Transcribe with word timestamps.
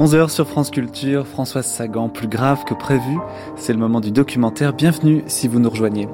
11h 0.00 0.30
sur 0.30 0.48
France 0.48 0.70
Culture, 0.70 1.26
Françoise 1.26 1.66
Sagan, 1.66 2.08
plus 2.08 2.26
grave 2.26 2.64
que 2.64 2.72
prévu, 2.72 3.18
c'est 3.56 3.74
le 3.74 3.78
moment 3.78 4.00
du 4.00 4.10
documentaire. 4.10 4.72
Bienvenue 4.72 5.22
si 5.26 5.46
vous 5.46 5.58
nous 5.58 5.68
rejoignez. 5.68 6.08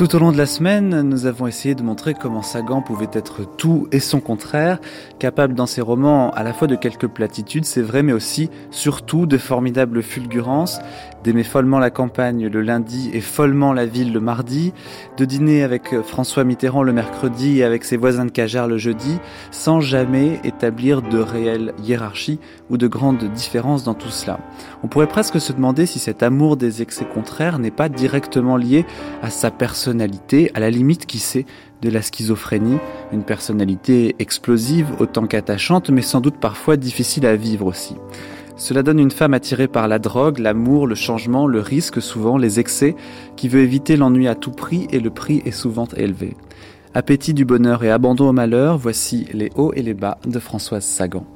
Tout 0.00 0.16
au 0.16 0.18
long 0.18 0.32
de 0.32 0.38
la 0.38 0.46
semaine, 0.46 1.02
nous 1.02 1.26
avons 1.26 1.46
essayé 1.46 1.74
de 1.74 1.82
montrer 1.82 2.14
comment 2.14 2.40
Sagan 2.40 2.80
pouvait 2.80 3.10
être 3.12 3.42
tout 3.58 3.86
et 3.92 4.00
son 4.00 4.18
contraire, 4.20 4.78
capable 5.18 5.52
dans 5.52 5.66
ses 5.66 5.82
romans 5.82 6.30
à 6.30 6.42
la 6.42 6.54
fois 6.54 6.66
de 6.66 6.74
quelques 6.74 7.06
platitudes, 7.06 7.66
c'est 7.66 7.82
vrai, 7.82 8.02
mais 8.02 8.14
aussi, 8.14 8.48
surtout, 8.70 9.26
de 9.26 9.36
formidables 9.36 10.02
fulgurances, 10.02 10.80
d'aimer 11.22 11.44
follement 11.44 11.78
la 11.78 11.90
campagne 11.90 12.46
le 12.46 12.62
lundi 12.62 13.10
et 13.12 13.20
follement 13.20 13.74
la 13.74 13.84
ville 13.84 14.10
le 14.14 14.20
mardi, 14.20 14.72
de 15.18 15.26
dîner 15.26 15.62
avec 15.62 15.94
François 16.00 16.44
Mitterrand 16.44 16.82
le 16.82 16.94
mercredi 16.94 17.58
et 17.58 17.64
avec 17.64 17.84
ses 17.84 17.98
voisins 17.98 18.24
de 18.24 18.30
Cajar 18.30 18.68
le 18.68 18.78
jeudi, 18.78 19.18
sans 19.50 19.82
jamais 19.82 20.40
établir 20.44 21.02
de 21.02 21.18
réelle 21.18 21.74
hiérarchie 21.84 22.40
ou 22.70 22.78
de 22.78 22.86
grandes 22.86 23.24
différences 23.34 23.84
dans 23.84 23.92
tout 23.92 24.08
cela. 24.08 24.40
On 24.82 24.88
pourrait 24.88 25.08
presque 25.08 25.38
se 25.38 25.52
demander 25.52 25.84
si 25.84 25.98
cet 25.98 26.22
amour 26.22 26.56
des 26.56 26.80
excès 26.80 27.04
contraires 27.04 27.58
n'est 27.58 27.70
pas 27.70 27.90
directement 27.90 28.56
lié 28.56 28.86
à 29.22 29.28
sa 29.28 29.50
personnalité 29.90 30.52
à 30.54 30.60
la 30.60 30.70
limite 30.70 31.04
qui 31.04 31.18
sait 31.18 31.46
de 31.82 31.90
la 31.90 32.00
schizophrénie, 32.00 32.78
une 33.12 33.24
personnalité 33.24 34.14
explosive 34.20 34.86
autant 35.00 35.26
qu'attachante, 35.26 35.90
mais 35.90 36.02
sans 36.02 36.20
doute 36.20 36.36
parfois 36.36 36.76
difficile 36.76 37.26
à 37.26 37.34
vivre 37.34 37.66
aussi. 37.66 37.96
Cela 38.56 38.84
donne 38.84 39.00
une 39.00 39.10
femme 39.10 39.34
attirée 39.34 39.66
par 39.66 39.88
la 39.88 39.98
drogue, 39.98 40.38
l'amour, 40.38 40.86
le 40.86 40.94
changement, 40.94 41.48
le 41.48 41.58
risque 41.58 42.00
souvent, 42.00 42.38
les 42.38 42.60
excès, 42.60 42.94
qui 43.34 43.48
veut 43.48 43.62
éviter 43.62 43.96
l'ennui 43.96 44.28
à 44.28 44.36
tout 44.36 44.52
prix 44.52 44.86
et 44.92 45.00
le 45.00 45.10
prix 45.10 45.42
est 45.44 45.50
souvent 45.50 45.88
élevé. 45.96 46.36
Appétit 46.94 47.34
du 47.34 47.44
bonheur 47.44 47.82
et 47.82 47.90
abandon 47.90 48.28
au 48.28 48.32
malheur, 48.32 48.78
voici 48.78 49.26
les 49.32 49.50
hauts 49.56 49.72
et 49.74 49.82
les 49.82 49.94
bas 49.94 50.18
de 50.24 50.38
Françoise 50.38 50.84
Sagan. 50.84 51.26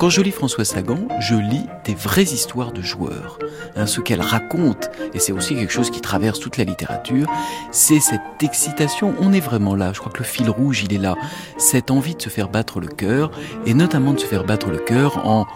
Quand 0.00 0.08
je 0.08 0.22
lis 0.22 0.30
François 0.30 0.64
Sagan, 0.64 1.08
je 1.20 1.34
lis 1.34 1.66
des 1.84 1.94
vraies 1.94 2.22
histoires 2.22 2.72
de 2.72 2.80
joueurs. 2.80 3.38
Hein, 3.76 3.84
ce 3.84 4.00
qu'elle 4.00 4.22
raconte, 4.22 4.90
et 5.12 5.18
c'est 5.18 5.32
aussi 5.32 5.54
quelque 5.54 5.74
chose 5.74 5.90
qui 5.90 6.00
traverse 6.00 6.40
toute 6.40 6.56
la 6.56 6.64
littérature, 6.64 7.26
c'est 7.70 8.00
cette 8.00 8.42
excitation. 8.42 9.14
On 9.20 9.34
est 9.34 9.40
vraiment 9.40 9.74
là. 9.74 9.92
Je 9.92 10.00
crois 10.00 10.10
que 10.10 10.20
le 10.20 10.24
fil 10.24 10.48
rouge, 10.48 10.84
il 10.84 10.94
est 10.94 10.98
là. 10.98 11.16
Cette 11.58 11.90
envie 11.90 12.14
de 12.14 12.22
se 12.22 12.30
faire 12.30 12.48
battre 12.48 12.80
le 12.80 12.86
cœur, 12.86 13.30
et 13.66 13.74
notamment 13.74 14.14
de 14.14 14.20
se 14.20 14.24
faire 14.24 14.44
battre 14.44 14.70
le 14.70 14.78
cœur 14.78 15.26
en 15.26 15.46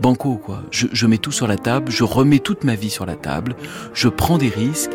banco 0.00 0.36
quoi. 0.36 0.62
Je, 0.70 0.86
je, 0.92 1.06
mets 1.06 1.18
tout 1.18 1.32
sur 1.32 1.46
la 1.46 1.56
table, 1.56 1.90
je 1.90 2.04
remets 2.04 2.38
toute 2.38 2.64
ma 2.64 2.74
vie 2.74 2.90
sur 2.90 3.06
la 3.06 3.16
table, 3.16 3.54
je 3.94 4.08
prends 4.08 4.38
des 4.38 4.48
risques 4.48 4.90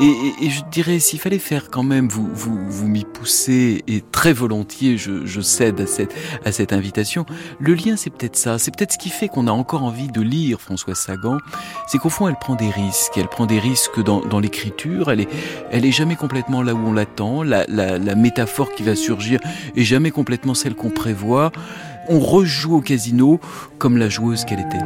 et, 0.00 0.04
et, 0.04 0.46
et 0.46 0.50
je 0.50 0.62
dirais 0.70 0.98
s'il 0.98 1.18
fallait 1.18 1.38
faire 1.38 1.70
quand 1.70 1.82
même 1.82 2.08
vous 2.08 2.28
vous, 2.32 2.58
vous 2.68 2.88
m'y 2.88 3.04
poussez 3.04 3.82
et 3.86 4.02
très 4.12 4.32
volontiers 4.32 4.98
je, 4.98 5.24
je 5.24 5.40
cède 5.40 5.80
à 5.80 5.86
cette 5.86 6.14
à 6.44 6.52
cette 6.52 6.72
invitation. 6.72 7.26
Le 7.58 7.74
lien 7.74 7.96
c'est 7.96 8.10
peut-être 8.10 8.36
ça, 8.36 8.58
c'est 8.58 8.74
peut-être 8.74 8.92
ce 8.92 8.98
qui 8.98 9.10
fait 9.10 9.28
qu'on 9.28 9.46
a 9.46 9.52
encore 9.52 9.82
envie 9.82 10.08
de 10.08 10.20
lire 10.20 10.60
Françoise 10.60 10.98
Sagan, 10.98 11.38
c'est 11.86 11.98
qu'au 11.98 12.10
fond 12.10 12.28
elle 12.28 12.38
prend 12.38 12.54
des 12.54 12.70
risques, 12.70 13.16
elle 13.16 13.28
prend 13.28 13.46
des 13.46 13.58
risques 13.58 14.02
dans, 14.02 14.20
dans 14.20 14.40
l'écriture, 14.40 15.10
elle 15.10 15.20
est 15.20 15.28
elle 15.70 15.84
est 15.84 15.92
jamais 15.92 16.16
complètement 16.16 16.62
là 16.62 16.74
où 16.74 16.88
on 16.88 16.92
l'attend, 16.92 17.42
la, 17.42 17.64
la, 17.68 17.98
la 17.98 18.14
métaphore 18.14 18.72
qui 18.72 18.82
va 18.82 18.94
surgir 18.94 19.40
est 19.76 19.84
jamais 19.84 20.10
complètement 20.10 20.54
celle 20.54 20.74
qu'on 20.74 20.90
prévoit 20.90 21.50
on 22.08 22.20
rejoue 22.20 22.76
au 22.76 22.80
casino 22.80 23.40
comme 23.78 23.96
la 23.96 24.08
joueuse 24.08 24.44
qu'elle 24.44 24.60
était. 24.60 24.84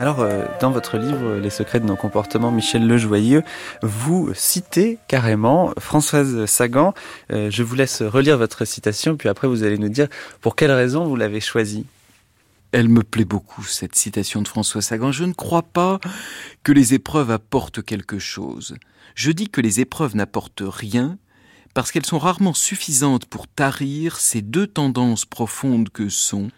Alors, 0.00 0.20
euh, 0.20 0.44
dans 0.60 0.70
votre 0.70 0.96
livre 0.96 1.34
Les 1.34 1.50
secrets 1.50 1.80
de 1.80 1.84
nos 1.84 1.96
comportements, 1.96 2.52
Michel 2.52 2.86
Lejoyeux, 2.86 3.42
vous 3.82 4.30
citez 4.32 4.98
carrément 5.08 5.72
Françoise 5.78 6.46
Sagan. 6.46 6.94
Euh, 7.32 7.50
je 7.50 7.62
vous 7.64 7.74
laisse 7.74 8.02
relire 8.02 8.38
votre 8.38 8.64
citation, 8.64 9.16
puis 9.16 9.28
après 9.28 9.48
vous 9.48 9.64
allez 9.64 9.76
nous 9.76 9.88
dire 9.88 10.06
pour 10.40 10.54
quelle 10.54 10.70
raison 10.70 11.04
vous 11.04 11.16
l'avez 11.16 11.40
choisie. 11.40 11.84
Elle 12.70 12.90
me 12.90 13.02
plaît 13.02 13.24
beaucoup, 13.24 13.62
cette 13.62 13.94
citation 13.94 14.42
de 14.42 14.48
François 14.48 14.82
Sagan. 14.82 15.10
Je 15.10 15.24
ne 15.24 15.32
crois 15.32 15.62
pas 15.62 16.00
que 16.62 16.72
les 16.72 16.92
épreuves 16.92 17.30
apportent 17.30 17.82
quelque 17.82 18.18
chose. 18.18 18.76
Je 19.14 19.30
dis 19.30 19.48
que 19.48 19.62
les 19.62 19.80
épreuves 19.80 20.14
n'apportent 20.14 20.62
rien 20.64 21.18
parce 21.72 21.90
qu'elles 21.90 22.04
sont 22.04 22.18
rarement 22.18 22.52
suffisantes 22.52 23.24
pour 23.24 23.48
tarir 23.48 24.20
ces 24.20 24.42
deux 24.42 24.66
tendances 24.66 25.24
profondes 25.24 25.88
que 25.88 26.10
sont 26.10 26.50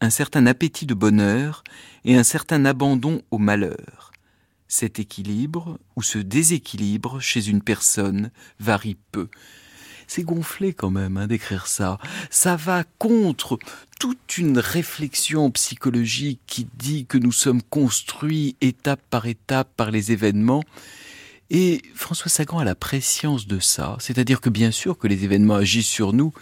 un 0.00 0.10
certain 0.10 0.46
appétit 0.46 0.86
de 0.86 0.94
bonheur 0.94 1.64
et 2.04 2.16
un 2.16 2.24
certain 2.24 2.64
abandon 2.64 3.22
au 3.32 3.38
malheur. 3.38 4.12
Cet 4.68 5.00
équilibre 5.00 5.80
ou 5.96 6.02
ce 6.02 6.18
déséquilibre 6.18 7.20
chez 7.20 7.48
une 7.48 7.62
personne 7.62 8.30
varie 8.60 8.98
peu 9.10 9.28
c'est 10.06 10.22
gonflé 10.22 10.72
quand 10.72 10.90
même 10.90 11.16
hein, 11.16 11.26
d'écrire 11.26 11.66
ça. 11.66 11.98
Ça 12.30 12.56
va 12.56 12.84
contre 12.98 13.58
toute 13.98 14.38
une 14.38 14.58
réflexion 14.58 15.50
psychologique 15.50 16.40
qui 16.46 16.66
dit 16.76 17.06
que 17.06 17.18
nous 17.18 17.32
sommes 17.32 17.62
construits 17.62 18.56
étape 18.60 19.00
par 19.10 19.26
étape 19.26 19.68
par 19.76 19.90
les 19.90 20.12
événements. 20.12 20.62
Et 21.50 21.82
François 21.94 22.30
Sagan 22.30 22.58
a 22.58 22.64
la 22.64 22.74
préscience 22.74 23.46
de 23.46 23.60
ça, 23.60 23.96
c'est-à-dire 24.00 24.40
que 24.40 24.50
bien 24.50 24.70
sûr 24.70 24.98
que 24.98 25.06
les 25.06 25.24
événements 25.24 25.56
agissent 25.56 25.86
sur 25.86 26.12
nous, 26.12 26.32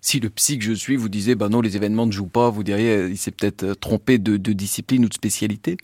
si 0.00 0.20
le 0.20 0.30
psy 0.30 0.58
que 0.58 0.64
je 0.64 0.72
suis 0.72 0.96
vous 0.96 1.08
disait, 1.08 1.34
bah 1.34 1.48
non, 1.48 1.60
les 1.60 1.76
événements 1.76 2.06
ne 2.06 2.12
jouent 2.12 2.26
pas, 2.26 2.50
vous 2.50 2.62
diriez, 2.62 2.96
euh, 2.96 3.10
il 3.10 3.18
s'est 3.18 3.30
peut-être 3.30 3.62
euh, 3.64 3.74
trompé 3.74 4.18
de, 4.18 4.36
discipline 4.36 5.04
ou 5.04 5.08
de 5.08 5.14
spécialité. 5.14 5.76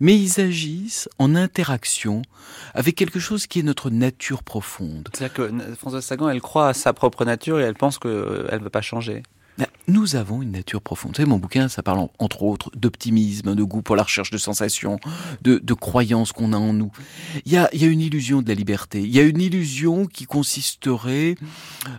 Mais 0.00 0.16
ils 0.16 0.40
agissent 0.40 1.08
en 1.18 1.34
interaction 1.34 2.22
avec 2.74 2.96
quelque 2.96 3.20
chose 3.20 3.46
qui 3.46 3.60
est 3.60 3.62
notre 3.62 3.90
nature 3.90 4.42
profonde. 4.42 5.08
C'est-à-dire 5.12 5.34
que 5.34 5.74
Françoise 5.74 6.04
Sagan, 6.04 6.28
elle 6.28 6.40
croit 6.40 6.68
à 6.68 6.74
sa 6.74 6.92
propre 6.92 7.24
nature 7.24 7.60
et 7.60 7.62
elle 7.62 7.74
pense 7.74 7.98
qu'elle 7.98 8.10
ne 8.12 8.62
veut 8.62 8.70
pas 8.70 8.82
changer. 8.82 9.22
Nous 9.88 10.16
avons 10.16 10.42
une 10.42 10.50
nature 10.50 10.82
profonde. 10.82 11.16
Vous 11.16 11.26
mon 11.26 11.38
bouquin, 11.38 11.68
ça 11.68 11.82
parle 11.82 12.08
entre 12.18 12.42
autres 12.42 12.70
d'optimisme, 12.74 13.54
de 13.54 13.62
goût 13.62 13.82
pour 13.82 13.94
la 13.94 14.02
recherche 14.02 14.30
de 14.30 14.38
sensations, 14.38 14.98
de, 15.42 15.58
de 15.58 15.74
croyances 15.74 16.32
qu'on 16.32 16.52
a 16.52 16.56
en 16.56 16.72
nous. 16.72 16.90
Il 17.44 17.52
y, 17.52 17.56
a, 17.56 17.68
y 17.72 17.84
a 17.84 17.86
une 17.86 18.00
illusion 18.00 18.42
de 18.42 18.48
la 18.48 18.54
liberté. 18.54 19.00
Il 19.00 19.14
y 19.14 19.20
a 19.20 19.22
une 19.22 19.40
illusion 19.40 20.06
qui 20.06 20.24
consisterait 20.24 21.36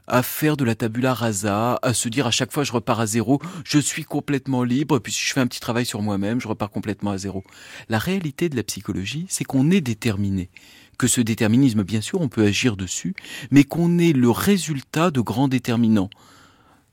à 0.08 0.22
faire 0.22 0.58
de 0.58 0.66
la 0.66 0.76
tabula 0.76 1.14
rasa, 1.14 1.80
à 1.82 1.94
se 1.94 2.10
dire 2.10 2.28
à 2.28 2.32
chaque 2.32 2.52
fois 2.52 2.66
je 2.66 2.74
repars 2.74 3.00
à 3.00 3.06
zéro, 3.06 3.40
je 3.64 3.80
suis 3.80 4.04
complètement 4.04 4.64
libre, 4.64 4.98
et 4.98 5.00
puis 5.00 5.14
si 5.14 5.24
je 5.26 5.34
fais 5.34 5.40
un 5.40 5.48
petit 5.48 5.62
travail 5.62 5.86
sur 5.86 6.02
moi-même, 6.02 6.42
je 6.42 6.48
repars 6.50 6.70
complètement 6.70 7.12
à 7.12 7.18
zéro. 7.18 7.44
La 7.88 8.00
réalité 8.00 8.50
de 8.50 8.58
la 8.58 8.64
psychologie, 8.64 9.26
c'est 9.30 9.46
qu'on 9.46 9.72
est 9.72 9.82
déterminé 9.82 10.50
que 10.98 11.08
ce 11.08 11.22
déterminisme, 11.22 11.84
bien 11.84 12.02
sûr, 12.02 12.22
on 12.22 12.28
peut 12.28 12.44
agir 12.44 12.76
dessus, 12.76 13.14
mais 13.52 13.64
qu'on 13.64 14.00
est 14.00 14.14
le 14.14 14.32
résultat 14.32 15.12
de 15.12 15.22
grands 15.22 15.48
déterminants 15.48 16.10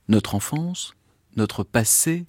notre 0.09 0.35
enfance, 0.35 0.95
notre 1.37 1.65
passé, 1.65 2.25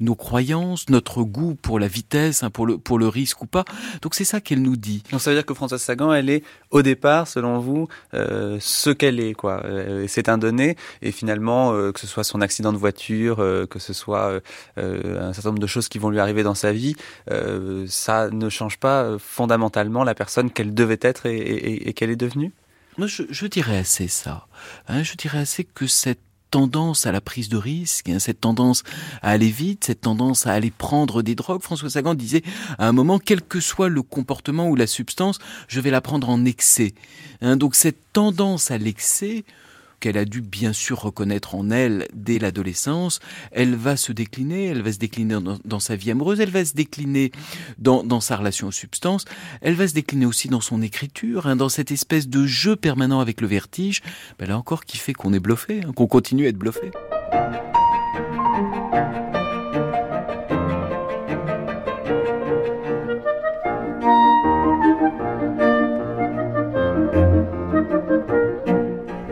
nos 0.00 0.14
croyances, 0.14 0.88
notre 0.88 1.22
goût 1.22 1.54
pour 1.54 1.78
la 1.78 1.86
vitesse, 1.86 2.42
hein, 2.42 2.50
pour, 2.50 2.66
le, 2.66 2.78
pour 2.78 2.98
le 2.98 3.06
risque 3.06 3.42
ou 3.42 3.46
pas. 3.46 3.64
Donc 4.02 4.14
c'est 4.14 4.24
ça 4.24 4.40
qu'elle 4.40 4.62
nous 4.62 4.76
dit. 4.76 5.02
Donc 5.10 5.20
ça 5.20 5.30
veut 5.30 5.36
dire 5.36 5.44
que 5.44 5.54
Françoise 5.54 5.82
Sagan, 5.82 6.12
elle 6.12 6.30
est 6.30 6.42
au 6.70 6.82
départ, 6.82 7.28
selon 7.28 7.58
vous, 7.58 7.86
euh, 8.14 8.56
ce 8.60 8.90
qu'elle 8.90 9.20
est. 9.20 9.34
quoi. 9.34 9.62
Euh, 9.64 10.06
c'est 10.08 10.28
un 10.28 10.38
donné. 10.38 10.76
Et 11.02 11.12
finalement, 11.12 11.72
euh, 11.72 11.92
que 11.92 12.00
ce 12.00 12.06
soit 12.06 12.24
son 12.24 12.40
accident 12.40 12.72
de 12.72 12.78
voiture, 12.78 13.36
que 13.68 13.78
ce 13.78 13.92
soit 13.92 14.40
un 14.76 15.32
certain 15.32 15.50
nombre 15.50 15.60
de 15.60 15.66
choses 15.66 15.88
qui 15.88 15.98
vont 15.98 16.10
lui 16.10 16.18
arriver 16.18 16.42
dans 16.42 16.54
sa 16.54 16.72
vie, 16.72 16.96
ça 17.86 18.30
ne 18.30 18.48
change 18.48 18.78
pas 18.78 19.18
fondamentalement 19.18 20.04
la 20.04 20.14
personne 20.14 20.50
qu'elle 20.50 20.74
devait 20.74 20.98
être 21.02 21.26
et, 21.26 21.36
et, 21.36 21.88
et 21.88 21.92
qu'elle 21.92 22.10
est 22.10 22.16
devenue 22.16 22.52
Moi, 22.96 23.06
je, 23.06 23.24
je, 23.28 23.46
dirais 23.46 23.78
assez 23.78 24.08
ça. 24.08 24.46
Hein, 24.88 25.02
je 25.02 25.14
dirais 25.14 25.38
assez 25.38 25.64
que 25.64 25.86
cette 25.86 26.20
tendance 26.50 27.06
à 27.06 27.12
la 27.12 27.20
prise 27.20 27.48
de 27.48 27.56
risque, 27.56 28.08
hein, 28.08 28.18
cette 28.18 28.40
tendance 28.40 28.82
à 29.22 29.30
aller 29.30 29.50
vite, 29.50 29.84
cette 29.84 30.02
tendance 30.02 30.46
à 30.46 30.52
aller 30.52 30.70
prendre 30.70 31.22
des 31.22 31.34
drogues. 31.34 31.62
François 31.62 31.90
Sagan 31.90 32.14
disait 32.14 32.42
à 32.78 32.88
un 32.88 32.92
moment, 32.92 33.18
quel 33.18 33.42
que 33.42 33.60
soit 33.60 33.88
le 33.88 34.02
comportement 34.02 34.68
ou 34.68 34.76
la 34.76 34.86
substance, 34.86 35.38
je 35.68 35.80
vais 35.80 35.90
la 35.90 36.00
prendre 36.00 36.28
en 36.28 36.44
excès. 36.44 36.94
Hein, 37.40 37.56
donc 37.56 37.74
cette 37.74 38.12
tendance 38.12 38.70
à 38.70 38.78
l'excès, 38.78 39.44
qu'elle 40.00 40.18
a 40.18 40.24
dû 40.24 40.40
bien 40.40 40.72
sûr 40.72 41.00
reconnaître 41.00 41.54
en 41.54 41.70
elle 41.70 42.08
dès 42.14 42.38
l'adolescence, 42.38 43.20
elle 43.52 43.74
va 43.76 43.96
se 43.96 44.12
décliner, 44.12 44.66
elle 44.66 44.82
va 44.82 44.92
se 44.92 44.98
décliner 44.98 45.38
dans, 45.64 45.80
sa 45.80 45.96
vie 45.96 46.10
amoureuse, 46.10 46.40
elle 46.40 46.50
va 46.50 46.64
se 46.64 46.74
décliner 46.74 47.30
dans, 47.78 48.20
sa 48.20 48.36
relation 48.36 48.68
aux 48.68 48.72
substances, 48.72 49.24
elle 49.60 49.74
va 49.74 49.86
se 49.86 49.94
décliner 49.94 50.26
aussi 50.26 50.48
dans 50.48 50.60
son 50.60 50.82
écriture, 50.82 51.46
hein, 51.46 51.56
dans 51.56 51.68
cette 51.68 51.90
espèce 51.90 52.28
de 52.28 52.46
jeu 52.46 52.76
permanent 52.76 53.20
avec 53.20 53.40
le 53.40 53.46
vertige, 53.46 54.02
ben 54.38 54.48
là 54.48 54.58
encore 54.58 54.84
qui 54.84 54.98
fait 54.98 55.12
qu'on 55.12 55.32
est 55.32 55.40
bluffé, 55.40 55.82
hein, 55.86 55.92
qu'on 55.92 56.06
continue 56.06 56.46
à 56.46 56.48
être 56.48 56.58
bluffé. 56.58 56.90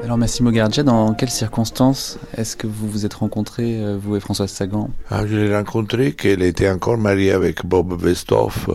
Alors 0.08 0.16
Massimo 0.16 0.50
Gardia, 0.50 0.82
dans 0.84 1.12
quelles 1.12 1.28
circonstances 1.28 2.18
est-ce 2.34 2.56
que 2.56 2.66
vous 2.66 2.88
vous 2.88 3.04
êtes 3.04 3.12
rencontrés, 3.12 3.78
euh, 3.78 3.98
vous 4.00 4.16
et 4.16 4.20
Françoise 4.20 4.50
Sagan? 4.50 4.88
Ah, 5.10 5.26
Je 5.26 5.36
l'ai 5.36 5.54
rencontré 5.54 6.12
qu'elle 6.12 6.42
était 6.42 6.70
encore 6.70 6.96
mariée 6.96 7.32
avec 7.32 7.66
Bob 7.66 7.92
Westhoff. 8.02 8.70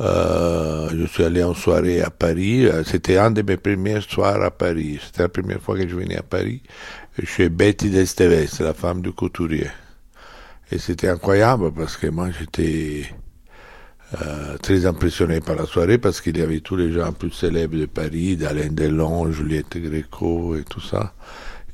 Euh, 0.00 0.88
je 0.96 1.04
suis 1.04 1.24
allé 1.24 1.42
en 1.42 1.52
soirée 1.52 2.00
à 2.00 2.08
Paris. 2.08 2.66
C'était 2.86 3.18
un 3.18 3.30
de 3.30 3.42
mes 3.42 3.58
premiers 3.58 4.00
soirs 4.00 4.42
à 4.42 4.50
Paris. 4.50 4.98
C'était 5.04 5.24
la 5.24 5.28
première 5.28 5.60
fois 5.60 5.76
que 5.76 5.86
je 5.86 5.94
venais 5.94 6.16
à 6.16 6.22
Paris. 6.22 6.62
Chez 7.22 7.50
Betty 7.50 7.90
Desteves, 7.90 8.62
la 8.62 8.72
femme 8.72 9.02
du 9.02 9.12
couturier. 9.12 9.66
Et 10.70 10.78
c'était 10.78 11.08
incroyable 11.08 11.70
parce 11.72 11.98
que 11.98 12.06
moi 12.06 12.30
j'étais 12.30 13.14
euh, 14.20 14.58
très 14.58 14.84
impressionné 14.84 15.40
par 15.40 15.56
la 15.56 15.64
soirée 15.64 15.96
parce 15.96 16.20
qu'il 16.20 16.36
y 16.36 16.42
avait 16.42 16.60
tous 16.60 16.76
les 16.76 16.92
gens 16.92 17.12
plus 17.12 17.30
célèbres 17.30 17.78
de 17.78 17.86
Paris, 17.86 18.36
d'Alain 18.36 18.68
Delon, 18.70 19.32
Juliette 19.32 19.78
Gréco 19.78 20.54
et 20.54 20.64
tout 20.64 20.80
ça. 20.82 21.14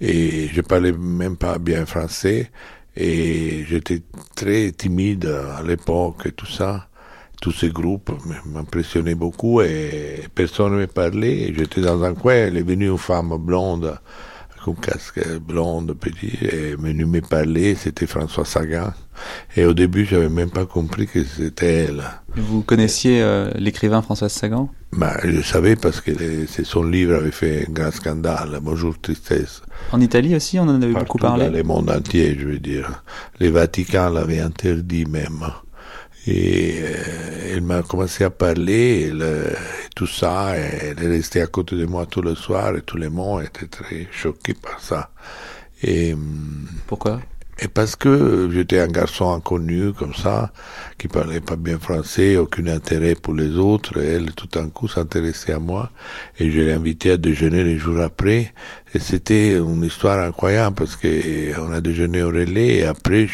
Et 0.01 0.49
je 0.53 0.61
parlais 0.61 0.93
même 0.93 1.37
pas 1.37 1.59
bien 1.59 1.85
français 1.85 2.51
et 2.97 3.65
j'étais 3.69 4.03
très 4.37 4.71
timide 4.71 5.27
à 5.27 5.63
l'époque 5.63 6.27
et 6.27 6.33
tout 6.33 6.47
ça. 6.47 6.89
Tous 7.41 7.53
ces 7.53 7.71
groupes 7.71 8.13
m'impressionnaient 8.47 9.15
beaucoup 9.17 9.61
et 9.61 10.23
personne 10.35 10.73
ne 10.75 10.79
me 10.79 10.87
parlait. 10.87 11.53
J'étais 11.57 11.81
dans 11.81 12.05
un 12.05 12.15
coin, 12.15 12.35
elle 12.35 12.57
est 12.57 12.63
venue 12.63 12.89
une 12.89 12.99
femme 12.99 13.37
blonde, 13.37 13.99
un 14.67 14.75
casque 14.75 15.21
blonde, 15.39 15.95
petit, 15.95 16.37
et 16.43 16.77
venue 16.77 17.07
me 17.07 17.21
c'était 17.77 18.07
François 18.07 18.45
Sagan. 18.45 18.93
Et 19.57 19.65
au 19.65 19.75
début, 19.75 20.05
j'avais 20.05 20.29
même 20.29 20.51
pas 20.51 20.67
compris 20.67 21.07
que 21.07 21.25
c'était 21.25 21.85
elle. 21.85 22.05
Vous 22.37 22.63
connaissiez 22.63 23.23
euh, 23.23 23.51
l'écrivain 23.57 24.03
François 24.03 24.29
Sagan? 24.29 24.71
Bah, 24.93 25.17
Je 25.25 25.41
savais 25.43 25.77
parce 25.77 26.01
que 26.01 26.13
son 26.65 26.83
livre 26.83 27.15
avait 27.17 27.31
fait 27.31 27.67
un 27.69 27.73
grand 27.73 27.91
scandale, 27.91 28.59
Bonjour 28.63 28.99
Tristesse. 29.01 29.63
En 29.93 30.01
Italie 30.01 30.35
aussi, 30.37 30.59
on 30.59 30.65
en 30.65 30.81
avait 30.81 30.93
beaucoup 30.93 31.19
parlé? 31.19 31.47
Dans 31.47 31.53
le 31.53 31.63
monde 31.63 31.91
entier, 31.91 32.37
je 32.39 32.47
veux 32.47 32.59
dire. 32.59 33.03
Les 33.41 33.51
Vatican 33.51 34.11
l'avaient 34.11 34.41
interdit 34.41 35.05
même. 35.07 35.45
Et 36.29 36.81
euh, 36.83 37.55
elle 37.55 37.63
m'a 37.63 37.83
commencé 37.83 38.23
à 38.23 38.31
parler, 38.31 39.09
et, 39.09 39.13
tout 39.97 40.07
ça, 40.07 40.55
elle 40.57 41.03
est 41.03 41.09
restée 41.09 41.41
à 41.41 41.47
côté 41.47 41.75
de 41.77 41.87
moi 41.87 42.05
tout 42.05 42.21
le 42.21 42.35
soir, 42.35 42.77
et 42.77 42.83
tout 42.83 42.99
le 42.99 43.09
monde 43.09 43.45
était 43.45 43.67
très 43.67 44.09
choqué 44.13 44.53
par 44.53 44.79
ça. 44.79 45.11
Et, 45.83 46.13
hum, 46.13 46.69
Pourquoi? 46.87 47.21
Et 47.61 47.69
parce 47.69 47.97
que 47.97 48.49
j'étais 48.53 48.79
un 48.79 48.87
garçon 48.87 49.33
inconnu 49.33 49.93
comme 49.93 50.15
ça, 50.15 50.53
qui 50.97 51.09
parlait 51.09 51.41
pas 51.41 51.57
bien 51.57 51.79
français, 51.79 52.37
aucun 52.37 52.67
intérêt 52.69 53.15
pour 53.15 53.35
les 53.35 53.57
autres, 53.57 53.99
elle 54.01 54.33
tout 54.33 54.47
d'un 54.47 54.69
coup 54.69 54.87
s'intéressait 54.87 55.53
à 55.53 55.59
moi, 55.59 55.91
et 56.39 56.51
je 56.51 56.61
l'ai 56.61 56.73
invité 56.73 57.11
à 57.13 57.17
déjeuner 57.17 57.65
les 57.65 57.77
jours 57.79 58.01
après, 58.01 58.53
et 58.95 58.99
c'était 59.01 59.57
une 59.59 59.85
histoire 59.85 60.19
incroyable 60.21 60.77
parce 60.77 60.97
que 60.97 61.59
on 61.61 61.73
a 61.73 61.81
déjeuné 61.81 62.23
au 62.23 62.29
relais, 62.29 62.77
et 62.77 62.85
après 62.85 63.27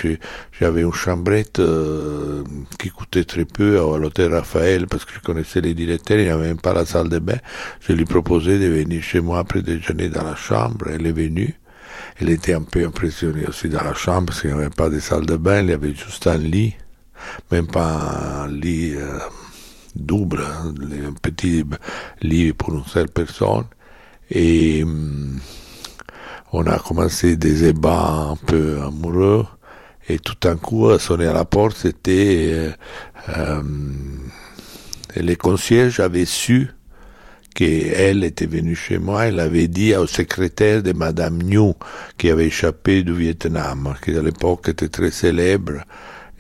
j'avais 0.59 0.83
une 0.83 0.93
chambrette 0.93 1.59
euh, 1.59 2.43
qui 2.79 2.89
coûtait 2.91 3.25
très 3.25 3.45
peu 3.45 3.79
à 3.79 3.99
l'hôtel 3.99 4.35
Raphaël 4.35 4.87
parce 4.87 5.05
que 5.05 5.13
je 5.15 5.21
connaissais 5.21 5.61
les 5.61 5.75
directeurs, 5.75 6.19
il 6.19 6.25
n'y 6.25 6.31
avait 6.31 6.49
même 6.49 6.61
pas 6.61 6.73
la 6.73 6.87
salle 6.87 7.09
de 7.09 7.19
bain. 7.19 7.39
Je 7.81 7.93
lui 7.93 8.05
proposais 8.05 8.59
de 8.59 8.67
venir 8.67 9.03
chez 9.03 9.21
moi 9.21 9.41
après 9.41 9.63
déjeuner 9.63 10.09
dans 10.09 10.25
la 10.25 10.37
chambre, 10.37 10.87
elle 10.91 11.07
est 11.07 11.13
venue. 11.13 11.55
Elle 12.21 12.31
était 12.31 12.55
un 12.55 12.63
peu 12.63 12.87
impressionnée 12.87 13.47
aussi 13.47 13.69
dans 13.69 13.83
la 13.83 13.95
chambre 13.95 14.27
parce 14.27 14.41
qu'il 14.41 14.51
n'y 14.51 14.61
avait 14.61 14.71
pas 14.71 14.89
de 14.89 15.01
salle 15.01 15.27
de 15.27 15.37
bain, 15.37 15.63
il 15.63 15.71
y 15.71 15.73
avait 15.73 15.95
juste 15.95 16.27
un 16.27 16.37
lit, 16.37 16.75
même 17.51 17.67
pas 17.67 18.45
un 18.45 18.49
lit 18.49 18.95
euh, 18.95 19.19
double, 19.97 20.43
hein, 20.43 20.75
un 21.09 21.13
petit 21.13 21.65
lit 22.23 22.53
pour 22.53 22.75
une 22.75 22.85
seule 22.85 23.09
personne. 23.09 23.65
Et 24.31 24.85
hum, 24.85 25.41
on 26.53 26.67
a 26.67 26.79
commencé 26.79 27.37
des 27.37 27.65
ébats 27.65 28.29
un 28.31 28.37
peu 28.37 28.81
amoureux. 28.81 29.47
Et 30.09 30.19
tout 30.19 30.37
d'un 30.41 30.57
coup, 30.57 30.91
à 30.91 30.99
sonner 30.99 31.27
à 31.27 31.33
la 31.33 31.45
porte, 31.45 31.77
c'était... 31.77 32.49
Euh, 32.53 32.73
euh, 33.37 33.63
les 35.17 35.37
concierges 35.37 36.01
avaient 36.01 36.27
su 36.27 36.71
qu'elle 37.55 38.25
était 38.25 38.47
venue 38.47 38.75
chez 38.75 38.99
moi, 38.99 39.27
elle 39.27 39.41
avait 39.41 39.69
dit 39.69 39.95
au 39.95 40.07
secrétaire 40.07 40.83
de 40.83 40.93
Madame 40.93 41.41
New, 41.43 41.75
qui 42.19 42.29
avait 42.29 42.47
échappé 42.47 43.03
du 43.03 43.15
Vietnam, 43.15 43.95
qui 44.03 44.17
à 44.17 44.23
l'époque 44.23 44.69
était 44.69 44.89
très 44.89 45.11
célèbre, 45.11 45.85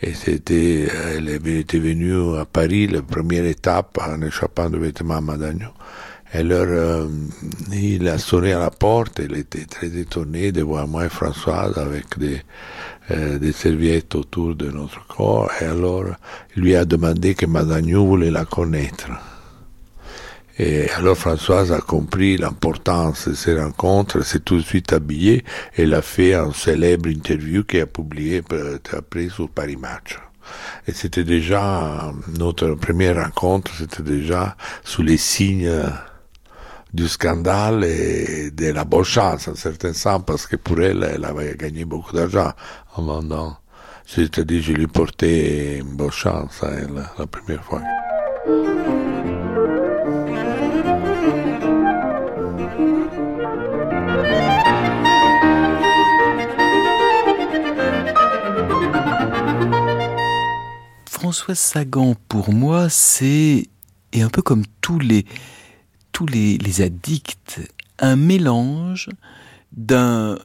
et 0.03 0.13
c'était, 0.13 0.89
elle 1.17 1.29
était 1.29 1.79
venue 1.79 2.37
à 2.37 2.45
Paris, 2.45 2.89
la 2.89 3.01
première 3.01 3.45
étape, 3.47 3.99
en 4.03 4.21
échappant 4.23 4.69
du 4.69 4.79
Vietnam, 4.81 5.25
Madame 5.25 5.59
New. 5.59 5.69
Alors, 6.33 6.67
euh, 6.69 7.07
il 7.73 8.09
a 8.09 8.19
sonné 8.19 8.53
à 8.53 8.59
la 8.59 8.71
porte, 8.71 9.21
elle 9.21 9.37
était 9.37 9.67
très 9.67 9.97
étonnée 9.97 10.51
de 10.51 10.63
voir 10.63 10.89
moi 10.89 11.07
et 11.07 11.09
Françoise 11.09 11.79
avec 11.79 12.19
des, 12.19 12.43
euh, 13.13 13.39
des 13.39 13.53
serviettes 13.53 14.17
autour 14.17 14.57
de 14.57 14.69
notre 14.69 15.07
corps, 15.07 15.49
et 15.61 15.65
alors, 15.65 16.07
il 16.57 16.63
lui 16.65 16.75
a 16.75 16.85
demandé 16.85 17.37
que 17.37 17.47
Madame 17.47 17.83
New 17.83 18.05
voulait 18.05 18.33
la 18.33 18.45
connaître. 18.45 19.11
Et 20.57 20.89
alors 20.91 21.17
Françoise 21.17 21.73
a 21.73 21.81
compris 21.81 22.37
l'importance 22.37 23.29
de 23.29 23.35
ces 23.35 23.61
rencontres, 23.61 24.25
s'est 24.25 24.39
tout 24.39 24.57
de 24.57 24.63
suite 24.63 24.93
habillée, 24.93 25.45
et 25.77 25.83
elle 25.83 25.95
a 25.95 26.03
fait 26.03 26.35
un 26.35 26.53
célèbre 26.53 27.09
interview 27.09 27.65
qu'elle 27.65 27.83
a 27.83 27.87
publié 27.87 28.43
après 28.93 29.29
sur 29.29 29.49
Paris 29.49 29.77
Match. 29.77 30.17
Et 30.87 30.93
c'était 30.93 31.25
déjà, 31.25 32.13
notre 32.39 32.75
première 32.75 33.25
rencontre, 33.25 33.73
c'était 33.77 34.03
déjà 34.05 34.57
sous 34.85 35.03
les 35.03 35.17
signes 35.17 35.73
du 36.93 37.09
scandale 37.09 37.83
et 37.83 38.53
de 38.53 38.67
la 38.67 38.85
bonne 38.85 39.03
chance, 39.03 39.49
en 39.49 39.57
certain 39.57 39.93
sens, 39.93 40.23
parce 40.25 40.47
que 40.47 40.55
pour 40.55 40.81
elle, 40.81 41.03
elle 41.03 41.25
avait 41.25 41.57
gagné 41.57 41.85
beaucoup 41.85 42.15
d'argent 42.15 42.53
en 42.95 43.03
vendant. 43.03 43.57
C'est-à-dire, 44.07 44.63
je 44.63 44.73
lui 44.73 44.87
portais 44.87 45.79
une 45.79 45.97
bonne 45.97 46.13
chance 46.13 46.63
elle, 46.63 47.05
la 47.19 47.27
première 47.27 47.65
fois. 47.65 47.81
François 61.35 61.57
Sagan, 61.57 62.15
pour 62.29 62.53
moi, 62.53 62.89
c'est, 62.89 63.67
et 64.13 64.23
un 64.23 64.29
peu 64.29 64.41
comme 64.41 64.63
tous 64.81 65.01
les, 65.01 65.27
tous 66.13 66.27
les, 66.27 66.59
les 66.59 66.81
addicts, 66.81 67.61
un 67.99 68.15
mélange 68.15 69.09
d'un 69.73 70.39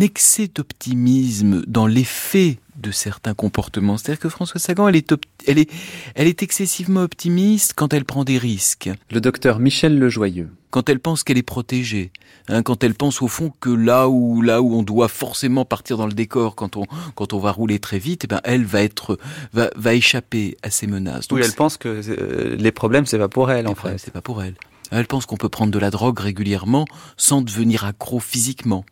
excès 0.00 0.48
d'optimisme 0.48 1.62
dans 1.66 1.86
l'effet 1.86 2.58
de 2.76 2.90
certains 2.90 3.34
comportements. 3.34 3.96
C'est-à-dire 3.96 4.20
que 4.20 4.28
François 4.28 4.60
Sagan, 4.60 4.88
elle 4.88 4.96
est, 4.96 5.14
elle, 5.46 5.58
est, 5.58 5.70
elle 6.14 6.26
est 6.26 6.42
excessivement 6.42 7.02
optimiste 7.02 7.72
quand 7.74 7.92
elle 7.92 8.04
prend 8.04 8.24
des 8.24 8.38
risques. 8.38 8.90
Le 9.10 9.20
docteur 9.20 9.58
Michel 9.58 9.98
Lejoyeux. 9.98 10.50
Quand 10.70 10.88
elle 10.88 10.98
pense 10.98 11.22
qu'elle 11.22 11.38
est 11.38 11.42
protégée, 11.42 12.10
hein, 12.48 12.62
quand 12.62 12.82
elle 12.82 12.94
pense 12.94 13.22
au 13.22 13.28
fond 13.28 13.52
que 13.60 13.70
là 13.70 14.08
où 14.08 14.42
là 14.42 14.60
où 14.60 14.74
on 14.74 14.82
doit 14.82 15.06
forcément 15.06 15.64
partir 15.64 15.96
dans 15.96 16.06
le 16.06 16.12
décor, 16.12 16.56
quand 16.56 16.76
on 16.76 16.84
quand 17.14 17.32
on 17.32 17.38
va 17.38 17.52
rouler 17.52 17.78
très 17.78 18.00
vite, 18.00 18.22
eh 18.24 18.26
ben 18.26 18.40
elle 18.42 18.64
va 18.64 18.82
être 18.82 19.16
va, 19.52 19.70
va 19.76 19.94
échapper 19.94 20.56
à 20.64 20.70
ces 20.70 20.88
menaces. 20.88 21.28
Donc, 21.28 21.38
oui, 21.38 21.44
elle 21.44 21.52
pense 21.52 21.76
que 21.76 22.00
euh, 22.08 22.56
les 22.56 22.72
problèmes 22.72 23.06
c'est 23.06 23.18
pas 23.18 23.28
pour 23.28 23.52
elle 23.52 23.68
en 23.68 23.76
fait. 23.76 23.98
C'est 23.98 24.12
pas 24.12 24.20
pour 24.20 24.42
elle. 24.42 24.56
Elle 24.90 25.06
pense 25.06 25.26
qu'on 25.26 25.36
peut 25.36 25.48
prendre 25.48 25.70
de 25.72 25.78
la 25.78 25.90
drogue 25.90 26.18
régulièrement 26.18 26.86
sans 27.16 27.40
devenir 27.40 27.84
accro 27.84 28.18
physiquement. 28.18 28.84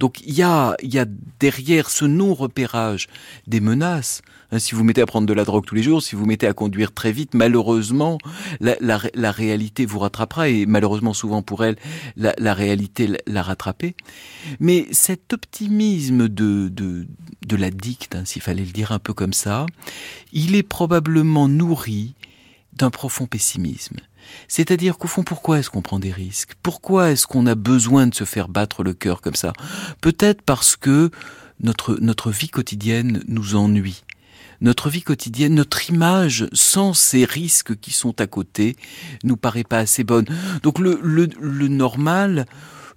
Donc 0.00 0.20
il 0.20 0.34
y 0.34 0.42
a, 0.42 0.76
derrière 1.40 1.90
ce 1.90 2.04
non-repérage 2.04 3.08
des 3.46 3.60
menaces. 3.60 4.22
Hein, 4.52 4.58
si 4.58 4.74
vous 4.74 4.84
mettez 4.84 5.00
à 5.00 5.06
prendre 5.06 5.26
de 5.26 5.32
la 5.32 5.44
drogue 5.44 5.64
tous 5.64 5.74
les 5.74 5.82
jours, 5.82 6.02
si 6.02 6.16
vous 6.16 6.26
mettez 6.26 6.46
à 6.46 6.52
conduire 6.52 6.92
très 6.92 7.12
vite, 7.12 7.34
malheureusement, 7.34 8.18
la, 8.60 9.30
réalité 9.30 9.86
vous 9.86 9.98
rattrapera 9.98 10.48
et 10.48 10.66
malheureusement 10.66 11.14
souvent 11.14 11.42
pour 11.42 11.64
elle, 11.64 11.76
la, 12.16 12.34
la 12.38 12.54
réalité 12.54 13.08
l'a 13.26 13.42
rattrapée. 13.42 13.94
Mais 14.60 14.86
cet 14.92 15.32
optimisme 15.32 16.28
de, 16.28 16.68
de, 16.68 17.06
de 17.46 17.56
l'addict, 17.56 18.14
hein, 18.14 18.24
s'il 18.24 18.42
fallait 18.42 18.64
le 18.64 18.72
dire 18.72 18.92
un 18.92 18.98
peu 18.98 19.12
comme 19.12 19.32
ça, 19.32 19.66
il 20.32 20.54
est 20.54 20.62
probablement 20.62 21.48
nourri 21.48 22.14
d'un 22.74 22.90
profond 22.90 23.26
pessimisme. 23.26 23.96
C'est-à-dire 24.48 24.98
qu'au 24.98 25.08
fond, 25.08 25.22
pourquoi 25.22 25.58
est-ce 25.58 25.70
qu'on 25.70 25.82
prend 25.82 25.98
des 25.98 26.12
risques? 26.12 26.52
Pourquoi 26.62 27.10
est-ce 27.10 27.26
qu'on 27.26 27.46
a 27.46 27.54
besoin 27.54 28.06
de 28.06 28.14
se 28.14 28.24
faire 28.24 28.48
battre 28.48 28.82
le 28.82 28.94
cœur 28.94 29.20
comme 29.20 29.34
ça? 29.34 29.52
Peut-être 30.00 30.42
parce 30.42 30.76
que 30.76 31.10
notre, 31.60 31.98
notre 32.00 32.30
vie 32.30 32.48
quotidienne 32.48 33.22
nous 33.28 33.54
ennuie. 33.54 34.04
Notre 34.60 34.88
vie 34.88 35.02
quotidienne, 35.02 35.54
notre 35.54 35.90
image 35.90 36.46
sans 36.52 36.94
ces 36.94 37.24
risques 37.24 37.78
qui 37.80 37.90
sont 37.90 38.20
à 38.20 38.26
côté, 38.26 38.76
nous 39.24 39.36
paraît 39.36 39.64
pas 39.64 39.78
assez 39.78 40.04
bonne. 40.04 40.26
Donc 40.62 40.78
le, 40.78 40.98
le, 41.02 41.28
le 41.40 41.68
normal, 41.68 42.46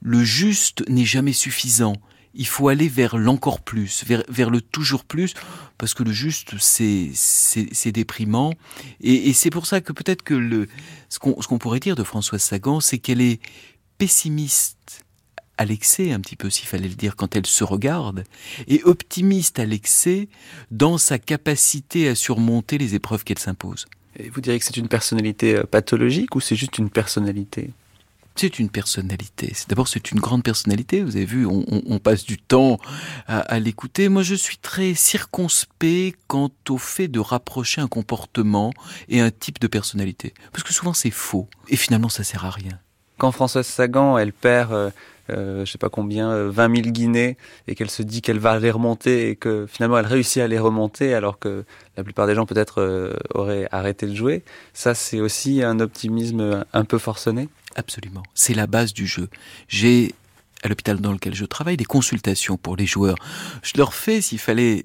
le 0.02 0.24
juste 0.24 0.88
n'est 0.90 1.06
jamais 1.06 1.34
suffisant 1.34 1.96
il 2.38 2.48
faut 2.48 2.70
aller 2.70 2.88
vers 2.88 3.18
l'encore 3.18 3.62
plus, 3.62 4.04
vers, 4.06 4.24
vers, 4.30 4.50
le 4.50 4.62
toujours 4.62 5.04
plus, 5.04 5.34
parce 5.78 5.94
que 5.94 6.04
le 6.04 6.12
juste, 6.12 6.54
c'est, 6.60 7.12
déprimant. 7.92 8.54
Et 9.02 9.34
c'est 9.34 9.50
pour 9.50 9.66
ça 9.66 9.82
que 9.82 9.92
peut-être 9.92 10.22
que 10.22 10.36
le, 10.36 10.68
ce 11.10 11.20
qu'on, 11.20 11.58
pourrait 11.58 11.80
dire 11.80 11.96
de 11.96 12.04
Françoise 12.04 12.42
Sagan, 12.42 12.80
c'est 12.80 12.98
qu'elle 12.98 13.22
est 13.22 13.40
pessimiste 13.98 15.04
à 15.58 15.66
l'excès, 15.66 16.12
un 16.12 16.20
petit 16.20 16.36
peu 16.36 16.50
s'il 16.50 16.68
fallait 16.68 16.88
le 16.88 16.96
dire, 16.96 17.16
quand 17.16 17.36
elle 17.36 17.46
se 17.46 17.64
regarde, 17.64 18.24
et 18.68 18.84
optimiste 18.84 19.60
à 19.60 19.66
l'excès 19.66 20.28
dans 20.70 20.98
sa 20.98 21.18
capacité 21.18 22.08
à 22.08 22.16
surmonter 22.16 22.78
les 22.78 22.94
épreuves 22.94 23.24
qu'elle 23.24 23.40
s'impose. 23.40 23.88
Vous 24.32 24.42
diriez 24.42 24.60
que 24.60 24.66
c'est 24.66 24.78
une 24.78 24.88
personnalité 24.88 25.56
euh, 25.56 25.64
pathologique 25.64 26.36
ou 26.36 26.40
c'est 26.40 26.56
juste 26.56 26.78
une 26.78 26.90
personnalité? 26.90 27.72
C'est 28.40 28.60
une 28.60 28.70
personnalité. 28.70 29.54
D'abord, 29.68 29.88
c'est 29.88 30.12
une 30.12 30.20
grande 30.20 30.44
personnalité. 30.44 31.04
Vous 31.04 31.16
avez 31.16 31.26
vu, 31.26 31.46
on, 31.46 32.00
passe 32.00 32.24
du 32.24 32.38
temps 32.38 32.78
à, 33.28 33.60
l'écouter. 33.60 34.10
Moi, 34.10 34.24
je 34.24 34.36
suis 34.36 34.58
très 34.58 34.94
circonspect 34.94 36.18
quant 36.28 36.52
au 36.70 36.78
fait 36.78 37.08
de 37.08 37.20
rapprocher 37.20 37.82
un 37.82 37.88
comportement 37.88 38.72
et 39.10 39.20
un 39.20 39.32
type 39.32 39.60
de 39.60 39.68
personnalité. 39.68 40.34
Parce 40.52 40.64
que 40.64 40.74
souvent, 40.74 40.94
c'est 40.94 41.12
faux. 41.12 41.48
Et 41.70 41.76
finalement, 41.76 42.10
ça 42.10 42.24
sert 42.24 42.46
à 42.46 42.52
rien. 42.52 42.80
Quand 43.18 43.32
Françoise 43.32 43.66
Sagan, 43.66 44.18
elle 44.18 44.32
perd, 44.32 44.72
euh, 44.72 44.92
euh, 45.30 45.66
je 45.66 45.72
sais 45.72 45.78
pas 45.78 45.90
combien, 45.90 46.32
euh, 46.32 46.50
20 46.52 46.76
000 46.76 46.90
guinées, 46.90 47.38
et 47.68 47.76
qu'elle 47.76 47.90
se 47.90 48.04
dit 48.04 48.22
qu'elle 48.22 48.40
va 48.40 48.60
les 48.60 48.72
remonter, 48.72 49.30
et 49.30 49.36
que 49.36 49.66
finalement 49.68 49.98
elle 49.98 50.06
réussit 50.06 50.42
à 50.42 50.48
les 50.48 50.60
remonter, 50.60 51.14
alors 51.14 51.40
que 51.40 51.66
la 51.98 52.04
plupart 52.04 52.28
des 52.28 52.36
gens 52.36 52.46
peut-être 52.46 52.82
euh, 52.82 53.14
auraient 53.34 53.68
arrêté 53.72 54.06
de 54.06 54.16
jouer, 54.16 54.44
ça 54.74 54.94
c'est 54.94 55.20
aussi 55.20 55.64
un 55.64 55.80
optimisme 55.80 56.64
un 56.72 56.86
peu 56.86 56.98
forcené 56.98 57.50
Absolument. 57.78 58.24
C'est 58.34 58.56
la 58.56 58.66
base 58.66 58.92
du 58.92 59.06
jeu. 59.06 59.30
J'ai, 59.68 60.16
à 60.64 60.68
l'hôpital 60.68 61.00
dans 61.00 61.14
lequel 61.14 61.36
je 61.36 61.46
travaille, 61.46 61.78
des 61.78 61.86
consultations 61.86 62.58
pour 62.58 62.76
les 62.76 62.88
joueurs. 62.88 63.18
Je 63.62 63.74
leur 63.78 63.94
fais, 63.94 64.20
s'il 64.20 64.40
fallait 64.40 64.84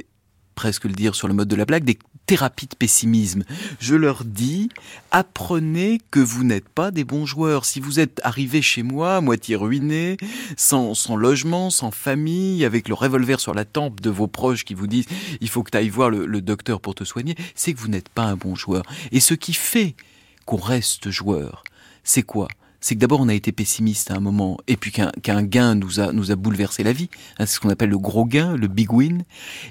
presque 0.55 0.85
le 0.85 0.93
dire 0.93 1.15
sur 1.15 1.27
le 1.27 1.33
mode 1.33 1.49
de 1.49 1.57
la 1.57 1.65
blague, 1.65 1.85
des 1.85 1.99
thérapies 2.27 2.67
de 2.67 2.77
pessimisme. 2.77 3.45
Je 3.81 3.95
leur 3.95 4.25
dis, 4.25 4.69
apprenez 5.11 6.03
que 6.11 6.21
vous 6.21 6.45
n'êtes 6.45 6.69
pas 6.69 6.91
des 6.91 7.05
bons 7.05 7.25
joueurs. 7.25 7.65
Si 7.65 7.81
vous 7.81 7.99
êtes 7.99 8.21
arrivé 8.25 8.61
chez 8.61 8.83
moi, 8.83 9.23
moitié 9.23 9.57
ruiné, 9.57 10.19
sans, 10.59 10.95
logement, 11.17 11.71
sans 11.71 11.91
famille, 11.91 12.63
avec 12.67 12.89
le 12.89 12.95
revolver 12.95 13.41
sur 13.41 13.55
la 13.55 13.65
tempe 13.65 14.03
de 14.03 14.11
vos 14.11 14.29
proches 14.29 14.67
qui 14.67 14.75
vous 14.75 14.87
disent, 14.87 15.07
il 15.41 15.49
faut 15.49 15.63
que 15.63 15.71
tu 15.71 15.79
ailles 15.79 15.89
voir 15.89 16.11
le 16.11 16.41
docteur 16.43 16.83
pour 16.83 16.95
te 16.95 17.05
soigner, 17.05 17.35
c'est 17.55 17.73
que 17.73 17.81
vous 17.81 17.89
n'êtes 17.89 18.11
pas 18.11 18.25
un 18.25 18.37
bon 18.37 18.55
joueur. 18.55 18.85
Et 19.13 19.21
ce 19.21 19.33
qui 19.33 19.55
fait 19.55 19.97
qu'on 20.45 20.59
reste 20.59 21.09
joueur, 21.11 21.65
c'est 22.05 22.23
quoi? 22.23 22.49
C'est 22.83 22.97
que 22.97 23.01
d'abord 23.01 23.21
on 23.21 23.29
a 23.29 23.35
été 23.35 23.53
pessimiste 23.53 24.11
à 24.11 24.17
un 24.17 24.21
moment, 24.21 24.59
et 24.67 24.77
puis 24.77 24.91
qu'un 24.91 25.11
qu'un 25.23 25.43
gain 25.43 25.75
nous 25.75 26.01
a, 26.01 26.13
nous 26.13 26.31
a 26.31 26.37
bouleversé 26.37 26.83
la 26.83 26.93
vie. 26.93 27.09
Hein, 27.39 27.47
c'est 27.47 27.55
ce 27.55 27.61
qu'on 27.61 27.71
appelle 27.71 27.89
le 27.89 27.99
gros 27.99 28.27
gain, 28.27 28.57
le 28.57 28.67
big 28.67 28.93
win. 28.93 29.25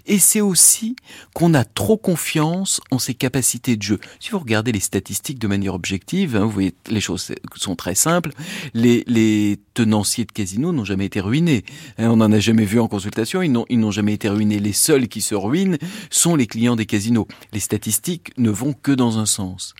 Et 0.08 0.18
c'est 0.18 0.42
aussi 0.42 0.96
qu'on 1.36 1.54
a 1.54 1.66
trop 1.66 1.98
confiance 1.98 2.82
en 2.90 2.98
ses 2.98 3.14
capacités 3.14 3.76
de 3.76 3.84
jeu. 3.84 4.00
Si 4.20 4.32
vous 4.32 4.40
regardez 4.40 4.72
les 4.72 4.80
statistiques 4.80 5.40
de 5.40 5.48
manière 5.48 5.76
objective, 5.76 6.36
hein, 6.36 6.46
vous 6.46 6.52
voyez, 6.52 6.74
les 6.90 7.02
choses 7.02 7.34
sont 7.56 7.76
très 7.76 7.96
simples. 7.96 8.32
Les, 8.74 9.04
les 9.08 9.60
tenanciers 9.74 10.26
de 10.26 10.32
casinos 10.32 10.72
n'ont 10.72 10.86
jamais 10.86 11.06
été 11.06 11.20
ruinés. 11.20 11.66
Hein, 11.98 12.10
on 12.10 12.18
n'en 12.18 12.32
a 12.32 12.40
jamais 12.40 12.66
vu 12.66 12.80
en 12.80 12.88
consultation, 12.88 13.42
ils 13.42 13.52
n'ont 13.52 13.92
jamais 13.92 14.14
été 14.14 14.30
ruinés. 14.30 14.60
Les 14.60 14.74
seuls 14.74 15.10
qui 15.10 15.22
se 15.22 15.36
ruinent 15.36 15.78
sont 16.10 16.36
les 16.36 16.48
clients 16.48 16.78
des 16.78 16.86
casinos. 16.86 17.28
Les 17.52 17.60
statistiques 17.60 18.32
ne 18.38 18.50
vont 18.50 18.74
que 18.74 18.94
dans 18.94 19.18
un 19.18 19.26
sens. 19.26 19.74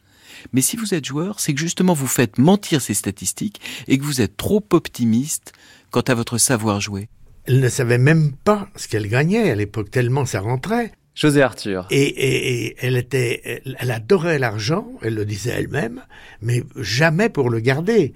Mais 0.54 0.62
si 0.62 0.78
vous 0.78 0.94
êtes 0.94 1.06
joueur, 1.06 1.40
c'est 1.40 1.54
que 1.54 1.60
justement 1.60 1.94
vous 1.94 2.08
faites 2.08 2.38
mentir 2.38 2.82
ces 2.82 2.94
statistiques 2.94 3.62
et 3.88 3.98
que 3.98 4.04
vous 4.04 4.22
êtes 4.22 4.38
trop 4.38 4.64
optimiste 4.72 5.54
quant 5.90 6.02
à 6.02 6.14
votre 6.14 6.38
savoir 6.38 6.82
jouer. 6.82 7.10
Elle 7.46 7.60
ne 7.60 7.70
savait 7.70 7.98
même 7.98 8.34
pas 8.34 8.70
ce 8.76 8.88
qu'elle 8.88 9.08
gagnait 9.08 9.50
à 9.50 9.56
l'époque, 9.56 9.90
tellement 9.92 10.26
ça 10.26 10.42
rentrait. 10.42 10.92
José 11.14 11.42
Arthur. 11.42 11.88
Et, 11.92 12.02
et, 12.02 12.66
et 12.66 12.78
elle 12.80 12.96
était, 12.96 13.42
elle, 13.44 13.78
elle 13.80 13.92
adorait 13.92 14.40
l'argent, 14.40 14.88
elle 15.02 15.16
le 15.16 15.26
disait 15.26 15.52
elle-même, 15.52 16.02
mais 16.42 16.64
jamais 16.78 17.30
pour 17.30 17.50
le 17.50 17.60
garder. 17.60 18.14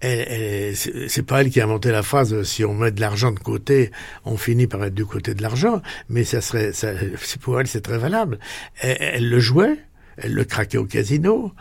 Elle, 0.00 0.26
elle, 0.28 0.76
c'est 0.76 1.22
pas 1.24 1.40
elle 1.40 1.50
qui 1.50 1.60
a 1.60 1.64
inventé 1.64 1.90
la 1.90 2.02
phrase 2.02 2.42
si 2.44 2.64
on 2.64 2.74
met 2.74 2.92
de 2.92 3.00
l'argent 3.00 3.32
de 3.32 3.38
côté, 3.40 3.90
on 4.24 4.36
finit 4.36 4.66
par 4.66 4.84
être 4.84 4.94
du 4.94 5.06
côté 5.06 5.34
de 5.34 5.42
l'argent. 5.42 5.82
Mais 6.08 6.22
ça 6.22 6.40
serait, 6.40 6.72
ça, 6.72 6.92
pour 7.40 7.60
elle, 7.60 7.66
c'est 7.66 7.80
très 7.80 7.98
valable. 7.98 8.38
Elle, 8.80 8.96
elle 9.00 9.28
le 9.28 9.40
jouait, 9.40 9.78
le 10.24 10.44
craquait 10.44 10.78
au 10.78 10.84
casino, 10.84 11.52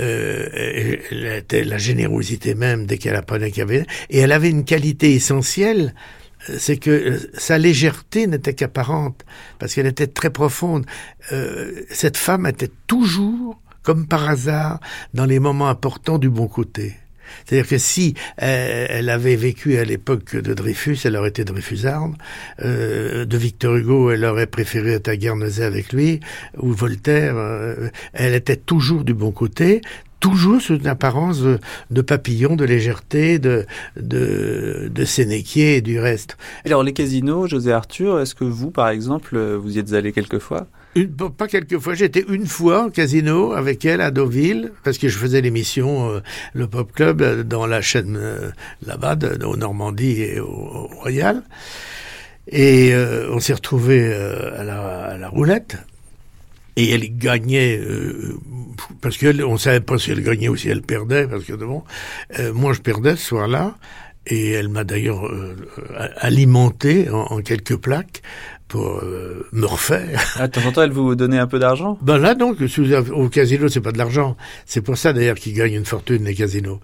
euh, 0.00 0.96
était 1.38 1.64
la 1.64 1.78
générosité 1.78 2.54
même 2.54 2.86
dès 2.86 2.98
qu'elle 2.98 3.16
apprenait 3.16 3.50
qu'il 3.50 3.60
y 3.60 3.62
avait, 3.62 3.86
et 4.10 4.18
elle 4.18 4.32
avait 4.32 4.50
une 4.50 4.64
qualité 4.64 5.14
essentielle, 5.14 5.94
c'est 6.56 6.76
que 6.76 7.18
sa 7.34 7.58
légèreté 7.58 8.26
n'était 8.26 8.54
qu'apparente, 8.54 9.24
parce 9.58 9.74
qu'elle 9.74 9.86
était 9.86 10.06
très 10.06 10.30
profonde. 10.30 10.86
Euh, 11.32 11.82
cette 11.90 12.16
femme 12.16 12.46
était 12.46 12.70
toujours, 12.86 13.60
comme 13.82 14.06
par 14.06 14.28
hasard, 14.28 14.80
dans 15.14 15.26
les 15.26 15.40
moments 15.40 15.68
importants 15.68 16.18
du 16.18 16.30
bon 16.30 16.46
côté. 16.46 16.94
C'est-à-dire 17.44 17.68
que 17.68 17.78
si 17.78 18.14
euh, 18.42 18.86
elle 18.88 19.10
avait 19.10 19.36
vécu 19.36 19.78
à 19.78 19.84
l'époque 19.84 20.36
de 20.36 20.54
Dreyfus, 20.54 20.98
elle 21.04 21.16
aurait 21.16 21.30
été 21.30 21.44
Dreyfusarde. 21.44 22.14
Euh, 22.64 23.24
de 23.24 23.36
Victor 23.36 23.76
Hugo, 23.76 24.10
elle 24.10 24.24
aurait 24.24 24.46
préféré 24.46 24.92
être 24.92 25.08
à 25.08 25.16
Guernesey 25.16 25.64
avec 25.64 25.92
lui, 25.92 26.20
ou 26.56 26.72
Voltaire. 26.72 27.34
Euh, 27.36 27.88
elle 28.12 28.34
était 28.34 28.56
toujours 28.56 29.04
du 29.04 29.14
bon 29.14 29.32
côté, 29.32 29.80
toujours 30.20 30.60
sous 30.60 30.76
une 30.76 30.86
apparence 30.86 31.42
de, 31.90 32.02
papillon, 32.02 32.56
de 32.56 32.64
légèreté, 32.64 33.38
de, 33.38 33.66
de, 33.96 34.90
de 34.92 35.04
sénéquier 35.04 35.76
et 35.76 35.80
du 35.80 35.98
reste. 36.00 36.36
Alors 36.64 36.82
les 36.82 36.92
casinos, 36.92 37.46
José 37.46 37.72
Arthur, 37.72 38.20
est-ce 38.20 38.34
que 38.34 38.44
vous, 38.44 38.70
par 38.70 38.88
exemple, 38.88 39.38
vous 39.38 39.76
y 39.76 39.78
êtes 39.78 39.92
allé 39.92 40.12
quelquefois? 40.12 40.66
Pas 41.06 41.48
quelques 41.48 41.78
fois, 41.78 41.94
j'étais 41.94 42.24
une 42.28 42.46
fois 42.46 42.86
au 42.86 42.90
casino 42.90 43.52
avec 43.52 43.84
elle 43.84 44.00
à 44.00 44.10
Deauville, 44.10 44.72
parce 44.84 44.98
que 44.98 45.08
je 45.08 45.18
faisais 45.18 45.40
l'émission 45.40 46.10
euh, 46.10 46.20
Le 46.54 46.66
Pop 46.66 46.92
Club 46.92 47.22
euh, 47.22 47.42
dans 47.42 47.66
la 47.66 47.80
chaîne 47.80 48.16
euh, 48.16 48.50
là-bas, 48.86 49.16
au 49.44 49.56
Normandie 49.56 50.22
et 50.22 50.40
au, 50.40 50.88
Royal. 51.00 51.42
Et 52.50 52.94
euh, 52.94 53.28
on 53.32 53.40
s'est 53.40 53.54
retrouvés 53.54 54.12
à 54.12 54.64
la, 54.64 55.28
roulette. 55.28 55.76
Et 56.76 56.90
elle 56.90 57.16
gagnait, 57.18 57.80
parce 59.00 59.18
qu'on 59.18 59.52
ne 59.52 59.58
savait 59.58 59.80
pas 59.80 59.98
si 59.98 60.12
elle 60.12 60.22
gagnait 60.22 60.48
ou 60.48 60.56
si 60.56 60.68
elle 60.68 60.82
perdait, 60.82 61.26
parce 61.26 61.44
que 61.44 61.52
bon, 61.54 61.82
moi 62.54 62.72
je 62.72 62.80
perdais 62.80 63.16
ce 63.16 63.24
soir-là. 63.24 63.76
Et 64.26 64.50
elle 64.50 64.68
m'a 64.68 64.84
d'ailleurs 64.84 65.28
alimenté 66.18 67.10
en, 67.10 67.22
en 67.22 67.40
quelques 67.40 67.76
plaques 67.76 68.22
pour 68.68 68.98
euh, 68.98 69.46
me 69.52 69.66
refaire. 69.66 70.22
Ah, 70.36 70.46
de 70.46 70.52
temps 70.52 70.66
en 70.66 70.72
temps, 70.72 70.82
elle 70.82 70.92
vous 70.92 71.14
donnait 71.14 71.38
un 71.38 71.46
peu 71.46 71.58
d'argent? 71.58 71.98
Ben 72.02 72.18
là, 72.18 72.34
donc, 72.34 72.58
au 73.12 73.28
casino, 73.28 73.68
c'est 73.68 73.80
pas 73.80 73.92
de 73.92 73.98
l'argent. 73.98 74.36
C'est 74.66 74.82
pour 74.82 74.98
ça, 74.98 75.12
d'ailleurs, 75.12 75.36
qu'ils 75.36 75.54
gagnent 75.54 75.74
une 75.74 75.86
fortune, 75.86 76.24
les 76.24 76.34
casinos. 76.34 76.80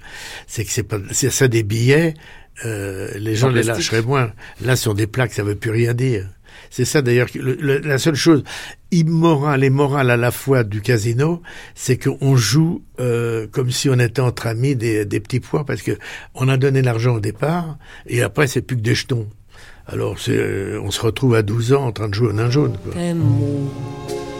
C'est 0.46 0.64
que 0.64 0.70
c'est 0.70 0.82
pas, 0.82 0.98
c'est 1.12 1.30
ça 1.30 1.46
des 1.46 1.62
billets, 1.62 2.14
euh, 2.64 3.10
les 3.16 3.36
gens 3.36 3.50
les 3.50 3.62
lâcheraient 3.62 4.02
moins. 4.02 4.32
Là, 4.64 4.76
sur 4.76 4.94
des 4.94 5.06
plaques, 5.06 5.32
ça 5.32 5.42
veut 5.42 5.54
plus 5.54 5.70
rien 5.70 5.92
dire. 5.92 6.28
C'est 6.70 6.84
ça, 6.84 7.02
d'ailleurs, 7.02 7.28
la 7.34 7.98
seule 7.98 8.14
chose 8.14 8.42
immorale 8.90 9.64
et 9.64 9.70
morale 9.70 10.10
à 10.10 10.16
la 10.16 10.30
fois 10.30 10.64
du 10.64 10.80
casino, 10.80 11.42
c'est 11.74 11.98
qu'on 11.98 12.36
joue 12.36 12.82
euh, 13.00 13.46
comme 13.50 13.70
si 13.70 13.88
on 13.90 13.98
était 13.98 14.22
entre 14.22 14.46
amis 14.46 14.76
des, 14.76 15.04
des 15.04 15.20
petits 15.20 15.40
pois, 15.40 15.64
parce 15.64 15.82
que 15.82 15.92
on 16.34 16.48
a 16.48 16.56
donné 16.56 16.80
l'argent 16.80 17.16
au 17.16 17.20
départ, 17.20 17.76
et 18.06 18.22
après, 18.22 18.46
c'est 18.46 18.62
plus 18.62 18.76
que 18.76 18.82
des 18.82 18.94
jetons. 18.94 19.28
Alors 19.86 20.18
c'est, 20.18 20.78
on 20.78 20.90
se 20.90 21.00
retrouve 21.02 21.34
à 21.34 21.42
12 21.42 21.74
ans 21.74 21.86
en 21.86 21.92
train 21.92 22.08
de 22.08 22.14
jouer 22.14 22.28
au 22.28 22.32
nain 22.32 22.48
jaune. 22.50 22.76
Quoi. 22.82 22.94
Tes 22.94 23.12
mots 23.12 23.70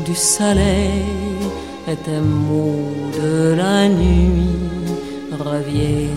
du 0.06 0.14
soleil 0.14 1.04
et 1.86 1.96
tes 1.96 2.20
mots 2.20 2.92
de 3.20 3.54
la 3.54 3.88
nuit 3.88 4.48
reviennent 5.38 6.08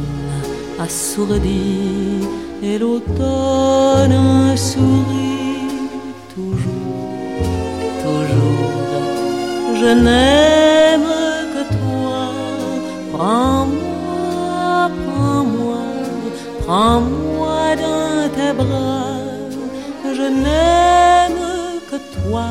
assourdis 0.80 2.26
et 2.64 2.78
l'automne 2.78 4.56
sourit 4.56 5.90
toujours, 6.34 7.42
toujours. 8.04 9.76
Je 9.76 9.94
n'aime 10.06 11.12
que 11.54 11.64
toi, 11.76 12.32
prends-moi, 13.12 14.90
prends-moi, 15.06 15.78
prends-moi 16.66 17.76
dans 17.76 18.30
tes 18.34 18.54
bras 18.54 19.07
je 20.18 20.24
n'aime 20.24 21.80
que 21.90 21.98
toi, 22.24 22.50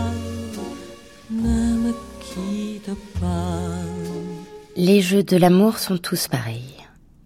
ne 1.30 1.58
me 1.82 1.92
quitte 2.20 2.94
pas. 3.20 3.72
Les 4.76 5.00
jeux 5.00 5.24
de 5.24 5.36
l'amour 5.36 5.78
sont 5.78 5.98
tous 5.98 6.28
pareils. 6.28 6.76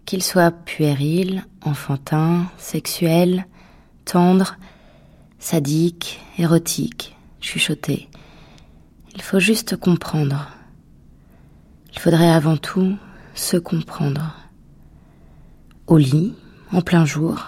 Qu'ils 0.05 0.23
soient 0.23 0.49
puérils, 0.49 1.45
enfantins, 1.63 2.47
sexuels, 2.57 3.45
tendres, 4.03 4.55
sadiques, 5.37 6.19
érotiques, 6.39 7.15
chuchotés. 7.39 8.09
Il 9.13 9.21
faut 9.21 9.39
juste 9.39 9.75
comprendre. 9.75 10.49
Il 11.93 11.99
faudrait 11.99 12.31
avant 12.31 12.57
tout 12.57 12.95
se 13.35 13.57
comprendre. 13.57 14.35
Au 15.85 15.97
lit, 15.97 16.33
en 16.71 16.81
plein 16.81 17.05
jour, 17.05 17.45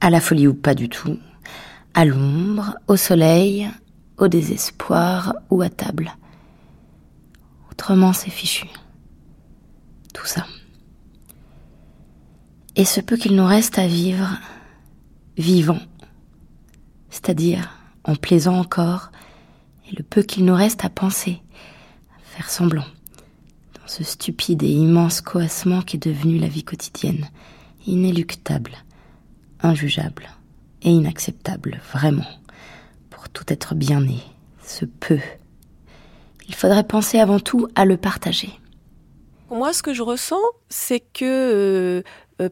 à 0.00 0.10
la 0.10 0.20
folie 0.20 0.48
ou 0.48 0.54
pas 0.54 0.74
du 0.74 0.88
tout, 0.88 1.18
à 1.94 2.04
l'ombre, 2.04 2.76
au 2.88 2.96
soleil, 2.96 3.68
au 4.18 4.28
désespoir 4.28 5.34
ou 5.50 5.62
à 5.62 5.68
table. 5.68 6.12
Autrement, 7.70 8.12
c'est 8.12 8.30
fichu 8.30 8.66
tout 10.12 10.26
ça. 10.26 10.46
Et 12.76 12.84
ce 12.84 13.00
peu 13.00 13.16
qu'il 13.16 13.36
nous 13.36 13.44
reste 13.44 13.78
à 13.78 13.86
vivre, 13.86 14.38
vivant, 15.36 15.80
c'est-à-dire 17.10 17.70
en 18.04 18.14
plaisant 18.14 18.58
encore, 18.58 19.10
et 19.90 19.96
le 19.96 20.02
peu 20.02 20.22
qu'il 20.22 20.44
nous 20.44 20.54
reste 20.54 20.84
à 20.84 20.90
penser, 20.90 21.42
à 22.16 22.36
faire 22.36 22.50
semblant, 22.50 22.86
dans 23.74 23.86
ce 23.86 24.04
stupide 24.04 24.62
et 24.62 24.70
immense 24.70 25.20
coassement 25.20 25.82
qui 25.82 25.96
est 25.96 26.06
devenu 26.06 26.38
la 26.38 26.48
vie 26.48 26.64
quotidienne, 26.64 27.28
inéluctable, 27.86 28.72
injugeable 29.60 30.28
inacceptable, 30.90 31.80
vraiment, 31.92 32.26
pour 33.10 33.28
tout 33.28 33.44
être 33.48 33.74
bien 33.74 34.00
né, 34.00 34.18
ce 34.64 34.84
peu. 34.84 35.18
Il 36.48 36.54
faudrait 36.54 36.84
penser 36.84 37.18
avant 37.20 37.40
tout 37.40 37.68
à 37.74 37.84
le 37.84 37.96
partager 37.96 38.50
moi, 39.52 39.72
ce 39.72 39.82
que 39.82 39.92
je 39.92 40.02
ressens, 40.02 40.40
c'est 40.70 41.00
que 41.00 41.24
euh, 41.24 42.02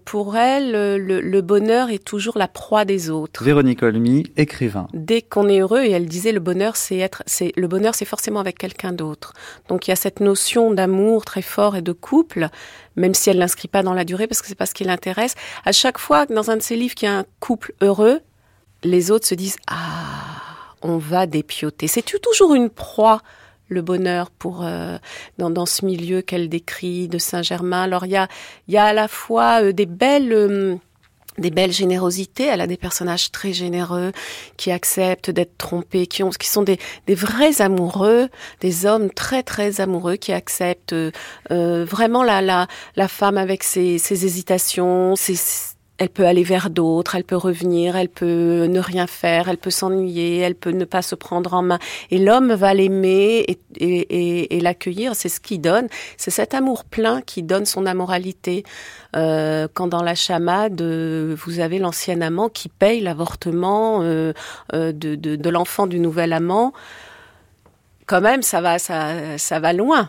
pour 0.05 0.37
elle, 0.37 0.73
le, 0.73 1.41
bonheur 1.41 1.91
est 1.91 2.05
toujours 2.05 2.39
la 2.39 2.49
proie 2.49 2.85
des 2.85 3.11
autres. 3.11 3.43
Véronique 3.43 3.83
Olmy, 3.83 4.25
écrivain. 4.37 4.87
Dès 4.93 5.23
qu'on 5.23 5.49
est 5.49 5.61
heureux, 5.61 5.83
et 5.83 5.91
elle 5.91 6.07
disait, 6.07 6.33
le 6.33 6.41
bonheur, 6.41 6.77
c'est 6.77 6.99
être, 6.99 7.23
c'est 7.27 7.53
le 7.57 7.67
bonheur, 7.69 7.95
c'est 7.95 8.05
forcément 8.05 8.41
avec 8.41 8.59
quelqu'un 8.59 8.93
d'autre. 8.93 9.33
Donc 9.69 9.87
il 9.87 9.91
y 9.91 9.93
a 9.93 9.97
cette 9.97 10.21
notion 10.21 10.73
d'amour 10.73 11.25
très 11.25 11.43
fort 11.43 11.77
et 11.77 11.83
de 11.83 11.93
couple, 11.93 12.49
même 12.97 13.15
si 13.15 13.31
elle 13.31 13.39
l'inscrit 13.39 13.69
pas 13.69 13.83
dans 13.83 13.95
la 13.95 14.05
durée 14.05 14.27
parce 14.27 14.43
que 14.43 14.49
c'est 14.49 14.55
pas 14.55 14.67
ce 14.67 14.75
qui 14.75 14.85
l'intéresse. 14.85 15.35
À 15.65 15.73
chaque 15.73 15.99
fois 15.99 16.27
que 16.27 16.35
dans 16.35 16.51
un 16.51 16.57
de 16.57 16.63
ses 16.63 16.77
livres 16.77 16.95
qu'il 16.95 17.09
y 17.09 17.13
a 17.13 17.19
un 17.19 17.25
couple 17.41 17.75
heureux, 17.81 18.21
les 18.83 19.11
autres 19.11 19.27
se 19.27 19.35
disent, 19.35 19.57
ah, 19.67 19.77
on 20.83 20.99
va 20.99 21.27
dépioter. 21.27 21.87
C'est 21.87 22.03
toujours 22.03 22.55
une 22.55 22.71
proie 22.71 23.21
le 23.71 23.81
bonheur 23.81 24.31
pour 24.31 24.65
euh, 24.65 24.99
dans, 25.39 25.49
dans, 25.49 25.65
ce 25.65 25.87
milieu 25.87 26.21
qu'elle 26.21 26.49
décrit 26.51 27.09
de 27.09 27.19
Saint-Germain. 27.19 27.83
Alors 27.85 28.05
il 28.05 28.13
y 28.13 28.17
a, 28.17 28.29
y 28.69 28.77
a 28.77 28.85
à 28.85 28.93
la 28.93 29.09
fois 29.09 29.63
euh, 29.63 29.73
des 29.73 29.87
belles 29.87 30.33
euh, 30.33 30.77
des 31.39 31.51
belles 31.51 31.73
générosités. 31.73 32.45
Elle 32.45 32.61
a 32.61 32.67
des 32.67 32.77
personnages 32.77 33.31
très 33.31 33.53
généreux 33.55 34.13
qui 34.59 34.71
acceptent 34.73 35.31
d'être 35.31 35.57
trompés, 35.57 36.07
qui 36.07 36.23
ont, 36.23 36.31
qui 36.31 36.49
sont 36.49 36.63
des, 36.63 36.79
des 37.07 37.15
vrais 37.15 37.63
amoureux, 37.63 38.29
des 38.61 38.85
hommes 38.85 39.11
très 39.11 39.43
très 39.43 39.81
amoureux 39.81 40.17
qui 40.17 40.33
acceptent 40.33 40.95
vraiment 41.49 42.25
la, 42.25 42.43
la 42.43 42.67
la 42.97 43.09
femme 43.09 43.39
avec 43.39 43.63
ses, 43.63 43.97
ses 43.99 44.27
hésitations, 44.27 45.17
ses 45.17 45.37
elle 46.01 46.09
peut 46.09 46.27
aller 46.27 46.45
vers 46.45 46.71
d'autres, 46.71 47.15
elle 47.15 47.25
peut 47.25 47.37
revenir, 47.37 47.95
elle 47.95 48.09
peut 48.09 48.65
ne 48.65 48.81
rien 48.81 49.07
faire, 49.07 49.51
elle 49.51 49.59
peut 49.59 49.71
s'ennuyer, 49.71 50.39
elle 50.39 50.55
peut 50.55 50.71
ne 50.71 50.87
pas 50.87 51.03
se 51.03 51.15
prendre 51.15 51.53
en 51.53 51.61
main. 51.61 51.79
Et 52.11 52.19
l'homme 52.19 52.55
va 52.55 52.73
l'aimer 52.73 53.45
et, 53.79 54.61
l'accueillir, 54.63 55.15
c'est 55.15 55.29
ce 55.29 55.41
qui 55.41 55.59
donne. 55.59 55.89
C'est 56.17 56.31
cet 56.31 56.55
amour 56.55 56.85
plein 56.85 57.21
qui 57.21 57.43
donne 57.43 57.67
son 57.67 57.85
amoralité. 57.85 58.65
Euh, 59.15 59.69
quand 59.75 59.89
dans 59.89 60.03
la 60.03 60.15
chamade, 60.15 60.81
vous 60.81 61.61
avez 61.61 61.79
l'ancien 61.79 62.23
amant 62.23 62.49
qui 62.49 62.71
paye 62.71 63.01
l'avortement 63.01 64.01
euh, 64.03 64.33
euh, 64.73 64.93
de, 64.93 65.17
de 65.17 65.51
l'enfant 65.51 65.87
du 65.87 66.01
nouvel 66.01 66.33
amant, 66.33 66.73
quand 68.07 68.23
même, 68.23 68.41
ça 68.41 68.63
va, 68.63 68.79
ça, 68.79 69.37
ça 69.37 69.61
va 69.61 69.75
loin. 69.75 70.09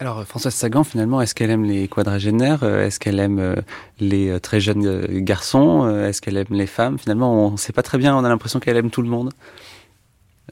Alors 0.00 0.24
Françoise 0.24 0.54
Sagan, 0.54 0.84
finalement, 0.84 1.20
est-ce 1.20 1.34
qu'elle 1.34 1.50
aime 1.50 1.64
les 1.64 1.88
quadragénaires 1.88 2.62
euh, 2.62 2.86
Est-ce 2.86 3.00
qu'elle 3.00 3.18
aime 3.18 3.40
euh, 3.40 3.56
les 3.98 4.28
euh, 4.28 4.38
très 4.38 4.60
jeunes 4.60 5.06
garçons 5.22 5.88
Est-ce 6.04 6.20
qu'elle 6.20 6.36
aime 6.36 6.46
les 6.50 6.66
femmes? 6.66 6.98
Finalement, 6.98 7.46
on 7.46 7.52
ne 7.52 7.56
sait 7.56 7.72
pas 7.72 7.82
très 7.82 7.98
bien. 7.98 8.16
On 8.16 8.24
a 8.24 8.28
l'impression 8.28 8.60
qu'elle 8.60 8.76
aime 8.76 8.90
tout 8.90 9.02
le 9.02 9.08
monde, 9.08 9.32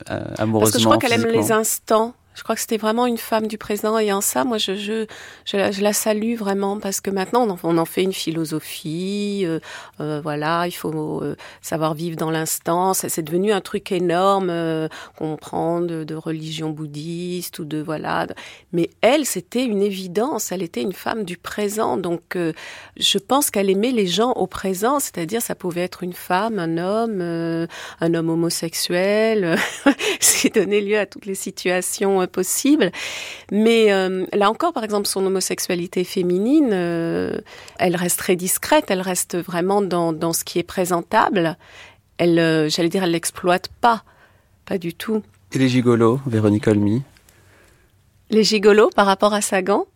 amoureusement. 0.07 0.61
Parce 0.61 0.73
que 0.73 0.79
je 0.81 0.85
crois 0.85 0.99
qu'elle 0.99 1.13
aime 1.13 1.31
les 1.31 1.53
instants. 1.53 2.15
Je 2.37 2.43
crois 2.43 2.55
que 2.55 2.61
c'était 2.61 2.77
vraiment 2.77 3.07
une 3.07 3.17
femme 3.17 3.47
du 3.47 3.57
présent 3.57 3.99
et 3.99 4.13
en 4.13 4.21
ça, 4.21 4.45
moi, 4.45 4.59
je, 4.59 4.75
je, 4.75 5.07
je, 5.47 5.83
la, 5.83 5.93
salue 5.95 6.35
vraiment 6.35 6.79
parce 6.79 7.01
que 7.01 7.11
maintenant, 7.11 7.49
on 7.63 7.79
en, 7.79 7.85
fait 7.87 8.03
une 8.03 8.13
philosophie. 8.13 9.45
Euh, 9.47 9.59
euh, 10.01 10.21
voilà, 10.23 10.67
il 10.67 10.73
faut 10.73 11.23
euh, 11.23 11.35
savoir 11.63 11.95
vivre 11.95 12.17
dans 12.17 12.31
l'instant. 12.31 12.93
C'est 12.93 13.23
devenu 13.23 13.53
un 13.53 13.63
truc 13.63 13.91
énorme 13.91 14.53
qu'on 15.17 15.37
prend 15.37 15.81
de, 15.81 16.05
de, 16.05 16.15
religion 16.15 16.71
bouddhiste 16.71 17.59
ou 17.59 17.65
de 17.65 17.81
voilà. 17.81 18.27
Mais 18.73 18.91
elle, 19.01 19.25
c'était 19.25 19.65
une 19.65 19.83
évidence. 19.83 20.53
Elle 20.53 20.63
était 20.63 20.83
une 20.83 20.93
femme 20.93 21.25
du 21.25 21.39
présent. 21.39 21.97
Donc, 21.97 22.37
je 22.37 23.19
pense 23.19 23.51
qu'elle 23.51 23.71
aimait 23.71 23.93
les 23.93 24.07
gens 24.07 24.33
au 24.33 24.47
présent, 24.47 25.01
c'est-à-dire 25.01 25.41
ça 25.41 25.55
pouvait 25.55 25.83
être 25.83 26.03
une 26.03 26.13
femme, 26.13 26.59
un 26.59 26.77
homme, 26.77 27.23
un 28.01 28.15
homme 28.15 28.29
homosexuel, 28.29 29.57
ce 30.21 30.37
qui 30.37 30.67
lieu 30.67 30.99
à 30.99 31.07
toutes 31.07 31.27
les 31.27 31.35
situations 31.35 32.26
possible. 32.27 32.91
Mais 33.51 33.93
euh, 33.93 34.27
là 34.33 34.51
encore, 34.51 34.73
par 34.73 34.85
exemple, 34.85 35.07
son 35.07 35.25
homosexualité 35.25 36.05
féminine, 36.05 36.71
euh, 36.73 37.39
elle 37.79 37.97
reste 37.97 38.19
très 38.19 38.37
discrète, 38.37 38.87
elle 38.89 39.01
reste 39.01 39.37
vraiment 39.37 39.83
dans, 39.83 40.13
dans 40.13 40.33
ce 40.33 40.45
qui 40.45 40.59
est 40.59 40.65
présentable. 40.65 41.57
Elle, 42.19 42.39
euh, 42.39 42.69
j'allais 42.69 42.89
dire, 42.89 43.05
elle 43.05 43.13
l'exploite 43.13 43.69
pas, 43.81 44.05
pas 44.65 44.79
du 44.79 44.95
tout. 44.95 45.23
Et 45.53 45.59
les 45.59 45.69
gigolos, 45.69 46.21
Véronique 46.27 46.67
Olmy? 46.67 47.03
Les 48.31 48.43
gigolos 48.43 48.91
par 48.91 49.07
rapport 49.07 49.35
à 49.35 49.41
Sagan? 49.41 49.87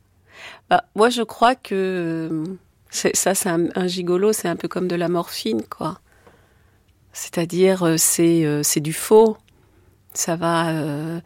Bah, 0.69 0.85
Moi, 0.95 1.11
je 1.11 1.23
crois 1.23 1.55
que 1.55 2.45
ça, 2.91 3.35
c'est 3.35 3.49
un, 3.49 3.87
gigolo, 3.87 4.33
c'est 4.33 4.49
un 4.49 4.57
peu 4.57 4.69
comme 4.69 4.89
de 4.89 4.97
la 4.97 5.09
morphine, 5.09 5.63
quoi. 5.69 6.01
C'est-à-dire, 7.13 7.95
c'est, 7.99 8.61
c'est 8.63 8.81
du 8.81 8.93
faux. 8.93 9.37
Ça 10.13 10.37
va 10.37 10.71
euh, 10.71 11.21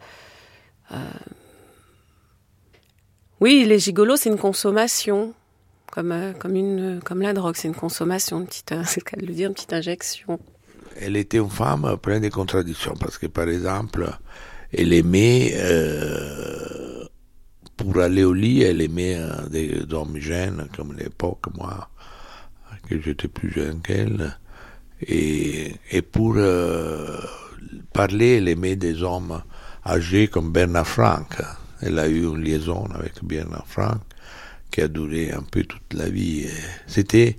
oui, 3.41 3.65
les 3.67 3.79
gigolos, 3.79 4.15
c'est 4.17 4.29
une 4.29 4.37
consommation. 4.37 5.33
Comme, 5.91 6.11
euh, 6.11 6.33
comme, 6.33 6.55
une, 6.55 6.99
comme 7.03 7.21
la 7.21 7.33
drogue, 7.33 7.55
c'est 7.55 7.67
une 7.67 7.75
consommation, 7.75 8.39
une 8.39 8.47
petite, 8.47 8.73
c'est 8.85 9.01
le 9.01 9.09
cas 9.09 9.17
de 9.17 9.25
le 9.25 9.33
dire, 9.33 9.49
une 9.49 9.53
petite 9.53 9.73
injection. 9.73 10.39
Elle 10.97 11.17
était 11.17 11.37
une 11.37 11.49
femme 11.49 11.97
pleine 12.01 12.23
de 12.23 12.29
contradictions 12.29 12.95
parce 12.99 13.17
que, 13.17 13.27
par 13.27 13.49
exemple, 13.49 14.09
elle 14.71 14.93
aimait, 14.93 15.53
euh, 15.55 17.05
pour 17.75 17.99
aller 17.99 18.23
au 18.23 18.33
lit, 18.33 18.61
elle 18.61 18.81
aimait 18.81 19.19
des 19.49 19.85
hommes 19.91 20.17
jeunes, 20.17 20.69
comme 20.75 20.93
l'époque, 20.93 21.45
moi, 21.57 21.89
que 22.89 22.99
j'étais 23.01 23.27
plus 23.27 23.51
jeune 23.51 23.81
qu'elle. 23.81 24.37
Et, 25.01 25.75
et 25.91 26.01
pour 26.01 26.35
parler, 27.91 28.37
elle 28.37 28.47
aimait 28.47 28.77
des 28.77 29.03
hommes 29.03 29.43
âgé 29.85 30.27
comme 30.27 30.51
Bernard 30.51 30.87
Frank. 30.87 31.41
Elle 31.81 31.99
a 31.99 32.07
eu 32.07 32.23
une 32.23 32.41
liaison 32.41 32.85
avec 32.93 33.23
Bernard 33.23 33.67
Frank 33.67 34.01
qui 34.71 34.81
a 34.81 34.87
duré 34.87 35.31
un 35.31 35.43
peu 35.43 35.63
toute 35.63 35.93
la 35.93 36.09
vie. 36.09 36.47
C'était 36.87 37.37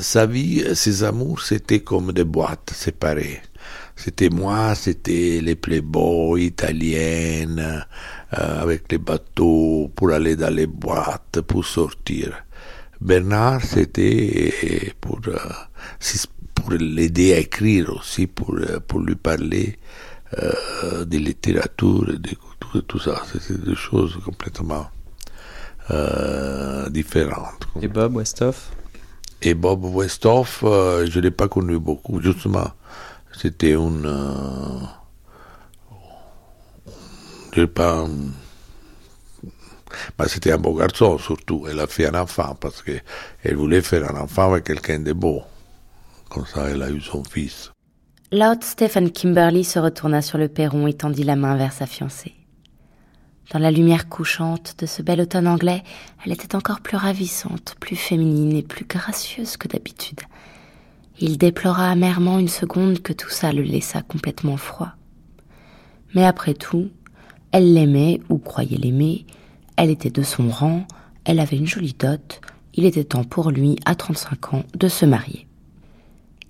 sa 0.00 0.26
vie, 0.26 0.64
ses 0.74 1.04
amours, 1.04 1.42
c'était 1.42 1.80
comme 1.80 2.12
des 2.12 2.24
boîtes 2.24 2.72
séparées. 2.74 3.40
C'était 3.94 4.30
moi, 4.30 4.74
c'était 4.74 5.40
les 5.40 5.54
playboys 5.54 6.42
italiennes, 6.42 7.84
euh, 8.36 8.62
avec 8.62 8.90
les 8.90 8.98
bateaux, 8.98 9.90
pour 9.94 10.10
aller 10.10 10.34
dans 10.34 10.52
les 10.52 10.66
boîtes, 10.66 11.40
pour 11.42 11.64
sortir. 11.64 12.32
Bernard, 13.00 13.62
c'était 13.62 14.92
pour, 15.00 15.20
euh, 15.28 15.36
pour 16.54 16.72
l'aider 16.72 17.34
à 17.34 17.38
écrire 17.38 17.90
aussi, 17.90 18.26
pour, 18.26 18.54
euh, 18.54 18.80
pour 18.80 19.00
lui 19.00 19.14
parler 19.14 19.78
euh, 20.38 21.04
de 21.04 21.18
littérature, 21.18 22.06
de 22.06 22.28
culture, 22.28 22.86
tout 22.86 22.98
ça. 22.98 23.22
C'est 23.40 23.62
des 23.62 23.74
choses 23.74 24.18
complètement 24.24 24.86
euh, 25.90 26.88
différentes. 26.88 27.66
Et 27.80 27.88
Bob 27.88 28.16
Westhoff? 28.16 28.70
Et 29.42 29.54
Bob 29.54 29.84
Westhoff, 29.84 30.62
euh, 30.64 31.06
je 31.06 31.18
ne 31.18 31.24
l'ai 31.24 31.30
pas 31.30 31.48
connu 31.48 31.78
beaucoup. 31.78 32.20
Justement, 32.20 32.70
c'était 33.32 33.74
une... 33.74 34.08
Je 37.54 37.64
pas... 37.64 38.06
Mais 40.18 40.28
c'était 40.28 40.52
un 40.52 40.58
beau 40.58 40.74
garçon 40.74 41.18
surtout. 41.18 41.66
Elle 41.68 41.80
a 41.80 41.86
fait 41.86 42.06
un 42.06 42.14
enfant 42.14 42.56
parce 42.58 42.82
qu'elle 42.82 43.56
voulait 43.56 43.82
faire 43.82 44.10
un 44.10 44.22
enfant 44.22 44.52
avec 44.52 44.64
quelqu'un 44.64 45.00
de 45.00 45.12
beau. 45.12 45.42
Comme 46.30 46.46
ça, 46.46 46.70
elle 46.70 46.82
a 46.82 46.90
eu 46.90 47.00
son 47.00 47.22
fils. 47.24 47.70
Lord 48.34 48.62
Stephen 48.62 49.10
Kimberly 49.10 49.62
se 49.62 49.78
retourna 49.78 50.22
sur 50.22 50.38
le 50.38 50.48
perron 50.48 50.86
et 50.86 50.94
tendit 50.94 51.22
la 51.22 51.36
main 51.36 51.54
vers 51.54 51.74
sa 51.74 51.84
fiancée. 51.84 52.32
Dans 53.52 53.58
la 53.58 53.70
lumière 53.70 54.08
couchante 54.08 54.74
de 54.78 54.86
ce 54.86 55.02
bel 55.02 55.20
automne 55.20 55.46
anglais, 55.46 55.82
elle 56.24 56.32
était 56.32 56.56
encore 56.56 56.80
plus 56.80 56.96
ravissante, 56.96 57.74
plus 57.78 57.94
féminine 57.94 58.56
et 58.56 58.62
plus 58.62 58.86
gracieuse 58.86 59.58
que 59.58 59.68
d'habitude. 59.68 60.20
Il 61.20 61.36
déplora 61.36 61.90
amèrement 61.90 62.38
une 62.38 62.48
seconde 62.48 63.02
que 63.02 63.12
tout 63.12 63.28
ça 63.28 63.52
le 63.52 63.60
laissa 63.60 64.00
complètement 64.00 64.56
froid. 64.56 64.92
Mais 66.14 66.24
après 66.24 66.54
tout, 66.54 66.88
elle 67.50 67.74
l'aimait 67.74 68.22
ou 68.30 68.38
croyait 68.38 68.78
l'aimer, 68.78 69.26
elle 69.76 69.90
était 69.90 70.08
de 70.08 70.22
son 70.22 70.48
rang, 70.48 70.86
elle 71.26 71.38
avait 71.38 71.58
une 71.58 71.66
jolie 71.66 71.96
dot, 71.98 72.40
il 72.72 72.86
était 72.86 73.04
temps 73.04 73.24
pour 73.24 73.50
lui, 73.50 73.76
à 73.84 73.94
35 73.94 74.54
ans, 74.54 74.64
de 74.74 74.88
se 74.88 75.04
marier. 75.04 75.46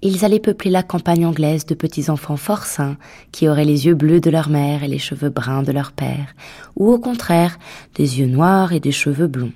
Ils 0.05 0.25
allaient 0.25 0.41
peupler 0.41 0.71
la 0.71 0.83
campagne 0.83 1.25
anglaise 1.25 1.65
de 1.65 1.75
petits 1.75 2.11
enfants 2.11 2.37
fort 2.37 2.65
sains, 2.65 2.97
qui 3.31 3.49
auraient 3.49 3.65
les 3.65 3.87
yeux 3.87 3.95
bleus 3.95 4.21
de 4.21 4.31
leur 4.31 4.49
mère 4.49 4.83
et 4.83 4.88
les 4.88 4.99
cheveux 4.99 5.31
bruns 5.31 5.62
de 5.62 5.71
leur 5.71 5.93
père, 5.93 6.35
ou 6.75 6.91
au 6.91 6.99
contraire, 6.99 7.57
des 7.95 8.19
yeux 8.19 8.27
noirs 8.27 8.73
et 8.73 8.81
des 8.81 8.91
cheveux 8.91 9.29
blonds. 9.29 9.53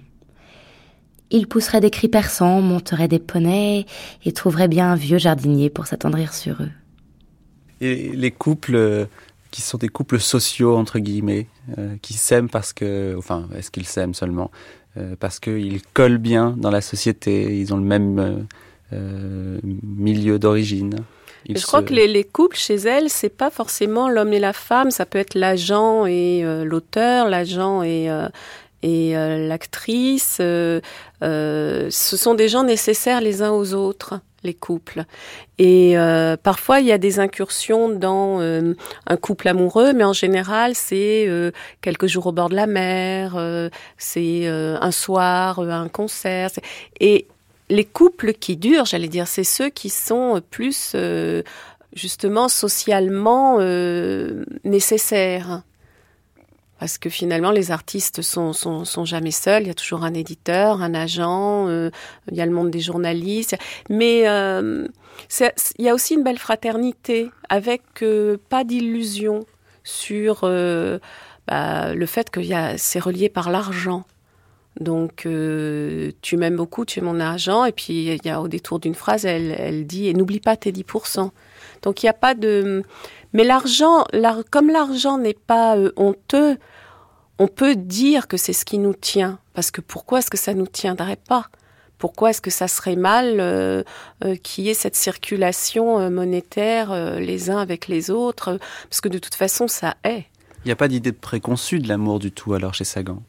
Ils 1.33 1.49
pousseraient 1.49 1.81
des 1.81 1.91
cris 1.91 2.07
perçants, 2.07 2.61
monteraient 2.61 3.09
des 3.09 3.19
poneys 3.19 3.87
et 4.25 4.33
trouveraient 4.33 4.69
bien 4.69 4.93
un 4.93 4.95
vieux 4.95 5.19
jardinier 5.19 5.69
pour 5.69 5.89
s'attendrir 5.89 6.33
sur 6.33 6.63
eux. 6.63 6.71
Et 7.81 8.11
les 8.15 8.31
couples 8.31 8.77
euh, 8.77 9.07
qui 9.51 9.63
sont 9.63 9.79
des 9.79 9.89
couples 9.89 10.21
sociaux, 10.21 10.77
entre 10.77 11.01
guillemets, 11.01 11.49
euh, 11.77 11.97
qui 12.01 12.15
s'aiment 12.15 12.49
parce 12.49 12.73
que, 12.73 13.17
enfin, 13.19 13.49
est-ce 13.57 13.73
qu'ils 13.73 13.87
s'aiment 13.87 14.15
seulement 14.15 14.53
euh, 14.97 15.17
Parce 15.19 15.41
qu'ils 15.41 15.83
collent 15.93 16.19
bien 16.19 16.55
dans 16.57 16.71
la 16.71 16.81
société, 16.81 17.59
ils 17.59 17.75
ont 17.75 17.79
le 17.79 17.83
même 17.83 18.47
milieu 18.93 20.39
d'origine. 20.39 20.97
Je 21.49 21.65
crois 21.65 21.83
que 21.83 21.93
les, 21.93 22.09
les, 22.09 22.25
couples 22.25 22.57
chez 22.57 22.75
elle, 22.75 23.09
c'est 23.09 23.29
pas 23.29 23.51
forcément 23.51 24.09
l'homme 24.09 24.33
et 24.33 24.41
la 24.41 24.53
femme, 24.53 24.91
ça 24.91 25.07
peut 25.07 25.19
être 25.19 25.35
l'agent 25.35 26.05
et 26.05 26.43
l'auteur, 26.65 27.29
l'agent 27.29 27.85
et, 27.85 28.11
et 28.87 29.17
euh, 29.17 29.49
l'actrice, 29.49 30.39
euh, 30.41 30.81
euh, 31.23 31.89
ce 31.91 32.17
sont 32.17 32.35
des 32.35 32.49
gens 32.49 32.63
nécessaires 32.63 33.21
les 33.21 33.43
uns 33.43 33.51
aux 33.51 33.75
autres 33.75 34.21
les 34.45 34.55
couples. 34.55 35.03
Et 35.59 35.97
parfois, 36.45 36.79
il 36.79 36.87
y 36.87 36.93
a 36.93 36.99
des 36.99 37.19
incursions 37.19 37.89
dans 37.89 38.39
un 38.41 39.17
couple 39.17 39.49
amoureux, 39.49 39.93
mais 39.93 40.05
en 40.05 40.13
général, 40.13 40.77
c'est 40.77 41.29
quelques 41.81 42.07
jours 42.07 42.29
au 42.29 42.33
bord 42.33 42.49
de 42.49 42.55
la 42.55 42.69
mer, 42.69 43.37
c'est 43.99 44.47
un 44.47 44.91
soir, 44.93 45.59
un 45.59 45.89
concert. 45.89 46.51
Et 47.01 47.27
les 47.69 47.85
couples 47.85 48.33
qui 48.33 48.57
durent, 48.57 48.85
j'allais 48.85 49.09
dire, 49.09 49.27
c'est 49.27 49.45
ceux 49.45 49.71
qui 49.71 49.91
sont 49.91 50.41
plus 50.51 50.97
justement 51.93 52.49
socialement 52.49 53.59
nécessaires. 54.65 55.63
Parce 56.79 56.99
que 56.99 57.09
finalement 57.09 57.53
les 57.53 57.71
artistes 57.71 58.21
sont, 58.21 58.53
sont, 58.53 58.85
sont, 58.85 59.05
jamais 59.07 59.31
seuls, 59.31 59.63
il 59.63 59.69
y 59.69 59.71
a 59.71 59.75
toujours 59.75 60.05
un 60.05 60.13
éditeur, 60.13 60.83
un 60.83 60.93
agent, 60.93 61.69
euh, 61.69 61.91
il 62.31 62.37
y 62.37 62.43
a 62.43 62.47
le 62.47 62.53
monde 62.53 62.71
des 62.71 62.81
journalistes, 62.81 63.57
mais 63.89 64.29
euh, 64.29 64.87
il 65.79 65.85
y 65.85 65.89
a 65.89 65.95
aussi 65.95 66.15
une 66.15 66.23
belle 66.23 66.39
fraternité 66.39 67.31
avec 67.49 67.83
euh, 68.03 68.37
pas 68.51 68.65
d'illusion 68.65 69.47
sur 69.85 70.41
euh, 70.43 70.99
bah, 71.47 71.95
le 71.95 72.07
fait 72.07 72.29
que 72.29 72.41
c'est 72.77 73.01
relié 73.01 73.31
par 73.31 73.51
l'argent. 73.51 74.05
Donc, 74.81 75.25
euh, 75.25 76.13
tu 76.21 76.37
m'aimes 76.37 76.57
beaucoup, 76.57 76.85
tu 76.85 76.99
es 76.99 77.03
mon 77.03 77.19
argent. 77.19 77.65
Et 77.65 77.73
puis, 77.73 78.07
il 78.07 78.21
y 78.25 78.29
a 78.29 78.41
au 78.41 78.49
détour 78.49 78.79
d'une 78.79 78.95
phrase, 78.95 79.25
elle, 79.25 79.87
dit, 79.87 80.09
et 80.09 80.15
n'oublie 80.15 80.41
pas 80.41 80.57
tes 80.57 80.73
10%. 80.73 81.31
Donc, 81.83 82.03
il 82.03 82.07
n'y 82.07 82.11
a 82.11 82.15
pas 82.15 82.35
de... 82.35 82.83
Mais 83.33 83.45
l'argent, 83.45 84.05
comme 84.51 84.71
l'argent 84.71 85.19
n'est 85.19 85.35
pas 85.35 85.77
euh, 85.77 85.93
honteux, 85.97 86.57
on 87.39 87.49
peut 87.49 87.75
dire 87.75 88.29
que 88.29 88.37
c'est 88.37 88.53
ce 88.53 88.65
qui 88.65 88.79
nous 88.79 88.95
tient. 88.95 89.39
Parce 89.55 89.71
que 89.71 89.81
pourquoi 89.81 90.19
est-ce 90.19 90.31
que 90.31 90.39
ça 90.39 90.55
nous 90.55 90.67
tiendrait 90.67 91.19
pas? 91.29 91.47
Pourquoi 91.99 92.31
est-ce 92.31 92.43
que 92.43 92.51
ça 92.51 92.69
serait 92.69 92.97
mal 92.97 93.37
euh, 93.41 93.83
qu'il 94.43 94.65
y 94.65 94.69
ait 94.69 94.75
cette 94.75 94.97
circulation 94.97 96.11
monétaire 96.11 97.19
les 97.19 97.49
uns 97.49 97.59
avec 97.59 97.89
les 97.89 98.11
autres? 98.11 98.59
Parce 98.91 99.01
que 99.01 99.09
de 99.09 99.19
toute 99.19 99.35
façon, 99.35 99.67
ça 99.67 99.97
est. 100.05 100.27
Il 100.65 100.69
n'y 100.69 100.73
a 100.73 100.77
pas 100.77 100.89
d'idée 100.89 101.13
préconçue 101.13 101.79
de 101.79 101.89
l'amour 101.89 102.19
du 102.19 102.33
tout 102.33 102.53
alors 102.53 102.75
chez 102.75 102.85
Sagan? 102.85 103.23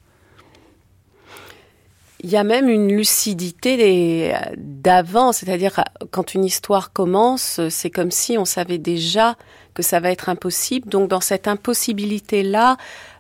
Il 2.22 2.30
y 2.30 2.38
a 2.38 2.44
même 2.44 2.68
une 2.68 2.92
lucidité 2.92 4.34
d'avant, 4.58 5.32
c'est-à-dire 5.32 5.84
quand 6.12 6.34
une 6.34 6.44
histoire 6.44 6.92
commence, 6.92 7.62
c'est 7.70 7.92
comme 7.92 8.12
si 8.12 8.38
on 8.38 8.46
savait 8.46 8.80
déjà 8.80 9.36
que 9.76 9.84
ça 9.84 10.00
va 10.00 10.10
être 10.10 10.28
impossible. 10.28 10.90
Donc 10.90 11.10
dans 11.10 11.22
cette 11.22 11.48
impossibilité-là, 11.48 12.78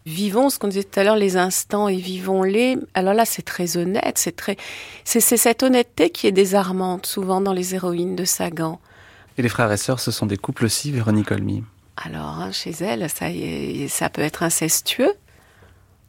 vivons 0.07 0.49
ce 0.49 0.57
qu'on 0.57 0.69
disait 0.69 0.83
tout 0.83 0.99
à 0.99 1.03
l'heure, 1.03 1.15
les 1.15 1.37
instants 1.37 1.87
et 1.87 1.97
vivons-les. 1.97 2.77
Alors 2.95 3.13
là, 3.13 3.25
c'est 3.25 3.43
très 3.43 3.77
honnête, 3.77 4.17
c'est 4.17 4.35
très, 4.35 4.57
c'est 5.03 5.19
cette 5.19 5.61
honnêteté 5.61 6.09
qui 6.09 6.25
est 6.25 6.31
désarmante 6.31 7.05
souvent 7.05 7.39
dans 7.39 7.53
les 7.53 7.75
héroïnes 7.75 8.15
de 8.15 8.25
Sagan. 8.25 8.79
Et 9.37 9.43
les 9.43 9.49
frères 9.49 9.71
et 9.71 9.77
sœurs, 9.77 9.99
ce 9.99 10.09
sont 10.09 10.25
des 10.25 10.37
couples 10.37 10.65
aussi, 10.65 10.91
Véronique 10.91 11.31
Olmy? 11.31 11.63
Alors 11.97 12.39
hein, 12.39 12.51
chez 12.51 12.71
elle, 12.81 13.07
ça, 13.09 13.27
ça 13.89 14.09
peut 14.09 14.23
être 14.23 14.41
incestueux. 14.41 15.13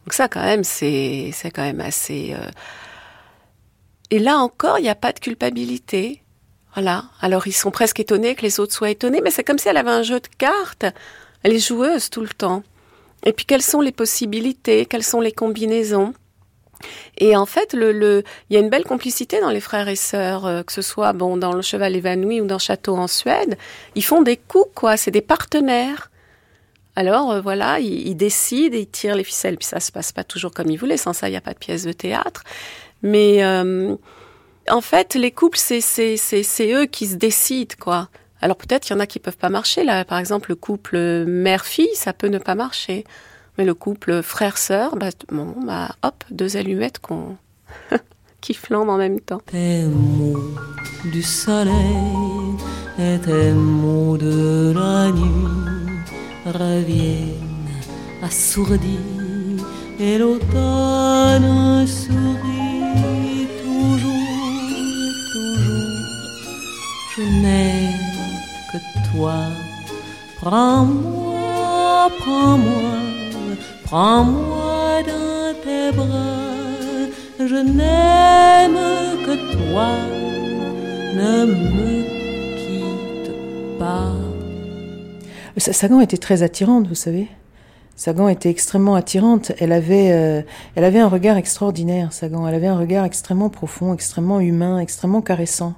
Donc 0.09 0.15
ça, 0.15 0.27
quand 0.27 0.43
même, 0.43 0.65
c'est, 0.65 1.35
quand 1.55 1.61
même 1.61 1.83
assez. 1.83 2.33
Euh, 2.33 2.49
et 4.11 4.19
là 4.19 4.39
encore, 4.39 4.79
il 4.79 4.83
n'y 4.85 4.89
a 4.89 4.95
pas 4.95 5.13
de 5.13 5.19
culpabilité. 5.19 6.23
Voilà. 6.73 7.05
Alors 7.21 7.47
ils 7.47 7.53
sont 7.53 7.71
presque 7.71 8.01
étonnés 8.01 8.35
que 8.35 8.41
les 8.41 8.59
autres 8.59 8.73
soient 8.73 8.89
étonnés, 8.89 9.21
mais 9.23 9.31
c'est 9.31 9.45
comme 9.45 9.59
si 9.59 9.69
elle 9.69 9.77
avait 9.77 9.91
un 9.91 10.03
jeu 10.03 10.19
de 10.19 10.29
cartes. 10.39 10.87
Elle 11.43 11.53
est 11.53 11.59
joueuse 11.59 12.09
tout 12.09 12.23
le 12.23 12.31
temps. 12.31 12.63
Et 13.23 13.35
puis 13.35 13.45
quelles 13.45 13.61
sont 13.61 13.83
les 13.83 13.93
possibilités, 13.93 14.87
quelles 14.87 15.05
sont 15.05 15.21
les 15.21 15.31
combinaisons? 15.33 16.15
Et 17.19 17.37
en 17.37 17.45
fait, 17.45 17.75
il 17.75 18.25
y 18.49 18.57
a 18.57 18.61
une 18.61 18.71
belle 18.71 18.85
complicité 18.85 19.43
dans 19.43 19.51
les 19.51 19.61
frères 19.61 19.89
et 19.89 19.97
sœurs, 19.97 20.47
euh, 20.47 20.63
que 20.63 20.73
ce 20.73 20.81
soit 20.81 21.13
bon 21.13 21.37
dans 21.37 21.53
le 21.53 21.61
Cheval 21.61 21.95
évanoui 21.95 22.41
ou 22.41 22.47
dans 22.47 22.59
Château 22.59 22.97
en 22.97 23.09
Suède. 23.09 23.59
Ils 23.95 24.05
font 24.05 24.23
des 24.23 24.39
coups, 24.39 24.71
quoi. 24.75 24.97
C'est 24.97 25.11
des 25.11 25.21
partenaires. 25.21 26.11
Alors 26.99 27.31
euh, 27.31 27.41
voilà, 27.41 27.79
ils, 27.79 28.17
décident 28.17 28.77
et 28.77 28.81
ils 28.81 28.89
tirent 28.89 29.15
les 29.15 29.23
ficelles. 29.23 29.57
Puis 29.57 29.67
ça 29.67 29.79
se 29.79 29.93
passe 29.93 30.11
pas 30.11 30.25
toujours 30.25 30.51
comme 30.51 30.69
ils 30.69 30.77
voulaient. 30.77 30.97
Sans 30.97 31.13
ça, 31.13 31.29
il 31.29 31.31
n'y 31.31 31.37
a 31.37 31.41
pas 31.41 31.53
de 31.53 31.59
pièce 31.59 31.85
de 31.85 31.93
théâtre. 31.93 32.43
Mais 33.03 33.45
euh, 33.45 33.95
en 34.69 34.81
fait, 34.81 35.15
les 35.15 35.31
couples, 35.31 35.59
c'est 35.59 35.81
c'est 35.81 36.73
eux 36.73 36.87
qui 36.87 37.07
se 37.07 37.15
décident, 37.15 37.77
quoi. 37.79 38.09
Alors 38.41 38.57
peut-être 38.57 38.89
il 38.89 38.95
y 38.95 38.97
en 38.97 39.01
a 39.01 39.07
qui 39.07 39.21
peuvent 39.21 39.37
pas 39.37 39.49
marcher. 39.49 39.85
Là, 39.85 40.05
par 40.05 40.19
exemple, 40.19 40.51
le 40.51 40.57
couple 40.57 41.25
mère-fille, 41.25 41.95
ça 41.95 42.13
peut 42.13 42.27
ne 42.27 42.39
pas 42.39 42.57
marcher. 42.57 43.05
Mais 43.59 43.65
le 43.65 43.75
couple 43.75 44.21
frère-sœur, 44.21 44.97
bah, 44.97 45.11
bon, 45.31 45.55
bah, 45.65 45.91
hop, 46.03 46.25
deux 46.33 46.57
allumettes 46.57 46.99
qu'on 46.99 47.37
qui 48.41 48.55
flambent 48.55 48.91
en 48.91 48.99
même 48.99 49.21
temps. 49.21 49.41
Tes 49.47 49.85
mots 49.85 50.37
du 51.05 51.23
soleil 51.23 51.75
et 52.99 53.19
tes 53.21 53.53
mots 53.53 54.17
de 54.17 54.73
la 54.75 55.13
nuit 55.13 55.88
reviennent 56.53 57.83
assourdis 58.23 59.59
et 60.01 60.19
l'automne 60.19 61.87
sourit 61.87 63.47
toujours, 63.65 64.41
toujours. 65.33 65.99
Je 67.17 67.23
n'aime 67.43 68.39
que 68.73 68.79
toi. 69.13 69.39
Prends-moi, 70.41 72.11
prends-moi, 72.21 72.99
prends-moi 73.85 75.03
dans 75.03 75.55
tes 75.65 75.91
bras. 75.97 76.49
Je 77.41 77.57
n'aime 77.57 78.79
que 79.27 79.35
toi. 79.53 79.91
Ne 81.15 81.47
me 81.47 82.05
quitte 82.61 83.33
pas. 83.79 84.38
Sagan 85.59 86.01
était 86.01 86.17
très 86.17 86.43
attirante, 86.43 86.87
vous 86.87 86.95
savez. 86.95 87.29
Sagan 87.97 88.29
était 88.29 88.49
extrêmement 88.49 88.95
attirante. 88.95 89.53
Elle 89.59 89.73
avait, 89.73 90.13
euh, 90.13 90.43
elle 90.77 90.85
avait 90.85 91.01
un 91.01 91.09
regard 91.09 91.37
extraordinaire, 91.37 92.13
Sagan. 92.13 92.47
Elle 92.47 92.55
avait 92.55 92.69
un 92.69 92.79
regard 92.79 93.05
extrêmement 93.05 93.51
profond, 93.51 93.93
extrêmement 93.93 94.41
humain, 94.41 94.79
extrêmement 94.79 95.21
caressant. 95.21 95.75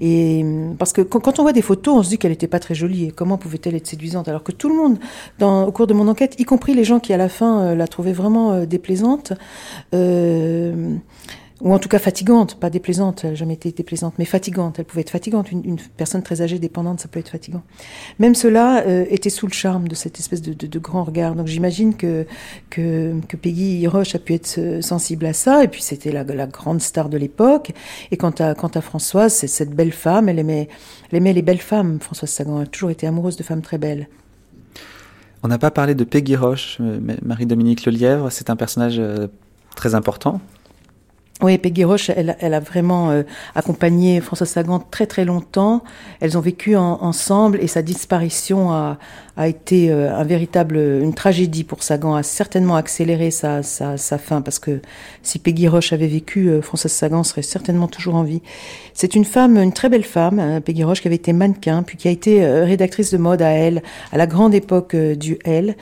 Et 0.00 0.44
parce 0.76 0.92
que 0.92 1.02
quand 1.02 1.38
on 1.38 1.42
voit 1.42 1.52
des 1.52 1.62
photos, 1.62 1.94
on 1.94 2.02
se 2.02 2.08
dit 2.08 2.18
qu'elle 2.18 2.32
n'était 2.32 2.48
pas 2.48 2.58
très 2.58 2.74
jolie. 2.74 3.04
Et 3.04 3.10
comment 3.12 3.38
pouvait-elle 3.38 3.76
être 3.76 3.86
séduisante? 3.86 4.26
Alors 4.26 4.42
que 4.42 4.50
tout 4.50 4.68
le 4.68 4.74
monde, 4.74 4.98
dans, 5.38 5.64
au 5.64 5.70
cours 5.70 5.86
de 5.86 5.94
mon 5.94 6.08
enquête, 6.08 6.34
y 6.40 6.44
compris 6.44 6.74
les 6.74 6.82
gens 6.82 6.98
qui 6.98 7.12
à 7.12 7.16
la 7.16 7.28
fin 7.28 7.60
euh, 7.60 7.74
la 7.76 7.86
trouvaient 7.86 8.12
vraiment 8.12 8.52
euh, 8.52 8.66
déplaisante, 8.66 9.32
ou 11.64 11.72
en 11.72 11.78
tout 11.78 11.88
cas 11.88 11.98
fatigante, 11.98 12.60
pas 12.60 12.68
déplaisante, 12.68 13.24
elle 13.24 13.30
n'a 13.30 13.36
jamais 13.36 13.54
été 13.54 13.72
déplaisante, 13.72 14.14
mais 14.18 14.26
fatigante. 14.26 14.78
Elle 14.78 14.84
pouvait 14.84 15.00
être 15.00 15.10
fatigante. 15.10 15.50
Une, 15.50 15.78
personne 15.96 16.22
très 16.22 16.42
âgée, 16.42 16.58
dépendante, 16.58 17.00
ça 17.00 17.08
peut 17.08 17.18
être 17.18 17.30
fatigant. 17.30 17.62
Même 18.18 18.34
cela 18.34 18.84
euh, 18.86 19.06
était 19.08 19.30
sous 19.30 19.46
le 19.46 19.52
charme 19.54 19.88
de 19.88 19.94
cette 19.94 20.18
espèce 20.18 20.42
de, 20.42 20.78
grand 20.78 21.04
regard. 21.04 21.34
Donc 21.34 21.46
j'imagine 21.46 21.96
que, 21.96 22.26
que, 22.68 23.14
Peggy 23.40 23.86
Roche 23.86 24.14
a 24.14 24.18
pu 24.18 24.34
être 24.34 24.56
euh, 24.58 24.82
sensible 24.82 25.24
à 25.24 25.32
ça. 25.32 25.64
Et 25.64 25.68
puis 25.68 25.80
c'était 25.80 26.12
la, 26.12 26.22
la 26.22 26.46
grande 26.46 26.82
star 26.82 27.08
de 27.08 27.16
l'époque. 27.16 27.72
Et 28.10 28.18
quant 28.18 28.34
à, 28.38 28.54
quant 28.54 28.68
à 28.68 28.82
Françoise, 28.82 29.32
c'est 29.32 29.46
cette 29.46 29.74
belle 29.74 29.92
femme. 29.92 30.28
Elle 30.28 30.40
aimait, 30.40 30.68
elle 31.10 31.16
aimait 31.16 31.32
les 31.32 31.42
belles 31.42 31.62
femmes. 31.62 31.98
Françoise 31.98 32.28
Sagan 32.28 32.58
a 32.58 32.66
toujours 32.66 32.90
été 32.90 33.06
amoureuse 33.06 33.36
de 33.36 33.42
femmes 33.42 33.62
très 33.62 33.78
belles. 33.78 34.10
On 35.42 35.48
n'a 35.48 35.58
pas 35.58 35.70
parlé 35.70 35.94
de 35.94 36.04
Peggy 36.04 36.36
Roche, 36.36 36.76
euh, 36.82 37.00
Marie-Dominique 37.22 37.86
Lelièvre, 37.86 38.30
c'est 38.30 38.50
un 38.50 38.56
personnage 38.56 39.00
très 39.74 39.94
important. 39.94 40.42
Oui, 41.42 41.58
Peggy 41.58 41.82
Roche, 41.82 42.10
elle, 42.10 42.36
elle 42.38 42.54
a 42.54 42.60
vraiment 42.60 43.10
euh, 43.10 43.24
accompagné 43.56 44.20
François 44.20 44.46
Sagan 44.46 44.78
très 44.78 45.06
très 45.06 45.24
longtemps. 45.24 45.82
Elles 46.20 46.38
ont 46.38 46.40
vécu 46.40 46.76
ensemble 46.76 47.58
et 47.60 47.66
sa 47.66 47.82
disparition 47.82 48.72
a, 48.72 48.98
a 49.36 49.48
été 49.48 49.90
euh, 49.90 50.14
un 50.14 50.22
véritable, 50.22 50.76
une 50.76 51.12
tragédie 51.12 51.64
pour 51.64 51.82
Sagan, 51.82 52.14
a 52.14 52.22
certainement 52.22 52.76
accéléré 52.76 53.30
sa, 53.30 53.62
sa, 53.62 53.96
sa 53.96 54.18
fin 54.18 54.40
parce 54.42 54.60
que 54.60 54.80
si 55.22 55.40
Peggy 55.40 55.66
Roche 55.66 55.92
avait 55.92 56.06
vécu, 56.06 56.48
euh, 56.48 56.62
François 56.62 56.88
Sagan 56.88 57.24
serait 57.24 57.42
certainement 57.42 57.88
toujours 57.88 58.14
en 58.14 58.22
vie. 58.22 58.42
C'est 58.92 59.16
une 59.16 59.24
femme, 59.24 59.56
une 59.56 59.72
très 59.72 59.88
belle 59.88 60.04
femme, 60.04 60.38
hein, 60.38 60.60
Peggy 60.60 60.84
Roche, 60.84 61.00
qui 61.00 61.08
avait 61.08 61.16
été 61.16 61.32
mannequin, 61.32 61.82
puis 61.82 61.96
qui 61.96 62.06
a 62.06 62.12
été 62.12 62.46
rédactrice 62.46 63.10
de 63.10 63.18
mode 63.18 63.42
à 63.42 63.50
Elle, 63.50 63.82
à 64.12 64.18
la 64.18 64.28
grande 64.28 64.54
époque 64.54 64.94
du 64.94 65.38
Elle. 65.44 65.76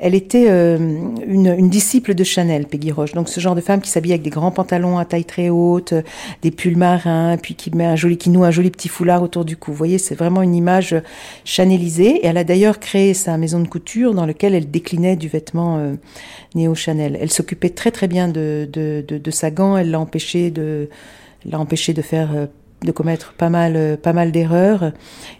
Elle 0.00 0.16
était 0.16 0.48
une, 0.48 1.54
une 1.56 1.70
disciple 1.70 2.14
de 2.14 2.24
Chanel, 2.24 2.66
Peggy 2.66 2.90
Roche. 2.90 3.12
Donc 3.12 3.28
ce 3.28 3.38
genre 3.38 3.54
de 3.54 3.60
femme 3.60 3.80
qui 3.80 3.88
s'habille 3.90 4.12
avec 4.12 4.22
des 4.22 4.30
grands 4.30 4.50
pantalons 4.50 4.98
à 4.98 5.04
taille 5.04 5.24
très 5.24 5.48
haute, 5.48 5.94
des 6.42 6.50
pulls 6.50 6.76
marins, 6.76 7.36
puis 7.40 7.54
qui 7.54 7.70
met 7.70 7.84
un 7.84 7.94
joli, 7.94 8.18
qui 8.18 8.30
noue 8.30 8.42
un 8.42 8.50
joli 8.50 8.72
petit 8.72 8.88
foulard 8.88 9.22
autour 9.22 9.44
du 9.44 9.56
cou. 9.56 9.70
Vous 9.70 9.76
voyez, 9.76 9.98
c'est 9.98 10.16
vraiment 10.16 10.42
une 10.42 10.56
image 10.56 10.96
chanelisée. 11.44 12.24
Et 12.24 12.26
elle 12.26 12.38
a 12.38 12.44
d'ailleurs 12.44 12.80
créé 12.80 12.95
sa 13.14 13.36
maison 13.36 13.60
de 13.60 13.68
couture 13.68 14.14
dans 14.14 14.26
laquelle 14.26 14.54
elle 14.54 14.70
déclinait 14.70 15.16
du 15.16 15.28
vêtement 15.28 15.78
euh, 15.78 15.94
néo 16.54 16.74
Chanel. 16.74 17.18
Elle 17.20 17.30
s'occupait 17.30 17.70
très 17.70 17.90
très 17.90 18.08
bien 18.08 18.28
de, 18.28 18.68
de, 18.72 19.04
de, 19.06 19.18
de 19.18 19.30
sa 19.30 19.50
gant. 19.50 19.76
Elle 19.76 19.90
l'a 19.90 20.00
empêché 20.00 20.50
de, 20.50 20.88
l'a 21.44 21.58
empêché 21.58 21.92
de 21.92 22.02
faire 22.02 22.34
euh, 22.34 22.46
de 22.82 22.92
commettre 22.92 23.32
pas 23.32 23.48
mal, 23.48 23.98
pas 24.02 24.12
mal 24.12 24.32
d'erreurs. 24.32 24.92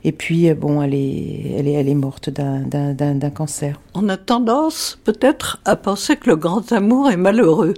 Et 0.05 0.13
puis, 0.13 0.49
euh, 0.49 0.55
bon, 0.55 0.83
elle 0.83 0.95
est, 0.95 1.55
elle 1.59 1.69
est, 1.69 1.73
elle 1.73 1.89
est 1.89 1.95
morte 1.95 2.31
d'un 2.31 3.31
cancer. 3.31 3.81
On 3.95 4.09
a 4.09 4.17
tendance 4.17 4.99
peut-être 5.05 5.61
à 5.65 5.77
penser 5.77 6.17
que 6.17 6.31
le 6.31 6.37
grand 6.37 6.73
amour 6.73 7.11
est 7.11 7.17
malheureux. 7.17 7.75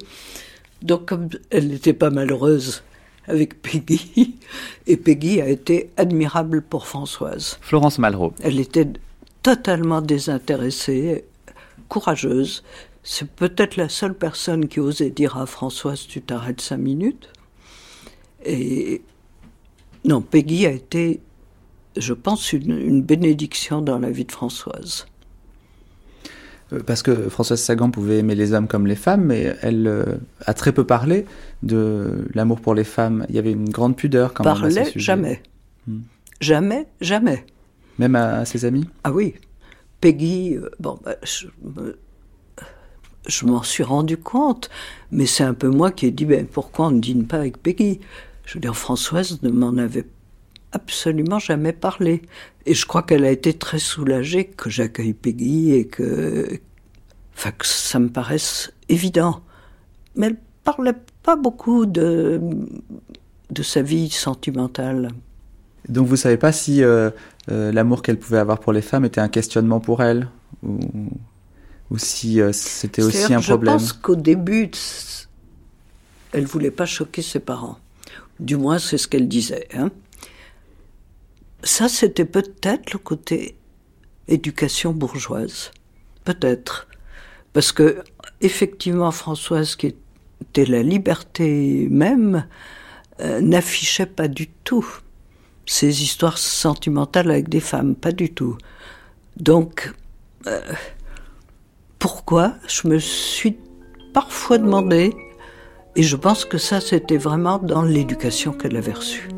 Donc, 0.83 1.07
comme 1.07 1.29
elle 1.51 1.69
n'était 1.69 1.93
pas 1.93 2.11
malheureuse 2.11 2.83
avec 3.27 3.61
Peggy, 3.61 4.37
et 4.87 4.97
Peggy 4.97 5.41
a 5.41 5.49
été 5.49 5.91
admirable 5.97 6.62
pour 6.62 6.87
Françoise. 6.87 7.59
Florence 7.61 7.99
Malraux. 7.99 8.33
Elle 8.43 8.59
était 8.61 8.88
totalement 9.42 10.01
désintéressée, 10.01 11.24
courageuse. 11.88 12.62
C'est 13.03 13.31
peut-être 13.31 13.77
la 13.77 13.88
seule 13.88 14.14
personne 14.14 14.68
qui 14.68 14.81
osait 14.81 15.11
dire 15.11 15.37
à 15.37 15.46
Françoise 15.46 16.07
Tu 16.07 16.20
t'arrêtes 16.20 16.61
cinq 16.61 16.79
minutes. 16.79 17.31
Et 18.44 19.03
non, 20.05 20.20
Peggy 20.20 20.66
a 20.66 20.70
été, 20.70 21.20
je 21.96 22.12
pense, 22.12 22.53
une 22.53 23.03
bénédiction 23.03 23.83
dans 23.83 23.98
la 23.98 24.11
vie 24.11 24.24
de 24.24 24.33
Françoise. 24.33 25.07
Euh, 26.72 26.81
parce 26.85 27.03
que 27.03 27.29
Françoise 27.29 27.61
Sagan 27.61 27.90
pouvait 27.90 28.18
aimer 28.18 28.35
les 28.35 28.53
hommes 28.53 28.68
comme 28.68 28.87
les 28.87 28.96
femmes, 28.96 29.24
mais 29.24 29.57
elle 29.62 29.87
euh, 29.87 30.05
a 30.44 30.55
très 30.55 30.72
peu 30.72 30.85
parlé 30.85 31.24
de 31.62 32.29
l'amour 32.35 32.61
pour 32.61 32.74
les 32.74 32.85
femmes. 32.85 33.24
Il 33.29 33.35
y 33.35 33.38
avait 33.38 33.53
une 33.53 33.70
grande 33.70 33.96
pudeur 33.96 34.35
quand 34.35 34.44
Parlait 34.44 34.68
même 34.68 34.83
à 34.83 34.85
ce 34.85 34.90
sujet. 34.92 35.05
jamais. 35.05 35.42
Hmm. 35.87 36.01
Jamais, 36.40 36.87
jamais. 37.01 37.44
Même 37.99 38.15
à, 38.15 38.45
ses 38.45 38.65
amis? 38.65 38.89
Ah 39.05 39.13
oui. 39.13 39.35
Peggy, 40.01 40.55
euh, 40.55 40.71
bon, 40.79 40.99
bah, 41.05 41.17
je, 41.25 41.47
je 43.27 43.47
m'en 43.47 43.63
suis 43.63 43.83
rendu 43.83 44.17
compte, 44.17 44.71
mais 45.11 45.27
c'est 45.27 45.45
un 45.45 45.55
peu 45.55 45.69
moi 45.69 45.91
qui 45.91 46.07
ai 46.07 46.11
dit, 46.11 46.25
ben, 46.25 46.47
pourquoi 46.47 46.87
on 46.87 46.91
ne 46.93 47.01
dîne 47.01 47.27
pas 47.27 47.39
avec 47.39 47.63
Peggy? 47.63 48.01
Je 48.45 48.55
veux 48.55 48.61
dire, 48.61 48.77
Françoise 48.77 49.43
ne 49.43 49.51
m'en 49.51 49.77
avait 49.77 50.07
absolument 50.73 51.39
jamais 51.39 51.73
parlé. 51.73 52.23
Et 52.67 52.75
je 52.75 52.87
crois 52.87 53.03
qu'elle 53.03 53.25
a 53.25 53.31
été 53.31 53.53
très 53.55 53.79
soulagée 53.79 54.47
que 54.47 54.71
j'accueille 54.71 55.15
Peggy 55.15 55.73
et 55.73 55.87
que, 55.87 56.61
que 57.37 57.67
ça 57.67 57.99
me 57.99 58.09
paraisse 58.09 58.73
évident. 58.89 59.43
Mais 60.17 60.29
elle 60.29 60.37
parlait 60.65 60.97
pas 61.23 61.37
beaucoup 61.37 61.87
de, 61.87 62.41
de 63.51 63.63
sa 63.63 63.83
vie 63.83 64.11
sentimentale. 64.11 65.11
Donc 65.88 66.07
vous 66.07 66.16
savez 66.16 66.37
pas 66.37 66.53
si 66.53 66.83
euh, 66.83 67.11
euh, 67.51 67.72
l'amour 67.72 68.03
qu'elle 68.03 68.18
pouvait 68.18 68.38
avoir 68.38 68.61
pour 68.61 68.72
les 68.72 68.83
femmes 68.83 69.05
était 69.05 69.20
un 69.20 69.29
questionnement 69.29 69.81
pour 69.81 70.03
elle 70.03 70.29
ou, 70.62 70.79
ou 71.90 71.98
si 71.98 72.40
euh, 72.40 72.53
c'était 72.53 73.03
aussi 73.03 73.33
un 73.33 73.40
problème. 73.40 73.79
Je 73.79 73.85
pense 73.85 73.92
qu'au 73.94 74.16
début, 74.16 74.70
elle 76.33 76.44
voulait 76.44 76.70
pas 76.70 76.85
choquer 76.85 77.22
ses 77.22 77.40
parents. 77.40 77.79
Du 78.38 78.57
moins, 78.57 78.79
c'est 78.79 78.98
ce 78.98 79.09
qu'elle 79.09 79.29
disait. 79.29 79.66
Hein. 79.74 79.90
Ça, 81.62 81.88
c'était 81.88 82.27
peut-être 82.27 82.92
le 82.92 82.98
côté 82.98 83.57
éducation 84.29 84.92
bourgeoise. 84.92 85.70
Peut-être. 86.24 86.87
Parce 87.55 87.72
que, 87.72 88.03
effectivement, 88.42 89.11
Françoise, 89.11 89.74
qui 89.74 89.94
était 90.42 90.66
la 90.66 90.83
liberté 90.83 91.88
même, 91.90 92.46
n'affichait 93.18 94.07
pas 94.07 94.29
du 94.29 94.46
tout 94.46 94.87
ces 95.68 96.02
histoires 96.02 96.38
sentimentales 96.38 97.31
avec 97.31 97.48
des 97.48 97.61
femmes, 97.61 97.94
pas 97.94 98.11
du 98.11 98.33
tout. 98.33 98.57
Donc, 99.37 99.92
euh, 100.46 100.61
pourquoi 101.98 102.54
Je 102.66 102.88
me 102.88 102.98
suis 102.98 103.57
parfois 104.14 104.59
demandé, 104.59 105.14
et 105.94 106.02
je 106.02 106.16
pense 106.16 106.44
que 106.44 106.59
ça, 106.59 106.81
c'était 106.81 107.18
vraiment 107.18 107.59
dans 107.59 107.83
l'éducation 107.83 108.52
qu'elle 108.52 108.76
avait 108.76 108.92
reçue. 108.92 109.28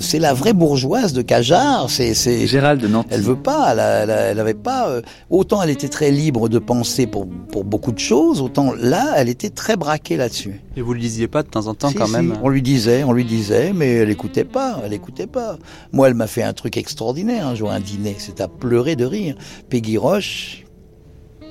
C'est 0.00 0.18
la 0.18 0.34
vraie 0.34 0.52
bourgeoise 0.52 1.12
de 1.12 1.22
Cajar. 1.22 1.88
C'est, 1.88 2.14
c'est 2.14 2.46
Gérald 2.46 2.80
de 2.80 2.88
Nantes. 2.88 3.06
Elle 3.10 3.22
veut 3.22 3.36
pas. 3.36 3.72
Elle, 3.72 4.10
elle, 4.10 4.40
avait 4.40 4.54
pas. 4.54 4.88
Euh, 4.88 5.02
autant 5.28 5.62
elle 5.62 5.70
était 5.70 5.88
très 5.88 6.10
libre 6.10 6.48
de 6.48 6.58
penser 6.58 7.06
pour 7.06 7.26
pour 7.26 7.64
beaucoup 7.64 7.92
de 7.92 7.98
choses, 7.98 8.40
autant 8.40 8.72
là, 8.72 9.14
elle 9.16 9.28
était 9.28 9.50
très 9.50 9.76
braquée 9.76 10.16
là-dessus. 10.16 10.60
Et 10.76 10.82
vous 10.82 10.94
le 10.94 11.00
disiez 11.00 11.28
pas 11.28 11.42
de 11.42 11.48
temps 11.48 11.66
en 11.66 11.74
temps 11.74 11.92
quand 11.92 12.08
même 12.08 12.34
On 12.42 12.48
lui 12.48 12.62
disait, 12.62 13.04
on 13.04 13.12
lui 13.12 13.24
disait, 13.24 13.72
mais 13.72 13.94
elle 13.94 14.10
écoutait 14.10 14.44
pas. 14.44 14.80
Elle 14.84 14.92
écoutait 14.92 15.26
pas. 15.26 15.58
Moi, 15.92 16.08
elle 16.08 16.14
m'a 16.14 16.26
fait 16.26 16.42
un 16.42 16.52
truc 16.52 16.76
extraordinaire 16.76 17.46
un 17.46 17.54
jour, 17.54 17.70
un 17.70 17.80
dîner. 17.80 18.16
C'est 18.18 18.40
à 18.40 18.48
pleurer 18.48 18.96
de 18.96 19.04
rire. 19.04 19.34
Peggy 19.68 19.98
Roche, 19.98 20.64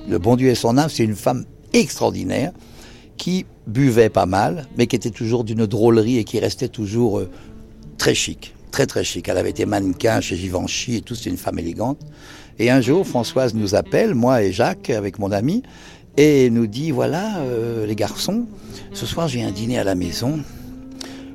le 0.08 0.18
bon 0.18 0.36
Dieu 0.36 0.48
et 0.48 0.54
son 0.54 0.78
âme, 0.78 0.88
c'est 0.88 1.04
une 1.04 1.16
femme 1.16 1.44
extraordinaire 1.72 2.52
qui 3.16 3.44
buvait 3.66 4.08
pas 4.08 4.26
mal, 4.26 4.66
mais 4.76 4.86
qui 4.86 4.96
était 4.96 5.10
toujours 5.10 5.44
d'une 5.44 5.66
drôlerie 5.66 6.16
et 6.16 6.24
qui 6.24 6.40
restait 6.40 6.68
toujours 6.68 7.18
euh, 7.18 7.28
très 8.00 8.14
chic, 8.14 8.54
très 8.70 8.86
très 8.86 9.04
chic. 9.04 9.28
Elle 9.28 9.36
avait 9.36 9.50
été 9.50 9.66
mannequin 9.66 10.22
chez 10.22 10.34
Givenchy 10.34 10.96
et 10.96 11.00
tout, 11.02 11.14
c'était 11.14 11.28
une 11.28 11.36
femme 11.36 11.58
élégante. 11.58 12.00
Et 12.58 12.70
un 12.70 12.80
jour, 12.80 13.06
Françoise 13.06 13.54
nous 13.54 13.74
appelle, 13.74 14.14
moi 14.14 14.42
et 14.42 14.52
Jacques, 14.52 14.88
avec 14.88 15.18
mon 15.18 15.30
ami, 15.30 15.62
et 16.16 16.48
nous 16.48 16.66
dit, 16.66 16.92
voilà, 16.92 17.40
euh, 17.40 17.84
les 17.84 17.94
garçons, 17.94 18.46
ce 18.94 19.04
soir 19.04 19.28
j'ai 19.28 19.42
un 19.42 19.50
dîner 19.50 19.78
à 19.78 19.84
la 19.84 19.94
maison 19.94 20.40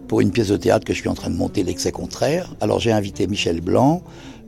pour 0.08 0.21
une 0.21 0.32
pièce 0.32 0.47
de 0.47 0.58
théâtre 0.58 0.86
que 0.86 0.93
je 0.93 0.99
suis 1.01 1.08
en 1.08 1.13
train 1.13 1.30
de 1.30 1.36
monter, 1.36 1.62
l'excès 1.62 1.91
contraire. 1.91 2.56
Alors 2.62 2.80
j'ai 2.80 2.91
invité 2.91 3.28
Michel 3.28 3.62
Blanc, 3.62 4.01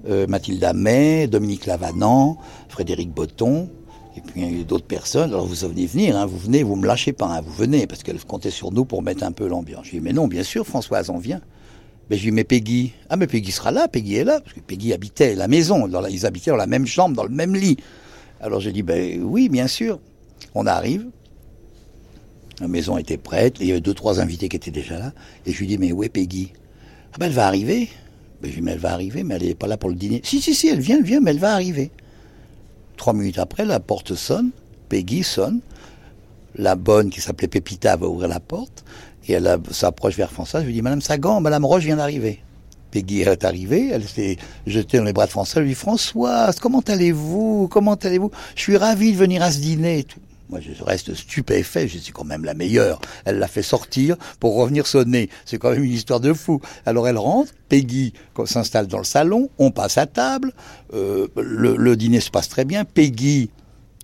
euh, 0.10 0.26
Mathilde 0.26 0.64
Amet, 0.64 1.28
Dominique 1.28 1.68
Lavanant, 1.68 2.40
Frédéric 2.68 3.12
Botton, 3.12 3.70
et 4.18 4.22
puis 4.22 4.66
d'autres 4.66 4.88
personnes. 4.88 5.30
Alors 5.34 5.46
vous 5.46 5.68
venez 5.68 5.86
venir, 5.86 6.18
hein, 6.18 6.26
vous 6.26 6.40
venez, 6.40 6.64
vous 6.64 6.78
me 6.78 6.88
lâchez 6.88 7.14
pas, 7.14 7.28
hein, 7.28 7.42
vous 7.46 7.54
venez, 7.54 7.86
parce 7.86 8.02
qu'elle 8.02 8.20
comptait 8.26 8.50
sur 8.50 8.72
nous 8.72 8.86
pour 8.86 9.04
mettre 9.04 9.24
un 9.24 9.32
peu 9.32 9.48
l'ambiance. 9.48 9.86
Je 9.86 9.92
dis, 9.92 10.00
mais 10.00 10.14
non, 10.14 10.28
bien 10.28 10.42
sûr, 10.42 10.66
Françoise, 10.66 11.12
on 11.12 11.20
vient. 11.20 11.42
Ben, 12.10 12.18
je 12.18 12.24
lui 12.24 12.32
dis, 12.32 12.36
mais 12.36 12.44
Peggy. 12.44 12.94
Ah, 13.10 13.18
mais 13.18 13.28
Peggy 13.28 13.52
sera 13.52 13.72
là, 13.72 13.88
Peggy 13.88 14.16
est 14.16 14.24
là. 14.24 14.40
Parce 14.40 14.54
que 14.54 14.62
Peggy 14.62 14.94
habitait 14.94 15.36
la 15.36 15.48
maison. 15.48 15.88
Ils 16.10 16.26
habitaient 16.26 16.52
dans 16.52 16.58
la 16.58 16.68
même 16.68 16.86
chambre, 16.86 17.16
dans 17.16 17.24
le 17.24 17.30
même 17.30 17.56
lit. 17.56 17.78
Alors 18.40 18.60
j'ai 18.60 18.72
dit, 18.72 18.84
ben 18.84 19.22
oui, 19.24 19.50
bien 19.50 19.68
sûr. 19.68 20.00
On 20.56 20.66
arrive. 20.66 21.08
La 22.60 22.68
maison 22.68 22.98
était 22.98 23.18
prête. 23.18 23.58
Il 23.60 23.68
y 23.68 23.72
avait 23.72 23.82
deux, 23.82 23.94
trois 23.94 24.20
invités 24.20 24.50
qui 24.50 24.56
étaient 24.56 24.72
déjà 24.72 24.98
là. 24.98 25.14
Et 25.46 25.52
je 25.52 25.60
lui 25.60 25.68
dis, 25.68 25.78
mais 25.78 25.92
où 25.92 26.04
est 26.04 26.10
Peggy? 26.10 26.54
Ah, 27.14 27.18
ben 27.20 27.28
elle 27.28 27.34
va 27.34 27.48
arriver. 27.48 27.90
Ben, 28.42 28.52
je 28.52 28.62
mais 28.62 28.72
elle 28.72 28.80
va 28.80 28.94
arriver, 28.94 29.24
mais 29.24 29.36
elle 29.36 29.44
n'est 29.44 29.56
pas 29.56 29.68
là 29.68 29.78
pour 29.78 29.90
le 29.90 29.96
dîner. 29.96 30.22
Si, 30.24 30.42
si, 30.42 30.54
si, 30.54 30.68
elle 30.68 30.80
vient, 30.80 30.98
elle 30.98 31.04
vient, 31.04 31.20
mais 31.20 31.32
elle 31.32 31.40
va 31.40 31.54
arriver. 31.54 31.92
Trois 32.96 33.14
minutes 33.14 33.40
après, 33.40 33.66
la 33.66 33.80
porte 33.80 34.16
sonne. 34.16 34.52
Peggy 34.90 35.24
sonne. 35.24 35.60
La 36.56 36.76
bonne, 36.76 37.10
qui 37.10 37.22
s'appelait 37.22 37.48
Pépita, 37.48 37.96
va 37.98 38.08
ouvrir 38.08 38.28
la 38.28 38.40
porte. 38.40 38.84
Et 39.28 39.34
elle 39.34 39.60
s'approche 39.72 40.16
vers 40.16 40.32
Françoise, 40.32 40.64
je 40.64 40.68
lui 40.68 40.74
dis, 40.74 40.82
Madame 40.82 41.02
Sagan, 41.02 41.42
Madame 41.42 41.66
Roche 41.66 41.84
vient 41.84 41.98
d'arriver. 41.98 42.42
Peggy 42.92 43.22
est 43.22 43.44
arrivée, 43.44 43.90
elle 43.92 44.08
s'est 44.08 44.38
jetée 44.66 44.98
dans 44.98 45.04
les 45.04 45.14
bras 45.14 45.26
de 45.26 45.32
Françoise, 45.32 45.58
elle 45.58 45.64
lui 45.64 45.72
dit, 45.72 45.76
Françoise, 45.76 46.60
comment 46.60 46.80
allez-vous? 46.80 47.68
Comment 47.70 47.96
allez-vous? 47.96 48.32
Je 48.56 48.62
suis 48.62 48.78
ravie 48.78 49.12
de 49.12 49.18
venir 49.18 49.44
à 49.44 49.52
ce 49.52 49.60
dîner. 49.60 50.04
Tout. 50.04 50.20
Moi, 50.50 50.60
je 50.62 50.82
reste 50.82 51.14
stupéfait. 51.14 51.88
Je 51.88 51.98
suis 51.98 52.14
quand 52.14 52.24
même 52.24 52.46
la 52.46 52.54
meilleure. 52.54 53.02
Elle 53.26 53.38
l'a 53.38 53.48
fait 53.48 53.62
sortir 53.62 54.16
pour 54.40 54.56
revenir 54.56 54.88
sonner. 54.88 55.30
C'est 55.46 55.58
quand 55.58 55.72
même 55.72 55.84
une 55.84 55.92
histoire 55.92 56.22
de 56.22 56.34
fou. 56.34 56.62
Alors 56.86 57.08
elle 57.08 57.18
rentre. 57.18 57.52
Peggy 57.68 58.14
s'installe 58.46 58.88
dans 58.88 59.00
le 59.00 59.04
salon. 59.04 59.50
On 59.58 59.72
passe 59.72 59.98
à 59.98 60.06
table. 60.06 60.54
Euh, 60.94 61.28
le, 61.36 61.96
dîner 61.98 62.22
se 62.22 62.30
passe 62.30 62.48
très 62.48 62.64
bien. 62.64 62.86
Peggy 62.86 63.50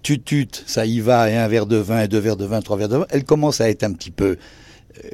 tutute, 0.01 0.65
ça 0.67 0.85
y 0.85 0.99
va, 0.99 1.29
et 1.29 1.37
un 1.37 1.47
verre 1.47 1.65
de 1.65 1.77
vin, 1.77 2.01
et 2.01 2.09
deux 2.09 2.19
verres 2.19 2.35
de 2.35 2.43
vin, 2.43 2.61
trois 2.61 2.75
verres 2.75 2.89
de 2.89 2.97
vin, 2.97 3.05
elle 3.09 3.23
commence 3.23 3.61
à 3.61 3.69
être 3.69 3.83
un 3.83 3.93
petit 3.93 4.11
peu 4.11 4.35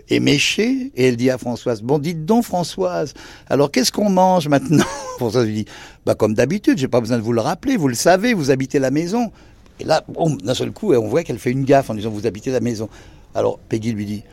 éméchée, 0.09 0.91
et 0.95 1.07
elle 1.07 1.17
dit 1.17 1.29
à 1.29 1.37
Françoise, 1.37 1.81
bon, 1.81 1.99
dites 1.99 2.25
donc 2.25 2.43
Françoise, 2.43 3.13
alors 3.49 3.71
qu'est-ce 3.71 3.91
qu'on 3.91 4.09
mange 4.09 4.47
maintenant 4.47 4.85
Françoise 5.17 5.45
lui 5.45 5.53
dit, 5.53 5.65
bah 6.05 6.15
comme 6.15 6.33
d'habitude, 6.33 6.77
j'ai 6.77 6.87
pas 6.87 6.99
besoin 6.99 7.17
de 7.17 7.23
vous 7.23 7.33
le 7.33 7.41
rappeler, 7.41 7.77
vous 7.77 7.87
le 7.87 7.95
savez, 7.95 8.33
vous 8.33 8.51
habitez 8.51 8.79
la 8.79 8.91
maison. 8.91 9.31
Et 9.79 9.85
là, 9.85 10.03
d'un 10.43 10.53
seul 10.53 10.71
coup, 10.71 10.93
on 10.93 11.07
voit 11.07 11.23
qu'elle 11.23 11.39
fait 11.39 11.51
une 11.51 11.63
gaffe 11.63 11.89
en 11.89 11.93
disant, 11.93 12.09
vous 12.09 12.27
habitez 12.27 12.51
la 12.51 12.59
maison. 12.59 12.89
Alors 13.33 13.59
Peggy 13.69 13.93
lui 13.93 14.05
dit, 14.05 14.23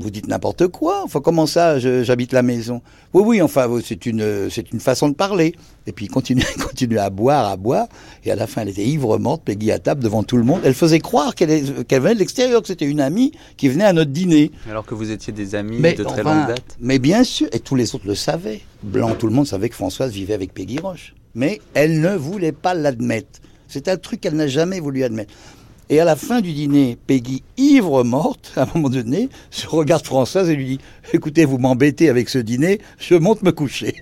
vous 0.00 0.10
dites 0.10 0.26
n'importe 0.26 0.66
quoi. 0.68 1.02
Enfin, 1.04 1.20
comment 1.20 1.46
ça, 1.46 1.78
j'habite 1.78 2.32
la 2.32 2.42
maison? 2.42 2.82
Oui, 3.12 3.22
oui, 3.24 3.42
enfin, 3.42 3.68
c'est 3.84 4.06
une, 4.06 4.50
c'est 4.50 4.72
une 4.72 4.80
façon 4.80 5.08
de 5.08 5.14
parler. 5.14 5.54
Et 5.86 5.92
puis, 5.92 6.06
il 6.06 6.10
continue 6.10 6.98
à 6.98 7.10
boire, 7.10 7.46
à 7.46 7.56
boire. 7.56 7.86
Et 8.24 8.30
à 8.30 8.36
la 8.36 8.46
fin, 8.46 8.62
elle 8.62 8.70
était 8.70 8.84
ivre 8.84 9.18
morte, 9.18 9.42
Peggy 9.44 9.70
à 9.70 9.78
table 9.78 10.02
devant 10.02 10.22
tout 10.22 10.36
le 10.36 10.42
monde. 10.42 10.60
Elle 10.64 10.74
faisait 10.74 10.98
croire 10.98 11.34
qu'elle, 11.34 11.50
venait 11.50 12.14
de 12.14 12.18
l'extérieur, 12.18 12.62
que 12.62 12.68
c'était 12.68 12.86
une 12.86 13.00
amie 13.00 13.32
qui 13.56 13.68
venait 13.68 13.84
à 13.84 13.92
notre 13.92 14.10
dîner. 14.10 14.50
Alors 14.68 14.84
que 14.84 14.94
vous 14.94 15.10
étiez 15.10 15.32
des 15.32 15.54
amis 15.54 15.80
de 15.80 16.02
très 16.02 16.22
longue 16.22 16.48
date 16.48 16.76
Mais 16.80 16.98
bien 16.98 17.22
sûr, 17.24 17.48
et 17.52 17.60
tous 17.60 17.76
les 17.76 17.94
autres 17.94 18.06
le 18.06 18.14
savaient. 18.14 18.62
Blanc, 18.82 19.14
tout 19.14 19.26
le 19.26 19.32
monde 19.32 19.46
savait 19.46 19.68
que 19.68 19.74
Françoise 19.74 20.12
vivait 20.12 20.34
avec 20.34 20.52
Peggy 20.52 20.78
Roche. 20.78 21.14
Mais 21.34 21.60
elle 21.74 22.00
ne 22.00 22.14
voulait 22.14 22.52
pas 22.52 22.74
l'admettre. 22.74 23.40
C'est 23.68 23.88
un 23.88 23.96
truc 23.96 24.20
qu'elle 24.20 24.34
n'a 24.34 24.46
jamais 24.46 24.78
voulu 24.78 25.02
admettre. 25.02 25.32
Et 25.90 26.00
à 26.00 26.04
la 26.04 26.16
fin 26.16 26.40
du 26.40 26.52
dîner, 26.52 26.96
Peggy, 27.06 27.42
ivre 27.58 28.04
morte, 28.04 28.52
à 28.56 28.62
un 28.62 28.68
moment 28.74 28.88
donné, 28.88 29.28
se 29.50 29.66
regarde 29.66 30.04
Françoise 30.04 30.48
et 30.48 30.56
lui 30.56 30.64
dit 30.64 30.78
Écoutez, 31.12 31.44
vous 31.44 31.58
m'embêtez 31.58 32.08
avec 32.08 32.30
ce 32.30 32.38
dîner, 32.38 32.80
je 32.98 33.14
monte 33.14 33.42
me 33.42 33.52
coucher. 33.52 33.94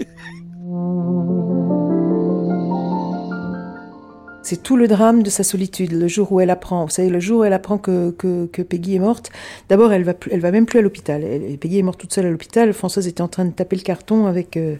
C'est 4.43 4.63
tout 4.63 4.77
le 4.77 4.89
drame 4.89 5.23
de 5.23 5.31
sa 5.31 5.45
solitude, 5.45 5.93
le 5.93 6.09
jour 6.09 6.33
où 6.33 6.41
elle 6.41 6.51
apprend. 6.51 6.85
Vous 6.85 6.91
savez, 6.91 7.09
le 7.09 7.21
jour 7.21 7.41
où 7.41 7.45
elle 7.45 7.53
apprend 7.53 7.79
que, 7.79 8.11
que, 8.11 8.47
que 8.47 8.63
Peggy 8.63 8.97
est 8.97 8.99
morte, 8.99 9.31
d'abord, 9.69 9.93
elle 9.93 10.03
va, 10.03 10.15
elle 10.31 10.41
va 10.41 10.51
même 10.51 10.67
plus 10.67 10.81
à 10.81 10.83
l'hôpital. 10.83 11.23
Peggy 11.61 11.79
est 11.79 11.83
morte 11.83 12.01
toute 12.01 12.13
seule 12.13 12.27
à 12.27 12.31
l'hôpital. 12.31 12.73
Françoise 12.73 13.07
était 13.07 13.23
en 13.23 13.29
train 13.29 13.45
de 13.45 13.53
taper 13.53 13.77
le 13.77 13.83
carton 13.83 14.27
avec 14.27 14.57
euh, 14.57 14.77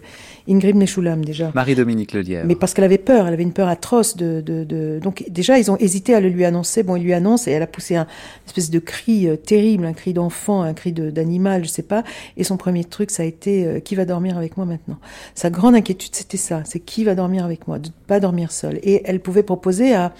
Ingrid 0.49 0.75
Meshulam, 0.75 1.23
déjà. 1.23 1.51
Marie-Dominique 1.55 2.13
Lelièvre. 2.13 2.45
Mais 2.45 2.55
parce 2.55 2.73
qu'elle 2.73 2.83
avait 2.83 2.97
peur, 2.97 3.27
elle 3.27 3.33
avait 3.33 3.43
une 3.43 3.53
peur 3.53 3.69
atroce 3.69 4.17
de, 4.17 4.41
de, 4.41 4.63
de, 4.65 4.99
Donc, 5.01 5.23
déjà, 5.29 5.57
ils 5.57 5.71
ont 5.71 5.77
hésité 5.77 6.13
à 6.13 6.19
le 6.19 6.29
lui 6.29 6.43
annoncer. 6.43 6.83
Bon, 6.83 6.97
il 6.97 7.03
lui 7.03 7.13
annonce 7.13 7.47
et 7.47 7.51
elle 7.51 7.63
a 7.63 7.67
poussé 7.67 7.95
un 7.95 8.07
espèce 8.45 8.69
de 8.69 8.79
cri 8.79 9.27
euh, 9.27 9.37
terrible, 9.37 9.85
un 9.85 9.93
cri 9.93 10.13
d'enfant, 10.13 10.61
un 10.61 10.73
cri 10.73 10.91
d'animal, 10.91 11.63
je 11.63 11.69
sais 11.69 11.83
pas. 11.83 12.03
Et 12.35 12.43
son 12.43 12.57
premier 12.57 12.83
truc, 12.83 13.11
ça 13.11 13.23
a 13.23 13.25
été 13.25 13.65
euh, 13.65 13.79
qui 13.79 13.95
va 13.95 14.03
dormir 14.05 14.37
avec 14.37 14.57
moi 14.57 14.65
maintenant? 14.65 14.97
Sa 15.35 15.49
grande 15.49 15.75
inquiétude, 15.75 16.13
c'était 16.13 16.37
ça 16.37 16.63
c'est 16.65 16.79
qui 16.79 17.03
va 17.03 17.15
dormir 17.15 17.45
avec 17.45 17.67
moi, 17.67 17.79
de 17.79 17.87
ne 17.87 17.93
pas 18.07 18.19
dormir 18.19 18.51
seule. 18.51 18.79
Et 18.83 19.01
elle 19.05 19.19
pouvait 19.19 19.43
proposer 19.55 19.93
à, 19.93 20.11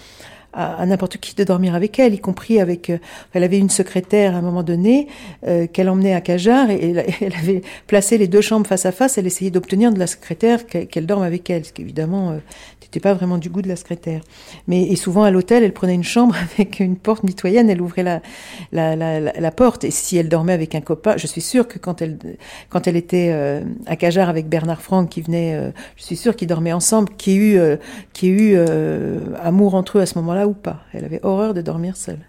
à, 0.54 0.86
n'importe 0.86 1.18
qui 1.18 1.34
de 1.36 1.44
dormir 1.44 1.76
avec 1.76 2.00
elle, 2.00 2.14
y 2.14 2.20
compris 2.20 2.60
avec. 2.60 2.90
Euh, 2.90 2.98
elle 3.34 3.44
avait 3.44 3.58
une 3.58 3.70
secrétaire 3.70 4.36
à 4.36 4.38
un 4.38 4.42
moment 4.42 4.64
donné 4.64 5.08
euh, 5.48 5.68
qu'elle 5.68 5.90
emmenait 5.90 6.14
à 6.14 6.22
Cajar 6.22 6.70
et, 6.70 6.94
elle, 7.22 7.34
avait 7.34 7.62
placé 7.88 8.18
les 8.18 8.28
deux 8.28 8.42
chambres 8.42 8.68
face 8.68 8.86
à 8.86 8.92
face. 8.92 9.18
Elle 9.18 9.28
essayait 9.28 9.52
d'obtenir 9.52 9.92
de 9.92 10.00
la 10.00 10.08
secrétaire 10.08 10.66
qu'elle 10.68 11.06
dorme 11.06 11.24
avec 11.24 11.50
elle, 11.50 11.66
ce 11.66 11.74
qui 11.74 11.82
évidemment 11.82 12.32
euh, 12.32 12.38
n'était 12.82 13.00
pas 13.00 13.14
vraiment 13.14 13.38
du 13.38 13.50
goût 13.50 13.62
de 13.62 13.68
la 13.68 13.76
secrétaire. 13.76 14.22
Mais 14.68 14.84
et 14.84 14.96
souvent 14.96 15.24
à 15.24 15.32
l'hôtel, 15.32 15.64
elle 15.64 15.74
prenait 15.74 15.96
une 15.96 16.04
chambre 16.04 16.36
avec 16.58 16.80
une 16.80 16.98
porte 16.98 17.24
mitoyenne, 17.24 17.70
elle 17.70 17.82
ouvrait 17.82 18.04
la 18.04 18.22
la, 18.72 18.96
la, 18.96 19.52
porte 19.52 19.84
et 19.84 19.92
si 19.92 20.18
elle 20.18 20.30
dormait 20.30 20.54
avec 20.54 20.76
un 20.76 20.82
copain, 20.82 21.16
je 21.18 21.28
suis 21.28 21.42
sûre 21.42 21.68
que 21.68 21.80
quand 21.80 22.02
elle 22.02 22.18
quand 22.70 22.88
elle 22.88 22.96
était 22.96 23.32
à 23.86 23.96
Cajar 23.96 24.30
avec 24.30 24.48
Bernard 24.48 24.82
Franck 24.82 25.10
qui 25.10 25.22
venait, 25.22 25.72
je 25.96 26.04
suis 26.04 26.16
sûre 26.16 26.36
qu'ils 26.36 26.48
dormaient 26.48 26.74
ensemble, 26.74 27.12
ait 27.28 27.36
eu 27.36 27.60
qui 28.14 28.30
eu 28.30 28.58
amour 29.42 29.76
entre 29.76 30.00
eux 30.00 30.02
à 30.02 30.06
ce 30.06 30.18
moment-là 30.20 30.43
ou 30.48 30.54
pas. 30.54 30.82
Elle 30.94 31.06
avait 31.06 31.20
horreur 31.24 31.54
de 31.54 31.62
dormir 31.62 31.96
seule. 31.98 32.20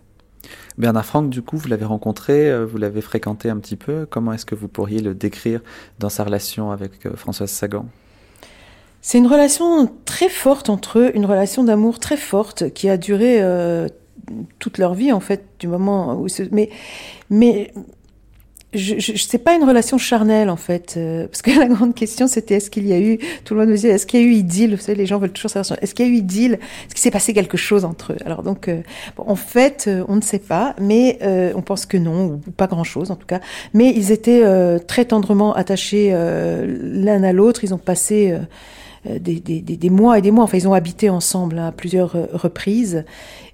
Bernard 0.76 1.06
Franck, 1.06 1.30
du 1.30 1.42
coup, 1.42 1.56
vous 1.56 1.68
l'avez 1.68 1.84
rencontré, 1.84 2.50
euh, 2.50 2.66
vous 2.66 2.78
l'avez 2.78 3.00
fréquenté 3.00 3.48
un 3.48 3.56
petit 3.58 3.76
peu. 3.76 4.06
Comment 4.08 4.32
est-ce 4.32 4.46
que 4.46 4.54
vous 4.54 4.68
pourriez 4.68 5.00
le 5.00 5.14
décrire 5.14 5.60
dans 5.98 6.08
sa 6.08 6.24
relation 6.24 6.70
avec 6.70 7.06
euh, 7.06 7.14
Françoise 7.16 7.50
Sagan? 7.50 7.86
C'est 9.00 9.18
une 9.18 9.26
relation 9.26 9.90
très 10.04 10.28
forte 10.28 10.70
entre 10.70 10.98
eux, 10.98 11.12
une 11.14 11.26
relation 11.26 11.62
d'amour 11.62 11.98
très 11.98 12.16
forte 12.16 12.72
qui 12.72 12.88
a 12.88 12.96
duré 12.96 13.42
euh, 13.42 13.88
toute 14.58 14.78
leur 14.78 14.94
vie, 14.94 15.12
en 15.12 15.20
fait, 15.20 15.44
du 15.58 15.68
moment 15.68 16.14
où... 16.14 16.26
Mais, 16.50 16.70
mais 17.30 17.72
je, 18.74 18.98
je, 18.98 19.12
c'est 19.16 19.38
pas 19.38 19.54
une 19.54 19.64
relation 19.64 19.98
charnelle 19.98 20.50
en 20.50 20.56
fait, 20.56 20.94
euh, 20.96 21.26
parce 21.26 21.42
que 21.42 21.50
la 21.58 21.66
grande 21.66 21.94
question 21.94 22.26
c'était 22.26 22.54
est-ce 22.54 22.70
qu'il 22.70 22.86
y 22.86 22.92
a 22.92 22.98
eu, 22.98 23.18
tout 23.44 23.54
le 23.54 23.60
monde 23.60 23.70
me 23.70 23.74
disait 23.74 23.90
est-ce 23.90 24.06
qu'il 24.06 24.20
y 24.20 24.24
a 24.24 24.26
eu 24.26 24.32
idylle, 24.32 24.74
vous 24.74 24.80
savez 24.80 24.96
les 24.96 25.06
gens 25.06 25.18
veulent 25.18 25.32
toujours 25.32 25.50
savoir, 25.50 25.78
est-ce 25.82 25.94
qu'il 25.94 26.06
y 26.06 26.08
a 26.08 26.12
eu 26.12 26.16
idylle, 26.16 26.54
est-ce 26.54 26.94
qu'il 26.94 27.02
s'est 27.02 27.10
passé 27.10 27.32
quelque 27.32 27.56
chose 27.56 27.84
entre 27.84 28.12
eux? 28.12 28.16
Alors 28.24 28.42
donc 28.42 28.68
euh, 28.68 28.80
bon, 29.16 29.24
en 29.26 29.36
fait 29.36 29.86
euh, 29.86 30.04
on 30.08 30.16
ne 30.16 30.20
sait 30.20 30.38
pas, 30.38 30.74
mais 30.80 31.18
on 31.54 31.62
pense 31.62 31.86
que 31.86 31.96
non 31.96 32.40
ou 32.46 32.50
pas 32.50 32.66
grand 32.66 32.84
chose 32.84 33.10
en 33.10 33.16
tout 33.16 33.26
cas, 33.26 33.40
mais 33.72 33.92
ils 33.94 34.12
étaient 34.12 34.44
très 34.86 35.04
tendrement 35.04 35.54
attachés 35.54 36.10
l'un 36.10 37.22
à 37.22 37.32
l'autre, 37.32 37.64
ils 37.64 37.74
ont 37.74 37.78
passé 37.78 38.36
des, 39.04 39.40
des, 39.40 39.60
des, 39.60 39.90
mois 39.90 40.18
et 40.18 40.22
des 40.22 40.30
mois. 40.30 40.44
Enfin, 40.44 40.58
ils 40.58 40.68
ont 40.68 40.74
habité 40.74 41.10
ensemble 41.10 41.58
hein, 41.58 41.68
à 41.68 41.72
plusieurs 41.72 42.16
reprises. 42.32 43.04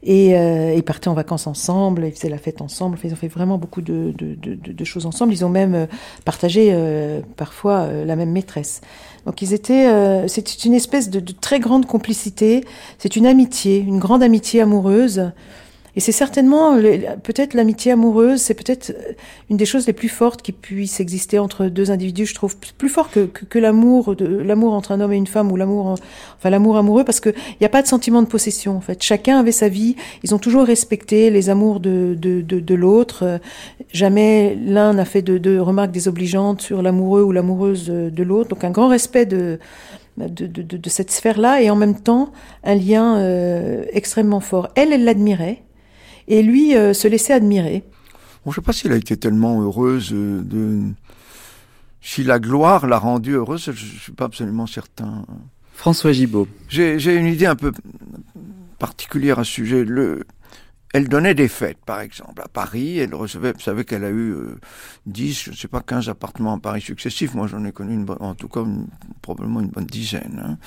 Et 0.03 0.35
euh, 0.35 0.73
ils 0.75 0.83
partaient 0.83 1.09
en 1.09 1.15
vacances 1.15 1.47
ensemble, 1.47 2.07
ils 2.07 2.13
faisaient 2.13 2.31
la 2.31 2.39
fête 2.39 2.63
ensemble, 2.63 2.99
ils 3.05 3.13
ont 3.13 3.17
fait 3.17 3.29
vraiment 3.29 3.59
beaucoup 3.59 3.83
de, 3.83 4.15
de, 4.17 4.35
de, 4.35 4.55
de 4.55 4.85
choses 4.85 5.05
ensemble. 5.05 5.33
Ils 5.33 5.45
ont 5.45 5.51
même 5.51 5.75
euh, 5.75 5.87
partagé 6.25 6.71
euh, 6.73 7.21
parfois 7.37 7.81
euh, 7.81 8.05
la 8.07 8.17
même 8.17 8.31
maîtresse. 8.31 8.81
Donc 9.27 9.43
ils 9.43 9.53
étaient, 9.53 9.87
c'est 10.29 10.65
une 10.65 10.73
espèce 10.73 11.11
de, 11.11 11.21
très 11.21 11.61
grande 11.61 11.85
complicité, 11.85 12.65
c'est 12.97 13.17
une 13.17 13.27
amitié, 13.27 13.79
une 13.79 13.99
grande 13.99 14.23
amitié 14.23 14.63
amoureuse. 14.63 15.31
Et 15.97 16.01
c'est 16.01 16.13
certainement, 16.13 16.77
peut-être 17.23 17.55
l'amitié 17.55 17.93
amoureuse, 17.93 18.41
c'est 18.41 18.55
peut-être 18.55 18.91
euh, 18.91 19.13
une 19.51 19.57
des 19.57 19.65
choses 19.65 19.87
les 19.87 19.93
plus 19.93 20.09
fortes 20.09 20.43
qui 20.43 20.53
puissent 20.53 21.01
exister 21.01 21.39
entre 21.39 21.67
deux 21.67 21.91
individus, 21.91 22.27
je 22.27 22.35
trouve, 22.35 22.57
plus 22.57 22.89
fort 22.89 23.11
que, 23.11 23.27
que, 23.27 23.45
que 23.45 23.59
l'amour, 23.59 24.15
l'amour 24.19 24.73
entre 24.75 24.93
un 24.93 25.01
homme 25.01 25.13
et 25.13 25.17
une 25.17 25.27
femme 25.27 25.51
ou 25.51 25.57
l'amour, 25.57 25.97
enfin 26.37 26.51
l'amour 26.51 26.77
amoureux, 26.77 27.05
parce 27.05 27.21
qu'il 27.21 27.35
n'y 27.61 27.67
a 27.67 27.71
pas 27.71 27.83
de 27.83 27.89
sentiment 27.89 28.23
de 28.23 28.29
possession, 28.29 28.77
en 28.77 28.81
fait. 28.81 29.03
Chacun 29.03 29.39
avait 29.39 29.53
sa 29.53 29.69
vie, 29.69 29.97
ils 30.23 30.35
ont 30.35 30.39
toujours 30.39 30.65
respecté 30.65 31.31
les 31.31 31.51
amours 31.51 31.81
de, 31.81 32.17
de, 32.19 32.41
de, 32.41 32.61
de 32.61 32.75
l'autre. 32.75 33.41
Jamais 33.93 34.57
l'un 34.65 34.95
n'a 34.95 35.05
fait 35.05 35.23
de, 35.23 35.39
de 35.39 35.59
remarques 35.59 35.91
désobligeantes 35.91 36.61
sur 36.61 36.83
l'amoureux 36.83 37.23
ou 37.23 37.33
l'amoureuse 37.33 37.87
de 37.87 38.23
l'autre. 38.23 38.51
Donc 38.51 38.65
un 38.65 38.71
grand 38.71 38.89
respect 38.89 39.27
de, 39.27 39.59
de, 40.17 40.47
de, 40.47 40.63
de, 40.77 40.89
cette 40.89 41.11
sphère-là 41.11 41.63
et 41.63 41.71
en 41.71 41.77
même 41.77 41.99
temps 41.99 42.33
un 42.65 42.75
lien 42.75 43.17
euh, 43.19 43.85
extrêmement 43.93 44.41
fort. 44.41 44.69
Elle, 44.75 44.93
elle 44.93 45.05
l'admirait 45.05 45.63
et 46.31 46.43
lui 46.43 46.75
euh, 46.75 46.95
se 46.95 47.09
laissait 47.09 47.35
admirer. 47.35 47.83
Bon, 48.45 48.53
je 48.53 48.57
sais 48.57 48.65
pas 48.65 48.73
s'il 48.73 48.93
a 48.93 48.97
été 48.97 49.17
tellement 49.17 49.61
heureuse 49.61 50.11
euh, 50.13 50.41
de... 50.43 50.81
Si 52.01 52.25
la 52.25 52.39
gloire 52.39 52.87
l'a 52.87 52.99
rendue 52.99 53.33
heureuse, 53.33 53.65
je, 53.65 53.71
ne 53.73 53.99
suis 54.01 54.13
pas 54.13 54.25
absolument 54.25 54.67
certain. 54.67 55.27
François 55.75 56.13
Gibault. 56.13 56.49
J'ai 56.69 57.15
une 57.15 57.27
idée 57.27 57.45
un 57.45 57.57
peu 57.57 57.73
particulière 58.79 59.39
à 59.39 59.45
ce 59.45 59.51
sujet. 59.51 59.85
Le, 59.85 60.25
elle 60.93 61.09
donnait 61.09 61.35
des 61.35 61.47
fêtes, 61.49 61.79
par 61.87 62.01
exemple, 62.01 62.43
à 62.43 62.49
Paris. 62.49 62.99
Elle 62.99 63.15
recevait, 63.15 63.53
vous 63.53 63.61
savez 63.61 63.85
qu'elle 63.85 64.05
a 64.05 64.11
eu 64.11 64.33
euh, 64.33 64.59
10, 65.07 65.45
je 65.45 65.51
ne 65.51 65.57
sais 65.57 65.69
pas, 65.69 65.83
15 65.83 66.09
appartements 66.09 66.55
à 66.55 66.59
Paris 66.59 66.81
successifs. 66.81 67.35
Moi, 67.35 67.47
j'en 67.47 67.65
ai 67.65 67.71
connu 67.71 67.95
une, 67.95 68.07
en 68.19 68.35
tout 68.35 68.49
cas 68.49 68.65
probablement 69.23 69.61
une 69.61 69.69
bonne 69.69 69.87
dizaine. 69.87 70.43
Hein. 70.45 70.59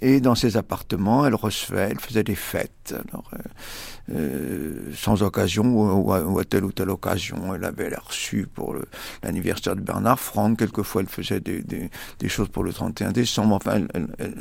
Et 0.00 0.20
dans 0.20 0.34
ces 0.34 0.56
appartements, 0.56 1.26
elle 1.26 1.34
recevait, 1.34 1.88
elle 1.90 1.98
faisait 1.98 2.22
des 2.22 2.34
fêtes. 2.36 2.94
Alors, 3.08 3.28
euh, 3.32 4.14
euh 4.14 4.92
sans 4.94 5.22
occasion 5.22 5.64
ou, 5.64 6.12
à, 6.12 6.44
telle 6.44 6.64
ou 6.64 6.70
telle 6.70 6.90
occasion, 6.90 7.54
elle 7.54 7.64
avait 7.64 7.92
reçu 7.96 8.46
pour 8.46 8.76
l'anniversaire 9.24 9.74
de 9.74 9.80
Bernard 9.80 10.20
Franck. 10.20 10.58
Quelquefois, 10.58 11.02
elle 11.02 11.08
faisait 11.08 11.40
des, 11.40 11.62
des, 11.62 11.90
des, 12.20 12.28
choses 12.28 12.48
pour 12.50 12.62
le 12.62 12.72
31 12.72 13.10
décembre. 13.10 13.56
Enfin, 13.56 13.80
elle, 13.94 14.06
elle, 14.18 14.36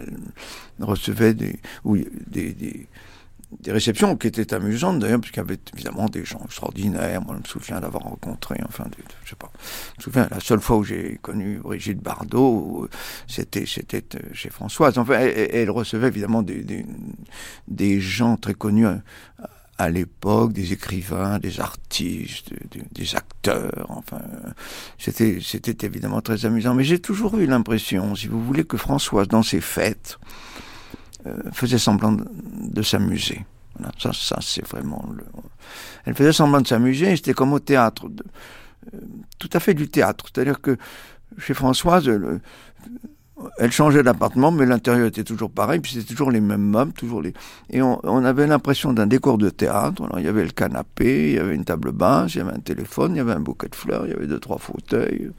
elle 0.78 0.86
recevait 0.86 1.34
des, 1.34 1.58
des, 1.86 2.54
des 2.54 2.88
des 3.60 3.72
réceptions 3.72 4.15
qui 4.15 4.28
étaient 4.28 4.54
amusantes 4.54 5.00
d'ailleurs, 5.00 5.20
puisqu'il 5.20 5.39
y 5.39 5.41
avait 5.41 5.60
évidemment 5.74 6.08
des 6.08 6.26
gens 6.26 6.41
extraordinaires. 6.46 7.22
Moi, 7.22 7.36
je 7.36 7.41
me 7.41 7.48
souviens 7.48 7.80
d'avoir 7.80 8.04
rencontré, 8.04 8.60
enfin, 8.68 8.86
je 9.24 9.30
sais 9.30 9.36
pas. 9.36 9.52
Je 9.94 10.00
me 10.00 10.04
souviens, 10.04 10.28
la 10.30 10.39
seule 10.39 10.60
fois 10.60 10.78
où 10.78 10.84
j'ai 10.84 11.20
connu 11.22 11.60
Brigitte 11.60 12.02
Bardot, 12.02 12.88
c'était 13.28 13.65
c'était 13.65 14.04
euh, 14.15 14.20
chez 14.34 14.50
Françoise. 14.50 14.98
Enfin, 14.98 15.20
elle, 15.20 15.70
recevait 15.70 16.08
évidemment 16.08 16.44
des, 16.44 16.86
des, 17.68 17.99
gens 17.99 18.38
très 18.38 18.53
connus 18.53 18.88
euh, 18.88 18.97
à, 19.78 19.89
l'époque, 19.89 20.53
des 20.53 20.74
écrivains, 20.74 21.39
des 21.39 21.60
artistes, 21.60 22.51
des, 22.72 22.84
des 22.91 23.16
acteurs. 23.16 23.88
Enfin, 23.89 24.22
c'était 24.97 25.39
c'était 25.41 25.86
évidemment 25.86 26.22
très 26.22 26.45
amusant. 26.45 26.74
Mais 26.74 26.84
j'ai 26.84 26.99
toujours 26.99 27.38
eu 27.38 27.45
l'impression, 27.45 28.16
si 28.16 28.28
vous 28.28 28.43
voulez, 28.43 28.64
que 28.64 28.78
Françoise, 28.78 29.28
dans 29.28 29.43
ses 29.43 29.62
fêtes, 29.62 30.20
euh, 30.24 30.56
faisait 31.51 31.78
semblant 31.78 32.15
de, 32.15 32.82
s'amuser. 32.82 33.45
Ça, 33.99 34.38
c'est 34.41 34.65
vraiment. 34.67 35.05
Le... 35.15 35.23
Elle 36.05 36.15
faisait 36.15 36.34
semblant 36.34 36.61
de 36.61 36.67
s'amuser. 36.67 37.15
C'était 37.15 37.34
comme 37.34 37.53
au 37.53 37.59
théâtre, 37.59 38.07
euh, 38.93 38.99
tout 39.39 39.49
à 39.53 39.59
fait 39.59 39.73
du 39.73 39.89
théâtre. 39.89 40.26
C'est-à-dire 40.34 40.61
que 40.61 40.78
chez 41.38 41.53
Françoise, 41.53 42.07
le, 42.07 42.39
elle 43.57 43.71
changeait 43.71 44.03
d'appartement, 44.03 44.51
mais 44.51 44.65
l'intérieur 44.65 45.07
était 45.07 45.23
toujours 45.23 45.51
pareil, 45.51 45.80
puis 45.80 45.93
c'était 45.93 46.05
toujours 46.05 46.32
les 46.32 46.39
mêmes 46.39 46.69
meubles, 46.69 46.93
toujours 46.93 47.21
les. 47.21 47.34
Et 47.69 47.82
on, 47.82 48.26
avait 48.26 48.47
l'impression 48.47 48.93
d'un 48.93 49.07
décor 49.07 49.38
de 49.38 49.49
théâtre. 49.49 50.03
Il 50.17 50.23
y 50.23 50.28
avait 50.28 50.43
le 50.43 50.51
canapé, 50.51 51.32
il 51.32 51.36
y 51.36 51.39
avait 51.39 51.55
une 51.55 51.65
table 51.65 51.91
basse, 51.91 52.36
il 52.36 52.38
y 52.39 52.41
avait 52.41 52.53
un 52.53 52.59
téléphone, 52.59 53.13
il 53.13 53.17
y 53.17 53.21
avait 53.21 53.34
un 53.34 53.41
bouquet 53.41 53.67
de 53.67 53.76
fleurs, 53.76 54.05
il 54.05 54.11
y 54.11 54.13
avait 54.13 54.28
deux 54.28 54.39
trois 54.39 54.57
fauteuils. 54.57 55.32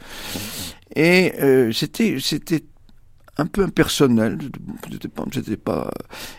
Et 0.94 1.32
euh, 1.40 1.72
c'était 1.72 2.18
un 3.38 3.46
peu 3.46 3.64
impersonnel. 3.64 4.38
C'était 4.90 5.08
pas, 5.08 5.24
c'était 5.32 5.56
pas. 5.56 5.90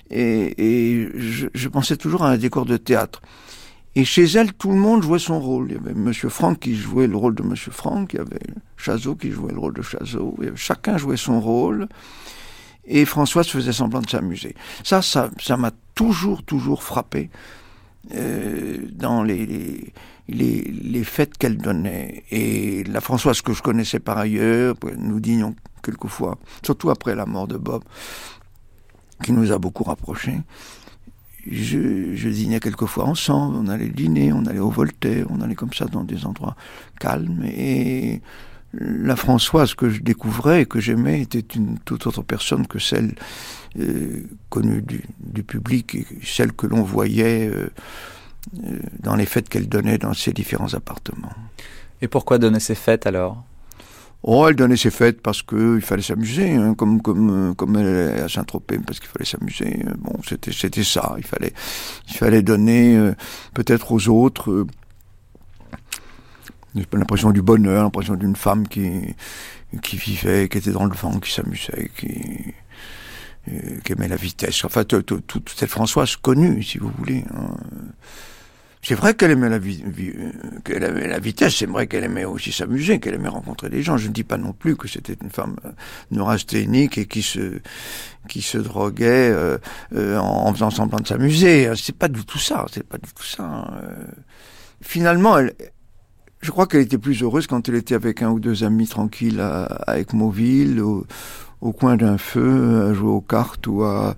Et, 0.09 1.09
je, 1.15 1.67
pensais 1.67 1.97
toujours 1.97 2.23
à 2.23 2.31
un 2.31 2.37
décor 2.37 2.65
de 2.65 2.77
théâtre. 2.77 3.21
Et 3.95 4.05
chez 4.05 4.25
elle, 4.25 4.53
tout 4.53 4.69
le 4.69 4.77
monde 4.77 5.01
jouait 5.01 5.19
son 5.19 5.39
rôle. 5.39 5.71
Il 5.71 5.75
y 5.75 5.77
avait 5.77 5.93
Monsieur 5.93 6.29
Franck 6.29 6.59
qui 6.59 6.75
jouait 6.75 7.07
le 7.07 7.17
rôle 7.17 7.35
de 7.35 7.43
Monsieur 7.43 7.71
Franck, 7.71 8.13
il 8.13 8.17
y 8.17 8.19
avait 8.19 8.39
Chazot 8.77 9.15
qui 9.15 9.31
jouait 9.31 9.53
le 9.53 9.59
rôle 9.59 9.73
de 9.73 9.81
Chazot, 9.81 10.35
chacun 10.55 10.97
jouait 10.97 11.17
son 11.17 11.39
rôle. 11.39 11.87
Et 12.85 13.05
Françoise 13.05 13.47
faisait 13.47 13.73
semblant 13.73 14.01
de 14.01 14.09
s'amuser. 14.09 14.55
Ça, 14.83 15.01
ça, 15.01 15.29
ça 15.41 15.57
m'a 15.57 15.71
toujours, 15.93 16.43
toujours 16.43 16.83
frappé 16.83 17.29
euh, 18.15 18.77
dans 18.93 19.23
les, 19.23 19.93
les, 20.29 20.61
les 20.61 21.03
fêtes 21.03 21.37
qu'elle 21.37 21.57
donnait. 21.57 22.23
Et 22.31 22.85
la 22.85 23.01
Françoise 23.01 23.41
que 23.41 23.51
je 23.53 23.61
connaissais 23.61 23.99
par 23.99 24.17
ailleurs, 24.17 24.75
nous 24.97 25.19
dînions 25.19 25.53
quelquefois, 25.87 26.37
surtout 26.63 26.89
après 26.89 27.15
la 27.15 27.25
mort 27.25 27.47
de 27.47 27.57
Bob, 27.57 27.83
qui 29.23 29.31
nous 29.31 29.51
a 29.51 29.57
beaucoup 29.57 29.83
rapprochés 29.83 30.39
je, 31.51 32.29
dînais 32.29 32.59
quelquefois 32.59 33.05
ensemble, 33.05 33.57
on 33.57 33.67
allait 33.67 33.89
dîner, 33.89 34.33
on 34.33 34.45
allait 34.45 34.59
au 34.59 34.69
Voltaire, 34.69 35.27
on 35.29 35.41
allait 35.41 35.55
comme 35.55 35.73
ça 35.73 35.85
dans 35.85 36.03
des 36.03 36.25
endroits 36.25 36.55
calmes. 36.99 37.43
Et 37.45 38.21
la 38.73 39.15
Françoise 39.15 39.73
que 39.73 39.89
je 39.89 40.01
découvrais 40.01 40.63
et 40.63 40.65
que 40.65 40.79
j'aimais 40.79 41.21
était 41.21 41.39
une 41.55 41.79
toute 41.79 42.05
autre 42.07 42.21
personne 42.21 42.67
que 42.67 42.79
celle 42.79 43.15
euh, 43.79 44.23
connue 44.49 44.81
du, 44.81 45.03
du, 45.19 45.43
public 45.43 45.95
et 45.95 46.05
celle 46.23 46.51
que 46.51 46.67
l'on 46.67 46.83
voyait 46.83 47.47
euh, 47.47 47.69
euh, 48.65 48.79
dans 48.99 49.15
les 49.15 49.25
fêtes 49.25 49.49
qu'elle 49.49 49.69
donnait 49.69 49.97
dans 49.97 50.13
ses 50.13 50.33
différents 50.33 50.73
appartements. 50.73 51.33
Et 52.01 52.07
pourquoi 52.07 52.37
donner 52.37 52.59
ces 52.59 52.75
fêtes 52.75 53.07
alors? 53.07 53.43
Oh, 54.23 54.47
elle 54.47 54.55
donnait 54.55 54.77
ses 54.77 54.89
fêtes 54.89 55.21
parce 55.21 55.41
que 55.41 55.75
il 55.77 55.81
fallait 55.81 56.01
s'amuser, 56.01 56.55
hein, 56.55 56.73
comme 56.73 57.01
comme 57.01 57.53
comme 57.55 57.77
elle 57.77 57.85
est 57.85 58.21
à 58.21 58.27
Saint-Tropez, 58.27 58.79
parce 58.79 58.99
qu'il 58.99 59.09
fallait 59.09 59.25
s'amuser. 59.25 59.85
Bon, 59.99 60.19
c'était 60.27 60.51
c'était 60.51 60.83
ça. 60.83 61.15
Il 61.17 61.23
fallait 61.23 61.53
il 62.07 62.13
fallait 62.15 62.41
donner 62.41 62.97
euh, 62.97 63.13
peut-être 63.53 63.91
aux 63.91 64.09
autres 64.09 64.51
euh, 64.51 64.67
l'impression 66.93 67.31
du 67.31 67.41
bonheur, 67.41 67.83
l'impression 67.83 68.15
d'une 68.15 68.35
femme 68.35 68.67
qui 68.67 69.15
qui 69.81 69.97
vivait, 69.97 70.49
qui 70.49 70.57
était 70.57 70.71
dans 70.71 70.85
le 70.85 70.95
vent, 70.95 71.19
qui 71.19 71.31
s'amusait, 71.31 71.91
qui 71.97 72.53
euh, 73.49 73.79
qui 73.83 73.93
aimait 73.93 74.07
la 74.07 74.15
vitesse. 74.17 74.65
Enfin, 74.65 74.83
toute 74.83 75.53
cette 75.55 75.69
Françoise 75.69 76.17
connue, 76.17 76.63
si 76.63 76.79
vous 76.79 76.91
voulez. 76.97 77.23
Hein. 77.33 77.55
C'est 78.87 78.95
vrai 78.95 79.15
qu'elle 79.15 79.31
aimait 79.31 79.49
la, 79.49 79.59
la 80.79 81.19
vitesse, 81.19 81.57
c'est 81.57 81.65
vrai 81.65 81.87
qu'elle 81.87 82.05
aimait 82.05 82.23
aussi 82.23 82.53
s'amuser, 82.53 83.01
qu'elle 83.01 83.15
aimait 83.15 83.27
rencontrer 83.27 83.69
des 83.69 83.83
gens. 83.83 83.97
Je 83.97 84.07
ne 84.07 84.13
dis 84.13 84.23
pas 84.23 84.37
non 84.37 84.53
plus 84.53 84.77
que 84.77 84.87
c'était 84.87 85.17
une 85.21 85.29
femme 85.29 85.57
neurasthénique 86.09 86.97
et 86.97 87.05
qui 87.05 87.21
se 87.21 87.59
qui 88.29 88.41
se 88.41 88.57
droguait 88.57 89.29
euh, 89.29 89.57
euh, 89.93 90.17
en 90.17 90.53
faisant 90.53 90.69
semblant 90.69 91.01
de 91.01 91.05
s'amuser. 91.05 91.69
C'est 91.75 91.97
pas 91.97 92.07
du 92.07 92.23
tout 92.23 92.39
ça. 92.39 92.65
C'est 92.71 92.87
pas 92.87 92.97
du 92.97 93.11
tout 93.13 93.25
ça. 93.25 93.73
Euh. 93.73 94.05
Finalement, 94.79 95.37
elle, 95.37 95.51
je 96.39 96.51
crois 96.51 96.65
qu'elle 96.65 96.79
était 96.79 96.97
plus 96.97 97.21
heureuse 97.21 97.45
quand 97.45 97.67
elle 97.67 97.75
était 97.75 97.95
avec 97.95 98.21
un 98.21 98.29
ou 98.29 98.39
deux 98.39 98.63
amis 98.63 98.87
tranquilles 98.87 99.41
à, 99.41 99.65
à 99.65 99.99
Ecmoville, 99.99 100.79
au, 100.79 101.05
au 101.59 101.73
coin 101.73 101.97
d'un 101.97 102.17
feu, 102.17 102.87
à 102.89 102.93
jouer 102.93 103.09
aux 103.09 103.19
cartes 103.19 103.67
ou 103.67 103.83
à 103.83 104.15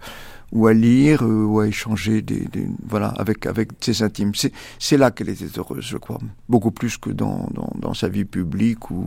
ou 0.51 0.67
à 0.67 0.73
lire 0.73 1.23
euh, 1.23 1.45
ou 1.45 1.59
à 1.59 1.67
échanger 1.67 2.21
des, 2.21 2.41
des, 2.51 2.67
voilà 2.87 3.09
avec 3.09 3.45
avec 3.45 3.69
ses 3.81 4.03
intimes. 4.03 4.33
C'est 4.35 4.51
c'est 4.79 4.97
là 4.97 5.11
qu'elle 5.11 5.29
était 5.29 5.45
heureuse, 5.57 5.85
je 5.85 5.97
crois, 5.97 6.19
beaucoup 6.47 6.71
plus 6.71 6.97
que 6.97 7.09
dans 7.09 7.47
dans, 7.53 7.71
dans 7.75 7.93
sa 7.93 8.09
vie 8.09 8.25
publique 8.25 8.91
ou 8.91 9.05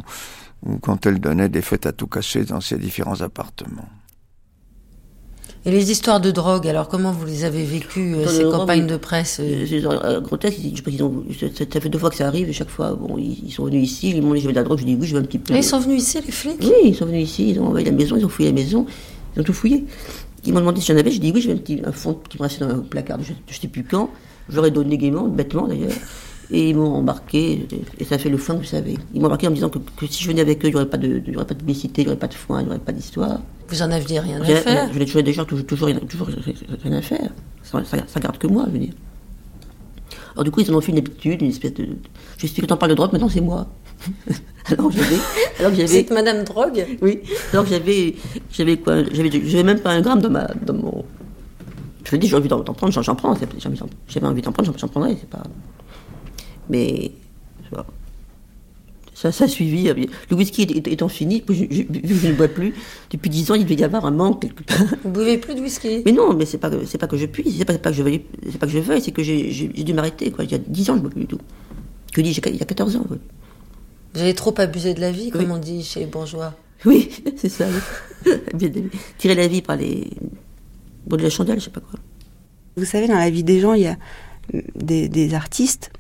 ou 0.65 0.79
quand 0.79 1.07
elle 1.07 1.21
donnait 1.21 1.49
des 1.49 1.63
fêtes 1.63 1.87
à 1.87 1.93
tout 1.93 2.07
casser 2.07 2.45
dans 2.45 2.61
ses 2.61 2.79
différents 2.79 3.21
appartements. 3.21 3.89
Et 5.65 5.71
les 5.71 5.93
histoires 5.93 6.21
de 6.21 6.33
drogue, 6.33 6.67
alors 6.67 6.89
comment 6.89 7.13
vous 7.13 7.25
les 7.25 7.45
avez 7.45 7.65
vécues, 7.65 8.17
euh, 8.17 8.27
ces 8.27 8.43
campagnes 8.43 8.89
de 8.89 8.97
presse 8.97 9.39
euh... 9.41 9.65
C'est 9.65 9.85
euh, 9.87 10.21
grotesque, 10.21 10.59
je 10.59 11.03
ont, 11.05 11.25
ça 11.31 11.81
fait 11.81 11.89
deux 11.89 12.01
fois 12.01 12.11
que 12.11 12.17
ça 12.17 12.27
arrive, 12.27 12.49
et 12.49 12.53
chaque 12.53 12.69
fois, 12.69 12.95
bon, 12.95 13.17
ils, 13.17 13.45
ils 13.45 13.53
sont 13.53 13.67
venus 13.67 13.89
ici, 13.89 14.11
ils 14.11 14.23
m'ont 14.23 14.35
dit 14.35 14.41
je 14.41 14.47
veux 14.47 14.53
de 14.53 14.57
la 14.59 14.65
drogue, 14.65 14.81
je 14.81 14.85
dis 14.85 14.97
oui, 14.97 15.07
je 15.07 15.15
veux 15.15 15.21
un 15.21 15.25
petit 15.25 15.39
peu. 15.39 15.55
Et 15.55 15.59
ils 15.59 15.63
sont 15.63 15.79
venus 15.79 16.03
ici, 16.03 16.19
les 16.21 16.33
flics? 16.33 16.57
Oui, 16.63 16.73
ils 16.87 16.97
sont 16.97 17.07
venus 17.07 17.31
ici, 17.31 17.51
ils 17.51 17.61
ont 17.61 17.67
envoyé 17.67 17.87
la 17.87 17.93
maison, 17.93 18.17
ils 18.17 18.25
ont 18.25 18.29
fouillé 18.29 18.49
la 18.49 18.57
maison, 18.57 18.87
ils 19.37 19.41
ont 19.41 19.45
tout 19.45 19.53
fouillé. 19.53 19.85
Ils 20.45 20.53
m'ont 20.53 20.61
demandé 20.61 20.81
si 20.81 20.89
j'en 20.93 20.99
avais, 20.99 21.11
j'ai 21.11 21.19
dit 21.19 21.33
oui, 21.33 21.41
j'ai 21.41 21.53
un, 21.53 21.57
petit, 21.57 21.81
un 21.85 21.93
fond 21.93 22.19
qui 22.29 22.39
me 22.39 22.43
restait 22.43 22.65
dans 22.65 22.71
un 22.71 22.79
placard, 22.81 23.19
je 23.23 23.33
ne 23.33 23.53
sais 23.53 23.69
plus 23.69 23.85
quand. 23.85 24.11
Ai 24.53 24.71
donné 24.71 24.99
gaiement, 24.99 25.29
bêtement 25.29 25.67
d'ailleurs. 25.67 25.93
Et 26.51 26.71
ils 26.71 26.77
m'ont 26.77 26.95
embarqué, 26.97 27.67
et 27.99 28.05
ça 28.05 28.19
fait 28.19 28.29
le 28.29 28.37
foin, 28.37 28.57
vous 28.57 28.65
savez. 28.65 28.99
Ils 29.15 29.21
m'ont 29.21 29.29
embarqué 29.29 29.47
en 29.47 29.51
me 29.51 29.55
disant 29.55 29.71
que, 29.71 29.79
que, 29.79 30.07
si 30.07 30.23
je 30.23 30.29
venais 30.29 30.43
avec 30.43 30.63
eux, 30.65 30.69
il 30.69 30.73
n'y 30.73 30.77
aurait 30.77 30.91
pas 30.91 30.99
de, 30.99 31.23
il 31.27 31.33
y 31.33 31.37
aurait 31.37 31.47
pas 31.47 31.55
de 31.55 31.61
publicité, 31.61 32.03
il 32.03 32.05
n'y 32.07 32.11
aurait 32.11 32.19
pas 32.19 32.27
de 32.27 32.35
foin, 32.35 32.61
il 32.61 32.65
n'y 32.65 32.71
aurait 32.71 32.79
pas 32.79 32.93
d'histoire. 32.93 33.41
Vous 33.69 33.81
en 33.81 33.91
aviez 33.91 34.21
rien 34.21 34.43
à 34.43 34.45
faire 34.45 34.93
Je 34.93 34.99
l'ai 34.99 35.07
toujours 35.07 35.47
toujours, 35.47 35.65
toujours, 35.65 35.89
toujours, 36.07 36.29
rien 36.83 36.93
à 36.93 37.01
faire. 37.01 37.31
Ça, 37.63 37.83
ça, 37.85 37.99
ça, 38.07 38.21
garde 38.21 38.37
que 38.37 38.49
moi, 38.49 38.65
je 38.67 38.73
veux 38.73 38.79
dire. 38.81 38.93
Alors 40.33 40.45
du 40.45 40.51
coup, 40.51 40.61
ils 40.61 40.71
en 40.71 40.77
ont 40.77 40.81
fait 40.81 40.93
une 40.93 40.99
habitude, 40.99 41.43
une 41.43 41.51
espèce 41.51 41.75
de... 41.75 41.89
Je 42.39 42.47
suis 42.47 42.63
quand 42.63 42.75
on 42.75 42.77
parle 42.77 42.91
de 42.91 42.97
drogue, 42.97 43.13
maintenant 43.13 43.29
c'est 43.29 43.41
moi. 43.41 43.67
alors 44.67 44.91
j'avais, 44.91 45.17
alors 45.59 45.75
j'avais. 45.75 45.87
C'est 45.87 46.11
Madame 46.11 46.45
Drogue. 46.45 46.87
Oui. 47.01 47.21
Alors 47.53 47.67
j'avais, 47.67 48.17
j'avais 48.51 48.77
quoi 48.79 49.03
J'avais, 49.13 49.31
j'avais 49.31 49.63
même 49.63 49.81
pas 49.81 49.91
un 49.91 50.01
gramme 50.01 50.21
dans 50.21 50.31
ma, 50.31 50.47
dans 50.65 50.75
mon. 50.75 51.05
Je 52.05 52.17
me 52.17 52.21
dis, 52.21 52.29
j'ai 52.29 52.37
envie 52.37 52.49
d'en 52.49 52.63
prendre, 52.63 52.93
j'en 52.93 53.15
prends. 53.15 53.35
J'avais 54.09 54.27
envie 54.27 54.43
d'en 54.43 54.53
prendre, 54.53 54.75
j'en 54.77 54.89
prendrais, 54.89 55.17
c'est 55.21 55.29
pas. 55.29 55.43
Mais 56.69 57.13
ça, 59.23 59.31
ça 59.31 59.45
a 59.45 59.49
suivi. 59.49 59.89
Le 60.31 60.37
whisky 60.37 60.63
étant 60.63 61.09
fini, 61.09 61.45
vu 61.49 61.87
que 61.87 62.09
je 62.09 62.27
ne 62.27 62.33
bois 62.33 62.49
plus, 62.49 62.75
depuis 63.13 63.31
dix 63.31 63.49
ans, 63.53 63.55
il 63.55 63.63
devait 63.63 63.77
y 63.77 63.85
avoir 63.85 64.05
un 64.05 64.11
manque 64.11 64.43
quelque 64.43 64.65
part. 64.65 64.85
Vous 65.05 65.11
buvez 65.11 65.39
plus 65.39 65.55
de 65.55 65.61
whisky? 65.61 66.03
Mais 66.05 66.11
non, 66.11 66.35
mais 66.35 66.45
c'est 66.45 66.59
pas, 66.59 66.71
c'est 66.87 66.99
pas 66.99 67.07
que 67.07 67.17
je 67.17 67.27
puisse, 67.27 67.57
c'est 67.57 67.65
pas, 67.65 67.79
pas 67.79 67.91
que 67.91 67.97
je 67.97 68.03
veuille, 68.03 68.25
c'est 68.51 68.59
pas 68.59 68.67
que 68.67 68.73
je 68.73 68.81
veuille, 68.81 69.01
c'est 69.01 69.13
que 69.13 69.23
j'ai 69.23 69.69
dû 69.69 69.95
m'arrêter. 69.95 70.33
Quoi. 70.33 70.45
Il 70.45 70.51
y 70.51 70.57
a 70.57 70.59
dix 70.59 70.91
ans, 70.91 70.95
je 70.95 70.99
ne 70.99 71.03
bois 71.03 71.11
plus 71.11 71.21
du 71.21 71.27
tout. 71.29 71.39
Que 72.13 72.21
dis-je 72.21 72.41
Il 72.47 72.57
y 72.57 72.63
a 72.63 72.65
14 72.65 72.97
ans. 72.97 73.05
Quoi. 73.07 73.19
Vous 74.15 74.21
avez 74.21 74.35
trop 74.35 74.53
abusé 74.59 74.93
de 74.93 75.01
la 75.01 75.13
vie, 75.13 75.31
comme 75.31 75.43
oui. 75.43 75.51
on 75.53 75.59
dit 75.59 75.85
chez 75.85 76.01
les 76.01 76.07
bourgeois. 76.07 76.55
Oui, 76.85 77.09
c'est 77.37 77.49
ça. 77.49 77.67
Tirer 79.19 79.37
la 79.37 79.47
vie 79.47 79.63
par 79.63 79.77
les. 79.77 80.11
Bon, 81.07 81.17
de 81.17 81.23
la 81.23 81.31
chandelle, 81.31 81.61
je 81.61 81.67
sais 81.67 81.71
pas 81.71 81.81
quoi. 81.81 82.01
Vous 82.77 82.85
savez, 82.85 83.07
dans 83.07 83.19
la 83.19 83.31
vie 83.31 83.45
des 83.45 83.61
gens, 83.61 83.75
il 83.75 83.83
y 83.83 83.87
a 83.87 83.97
des, 84.75 85.09
des 85.09 85.35
artistes. 85.35 85.93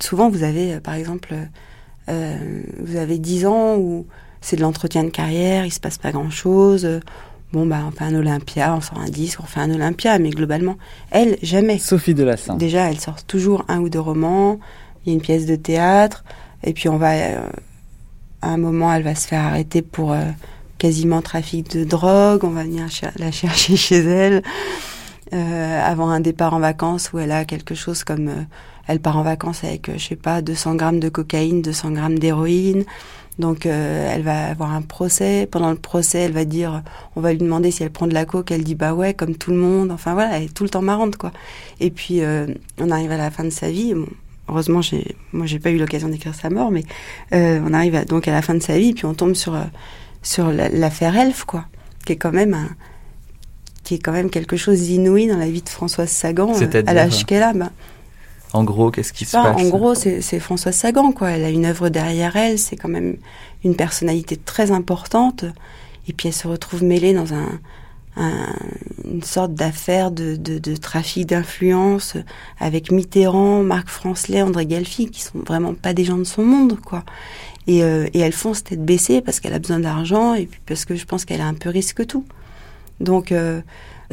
Souvent, 0.00 0.30
vous 0.30 0.44
avez, 0.44 0.78
par 0.78 0.94
exemple, 0.94 1.34
euh, 2.08 2.62
vous 2.80 2.96
avez 2.96 3.18
10 3.18 3.46
ans 3.46 3.76
où 3.76 4.06
c'est 4.40 4.56
de 4.56 4.62
l'entretien 4.62 5.04
de 5.04 5.10
carrière, 5.10 5.64
il 5.64 5.72
se 5.72 5.80
passe 5.80 5.98
pas 5.98 6.12
grand-chose. 6.12 7.00
Bon, 7.52 7.66
bah, 7.66 7.80
on 7.86 7.90
fait 7.90 8.04
un 8.04 8.14
Olympia, 8.14 8.74
on 8.74 8.80
sort 8.80 8.98
un 8.98 9.10
disque, 9.10 9.40
on 9.40 9.46
fait 9.46 9.60
un 9.60 9.70
Olympia, 9.70 10.18
mais 10.18 10.30
globalement, 10.30 10.78
elle, 11.10 11.36
jamais. 11.42 11.78
Sophie 11.78 12.14
Delassin. 12.14 12.56
Déjà, 12.56 12.88
elle 12.90 12.98
sort 12.98 13.22
toujours 13.24 13.64
un 13.68 13.80
ou 13.80 13.90
deux 13.90 14.00
romans, 14.00 14.58
il 15.04 15.10
y 15.10 15.12
a 15.12 15.14
une 15.14 15.20
pièce 15.20 15.44
de 15.44 15.56
théâtre, 15.56 16.24
et 16.64 16.72
puis 16.72 16.88
on 16.88 16.96
va, 16.96 17.12
euh, 17.12 17.50
à 18.40 18.48
un 18.48 18.56
moment, 18.56 18.92
elle 18.92 19.02
va 19.02 19.14
se 19.14 19.28
faire 19.28 19.42
arrêter 19.42 19.82
pour 19.82 20.12
euh, 20.12 20.22
quasiment 20.78 21.20
trafic 21.20 21.70
de 21.70 21.84
drogue, 21.84 22.42
on 22.42 22.50
va 22.50 22.62
venir 22.62 22.90
cher 22.90 23.12
la 23.18 23.30
chercher 23.30 23.76
chez 23.76 23.98
elle, 23.98 24.42
euh, 25.34 25.80
avant 25.84 26.08
un 26.08 26.20
départ 26.20 26.54
en 26.54 26.60
vacances 26.60 27.12
où 27.12 27.18
elle 27.18 27.32
a 27.32 27.44
quelque 27.44 27.74
chose 27.74 28.02
comme, 28.02 28.46
elle 28.88 29.00
part 29.00 29.16
en 29.16 29.22
vacances 29.22 29.64
avec, 29.64 29.90
je 29.96 30.02
sais 30.02 30.16
pas, 30.16 30.42
200 30.42 30.74
grammes 30.74 31.00
de 31.00 31.08
cocaïne, 31.08 31.62
200 31.62 31.92
grammes 31.92 32.18
d'héroïne, 32.18 32.84
donc 33.38 33.64
euh, 33.64 34.12
elle 34.14 34.22
va 34.22 34.46
avoir 34.46 34.72
un 34.72 34.82
procès. 34.82 35.48
Pendant 35.50 35.70
le 35.70 35.76
procès, 35.76 36.20
elle 36.20 36.32
va 36.32 36.44
dire, 36.44 36.82
on 37.16 37.20
va 37.20 37.32
lui 37.32 37.38
demander 37.38 37.70
si 37.70 37.82
elle 37.82 37.90
prend 37.90 38.06
de 38.06 38.14
la 38.14 38.24
coke. 38.24 38.50
Elle 38.50 38.64
dit 38.64 38.74
bah 38.74 38.94
ouais, 38.94 39.14
comme 39.14 39.36
tout 39.36 39.50
le 39.50 39.56
monde. 39.56 39.90
Enfin 39.90 40.12
voilà, 40.12 40.36
elle 40.36 40.44
est 40.44 40.54
tout 40.54 40.64
le 40.64 40.70
temps 40.70 40.82
marrante 40.82 41.16
quoi. 41.16 41.32
Et 41.80 41.90
puis 41.90 42.22
euh, 42.22 42.46
on 42.78 42.90
arrive 42.90 43.10
à 43.10 43.16
la 43.16 43.30
fin 43.30 43.44
de 43.44 43.50
sa 43.50 43.70
vie. 43.70 43.94
Bon, 43.94 44.06
heureusement, 44.48 44.82
j'ai, 44.82 45.16
moi 45.32 45.46
j'ai 45.46 45.58
pas 45.58 45.70
eu 45.70 45.78
l'occasion 45.78 46.08
d'écrire 46.08 46.34
sa 46.34 46.50
mort, 46.50 46.70
mais 46.70 46.84
euh, 47.32 47.60
on 47.66 47.72
arrive 47.72 47.94
à, 47.94 48.04
donc 48.04 48.28
à 48.28 48.32
la 48.32 48.42
fin 48.42 48.54
de 48.54 48.62
sa 48.62 48.78
vie, 48.78 48.92
puis 48.92 49.06
on 49.06 49.14
tombe 49.14 49.34
sur 49.34 49.56
sur 50.22 50.52
l'affaire 50.52 51.16
Elf 51.16 51.44
quoi, 51.44 51.64
qui 52.04 52.12
est 52.12 52.16
quand 52.16 52.32
même 52.32 52.54
un, 52.54 52.68
qui 53.82 53.94
est 53.94 53.98
quand 53.98 54.12
même 54.12 54.30
quelque 54.30 54.56
chose 54.56 54.82
d'inouï 54.82 55.26
dans 55.26 55.38
la 55.38 55.48
vie 55.48 55.62
de 55.62 55.68
Françoise 55.68 56.10
Sagan 56.10 56.52
à 56.86 56.94
l'âge 56.94 57.24
qu'elle 57.24 57.42
a. 57.42 57.52
Bah, 57.54 57.70
en 58.52 58.64
gros, 58.64 58.90
qu'est-ce 58.90 59.12
qui 59.12 59.24
se 59.24 59.32
passe 59.32 59.60
En 59.60 59.68
gros, 59.68 59.94
c'est 59.94 60.40
Françoise 60.40 60.76
Sagan, 60.76 61.12
quoi. 61.12 61.30
Elle 61.30 61.44
a 61.44 61.50
une 61.50 61.64
œuvre 61.64 61.88
derrière 61.88 62.36
elle, 62.36 62.58
c'est 62.58 62.76
quand 62.76 62.88
même 62.88 63.16
une 63.64 63.76
personnalité 63.76 64.36
très 64.36 64.70
importante. 64.70 65.44
Et 66.08 66.12
puis 66.12 66.28
elle 66.28 66.34
se 66.34 66.48
retrouve 66.48 66.82
mêlée 66.82 67.14
dans 67.14 67.32
un, 67.32 67.60
un 68.16 68.54
une 69.04 69.22
sorte 69.22 69.54
d'affaire 69.54 70.10
de, 70.10 70.36
de, 70.36 70.58
de, 70.58 70.76
trafic 70.76 71.26
d'influence 71.26 72.16
avec 72.58 72.90
Mitterrand, 72.90 73.62
Marc 73.62 73.88
Francelet, 73.88 74.42
André 74.42 74.66
Galfi, 74.66 75.10
qui 75.10 75.22
sont 75.22 75.38
vraiment 75.38 75.74
pas 75.74 75.92
des 75.92 76.04
gens 76.04 76.18
de 76.18 76.24
son 76.24 76.42
monde, 76.42 76.78
quoi. 76.80 77.04
Et, 77.66 77.84
euh, 77.84 78.08
et 78.12 78.20
elle 78.20 78.32
fonce 78.32 78.64
tête 78.64 78.84
baissée 78.84 79.20
parce 79.20 79.38
qu'elle 79.38 79.54
a 79.54 79.58
besoin 79.58 79.78
d'argent 79.78 80.34
et 80.34 80.46
puis 80.46 80.60
parce 80.66 80.84
que 80.84 80.96
je 80.96 81.04
pense 81.04 81.24
qu'elle 81.24 81.40
a 81.40 81.46
un 81.46 81.54
peu 81.54 81.68
risque 81.68 82.06
tout. 82.06 82.24
Donc, 83.00 83.32
euh, 83.32 83.60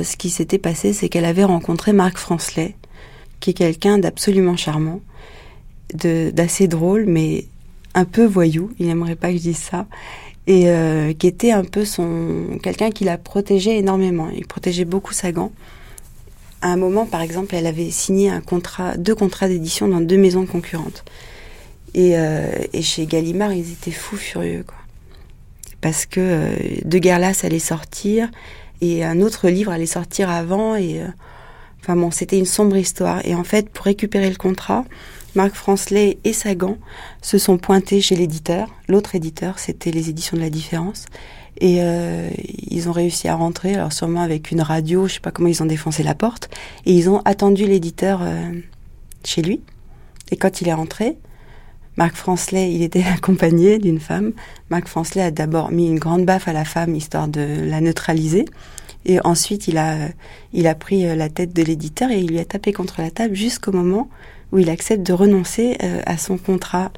ce 0.01 0.15
qui 0.17 0.29
s'était 0.29 0.59
passé, 0.59 0.93
c'est 0.93 1.09
qu'elle 1.09 1.25
avait 1.25 1.43
rencontré 1.43 1.93
Marc 1.93 2.17
Francelet, 2.17 2.75
qui 3.39 3.51
est 3.51 3.53
quelqu'un 3.53 3.97
d'absolument 3.97 4.57
charmant, 4.57 5.01
d'assez 5.93 6.67
drôle, 6.67 7.05
mais 7.05 7.45
un 7.93 8.05
peu 8.05 8.25
voyou. 8.25 8.71
Il 8.79 8.87
n'aimerait 8.87 9.15
pas 9.15 9.29
que 9.29 9.37
je 9.37 9.41
dise 9.41 9.57
ça. 9.57 9.85
Et 10.47 10.69
euh, 10.69 11.13
qui 11.13 11.27
était 11.27 11.51
un 11.51 11.63
peu 11.63 11.85
son 11.85 12.57
quelqu'un 12.63 12.89
qui 12.89 13.03
l'a 13.03 13.17
protégé 13.17 13.77
énormément. 13.77 14.29
Il 14.35 14.47
protégeait 14.47 14.85
beaucoup 14.85 15.13
Sagan. 15.13 15.51
À 16.61 16.69
un 16.69 16.75
moment, 16.75 17.05
par 17.05 17.21
exemple, 17.21 17.55
elle 17.55 17.67
avait 17.67 17.91
signé 17.91 18.29
un 18.29 18.41
contrat, 18.41 18.97
deux 18.97 19.15
contrats 19.15 19.47
d'édition 19.47 19.87
dans 19.87 20.01
deux 20.01 20.17
maisons 20.17 20.45
concurrentes. 20.45 21.05
Et, 21.93 22.17
euh, 22.17 22.47
chez 22.81 23.05
Gallimard, 23.05 23.53
ils 23.53 23.71
étaient 23.71 23.91
fous 23.91 24.17
furieux, 24.17 24.63
quoi. 24.65 24.75
Parce 25.81 26.05
que 26.05 26.19
euh, 26.19 26.55
De 26.83 26.97
Guerlas 26.97 27.41
allait 27.43 27.59
sortir 27.59 28.29
et 28.81 29.05
un 29.05 29.21
autre 29.21 29.49
livre 29.49 29.71
allait 29.71 29.85
sortir 29.85 30.29
avant. 30.29 30.75
Et 30.75 31.01
enfin 31.82 31.95
bon, 31.95 32.11
c'était 32.11 32.38
une 32.38 32.45
sombre 32.45 32.77
histoire. 32.77 33.25
Et 33.25 33.36
en 33.36 33.43
fait, 33.43 33.69
pour 33.69 33.86
récupérer 33.86 34.30
le 34.30 34.36
contrat, 34.36 34.86
Marc 35.36 35.53
Francelet 35.53 36.17
et 36.23 36.34
Sagan 36.34 36.77
se 37.21 37.38
sont 37.38 37.57
pointés 37.57 38.01
chez 38.01 38.15
l'éditeur. 38.15 38.67
L'autre 38.88 39.15
éditeur, 39.15 39.59
c'était 39.59 39.91
les 39.91 40.09
éditions 40.09 40.38
de 40.38 40.41
la 40.41 40.49
différence. 40.49 41.05
Et 41.61 41.80
euh, 41.82 42.30
ils 42.69 42.88
ont 42.89 42.91
réussi 42.91 43.27
à 43.27 43.36
rentrer, 43.36 43.75
alors 43.75 43.91
sûrement 43.91 44.21
avec 44.21 44.51
une 44.51 44.61
radio, 44.61 45.07
je 45.07 45.15
sais 45.15 45.19
pas 45.19 45.32
comment 45.32 45.49
ils 45.49 45.61
ont 45.61 45.67
défoncé 45.67 46.03
la 46.03 46.15
porte. 46.15 46.49
Et 46.86 46.93
ils 46.93 47.09
ont 47.09 47.21
attendu 47.25 47.65
l'éditeur 47.65 48.19
euh, 48.21 48.51
chez 49.23 49.41
lui. 49.41 49.61
Et 50.32 50.38
quand 50.38 50.61
il 50.61 50.67
est 50.69 50.73
rentré, 50.73 51.17
Marc 51.97 52.15
Francelet, 52.15 52.71
il 52.71 52.82
était 52.82 53.03
accompagné 53.13 53.77
d'une 53.77 53.99
femme. 53.99 54.32
Marc 54.69 54.88
Francelet 54.88 55.21
a 55.21 55.32
d'abord 55.32 55.71
mis 55.71 55.88
une 55.88 55.99
grande 55.99 56.25
baffe 56.25 56.47
à 56.47 56.53
la 56.53 56.65
femme, 56.65 56.95
histoire 56.95 57.27
de 57.27 57.45
la 57.65 57.82
neutraliser. 57.82 58.45
Et 59.05 59.19
ensuite, 59.23 59.67
il 59.67 59.77
a, 59.77 59.95
il 60.53 60.67
a 60.67 60.75
pris 60.75 61.05
euh, 61.05 61.15
la 61.15 61.29
tête 61.29 61.53
de 61.53 61.63
l'éditeur 61.63 62.11
et 62.11 62.19
il 62.19 62.27
lui 62.27 62.39
a 62.39 62.45
tapé 62.45 62.73
contre 62.73 63.01
la 63.01 63.11
table 63.11 63.35
jusqu'au 63.35 63.71
moment 63.71 64.09
où 64.51 64.59
il 64.59 64.69
accepte 64.69 65.03
de 65.03 65.13
renoncer 65.13 65.77
euh, 65.83 66.01
à 66.05 66.17
son 66.17 66.37
contrat. 66.37 66.91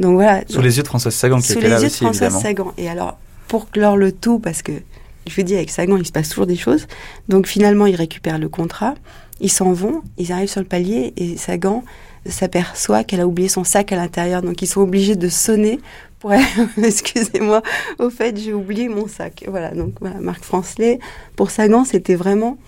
Donc 0.00 0.14
voilà. 0.14 0.42
Sous 0.48 0.60
les 0.60 0.76
yeux 0.76 0.82
de 0.82 0.88
Françoise 0.88 1.14
Sagan, 1.14 1.38
qui 1.38 1.48
Sous 1.48 1.52
était 1.54 1.62
les 1.62 1.68
là 1.68 1.80
yeux 1.80 1.88
de 1.88 1.92
Françoise 1.92 2.34
évidemment. 2.34 2.40
Sagan. 2.40 2.74
Et 2.78 2.88
alors, 2.88 3.18
pour 3.48 3.70
clore 3.70 3.96
le 3.96 4.12
tout, 4.12 4.38
parce 4.38 4.62
que 4.62 4.72
je 5.26 5.34
vous 5.34 5.42
dis, 5.42 5.54
avec 5.54 5.70
Sagan, 5.70 5.96
il 5.96 6.06
se 6.06 6.12
passe 6.12 6.28
toujours 6.28 6.46
des 6.46 6.56
choses. 6.56 6.86
Donc 7.28 7.46
finalement, 7.46 7.86
ils 7.86 7.96
récupèrent 7.96 8.38
le 8.38 8.48
contrat, 8.48 8.94
ils 9.40 9.50
s'en 9.50 9.72
vont, 9.72 10.02
ils 10.18 10.32
arrivent 10.32 10.48
sur 10.48 10.60
le 10.60 10.66
palier 10.66 11.12
et 11.16 11.36
Sagan 11.36 11.84
s'aperçoit 12.24 13.04
qu'elle 13.04 13.20
a 13.20 13.26
oublié 13.26 13.48
son 13.48 13.64
sac 13.64 13.92
à 13.92 13.96
l'intérieur. 13.96 14.42
Donc 14.42 14.62
ils 14.62 14.66
sont 14.66 14.80
obligés 14.80 15.16
de 15.16 15.28
sonner 15.28 15.80
elle. 16.24 16.40
Excusez-moi, 16.84 17.62
au 17.98 18.10
fait, 18.10 18.36
j'ai 18.36 18.52
oublié 18.52 18.88
mon 18.88 19.08
sac. 19.08 19.44
Voilà, 19.48 19.70
donc 19.70 19.94
voilà, 20.00 20.16
Marc 20.20 20.44
Francelet. 20.44 20.98
Pour 21.36 21.50
Sagan, 21.50 21.84
c'était 21.84 22.14
vraiment 22.14 22.58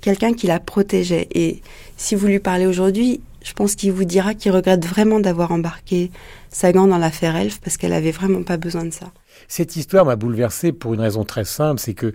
quelqu'un 0.00 0.34
qui 0.34 0.46
la 0.46 0.60
protégeait. 0.60 1.28
Et 1.32 1.62
si 1.96 2.14
vous 2.14 2.26
lui 2.26 2.38
parlez 2.38 2.66
aujourd'hui, 2.66 3.20
je 3.42 3.52
pense 3.52 3.74
qu'il 3.74 3.92
vous 3.92 4.04
dira 4.04 4.34
qu'il 4.34 4.52
regrette 4.52 4.84
vraiment 4.84 5.20
d'avoir 5.20 5.52
embarqué 5.52 6.10
Sagan 6.50 6.86
dans 6.86 6.98
l'affaire 6.98 7.36
Elf 7.36 7.60
parce 7.60 7.76
qu'elle 7.76 7.92
avait 7.92 8.10
vraiment 8.10 8.42
pas 8.42 8.56
besoin 8.56 8.84
de 8.84 8.92
ça. 8.92 9.06
Cette 9.48 9.76
histoire 9.76 10.04
m'a 10.04 10.16
bouleversé 10.16 10.72
pour 10.72 10.94
une 10.94 11.00
raison 11.00 11.24
très 11.24 11.44
simple, 11.44 11.80
c'est 11.80 11.94
que 11.94 12.14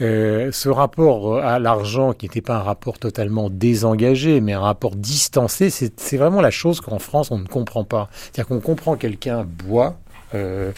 euh, 0.00 0.50
ce 0.52 0.68
rapport 0.68 1.38
à 1.38 1.58
l'argent, 1.58 2.12
qui 2.12 2.26
n'était 2.26 2.40
pas 2.40 2.56
un 2.56 2.62
rapport 2.62 2.98
totalement 2.98 3.50
désengagé, 3.50 4.40
mais 4.40 4.52
un 4.52 4.60
rapport 4.60 4.94
distancé, 4.94 5.70
c'est 5.70 6.16
vraiment 6.16 6.40
la 6.40 6.50
chose 6.50 6.80
qu'en 6.80 6.98
France 6.98 7.30
on 7.30 7.38
ne 7.38 7.46
comprend 7.46 7.84
pas. 7.84 8.08
C'est-à-dire 8.12 8.46
qu'on 8.46 8.60
comprend 8.60 8.96
quelqu'un 8.96 9.44
boit, 9.44 9.96
euh, 10.34 10.72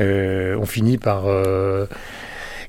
euh, 0.00 0.56
on 0.60 0.66
finit 0.66 0.98
par 0.98 1.26
euh, 1.26 1.86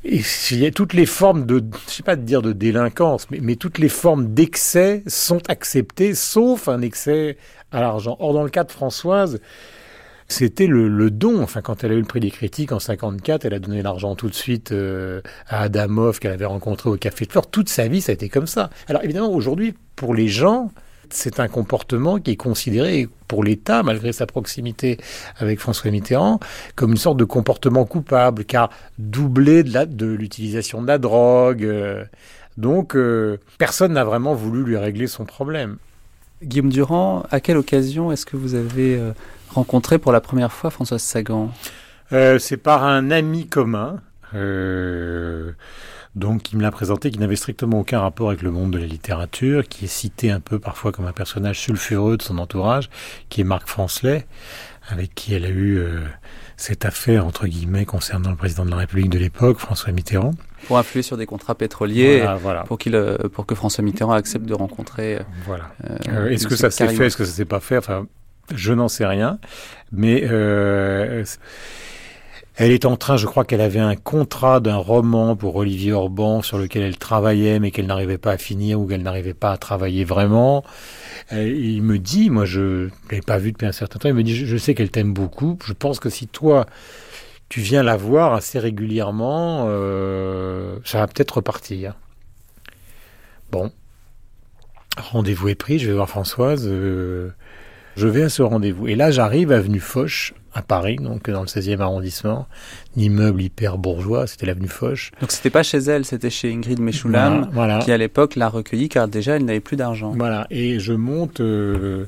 et 0.03 0.21
il 0.49 0.59
y 0.59 0.65
a 0.65 0.71
toutes 0.71 0.93
les 0.93 1.05
formes 1.05 1.45
de, 1.45 1.63
je 1.87 1.93
sais 1.93 2.03
pas 2.03 2.15
de 2.15 2.23
dire 2.23 2.41
de 2.41 2.53
délinquance, 2.53 3.27
mais 3.29 3.55
toutes 3.55 3.77
les 3.77 3.89
formes 3.89 4.33
d'excès 4.33 5.03
sont 5.05 5.47
acceptées, 5.47 6.15
sauf 6.15 6.67
un 6.67 6.81
excès 6.81 7.37
à 7.71 7.81
l'argent. 7.81 8.17
Or, 8.19 8.33
dans 8.33 8.43
le 8.43 8.49
cas 8.49 8.63
de 8.63 8.71
Françoise, 8.71 9.39
c'était 10.31 10.67
le, 10.67 11.11
don. 11.11 11.43
Enfin, 11.43 11.61
quand 11.61 11.83
elle 11.83 11.91
a 11.91 11.95
eu 11.95 11.99
le 11.99 12.05
prix 12.05 12.19
des 12.19 12.31
critiques 12.31 12.71
en 12.71 12.79
54, 12.79 13.45
elle 13.45 13.53
a 13.53 13.59
donné 13.59 13.81
l'argent 13.81 14.15
tout 14.15 14.29
de 14.29 14.33
suite 14.33 14.71
euh, 14.71 15.21
à 15.47 15.63
Adamov 15.63 16.19
qu'elle 16.19 16.31
avait 16.31 16.45
rencontré 16.45 16.89
au 16.89 16.97
Café 16.97 17.25
de 17.25 17.31
Flore. 17.31 17.49
Toute 17.49 17.69
sa 17.69 17.87
vie, 17.87 18.01
ça 18.01 18.11
a 18.11 18.13
été 18.13 18.29
comme 18.29 18.47
ça. 18.47 18.69
Alors 18.87 19.03
évidemment, 19.03 19.31
aujourd'hui, 19.31 19.73
pour 19.95 20.15
les 20.15 20.27
gens, 20.27 20.71
c'est 21.09 21.39
un 21.39 21.47
comportement 21.47 22.19
qui 22.19 22.31
est 22.31 22.35
considéré 22.37 23.09
pour 23.27 23.43
l'État, 23.43 23.83
malgré 23.83 24.13
sa 24.13 24.25
proximité 24.25 24.97
avec 25.37 25.59
François 25.59 25.91
Mitterrand, 25.91 26.39
comme 26.75 26.91
une 26.91 26.97
sorte 26.97 27.17
de 27.17 27.25
comportement 27.25 27.85
coupable, 27.85 28.45
car 28.45 28.69
doublé 28.97 29.63
de 29.63 30.05
l'utilisation 30.07 30.81
de 30.81 30.87
la 30.87 30.97
drogue. 30.97 31.63
euh, 31.63 32.05
donc, 32.57 32.95
euh, 32.95 33.37
personne 33.57 33.93
n'a 33.93 34.03
vraiment 34.03 34.33
voulu 34.33 34.63
lui 34.63 34.77
régler 34.77 35.07
son 35.07 35.25
problème. 35.25 35.77
Guillaume 36.43 36.69
Durand, 36.69 37.23
à 37.31 37.39
quelle 37.39 37.57
occasion 37.57 38.11
est-ce 38.11 38.25
que 38.25 38.35
vous 38.35 38.55
avez 38.55 38.99
rencontré 39.53 39.99
pour 39.99 40.11
la 40.11 40.21
première 40.21 40.51
fois 40.51 40.69
Françoise 40.69 41.01
Sagan? 41.01 41.51
Euh, 42.13 42.39
c'est 42.39 42.57
par 42.57 42.83
un 42.83 43.11
ami 43.11 43.47
commun, 43.47 44.01
euh, 44.33 45.51
donc 46.15 46.41
qui 46.43 46.57
me 46.57 46.61
l'a 46.61 46.71
présenté, 46.71 47.09
qui 47.11 47.19
n'avait 47.19 47.35
strictement 47.37 47.79
aucun 47.79 48.01
rapport 48.01 48.29
avec 48.29 48.41
le 48.41 48.51
monde 48.51 48.71
de 48.71 48.77
la 48.77 48.85
littérature, 48.85 49.67
qui 49.67 49.85
est 49.85 49.87
cité 49.87 50.29
un 50.29 50.39
peu 50.39 50.59
parfois 50.59 50.91
comme 50.91 51.05
un 51.05 51.13
personnage 51.13 51.59
sulfureux 51.59 52.17
de 52.17 52.21
son 52.21 52.37
entourage, 52.37 52.89
qui 53.29 53.41
est 53.41 53.43
Marc 53.45 53.67
Francelet, 53.67 54.27
avec 54.89 55.15
qui 55.15 55.33
elle 55.33 55.45
a 55.45 55.49
eu 55.49 55.77
euh, 55.77 56.01
cette 56.57 56.83
affaire 56.83 57.25
entre 57.25 57.47
guillemets 57.47 57.85
concernant 57.85 58.29
le 58.29 58.35
président 58.35 58.65
de 58.65 58.71
la 58.71 58.77
République 58.77 59.09
de 59.09 59.19
l'époque, 59.19 59.59
François 59.59 59.93
Mitterrand. 59.93 60.31
Pour 60.67 60.77
influer 60.77 61.01
sur 61.03 61.15
des 61.17 61.25
contrats 61.25 61.55
pétroliers, 61.55 62.17
Voilà, 62.19 62.35
voilà. 62.35 62.63
Pour, 62.63 62.77
qu'il, 62.77 63.17
pour 63.31 63.45
que 63.45 63.55
François 63.55 63.83
Mitterrand 63.83 64.13
accepte 64.13 64.45
de 64.45 64.53
rencontrer. 64.53 65.19
Voilà. 65.45 65.71
euh, 66.09 66.29
est-ce 66.29 66.45
que 66.47 66.55
ça 66.57 66.69
s'est 66.71 66.89
fait, 66.89 67.07
est-ce 67.07 67.17
que 67.17 67.25
ça 67.25 67.31
s'est 67.31 67.45
pas 67.45 67.61
fait? 67.61 67.77
Enfin, 67.77 68.05
je 68.53 68.73
n'en 68.73 68.87
sais 68.87 69.05
rien. 69.05 69.39
Mais 69.91 70.23
euh, 70.23 71.23
elle 72.55 72.71
est 72.71 72.85
en 72.85 72.97
train, 72.97 73.17
je 73.17 73.25
crois 73.25 73.45
qu'elle 73.45 73.61
avait 73.61 73.79
un 73.79 73.95
contrat 73.95 74.59
d'un 74.59 74.75
roman 74.75 75.35
pour 75.35 75.55
Olivier 75.55 75.93
Orban 75.93 76.41
sur 76.41 76.57
lequel 76.57 76.83
elle 76.83 76.97
travaillait, 76.97 77.59
mais 77.59 77.71
qu'elle 77.71 77.87
n'arrivait 77.87 78.17
pas 78.17 78.33
à 78.33 78.37
finir 78.37 78.79
ou 78.79 78.87
qu'elle 78.87 79.03
n'arrivait 79.03 79.33
pas 79.33 79.51
à 79.51 79.57
travailler 79.57 80.03
vraiment. 80.03 80.63
Euh, 81.31 81.47
il 81.47 81.81
me 81.81 81.97
dit, 81.97 82.29
moi 82.29 82.45
je 82.45 82.61
ne 82.61 82.89
l'avais 83.09 83.21
pas 83.21 83.37
vu 83.37 83.51
depuis 83.51 83.65
un 83.65 83.71
certain 83.71 83.99
temps, 83.99 84.09
il 84.09 84.15
me 84.15 84.23
dit, 84.23 84.35
je, 84.35 84.57
sais 84.57 84.75
qu'elle 84.75 84.91
t'aime 84.91 85.13
beaucoup. 85.13 85.57
Je 85.65 85.73
pense 85.73 85.99
que 85.99 86.09
si 86.09 86.27
toi 86.27 86.65
tu 87.49 87.61
viens 87.61 87.83
la 87.83 87.97
voir 87.97 88.33
assez 88.33 88.59
régulièrement, 88.59 89.65
euh, 89.67 90.77
ça 90.85 90.99
va 90.99 91.07
peut-être 91.07 91.37
repartir. 91.37 91.95
Bon, 93.51 93.71
rendez-vous 94.97 95.49
est 95.49 95.55
pris, 95.55 95.79
je 95.79 95.87
vais 95.87 95.93
voir 95.93 96.09
Françoise. 96.09 96.69
Je 97.95 98.07
vais 98.07 98.23
à 98.23 98.29
ce 98.29 98.41
rendez-vous. 98.41 98.87
Et 98.87 98.95
là, 98.95 99.11
j'arrive 99.11 99.51
avenue 99.51 99.79
Foch, 99.79 100.33
à 100.53 100.61
Paris, 100.61 100.97
donc 100.97 101.29
dans 101.29 101.41
le 101.41 101.47
16e 101.47 101.79
arrondissement. 101.79 102.45
Un 102.97 103.01
immeuble 103.01 103.41
hyper 103.41 103.77
bourgeois, 103.77 104.27
c'était 104.27 104.45
l'avenue 104.45 104.67
Foch. 104.67 105.11
Donc 105.21 105.31
c'était 105.31 105.49
pas 105.49 105.63
chez 105.63 105.77
elle, 105.77 106.03
c'était 106.03 106.29
chez 106.29 106.51
Ingrid 106.51 106.79
Meshulam, 106.81 107.33
Voilà, 107.33 107.49
voilà. 107.53 107.79
qui 107.79 107.91
à 107.91 107.97
l'époque 107.97 108.35
l'a 108.35 108.49
recueillie 108.49 108.89
car 108.89 109.07
déjà 109.07 109.37
elle 109.37 109.45
n'avait 109.45 109.61
plus 109.61 109.77
d'argent. 109.77 110.11
Voilà, 110.15 110.47
et 110.49 110.79
je 110.79 110.91
monte, 110.91 111.39
euh, 111.39 112.05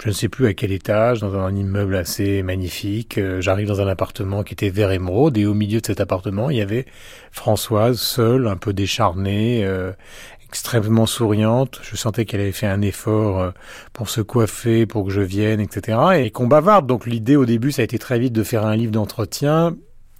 je 0.00 0.08
ne 0.08 0.12
sais 0.14 0.28
plus 0.28 0.46
à 0.46 0.54
quel 0.54 0.70
étage, 0.70 1.18
dans 1.20 1.34
un 1.36 1.52
immeuble 1.54 1.96
assez 1.96 2.44
magnifique. 2.44 3.18
Euh, 3.18 3.40
J'arrive 3.40 3.66
dans 3.66 3.80
un 3.80 3.88
appartement 3.88 4.44
qui 4.44 4.54
était 4.54 4.70
vert 4.70 4.92
émeraude, 4.92 5.36
et 5.36 5.46
au 5.46 5.54
milieu 5.54 5.80
de 5.80 5.86
cet 5.86 6.00
appartement, 6.00 6.48
il 6.48 6.58
y 6.58 6.62
avait 6.62 6.86
Françoise, 7.32 7.98
seule, 7.98 8.46
un 8.46 8.56
peu 8.56 8.72
décharnée, 8.72 9.64
euh, 9.64 9.90
extrêmement 10.50 11.06
souriante. 11.06 11.80
Je 11.82 11.96
sentais 11.96 12.24
qu'elle 12.24 12.40
avait 12.40 12.50
fait 12.50 12.66
un 12.66 12.82
effort 12.82 13.40
euh, 13.40 13.50
pour 13.92 14.10
se 14.10 14.20
coiffer, 14.20 14.84
pour 14.84 15.04
que 15.04 15.12
je 15.12 15.20
vienne, 15.20 15.60
etc. 15.60 15.98
Et 16.16 16.30
qu'on 16.32 16.48
bavarde. 16.48 16.88
Donc 16.88 17.06
l'idée 17.06 17.36
au 17.36 17.46
début, 17.46 17.70
ça 17.70 17.82
a 17.82 17.84
été 17.84 18.00
très 18.00 18.18
vite 18.18 18.32
de 18.32 18.42
faire 18.42 18.66
un 18.66 18.74
livre 18.74 18.90
d'entretien, 18.90 19.76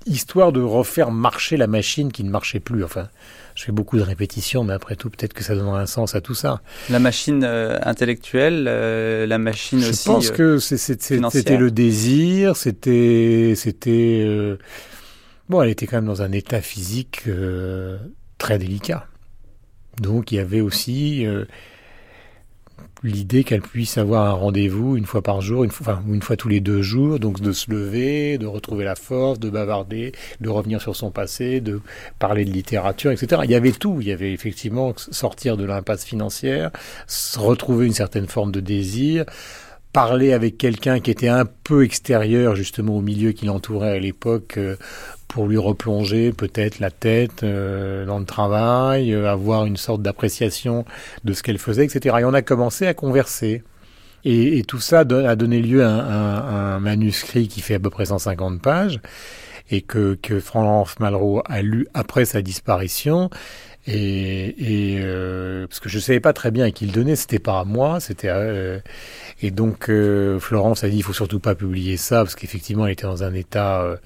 histoire 0.07 0.53
de 0.53 0.61
refaire 0.61 1.11
marcher 1.11 1.57
la 1.57 1.67
machine 1.67 2.13
qui 2.13 2.23
ne 2.23 2.31
marchait 2.31 2.61
plus. 2.61 2.85
Enfin, 2.85 3.09
je 3.57 3.65
fais 3.65 3.73
beaucoup 3.73 3.99
de 3.99 4.03
répétitions, 4.03 4.63
mais 4.63 4.73
après 4.73 4.95
tout, 4.95 5.11
peut-être 5.11 5.35
que 5.35 5.43
ça 5.43 5.57
donnera 5.57 5.81
un 5.81 5.87
sens 5.87 6.15
à 6.15 6.21
tout 6.21 6.35
ça. 6.35 6.63
La 6.89 7.01
machine 7.01 7.43
euh, 7.45 7.77
intellectuelle, 7.83 8.67
euh, 8.69 9.27
la 9.27 9.39
machine 9.39 9.81
Je 9.81 9.91
aussi. 9.91 10.07
pense 10.07 10.31
euh, 10.31 10.35
que 10.35 10.59
c'était 10.59 11.57
le 11.57 11.73
désir, 11.73 12.57
c'était, 12.57 13.55
c'était. 13.57 14.57
Bon, 15.49 15.61
elle 15.61 15.71
était 15.71 15.89
quand 15.89 15.97
même 15.97 16.07
dans 16.07 16.23
un 16.23 16.31
état 16.31 16.61
physique 16.61 17.25
très 18.39 18.59
délicat. 18.59 19.10
Donc, 20.01 20.33
il 20.33 20.37
y 20.37 20.39
avait 20.39 20.63
aussi 20.63 21.25
euh, 21.27 21.45
l'idée 23.03 23.45
qu'elle 23.45 23.63
puisse 23.63 23.99
avoir 23.99 24.27
un 24.27 24.33
rendez-vous 24.33 24.97
une 24.97 25.07
fois 25.07 25.23
par 25.23 25.41
jour, 25.41 25.65
une 25.65 25.71
fois, 25.71 25.95
enfin, 25.95 26.03
une 26.09 26.23
fois 26.23 26.37
tous 26.37 26.49
les 26.49 26.61
deux 26.61 26.83
jours, 26.83 27.19
donc 27.19 27.41
de 27.41 27.53
se 27.53 27.71
lever, 27.71 28.39
de 28.39 28.47
retrouver 28.47 28.85
la 28.85 28.95
force, 28.95 29.39
de 29.39 29.51
bavarder, 29.51 30.13
de 30.41 30.49
revenir 30.49 30.81
sur 30.81 30.97
son 30.97 31.11
passé, 31.11 31.61
de 31.61 31.81
parler 32.19 32.45
de 32.45 32.51
littérature, 32.51 33.11
etc. 33.11 33.43
Il 33.45 33.51
y 33.51 33.55
avait 33.55 33.73
tout. 33.73 33.99
Il 34.01 34.09
y 34.09 34.13
avait 34.13 34.33
effectivement 34.33 34.95
sortir 34.97 35.57
de 35.57 35.65
l'impasse 35.65 36.05
financière, 36.05 36.71
retrouver 37.37 37.87
une 37.87 37.95
certaine 37.95 38.27
forme 38.27 38.53
de 38.53 38.61
désir, 38.61 39.25
parler 39.93 40.33
avec 40.33 40.57
quelqu'un 40.57 41.01
qui 41.01 41.11
était 41.11 41.29
un 41.29 41.45
peu 41.45 41.85
extérieur 41.85 42.55
justement 42.55 42.97
au 42.97 43.01
milieu 43.01 43.33
qui 43.33 43.47
l'entourait 43.47 43.97
à 43.97 43.99
l'époque 43.99 44.55
euh, 44.57 44.77
pour 45.29 45.47
lui 45.47 45.59
replonger 45.59 46.33
peut-être 46.33 46.81
la 46.81 46.91
tête 46.91 47.43
euh, 47.43 48.05
dans 48.05 48.19
le 48.19 48.25
travail, 48.25 49.13
euh, 49.13 49.31
avoir 49.31 49.67
une 49.67 49.77
sorte 49.77 50.03
d'appréciation 50.03 50.85
de 51.25 51.33
ce 51.33 51.43
qu'elle 51.43 51.59
faisait, 51.59 51.85
etc. 51.85 52.17
Et 52.21 52.25
on 52.25 52.35
a 52.35 52.43
commencé 52.43 52.87
à 52.87 52.95
converser. 52.95 53.63
Et, 54.25 54.63
tout 54.69 54.81
ça 54.81 55.01
a 55.01 55.05
donné 55.05 55.63
lieu 55.63 55.83
à 55.83 56.75
un, 56.75 56.79
manuscrit 56.79 57.49
qui 57.49 57.63
fait 57.63 57.77
à 57.77 57.79
peu 57.79 57.89
près 57.89 58.05
150 58.05 58.61
pages 58.61 59.01
et 59.71 59.81
que, 59.81 60.19
que 60.21 60.43
Malraux 61.01 61.43
a 61.47 61.63
lu 61.63 61.87
après 61.95 62.27
sa 62.27 62.43
disparition. 62.43 63.31
Et, 63.87 64.95
et 64.95 65.01
euh, 65.01 65.67
parce 65.67 65.81
que 65.81 65.89
je 65.89 65.99
savais 65.99 66.21
pas 66.21 66.33
très 66.33 66.51
bien 66.51 66.67
à 66.67 66.71
qui 66.71 66.85
le 66.87 66.93
donnait, 66.93 67.17
c'était 67.17 67.39
pas 67.39 67.61
à 67.61 67.65
moi, 67.65 67.99
c'était 67.99 68.29
euh, 68.29 68.79
et 69.41 69.51
donc 69.51 69.89
euh, 69.89 70.39
Florence 70.39 70.85
a 70.85 70.91
dit 70.91 70.99
il 70.99 71.03
faut 71.03 71.15
surtout 71.15 71.41
pas 71.41 71.55
publier 71.55 71.97
ça 71.97 72.19
parce 72.19 72.35
qu'effectivement 72.35 72.87
elle 72.87 72.93
était 72.93 73.07
dans 73.07 73.25
un 73.25 73.33
état 73.33 73.81
euh, 73.81 73.97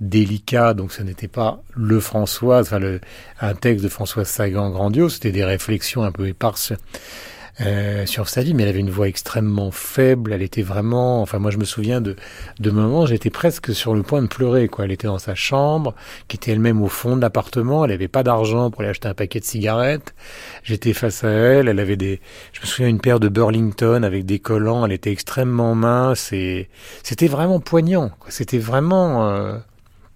délicat, 0.00 0.74
donc 0.74 0.92
ce 0.92 1.02
n'était 1.02 1.28
pas 1.28 1.62
le 1.74 2.00
François, 2.00 2.60
enfin 2.60 2.80
le, 2.80 3.00
un 3.40 3.54
texte 3.54 3.84
de 3.84 3.88
Françoise 3.88 4.28
Sagan 4.28 4.70
grandiose, 4.70 5.14
c'était 5.14 5.32
des 5.32 5.44
réflexions 5.44 6.02
un 6.02 6.10
peu 6.10 6.26
éparses 6.26 6.72
euh, 7.60 8.04
sur 8.04 8.28
sa 8.28 8.42
vie, 8.42 8.52
mais 8.52 8.64
elle 8.64 8.70
avait 8.70 8.80
une 8.80 8.90
voix 8.90 9.06
extrêmement 9.06 9.70
faible. 9.70 10.32
Elle 10.32 10.42
était 10.42 10.62
vraiment, 10.62 11.22
enfin 11.22 11.38
moi 11.38 11.52
je 11.52 11.58
me 11.58 11.64
souviens 11.64 12.00
de 12.00 12.16
de 12.58 12.70
moments, 12.70 13.06
j'étais 13.06 13.30
presque 13.30 13.72
sur 13.72 13.94
le 13.94 14.02
point 14.02 14.22
de 14.22 14.26
pleurer. 14.26 14.66
Quoi, 14.68 14.86
elle 14.86 14.92
était 14.92 15.06
dans 15.06 15.18
sa 15.18 15.34
chambre, 15.34 15.94
qui 16.26 16.36
était 16.36 16.50
elle-même 16.50 16.82
au 16.82 16.88
fond 16.88 17.16
de 17.16 17.20
l'appartement. 17.20 17.84
Elle 17.84 17.92
n'avait 17.92 18.08
pas 18.08 18.24
d'argent 18.24 18.70
pour 18.70 18.80
aller 18.80 18.90
acheter 18.90 19.08
un 19.08 19.14
paquet 19.14 19.38
de 19.38 19.44
cigarettes. 19.44 20.14
J'étais 20.64 20.92
face 20.92 21.22
à 21.22 21.30
elle. 21.30 21.68
Elle 21.68 21.78
avait 21.78 21.96
des, 21.96 22.20
je 22.52 22.60
me 22.60 22.66
souviens 22.66 22.88
une 22.88 23.00
paire 23.00 23.20
de 23.20 23.28
Burlington 23.28 24.02
avec 24.02 24.26
des 24.26 24.40
collants. 24.40 24.84
Elle 24.84 24.92
était 24.92 25.12
extrêmement 25.12 25.74
mince 25.76 26.32
et 26.32 26.68
c'était 27.04 27.28
vraiment 27.28 27.60
poignant. 27.60 28.10
C'était 28.28 28.58
vraiment 28.58 29.28
euh, 29.28 29.58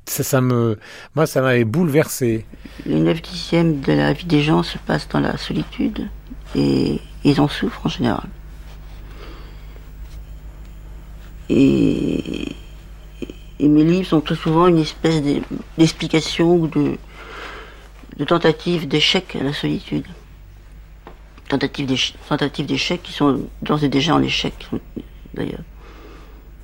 ça, 0.07 0.25
ça, 0.25 0.41
me, 0.41 0.79
moi, 1.15 1.27
ça 1.27 1.41
m'avait 1.41 1.65
bouleversé. 1.65 2.47
Les 2.87 2.99
9 2.99 3.23
dixièmes 3.23 3.81
de 3.81 3.93
la 3.93 4.13
vie 4.13 4.27
des 4.27 4.43
gens 4.43 4.63
se 4.63 4.79
passent 4.79 5.09
dans 5.09 5.21
la 5.21 5.37
solitude 5.37 6.09
et 6.55 7.01
ils 7.25 7.41
en 7.41 7.49
souffrent 7.49 7.87
en 7.87 7.89
général. 7.89 8.29
Et, 11.51 12.55
mes 13.61 13.85
livres 13.85 14.09
sont 14.09 14.21
tout 14.21 14.37
souvent 14.37 14.67
une 14.69 14.79
espèce 14.79 15.21
d'explication 15.77 16.55
ou 16.55 16.69
de, 16.69 16.97
de 18.17 18.25
tentative 18.25 18.87
d'échec 18.87 19.37
à 19.37 19.43
la 19.43 19.53
solitude. 19.53 20.07
Tentative 21.49 22.67
d'échec 22.67 23.03
qui 23.03 23.13
sont 23.13 23.43
d'ores 23.63 23.83
et 23.83 23.89
déjà 23.89 24.15
en 24.15 24.23
échec, 24.23 24.69
d'ailleurs. 25.35 25.61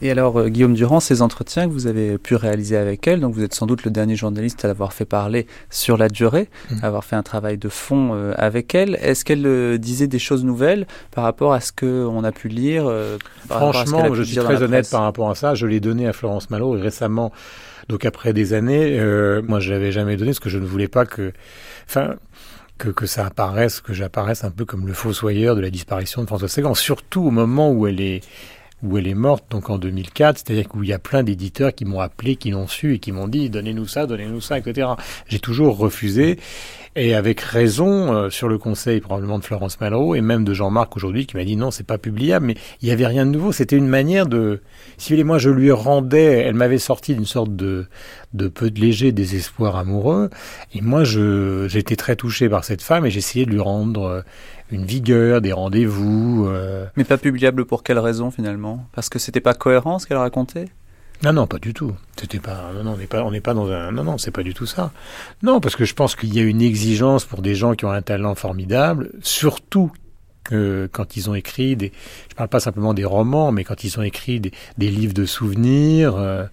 Et 0.04 0.10
alors, 0.10 0.38
euh, 0.38 0.48
Guillaume 0.50 0.74
Durand, 0.74 1.00
ces 1.00 1.22
entretiens 1.22 1.66
que 1.66 1.72
vous 1.72 1.86
avez 1.86 2.18
pu 2.18 2.34
réaliser 2.34 2.76
avec 2.76 3.08
elle, 3.08 3.20
donc 3.20 3.32
vous 3.34 3.42
êtes 3.42 3.54
sans 3.54 3.64
doute 3.64 3.84
le 3.84 3.90
dernier 3.90 4.16
journaliste 4.16 4.62
à 4.62 4.68
l'avoir 4.68 4.92
fait 4.92 5.06
parler 5.06 5.46
sur 5.70 5.96
la 5.96 6.10
durée, 6.10 6.50
mmh. 6.70 6.84
avoir 6.84 7.04
fait 7.04 7.16
un 7.16 7.22
travail 7.22 7.56
de 7.56 7.70
fond 7.70 8.10
euh, 8.12 8.34
avec 8.36 8.74
elle. 8.74 8.98
Est-ce 9.00 9.24
qu'elle 9.24 9.46
euh, 9.46 9.78
disait 9.78 10.06
des 10.06 10.18
choses 10.18 10.44
nouvelles 10.44 10.86
par 11.10 11.24
rapport 11.24 11.54
à 11.54 11.60
ce 11.60 11.72
qu'on 11.72 12.22
a 12.22 12.32
pu 12.32 12.48
lire 12.48 12.84
Franchement, 13.48 14.12
je 14.12 14.22
suis 14.22 14.36
très 14.36 14.62
honnête 14.62 14.90
par 14.90 15.00
rapport 15.00 15.30
à 15.30 15.34
ça. 15.34 15.54
Je 15.54 15.66
l'ai 15.66 15.80
donné 15.80 16.06
à 16.06 16.12
Florence 16.12 16.50
Malo 16.50 16.72
récemment. 16.72 17.32
Donc 17.88 18.04
après 18.04 18.34
des 18.34 18.52
années, 18.52 18.98
euh, 18.98 19.40
moi 19.42 19.58
je 19.58 19.72
l'avais 19.72 19.90
jamais 19.90 20.16
donné 20.16 20.32
parce 20.32 20.40
que 20.40 20.50
je 20.50 20.58
ne 20.58 20.66
voulais 20.66 20.88
pas 20.88 21.06
que, 21.06 21.32
enfin, 21.88 22.16
que, 22.76 22.88
que 22.90 23.06
ça 23.06 23.26
apparaisse, 23.26 23.80
que 23.80 23.92
j'apparaisse 23.92 24.44
un 24.44 24.50
peu 24.50 24.64
comme 24.64 24.86
le 24.86 24.92
fossoyeur 24.92 25.56
de 25.56 25.60
la 25.60 25.70
disparition 25.70 26.22
de 26.22 26.26
François 26.26 26.48
Sagan. 26.48 26.74
Surtout 26.74 27.22
au 27.22 27.30
moment 27.30 27.70
où 27.70 27.86
elle 27.86 28.00
est 28.00 28.22
où 28.84 28.98
elle 28.98 29.08
est 29.08 29.14
morte, 29.14 29.44
donc 29.50 29.70
en 29.70 29.78
2004, 29.78 30.38
c'est-à-dire 30.38 30.68
qu'il 30.68 30.84
y 30.84 30.92
a 30.92 30.98
plein 30.98 31.22
d'éditeurs 31.22 31.74
qui 31.74 31.84
m'ont 31.84 32.00
appelé, 32.00 32.36
qui 32.36 32.50
l'ont 32.50 32.68
su 32.68 32.94
et 32.94 32.98
qui 32.98 33.12
m'ont 33.12 33.28
dit 33.28 33.50
donnez-nous 33.50 33.86
ça, 33.86 34.06
donnez-nous 34.06 34.40
ça, 34.40 34.58
etc. 34.58 34.88
J'ai 35.26 35.38
toujours 35.38 35.78
refusé 35.78 36.38
et 36.96 37.14
avec 37.14 37.40
raison 37.40 38.14
euh, 38.14 38.30
sur 38.30 38.48
le 38.48 38.58
conseil 38.58 39.00
probablement 39.00 39.38
de 39.38 39.44
Florence 39.44 39.80
Malraux 39.80 40.14
et 40.14 40.20
même 40.20 40.44
de 40.44 40.54
Jean-Marc 40.54 40.96
aujourd'hui 40.96 41.26
qui 41.26 41.36
m'a 41.36 41.44
dit 41.44 41.56
non 41.56 41.70
c'est 41.70 41.86
pas 41.86 41.98
publiable 41.98 42.46
mais 42.46 42.54
il 42.82 42.88
y 42.88 42.92
avait 42.92 43.06
rien 43.06 43.26
de 43.26 43.30
nouveau 43.32 43.50
c'était 43.50 43.76
une 43.76 43.88
manière 43.88 44.26
de 44.26 44.60
si 44.96 45.16
vous 45.16 45.24
moi 45.24 45.38
je 45.38 45.50
lui 45.50 45.72
rendais 45.72 46.24
elle 46.24 46.54
m'avait 46.54 46.78
sorti 46.78 47.14
d'une 47.14 47.26
sorte 47.26 47.56
de 47.56 47.86
de 48.32 48.48
peu 48.48 48.70
de 48.70 48.80
léger 48.80 49.10
désespoir 49.10 49.76
amoureux 49.76 50.30
et 50.72 50.80
moi 50.82 51.02
j'étais 51.04 51.96
très 51.96 52.14
touché 52.14 52.48
par 52.48 52.64
cette 52.64 52.82
femme 52.82 53.06
et 53.06 53.10
j'essayais 53.10 53.44
de 53.44 53.50
lui 53.50 53.60
rendre 53.60 54.24
une 54.70 54.84
vigueur, 54.84 55.40
des 55.40 55.52
rendez-vous. 55.52 56.46
Euh... 56.48 56.86
Mais 56.96 57.04
pas 57.04 57.18
publiable 57.18 57.64
pour 57.64 57.82
quelle 57.82 57.98
raison 57.98 58.30
finalement? 58.30 58.86
Parce 58.92 59.08
que 59.08 59.18
c'était 59.18 59.40
pas 59.40 59.54
cohérent 59.54 59.98
ce 59.98 60.06
qu'elle 60.06 60.16
racontait? 60.18 60.66
Non, 61.22 61.32
non, 61.32 61.46
pas 61.46 61.58
du 61.58 61.72
tout. 61.72 61.94
C'était 62.16 62.40
pas. 62.40 62.70
Non, 62.74 62.84
non, 62.84 62.92
on 62.92 62.96
n'est 62.96 63.06
pas. 63.06 63.22
On 63.22 63.30
n'est 63.30 63.40
pas 63.40 63.54
dans 63.54 63.70
un. 63.70 63.92
Non, 63.92 64.04
non, 64.04 64.18
c'est 64.18 64.30
pas 64.30 64.42
du 64.42 64.52
tout 64.52 64.66
ça. 64.66 64.92
Non, 65.42 65.60
parce 65.60 65.76
que 65.76 65.84
je 65.84 65.94
pense 65.94 66.16
qu'il 66.16 66.34
y 66.34 66.40
a 66.40 66.42
une 66.42 66.60
exigence 66.60 67.24
pour 67.24 67.40
des 67.40 67.54
gens 67.54 67.74
qui 67.74 67.84
ont 67.84 67.90
un 67.90 68.02
talent 68.02 68.34
formidable, 68.34 69.10
surtout 69.22 69.92
que 70.42 70.88
quand 70.92 71.16
ils 71.16 71.30
ont 71.30 71.34
écrit 71.34 71.76
des. 71.76 71.92
Je 72.28 72.34
parle 72.34 72.48
pas 72.48 72.60
simplement 72.60 72.94
des 72.94 73.04
romans, 73.04 73.52
mais 73.52 73.64
quand 73.64 73.84
ils 73.84 73.98
ont 73.98 74.02
écrit 74.02 74.40
des, 74.40 74.52
des 74.76 74.90
livres 74.90 75.14
de 75.14 75.24
souvenirs, 75.24 76.16
euh, 76.16 76.44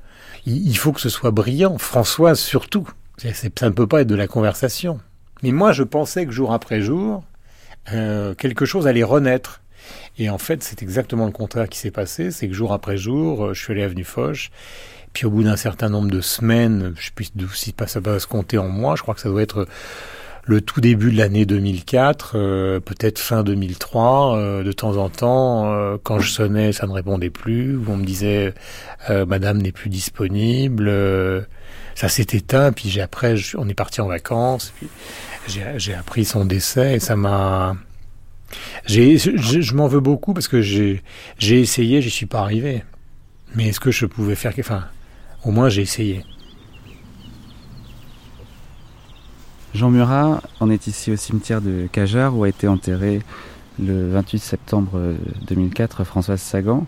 il, 0.45 0.67
il, 0.67 0.77
faut 0.77 0.93
que 0.93 1.01
ce 1.01 1.09
soit 1.09 1.31
brillant. 1.31 1.77
Françoise 1.77 2.39
surtout. 2.39 2.87
Ça 3.17 3.67
ne 3.67 3.73
peut 3.73 3.87
pas 3.87 4.01
être 4.01 4.07
de 4.07 4.15
la 4.15 4.27
conversation. 4.27 4.99
Mais 5.43 5.51
moi, 5.51 5.73
je 5.73 5.83
pensais 5.83 6.25
que 6.25 6.31
jour 6.31 6.53
après 6.53 6.81
jour, 6.81 7.23
euh, 7.93 8.33
quelque 8.35 8.65
chose 8.65 8.87
allait 8.87 9.03
renaître. 9.03 9.61
Et 10.17 10.29
en 10.29 10.37
fait, 10.37 10.63
c'est 10.63 10.81
exactement 10.81 11.25
le 11.25 11.31
contraire 11.31 11.69
qui 11.69 11.79
s'est 11.79 11.91
passé. 11.91 12.31
C'est 12.31 12.47
que 12.47 12.53
jour 12.53 12.73
après 12.73 12.97
jour, 12.97 13.45
euh, 13.45 13.53
je 13.53 13.63
suis 13.63 13.73
allé 13.73 13.83
à 13.83 13.85
Avenue 13.85 14.03
Foch. 14.03 14.51
Puis 15.13 15.25
au 15.25 15.29
bout 15.29 15.43
d'un 15.43 15.57
certain 15.57 15.89
nombre 15.89 16.09
de 16.09 16.21
semaines, 16.21 16.93
je 16.97 17.11
plus 17.11 17.31
si 17.53 17.73
ça 17.87 17.99
va 17.99 18.19
se 18.19 18.27
compter 18.27 18.57
en 18.57 18.69
mois, 18.69 18.95
je 18.95 19.01
crois 19.01 19.13
que 19.13 19.19
ça 19.19 19.29
doit 19.29 19.41
être 19.41 19.67
le 20.45 20.61
tout 20.61 20.81
début 20.81 21.11
de 21.11 21.17
l'année 21.17 21.45
2004, 21.45 22.33
euh, 22.35 22.79
peut-être 22.79 23.19
fin 23.19 23.43
2003, 23.43 24.35
euh, 24.35 24.63
de 24.63 24.71
temps 24.71 24.97
en 24.97 25.09
temps, 25.09 25.71
euh, 25.71 25.97
quand 26.01 26.19
je 26.19 26.31
sonnais, 26.31 26.71
ça 26.71 26.87
ne 26.87 26.91
répondait 26.91 27.29
plus, 27.29 27.77
ou 27.77 27.85
on 27.87 27.97
me 27.97 28.05
disait 28.05 28.53
euh, 29.09 29.25
Madame 29.25 29.61
n'est 29.61 29.71
plus 29.71 29.89
disponible. 29.89 30.91
ça 31.95 32.09
s'est 32.09 32.27
éteint, 32.31 32.71
puis 32.71 32.89
j'ai 32.89 33.01
après, 33.01 33.37
je, 33.37 33.57
on 33.57 33.67
est 33.67 33.73
parti 33.73 34.01
en 34.01 34.07
vacances, 34.07 34.73
j'ai 35.47 35.93
appris 35.93 36.25
son 36.25 36.45
décès, 36.45 36.95
et 36.95 36.99
ça 36.99 37.15
m'a 37.15 37.75
j'ai, 38.85 39.17
je, 39.17 39.61
je 39.61 39.75
m'en 39.75 39.87
veux 39.87 39.99
beaucoup 39.99 40.33
parce 40.33 40.47
que 40.47 40.61
j'ai, 40.61 41.01
j'ai 41.37 41.59
essayé, 41.59 42.01
j'y 42.01 42.09
suis 42.09 42.25
pas 42.25 42.41
arrivé. 42.41 42.83
Mais 43.55 43.67
est-ce 43.67 43.79
que 43.79 43.91
je 43.91 44.05
pouvais 44.05 44.35
faire, 44.35 44.53
enfin, 44.59 44.85
au 45.43 45.51
moins 45.51 45.69
j'ai 45.69 45.81
essayé. 45.81 46.23
Jean 49.73 49.89
Murat, 49.89 50.41
on 50.59 50.69
est 50.69 50.87
ici 50.87 51.11
au 51.11 51.15
cimetière 51.15 51.61
de 51.61 51.87
Cajar 51.91 52.37
où 52.37 52.43
a 52.43 52.49
été 52.49 52.67
enterré 52.67 53.21
le 53.81 54.11
28 54.11 54.39
septembre 54.39 55.15
2004 55.47 56.03
Françoise 56.03 56.41
Sagan. 56.41 56.85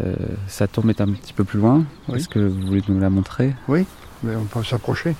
Euh, 0.00 0.14
sa 0.46 0.68
tombe 0.68 0.88
est 0.90 1.00
un 1.00 1.08
petit 1.12 1.32
peu 1.32 1.44
plus 1.44 1.58
loin. 1.58 1.84
Oui. 2.08 2.18
Est-ce 2.18 2.28
que 2.28 2.38
vous 2.38 2.66
voulez 2.66 2.82
nous 2.88 3.00
la 3.00 3.10
montrer? 3.10 3.54
Oui, 3.68 3.84
mais 4.22 4.36
on 4.36 4.44
peut 4.44 4.62
s'approcher. 4.62 5.14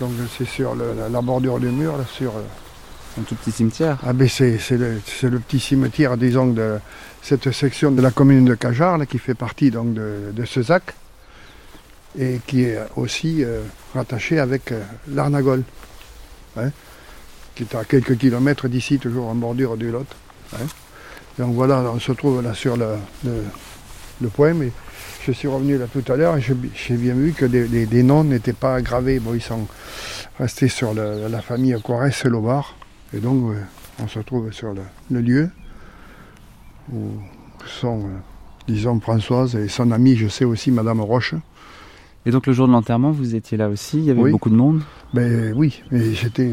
Donc 0.00 0.10
c'est 0.36 0.46
sur 0.46 0.74
le, 0.74 0.94
la, 0.94 1.08
la, 1.08 1.20
bordure 1.20 1.60
du 1.60 1.68
mur, 1.68 1.96
là, 1.96 2.04
sur 2.04 2.32
un 3.18 3.22
tout 3.22 3.34
petit 3.36 3.52
cimetière 3.52 3.98
Ah 4.04 4.12
ben 4.12 4.28
c'est, 4.28 4.58
le, 4.72 5.38
petit 5.38 5.60
cimetière, 5.60 6.16
disons, 6.16 6.48
de 6.48 6.78
cette 7.22 7.50
section 7.52 7.90
de 7.92 8.02
la 8.02 8.10
commune 8.10 8.44
de 8.44 8.54
Cajar, 8.54 8.98
là, 8.98 9.06
qui 9.06 9.18
fait 9.18 9.34
partie 9.34 9.70
donc 9.70 9.94
de, 9.94 10.32
de 10.32 10.44
Cezac, 10.44 10.94
et 12.18 12.40
qui 12.46 12.64
est 12.64 12.78
aussi 12.96 13.44
euh, 13.44 13.62
rattaché 13.94 14.38
avec 14.38 14.72
euh, 14.72 14.82
l'Arnagol, 15.08 15.62
hein, 16.56 16.70
qui 17.54 17.62
est 17.62 17.74
à 17.74 17.84
quelques 17.84 18.16
kilomètres 18.18 18.68
d'ici, 18.68 18.98
toujours 18.98 19.28
en 19.28 19.34
bordure 19.34 19.76
du 19.76 19.90
Lot. 19.90 20.06
Hein. 20.54 20.66
Donc 21.38 21.54
voilà, 21.54 21.80
on 21.80 21.98
se 21.98 22.12
trouve 22.12 22.42
là 22.42 22.54
sur 22.54 22.76
le, 22.76 22.96
le, 23.24 23.42
le 24.20 24.28
point, 24.28 24.54
mais 24.54 24.70
je 25.26 25.32
suis 25.32 25.48
revenu 25.48 25.78
là 25.78 25.86
tout 25.90 26.12
à 26.12 26.16
l'heure 26.16 26.36
et 26.36 26.42
j'ai, 26.42 26.96
bien 26.96 27.14
vu 27.14 27.32
que 27.32 27.46
des, 27.46 27.66
des, 27.66 27.86
des, 27.86 28.02
noms 28.02 28.24
n'étaient 28.24 28.52
pas 28.52 28.82
gravés. 28.82 29.20
Bon, 29.20 29.32
ils 29.34 29.40
sont 29.40 29.66
restés 30.38 30.68
sur 30.68 30.92
le, 30.92 31.28
la 31.30 31.40
famille 31.40 31.74
Corès 31.82 32.24
et 32.24 32.28
Lobar. 32.28 32.76
Et 33.14 33.20
donc, 33.20 33.52
euh, 33.52 33.60
on 34.02 34.08
se 34.08 34.18
trouve 34.18 34.52
sur 34.52 34.74
le, 34.74 34.82
le 35.10 35.20
lieu 35.20 35.50
où 36.92 37.12
sont, 37.66 38.00
euh, 38.00 38.18
disons, 38.68 39.00
Françoise 39.00 39.56
et 39.56 39.68
son 39.68 39.92
amie, 39.92 40.16
je 40.16 40.28
sais 40.28 40.44
aussi, 40.44 40.70
Madame 40.70 41.00
Roche. 41.00 41.34
Et 42.26 42.30
donc, 42.30 42.46
le 42.46 42.52
jour 42.52 42.66
de 42.66 42.72
l'enterrement, 42.72 43.10
vous 43.10 43.34
étiez 43.34 43.56
là 43.56 43.70
aussi 43.70 43.98
Il 43.98 44.04
y 44.04 44.10
avait 44.10 44.20
oui. 44.20 44.30
beaucoup 44.30 44.50
de 44.50 44.56
monde? 44.56 44.82
Ben, 45.14 45.54
Oui, 45.56 45.82
mais 45.90 46.12
j'étais 46.12 46.50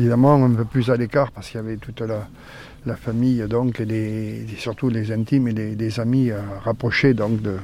évidemment 0.00 0.42
un 0.42 0.50
peu 0.50 0.64
plus 0.64 0.90
à 0.90 0.96
l'écart 0.96 1.30
parce 1.30 1.50
qu'il 1.50 1.60
y 1.60 1.62
avait 1.62 1.76
toute 1.76 2.00
la, 2.00 2.26
la 2.86 2.96
famille, 2.96 3.44
donc, 3.50 3.80
et 3.80 3.84
les, 3.84 4.46
surtout 4.56 4.88
les 4.88 5.12
intimes 5.12 5.48
et 5.48 5.52
les, 5.52 5.74
les 5.74 6.00
amis 6.00 6.30
euh, 6.30 6.40
rapprochés 6.64 7.12
donc, 7.12 7.42
de, 7.42 7.56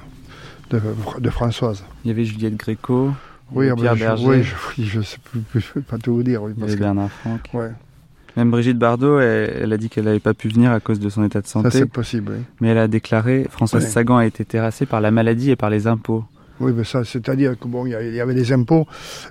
de, 0.70 0.80
de, 1.18 1.30
Françoise. 1.30 1.84
Il 2.04 2.08
y 2.08 2.10
avait 2.10 2.24
Juliette 2.24 2.56
Gréco 2.56 3.10
oui, 3.52 3.66
Pierre 3.74 3.94
ben, 3.94 3.98
Berger. 3.98 4.26
Oui, 4.26 4.42
je, 4.42 4.82
je 4.82 5.00
sais 5.00 5.18
plus, 5.18 5.60
je 5.60 5.72
peux 5.72 5.80
pas 5.80 5.98
tout 5.98 6.14
vous 6.14 6.22
dire. 6.22 6.42
Oui, 6.42 6.52
Bernard 6.76 7.10
Franck. 7.10 7.40
Ouais. 7.54 7.70
Même 8.36 8.50
Brigitte 8.50 8.78
Bardot, 8.78 9.18
elle, 9.18 9.72
a 9.72 9.76
dit 9.76 9.88
qu'elle 9.88 10.04
n'avait 10.04 10.20
pas 10.20 10.34
pu 10.34 10.48
venir 10.48 10.70
à 10.70 10.78
cause 10.78 11.00
de 11.00 11.08
son 11.08 11.24
état 11.24 11.40
de 11.40 11.46
santé. 11.46 11.70
Ça, 11.70 11.78
c'est 11.78 11.86
possible, 11.86 12.32
oui. 12.36 12.44
Mais 12.60 12.68
elle 12.68 12.78
a 12.78 12.86
déclaré 12.86 13.46
Françoise 13.50 13.88
Sagan 13.88 14.18
a 14.18 14.26
été 14.26 14.44
terrassée 14.44 14.86
par 14.86 15.00
la 15.00 15.10
maladie 15.10 15.50
et 15.50 15.56
par 15.56 15.70
les 15.70 15.88
impôts. 15.88 16.24
Oui, 16.60 16.72
mais 16.74 16.84
ça, 16.84 17.04
c'est-à-dire 17.04 17.58
que 17.58 17.66
bon, 17.68 17.86
il 17.86 17.92
y 17.92 18.20
avait 18.20 18.34
des 18.34 18.52
impôts, 18.52 18.86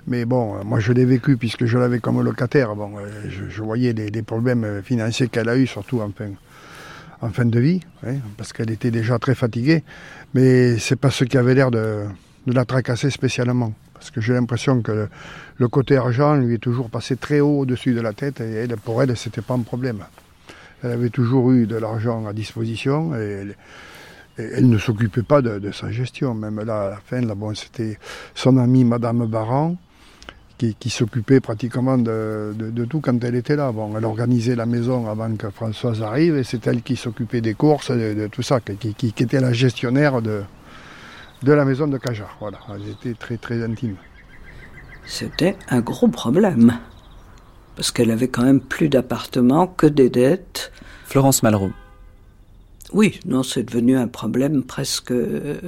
mais 0.06 0.24
bon, 0.24 0.62
moi 0.64 0.80
je 0.80 0.92
l'ai 0.92 1.04
vécu 1.04 1.36
puisque 1.36 1.66
je 1.66 1.78
l'avais 1.78 2.00
comme 2.00 2.22
locataire. 2.22 2.74
Bon, 2.74 2.92
euh, 2.98 3.08
je, 3.28 3.62
voyais 3.62 3.92
les, 3.92 4.22
problèmes 4.22 4.82
financiers 4.82 5.28
qu'elle 5.28 5.48
a 5.48 5.56
eu, 5.56 5.66
surtout 5.66 6.00
en 6.00 6.10
fin, 6.10 6.30
en 7.20 7.28
fin 7.28 7.44
de 7.44 7.60
vie, 7.60 7.80
hein, 8.06 8.16
parce 8.36 8.52
qu'elle 8.52 8.70
était 8.70 8.90
déjà 8.90 9.18
très 9.18 9.34
fatiguée. 9.34 9.84
Mais 10.34 10.78
c'est 10.78 10.96
pas 10.96 11.10
ce 11.10 11.24
qui 11.24 11.36
avait 11.36 11.54
l'air 11.54 11.70
de, 11.70 12.04
la 12.46 12.64
tracasser 12.64 13.10
spécialement, 13.10 13.72
parce 13.94 14.10
que 14.10 14.20
j'ai 14.20 14.32
l'impression 14.32 14.82
que 14.82 15.08
le, 15.56 15.68
côté 15.68 15.96
argent 15.96 16.36
lui 16.36 16.54
est 16.54 16.58
toujours 16.58 16.90
passé 16.90 17.16
très 17.16 17.40
haut 17.40 17.60
au-dessus 17.60 17.94
de 17.94 18.00
la 18.00 18.12
tête, 18.12 18.40
et 18.40 18.66
pour 18.84 19.02
elle, 19.02 19.16
c'était 19.16 19.42
pas 19.42 19.54
un 19.54 19.62
problème. 19.62 20.04
Elle 20.82 20.92
avait 20.92 21.10
toujours 21.10 21.50
eu 21.50 21.66
de 21.66 21.76
l'argent 21.76 22.26
à 22.26 22.32
disposition 22.32 23.14
et 23.16 23.48
elle 24.38 24.68
ne 24.68 24.78
s'occupait 24.78 25.24
pas 25.24 25.42
de, 25.42 25.72
sa 25.72 25.90
gestion. 25.90 26.34
Même 26.34 26.60
là, 26.62 26.82
à 26.82 26.90
la 26.90 26.96
fin, 26.96 27.20
c'était 27.54 27.98
son 28.34 28.56
amie 28.58 28.84
Madame 28.84 29.26
Baran 29.26 29.76
qui, 30.58 30.90
s'occupait 30.90 31.40
pratiquement 31.40 31.96
de, 31.96 32.84
tout 32.88 33.00
quand 33.00 33.22
elle 33.22 33.36
était 33.36 33.56
là. 33.56 33.72
Bon, 33.72 33.96
elle 33.96 34.04
organisait 34.04 34.56
la 34.56 34.66
maison 34.66 35.08
avant 35.08 35.34
que 35.36 35.50
Françoise 35.50 36.02
arrive 36.02 36.36
et 36.36 36.44
c'est 36.44 36.66
elle 36.66 36.82
qui 36.82 36.96
s'occupait 36.96 37.40
des 37.40 37.54
courses, 37.54 37.90
de, 37.90 38.28
tout 38.30 38.42
ça, 38.42 38.60
qui, 38.60 38.94
qui, 38.94 39.14
était 39.22 39.40
la 39.40 39.52
gestionnaire 39.52 40.20
de, 40.20 40.42
de 41.42 41.52
la 41.52 41.64
maison 41.64 41.86
de 41.86 41.98
Cajar. 41.98 42.36
Voilà, 42.40 42.58
elle 42.74 42.88
était 42.90 43.14
très 43.14 43.36
très 43.36 43.62
intime. 43.62 43.96
C'était 45.06 45.56
un 45.70 45.80
gros 45.80 46.08
problème 46.08 46.78
parce 47.76 47.92
qu'elle 47.92 48.10
avait 48.10 48.28
quand 48.28 48.42
même 48.42 48.60
plus 48.60 48.88
d'appartements 48.88 49.68
que 49.68 49.86
des 49.86 50.10
dettes. 50.10 50.72
Florence 51.04 51.42
Malraux. 51.44 51.70
Oui, 52.92 53.20
non, 53.24 53.42
c'est 53.42 53.62
devenu 53.62 53.96
un 53.96 54.08
problème 54.08 54.64
presque 54.64 55.12
euh, 55.12 55.60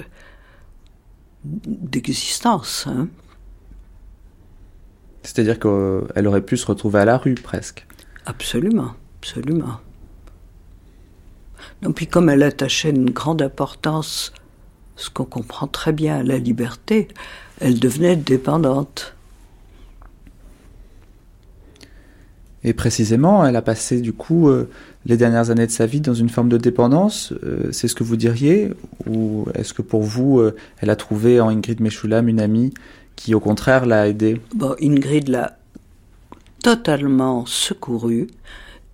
d'existence. 1.45 2.87
Hein. 2.89 3.09
C'est-à-dire 5.23 5.59
qu'elle 5.59 6.27
aurait 6.27 6.41
pu 6.41 6.57
se 6.57 6.67
retrouver 6.67 7.01
à 7.01 7.05
la 7.05 7.19
rue 7.19 7.35
presque. 7.35 7.87
Absolument, 8.27 8.95
absolument. 9.21 9.81
Non, 11.83 11.93
puis 11.93 12.07
comme 12.07 12.29
elle 12.29 12.43
attachait 12.43 12.91
une 12.91 13.11
grande 13.11 13.43
importance, 13.43 14.33
ce 14.97 15.11
qu'on 15.11 15.25
comprend 15.25 15.67
très 15.67 15.93
bien 15.93 16.19
à 16.19 16.23
la 16.23 16.39
liberté, 16.39 17.09
elle 17.61 17.79
devenait 17.79 18.17
dépendante. 18.17 19.15
Et 22.63 22.75
précisément, 22.75 23.47
elle 23.47 23.57
a 23.57 23.63
passé 23.63 24.03
du 24.03 24.13
coup 24.13 24.51
euh, 24.51 24.69
les 25.07 25.17
dernières 25.17 25.51
années 25.51 25.67
de 25.67 25.71
sa 25.71 25.87
vie 25.87 26.03
dans 26.03 26.13
une 26.13 26.29
forme 26.29 26.51
de 26.51 26.59
dépendance. 26.59 27.33
Euh, 27.43 27.69
c'est 27.73 27.89
ce 27.89 27.95
que 27.95 28.05
vous 28.05 28.17
diriez 28.17 28.71
Ou 29.07 29.47
est-ce 29.55 29.73
que 29.73 29.81
pour 29.81 30.03
vous, 30.03 30.41
euh, 30.41 30.55
elle 30.81 30.91
a 30.91 30.97
trouvé 30.97 31.41
en 31.41 31.49
Ingrid 31.49 31.81
Meshulam 31.81 32.29
une 32.29 32.41
amie 32.41 32.75
qui 33.21 33.35
au 33.35 33.41
contraire 33.41 33.85
l'a 33.85 34.09
aidée 34.09 34.41
bon, 34.55 34.75
Ingrid 34.81 35.29
l'a 35.29 35.59
totalement 36.63 37.45
secourue. 37.45 38.29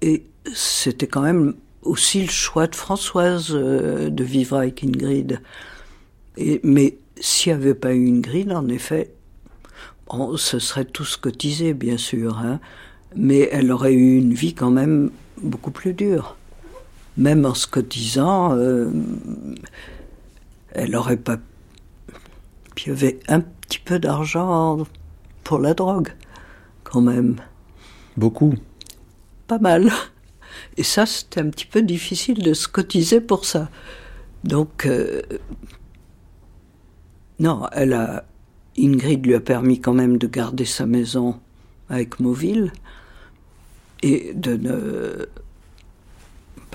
Et 0.03 0.25
c'était 0.53 1.07
quand 1.07 1.23
même 1.23 1.55
aussi 1.83 2.23
le 2.23 2.31
choix 2.31 2.67
de 2.67 2.75
Françoise 2.75 3.51
de 3.51 4.25
vivre 4.25 4.57
avec 4.57 4.83
Ingrid. 4.83 5.41
Mais 6.63 6.99
s'il 7.21 7.53
n'y 7.53 7.63
avait 7.63 7.75
pas 7.75 7.95
eu 7.95 8.09
Ingrid, 8.09 8.53
en 8.53 8.69
effet, 8.69 9.13
on 10.09 10.37
se 10.37 10.59
serait 10.59 10.85
tous 10.85 11.17
cotisés, 11.17 11.73
bien 11.73 11.97
sûr. 11.97 12.39
Hein 12.39 12.61
mais 13.17 13.49
elle 13.53 13.73
aurait 13.73 13.95
eu 13.95 14.19
une 14.19 14.35
vie 14.35 14.55
quand 14.55 14.71
même 14.71 15.11
beaucoup 15.41 15.71
plus 15.71 15.95
dure. 15.95 16.37
Même 17.17 17.47
en 17.47 17.55
se 17.55 17.67
cotisant, 17.67 18.55
euh, 18.55 18.91
elle 20.73 20.91
n'aurait 20.91 21.17
pas. 21.17 21.39
Puis 22.75 22.87
il 22.87 22.89
y 22.89 22.93
avait 22.93 23.19
un 23.29 23.43
petit 23.67 23.79
peu 23.79 23.99
d'argent 23.99 24.79
pour 25.45 25.59
la 25.59 25.75
drogue, 25.75 26.11
quand 26.85 27.01
même. 27.01 27.37
Beaucoup. 28.17 28.55
Pas 29.47 29.59
mal. 29.59 29.91
Et 30.77 30.83
ça, 30.83 31.07
c'était 31.07 31.41
un 31.41 31.51
petit 31.51 31.67
peu 31.67 31.83
difficile 31.83 32.43
de 32.43 32.55
se 32.55 32.69
cotiser 32.69 33.21
pour 33.21 33.45
ça. 33.45 33.69
Donc, 34.45 34.87
euh, 34.87 35.23
non, 37.39 37.67
elle 37.73 37.93
a. 37.93 38.25
Ingrid 38.79 39.25
lui 39.25 39.35
a 39.35 39.41
permis 39.41 39.81
quand 39.81 39.95
même 39.95 40.19
de 40.19 40.27
garder 40.27 40.67
sa 40.67 40.85
maison 40.85 41.41
avec 41.89 42.21
Mauville 42.21 42.73
et 44.03 44.35
de 44.35 44.55
ne 44.55 45.27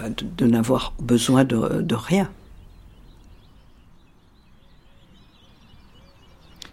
de, 0.10 0.46
n'avoir 0.48 0.94
besoin 1.00 1.44
de, 1.44 1.96
rien. 1.96 2.30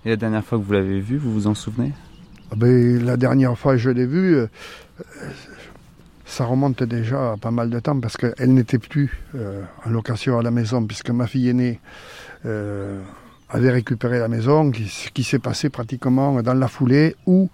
Et 0.04 0.10
la 0.10 0.16
dernière 0.16 0.44
fois 0.44 0.58
que 0.58 0.64
vous 0.64 0.72
l'avez 0.72 1.00
vu, 1.00 1.16
vous 1.16 1.32
vous 1.32 1.46
en 1.46 1.54
souvenez? 1.54 1.92
Ah 2.50 2.54
ben, 2.56 3.04
La 3.04 3.16
dernière 3.16 3.58
fois 3.58 3.72
que 3.72 3.78
je 3.78 3.90
l'ai 3.90 4.06
vu, 4.06 4.36
euh, 4.36 4.46
ça 6.24 6.44
remonte 6.44 6.82
déjà 6.82 7.32
à 7.32 7.36
pas 7.36 7.50
mal 7.50 7.70
de 7.70 7.78
temps 7.80 7.98
parce 7.98 8.16
qu'elle 8.16 8.54
n'était 8.54 8.78
plus 8.78 9.20
euh, 9.34 9.62
en 9.84 9.90
location 9.90 10.38
à 10.38 10.42
la 10.42 10.50
maison 10.50 10.84
puisque 10.84 11.10
ma 11.10 11.26
fille 11.26 11.48
aînée 11.48 11.80
euh, 12.46 13.00
avait 13.50 13.70
récupéré 13.70 14.18
la 14.18 14.28
maison, 14.28 14.70
ce 14.72 15.10
qui 15.10 15.24
s'est 15.24 15.38
passé 15.38 15.70
pratiquement 15.70 16.42
dans 16.42 16.54
la 16.54 16.68
foulée 16.68 17.16
où 17.26 17.48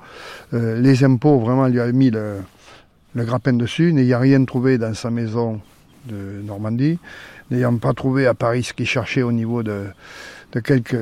les 0.53 1.05
impôts 1.05 1.39
vraiment 1.39 1.69
lui 1.69 1.79
avaient 1.79 1.93
mis 1.93 2.11
le, 2.11 2.39
le 3.15 3.25
grappin 3.25 3.53
dessus, 3.53 3.93
n'ayant 3.93 4.21
rien 4.21 4.45
trouvé 4.45 4.77
dans 4.77 4.93
sa 4.95 5.11
maison 5.11 5.61
de 6.07 6.43
Normandie, 6.45 6.99
n'ayant 7.51 7.77
pas 7.77 7.95
trouvé 7.95 8.27
à 8.27 8.35
Paris 8.35 8.65
ce 8.65 8.73
qu'il 8.73 8.87
cherchait 8.87 9.23
au 9.23 9.33
niveau 9.33 9.63
de, 9.63 9.87
quelques 10.63 10.97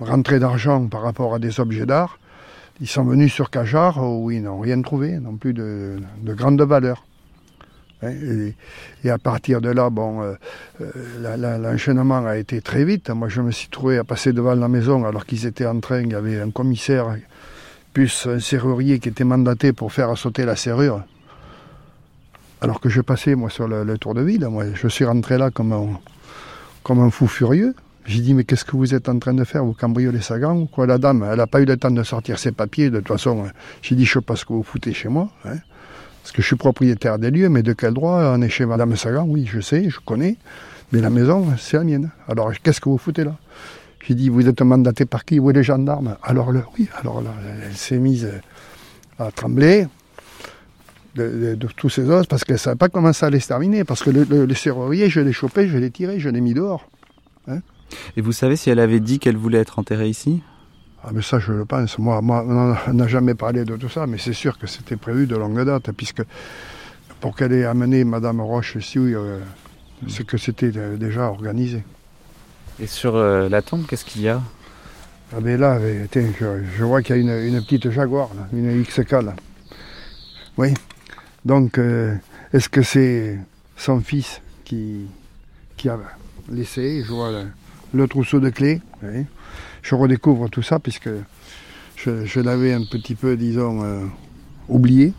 rentrées 0.00 0.38
d'argent 0.38 0.86
par 0.86 1.02
rapport 1.02 1.34
à 1.34 1.38
des 1.38 1.60
objets 1.60 1.86
d'art, 1.86 2.18
ils 2.80 2.88
sont 2.88 3.04
venus 3.04 3.32
sur 3.32 3.50
Cajar 3.50 3.98
où 3.98 4.30
ils 4.30 4.42
n'ont 4.42 4.60
rien 4.60 4.80
trouvé, 4.82 5.18
non 5.18 5.36
plus 5.36 5.52
de, 5.52 5.98
grande 6.24 6.60
valeur. 6.62 7.04
Hein, 8.02 8.12
et, 9.04 9.10
à 9.10 9.18
partir 9.18 9.60
de 9.60 9.70
là, 9.70 9.90
bon, 9.90 10.22
euh, 10.22 10.34
euh, 10.80 11.58
l'enchaînement 11.58 12.24
a 12.24 12.36
été 12.36 12.60
très 12.60 12.84
vite. 12.84 13.10
Moi, 13.10 13.28
je 13.28 13.40
me 13.40 13.50
suis 13.50 13.68
trouvé 13.68 13.98
à 13.98 14.04
passer 14.04 14.32
devant 14.32 14.54
la 14.54 14.68
maison 14.68 15.04
alors 15.04 15.26
qu'ils 15.26 15.46
étaient 15.46 15.66
en 15.66 15.80
train, 15.80 16.02
il 16.02 16.12
y 16.12 16.14
avait 16.14 16.40
un 16.40 16.50
commissaire 16.50 17.16
plus 17.92 18.26
un 18.26 18.38
serrurier 18.38 19.00
qui 19.00 19.08
était 19.08 19.24
mandaté 19.24 19.72
pour 19.72 19.92
faire 19.92 20.16
sauter 20.16 20.44
la 20.44 20.54
serrure. 20.54 21.02
Alors 22.60 22.80
que 22.80 22.88
je 22.88 23.00
passais, 23.00 23.34
moi, 23.34 23.50
sur 23.50 23.66
le, 23.66 23.98
tour 23.98 24.14
de 24.14 24.22
ville, 24.22 24.46
moi, 24.46 24.64
je 24.74 24.88
suis 24.88 25.04
rentré 25.04 25.36
là 25.38 25.50
comme 25.50 25.72
un 26.88 27.10
fou 27.10 27.26
furieux. 27.26 27.74
J'ai 28.08 28.22
dit, 28.22 28.32
mais 28.32 28.44
qu'est-ce 28.44 28.64
que 28.64 28.74
vous 28.74 28.94
êtes 28.94 29.10
en 29.10 29.18
train 29.18 29.34
de 29.34 29.44
faire? 29.44 29.62
Vous 29.62 29.74
cambriolez 29.74 30.22
sa 30.22 30.38
gang 30.38 30.62
ou 30.62 30.66
quoi? 30.66 30.86
La 30.86 30.96
dame, 30.96 31.28
elle 31.30 31.36
n'a 31.36 31.46
pas 31.46 31.60
eu 31.60 31.66
le 31.66 31.76
temps 31.76 31.90
de 31.90 32.02
sortir 32.02 32.38
ses 32.38 32.52
papiers. 32.52 32.88
De 32.88 33.00
toute 33.00 33.08
façon, 33.08 33.44
j'ai 33.82 33.96
dit, 33.96 34.06
je 34.06 34.14
sais 34.14 34.20
pas 34.22 34.34
ce 34.34 34.46
que 34.46 34.54
vous 34.54 34.62
foutez 34.62 34.94
chez 34.94 35.10
moi. 35.10 35.28
Hein, 35.44 35.58
parce 36.22 36.32
que 36.32 36.40
je 36.40 36.46
suis 36.46 36.56
propriétaire 36.56 37.18
des 37.18 37.30
lieux, 37.30 37.50
mais 37.50 37.62
de 37.62 37.74
quel 37.74 37.92
droit 37.92 38.32
on 38.34 38.40
est 38.40 38.48
chez 38.48 38.64
Madame 38.64 38.96
Sagan 38.96 39.26
Oui, 39.28 39.46
je 39.46 39.60
sais, 39.60 39.90
je 39.90 40.00
connais. 40.00 40.36
Mais 40.90 41.02
la 41.02 41.10
maison, 41.10 41.48
c'est 41.58 41.76
la 41.76 41.84
mienne. 41.84 42.10
Alors, 42.28 42.50
qu'est-ce 42.62 42.80
que 42.80 42.88
vous 42.88 42.96
foutez 42.96 43.24
là? 43.24 43.36
J'ai 44.06 44.14
dit, 44.14 44.30
vous 44.30 44.48
êtes 44.48 44.62
mandaté 44.62 45.04
par 45.04 45.26
qui? 45.26 45.38
Où 45.38 45.50
est 45.50 45.52
les 45.52 45.62
gendarmes? 45.62 46.16
Alors, 46.22 46.50
là, 46.50 46.62
oui, 46.78 46.88
alors 47.02 47.20
là, 47.20 47.34
elle 47.62 47.76
s'est 47.76 47.98
mise 47.98 48.26
à 49.18 49.30
trembler 49.32 49.86
de, 51.14 51.58
tous 51.76 51.90
ces 51.90 52.08
os 52.08 52.26
parce 52.26 52.44
qu'elle 52.44 52.54
ne 52.54 52.58
savait 52.58 52.76
pas 52.76 52.88
comment 52.88 53.12
ça 53.12 53.26
allait 53.26 53.40
se 53.40 53.48
terminer. 53.48 53.84
Parce 53.84 54.02
que 54.02 54.08
le, 54.08 54.24
le, 54.24 54.54
serrurier, 54.54 55.10
je 55.10 55.20
l'ai 55.20 55.32
chopé, 55.32 55.68
je 55.68 55.76
l'ai 55.76 55.90
tiré, 55.90 56.18
je 56.20 56.30
l'ai 56.30 56.40
mis 56.40 56.54
dehors. 56.54 56.88
Hein. 57.48 57.60
Et 58.16 58.20
vous 58.20 58.32
savez 58.32 58.56
si 58.56 58.70
elle 58.70 58.80
avait 58.80 59.00
dit 59.00 59.18
qu'elle 59.18 59.36
voulait 59.36 59.58
être 59.58 59.78
enterrée 59.78 60.08
ici? 60.08 60.42
Ah 61.04 61.10
mais 61.12 61.22
ça 61.22 61.38
je 61.38 61.52
le 61.52 61.64
pense. 61.64 61.98
Moi, 61.98 62.20
moi 62.20 62.44
on 62.86 62.92
n'a 62.92 63.06
jamais 63.06 63.34
parlé 63.34 63.64
de 63.64 63.76
tout 63.76 63.88
ça, 63.88 64.06
mais 64.06 64.18
c'est 64.18 64.32
sûr 64.32 64.58
que 64.58 64.66
c'était 64.66 64.96
prévu 64.96 65.26
de 65.26 65.36
longue 65.36 65.64
date, 65.64 65.92
puisque 65.92 66.22
pour 67.20 67.36
qu'elle 67.36 67.52
ait 67.52 67.64
amené 67.64 68.04
Madame 68.04 68.40
Roche 68.40 68.76
ici, 68.76 68.98
euh, 68.98 69.40
c'est 70.08 70.26
que 70.26 70.36
c'était 70.36 70.72
euh, 70.76 70.96
déjà 70.96 71.22
organisé. 71.22 71.82
Et 72.80 72.86
sur 72.86 73.16
euh, 73.16 73.48
la 73.48 73.62
tombe, 73.62 73.86
qu'est-ce 73.86 74.04
qu'il 74.04 74.22
y 74.22 74.28
a? 74.28 74.40
Ah 75.32 75.40
mais 75.42 75.56
là, 75.56 75.78
je, 75.80 76.84
vois 76.84 77.02
qu'il 77.02 77.16
y 77.16 77.30
a 77.30 77.44
une, 77.44 77.60
petite 77.62 77.90
Jaguar, 77.90 78.30
une 78.52 78.82
XK 78.82 79.12
là. 79.12 79.34
Oui, 80.56 80.72
donc, 81.44 81.78
euh, 81.78 82.14
est-ce 82.52 82.68
que 82.68 82.82
c'est 82.82 83.38
son 83.76 84.00
fils 84.00 84.40
qui, 84.64 85.06
qui 85.76 85.88
a 85.88 85.98
laissé? 86.50 87.02
Je 87.04 87.12
vois 87.12 87.30
le, 87.92 88.08
trousseau 88.08 88.40
de 88.40 88.50
clés. 88.50 88.80
Je 89.82 89.94
redécouvre 89.94 90.48
tout 90.50 90.62
ça 90.62 90.78
puisque 90.78 91.10
je, 91.96 92.40
l'avais 92.40 92.72
un 92.72 92.84
petit 92.84 93.14
peu, 93.14 93.36
disons, 93.36 93.82
euh, 93.82 94.04
oublié. 94.68 95.12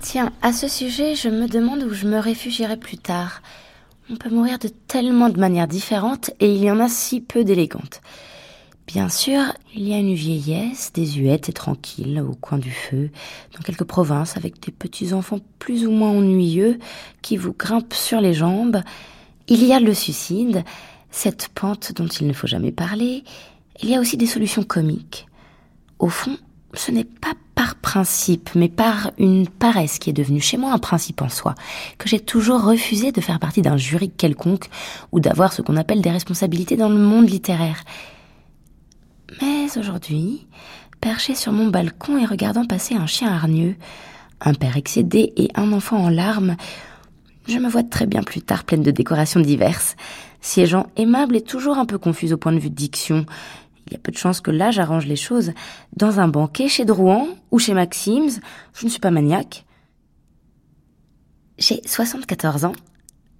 Tiens, 0.00 0.32
à 0.42 0.52
ce 0.52 0.68
sujet, 0.68 1.14
je 1.14 1.28
me 1.28 1.46
demande 1.46 1.82
où 1.84 1.94
je 1.94 2.06
me 2.06 2.18
réfugierai 2.18 2.76
plus 2.76 2.98
tard. 2.98 3.42
On 4.10 4.16
peut 4.16 4.30
mourir 4.30 4.58
de 4.58 4.68
tellement 4.68 5.28
de 5.28 5.38
manières 5.38 5.68
différentes 5.68 6.30
et 6.40 6.52
il 6.52 6.62
y 6.62 6.70
en 6.70 6.80
a 6.80 6.88
si 6.88 7.20
peu 7.20 7.44
d'élégantes. 7.44 8.00
Bien 8.86 9.08
sûr, 9.08 9.40
il 9.74 9.88
y 9.88 9.94
a 9.94 9.98
une 9.98 10.14
vieillesse 10.14 10.92
désuète 10.92 11.48
et 11.48 11.52
tranquille 11.52 12.20
au 12.20 12.34
coin 12.34 12.58
du 12.58 12.72
feu, 12.72 13.10
dans 13.54 13.62
quelques 13.62 13.84
provinces 13.84 14.36
avec 14.36 14.60
des 14.60 14.72
petits-enfants 14.72 15.38
plus 15.58 15.86
ou 15.86 15.92
moins 15.92 16.10
ennuyeux 16.10 16.78
qui 17.22 17.36
vous 17.36 17.54
grimpent 17.54 17.94
sur 17.94 18.20
les 18.20 18.34
jambes. 18.34 18.82
Il 19.48 19.64
y 19.64 19.72
a 19.72 19.80
le 19.80 19.94
suicide, 19.94 20.64
cette 21.10 21.48
pente 21.48 21.92
dont 21.92 22.06
il 22.06 22.26
ne 22.26 22.32
faut 22.32 22.46
jamais 22.46 22.72
parler. 22.72 23.24
Il 23.82 23.88
y 23.88 23.94
a 23.94 24.00
aussi 24.00 24.16
des 24.16 24.26
solutions 24.26 24.62
comiques. 24.62 25.26
Au 25.98 26.08
fond, 26.08 26.36
ce 26.74 26.90
n'est 26.90 27.04
pas 27.04 27.34
par 27.54 27.74
principe, 27.76 28.50
mais 28.54 28.68
par 28.68 29.12
une 29.18 29.46
paresse 29.46 29.98
qui 29.98 30.10
est 30.10 30.14
devenue 30.14 30.40
chez 30.40 30.56
moi 30.56 30.72
un 30.72 30.78
principe 30.78 31.22
en 31.22 31.28
soi, 31.28 31.54
que 31.98 32.08
j'ai 32.08 32.18
toujours 32.18 32.62
refusé 32.62 33.12
de 33.12 33.20
faire 33.20 33.38
partie 33.38 33.62
d'un 33.62 33.76
jury 33.76 34.10
quelconque 34.10 34.68
ou 35.12 35.20
d'avoir 35.20 35.52
ce 35.52 35.62
qu'on 35.62 35.76
appelle 35.76 36.02
des 36.02 36.10
responsabilités 36.10 36.76
dans 36.76 36.88
le 36.88 36.98
monde 36.98 37.28
littéraire. 37.28 37.84
Mais 39.40 39.66
aujourd'hui, 39.78 40.46
perché 41.00 41.34
sur 41.34 41.52
mon 41.52 41.68
balcon 41.68 42.18
et 42.18 42.24
regardant 42.24 42.64
passer 42.64 42.94
un 42.94 43.06
chien 43.06 43.32
hargneux, 43.32 43.76
un 44.40 44.54
père 44.54 44.76
excédé 44.76 45.32
et 45.36 45.48
un 45.54 45.72
enfant 45.72 45.98
en 45.98 46.08
larmes, 46.08 46.56
je 47.46 47.58
me 47.58 47.68
vois 47.68 47.82
très 47.82 48.06
bien 48.06 48.22
plus 48.22 48.42
tard 48.42 48.64
pleine 48.64 48.82
de 48.82 48.90
décorations 48.90 49.40
diverses, 49.40 49.96
siégeant 50.40 50.86
aimable 50.96 51.36
et 51.36 51.42
toujours 51.42 51.78
un 51.78 51.86
peu 51.86 51.98
confuse 51.98 52.32
au 52.32 52.36
point 52.36 52.52
de 52.52 52.58
vue 52.58 52.70
de 52.70 52.74
diction, 52.74 53.26
il 53.86 53.92
y 53.92 53.96
a 53.96 53.98
peu 53.98 54.12
de 54.12 54.16
chances 54.16 54.40
que 54.40 54.50
là 54.50 54.70
j'arrange 54.70 55.06
les 55.06 55.16
choses. 55.16 55.52
Dans 55.96 56.20
un 56.20 56.28
banquet 56.28 56.68
chez 56.68 56.84
Drouan 56.84 57.28
ou 57.50 57.58
chez 57.58 57.74
Maxims, 57.74 58.40
je 58.74 58.84
ne 58.84 58.90
suis 58.90 59.00
pas 59.00 59.10
maniaque. 59.10 59.64
J'ai 61.58 61.80
74 61.84 62.64
ans. 62.64 62.72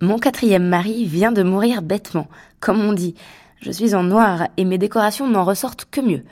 Mon 0.01 0.19
quatrième 0.19 0.67
mari 0.67 1.07
vient 1.07 1.33
de 1.33 1.43
mourir 1.43 1.81
bêtement, 1.81 2.29
comme 2.61 2.81
on 2.81 2.93
dit. 2.93 3.15
Je 3.61 3.71
suis 3.71 3.95
en 3.95 4.03
noir 4.03 4.49
et 4.57 4.65
mes 4.65 4.79
décorations 4.79 5.29
n'en 5.29 5.45
ressortent 5.45 5.87
que 5.91 6.01
mieux. 6.01 6.25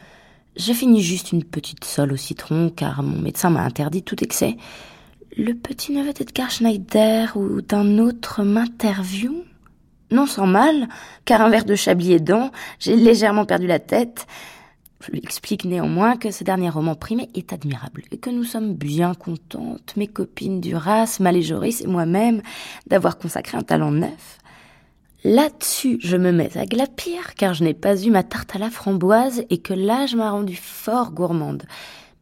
Je 0.57 0.73
finis 0.73 1.03
juste 1.03 1.31
une 1.31 1.45
petite 1.45 1.85
sole 1.85 2.13
au 2.13 2.17
citron 2.17 2.71
car 2.71 3.03
mon 3.03 3.21
médecin 3.21 3.51
m'a 3.51 3.63
interdit 3.63 4.03
tout 4.03 4.23
excès. 4.23 4.57
Le 5.43 5.55
petit 5.55 5.93
neveu 5.93 6.13
d'Edgar 6.13 6.51
Schneider 6.51 7.35
ou 7.35 7.63
d'un 7.63 7.97
autre 7.97 8.43
m'interview? 8.43 9.43
Non 10.11 10.27
sans 10.27 10.47
mal, 10.47 10.87
car 11.25 11.41
un 11.41 11.49
verre 11.49 11.65
de 11.65 11.75
chablis 11.75 12.13
aidant, 12.13 12.51
j'ai 12.79 12.95
légèrement 12.95 13.47
perdu 13.47 13.67
la 13.67 13.79
tête. 13.79 14.27
Je 15.01 15.11
lui 15.11 15.21
explique 15.21 15.65
néanmoins 15.65 16.19
que 16.19 16.31
ce 16.31 16.45
dernier 16.45 16.69
roman 16.69 16.95
primé 16.95 17.31
est 17.35 17.55
admirable 17.55 18.03
et 18.11 18.19
que 18.19 18.29
nous 18.29 18.45
sommes 18.45 18.75
bien 18.75 19.15
contentes, 19.15 19.95
mes 19.97 20.09
copines 20.09 20.61
du 20.61 20.77
RAS, 20.77 21.17
Malé 21.21 21.41
Joris 21.41 21.81
et 21.81 21.87
moi-même, 21.87 22.43
d'avoir 22.87 23.17
consacré 23.17 23.57
un 23.57 23.63
talent 23.63 23.93
neuf. 23.93 24.41
Là-dessus, 25.25 25.97
je 26.03 26.19
me 26.19 26.33
mets 26.33 26.59
à 26.59 26.67
glapir 26.67 27.35
car 27.35 27.55
je 27.55 27.65
n'ai 27.65 27.73
pas 27.73 27.97
eu 27.97 28.11
ma 28.11 28.25
tarte 28.25 28.57
à 28.57 28.59
la 28.59 28.69
framboise 28.69 29.43
et 29.49 29.57
que 29.57 29.73
l'âge 29.73 30.15
m'a 30.15 30.33
rendue 30.33 30.61
fort 30.61 31.13
gourmande. 31.13 31.63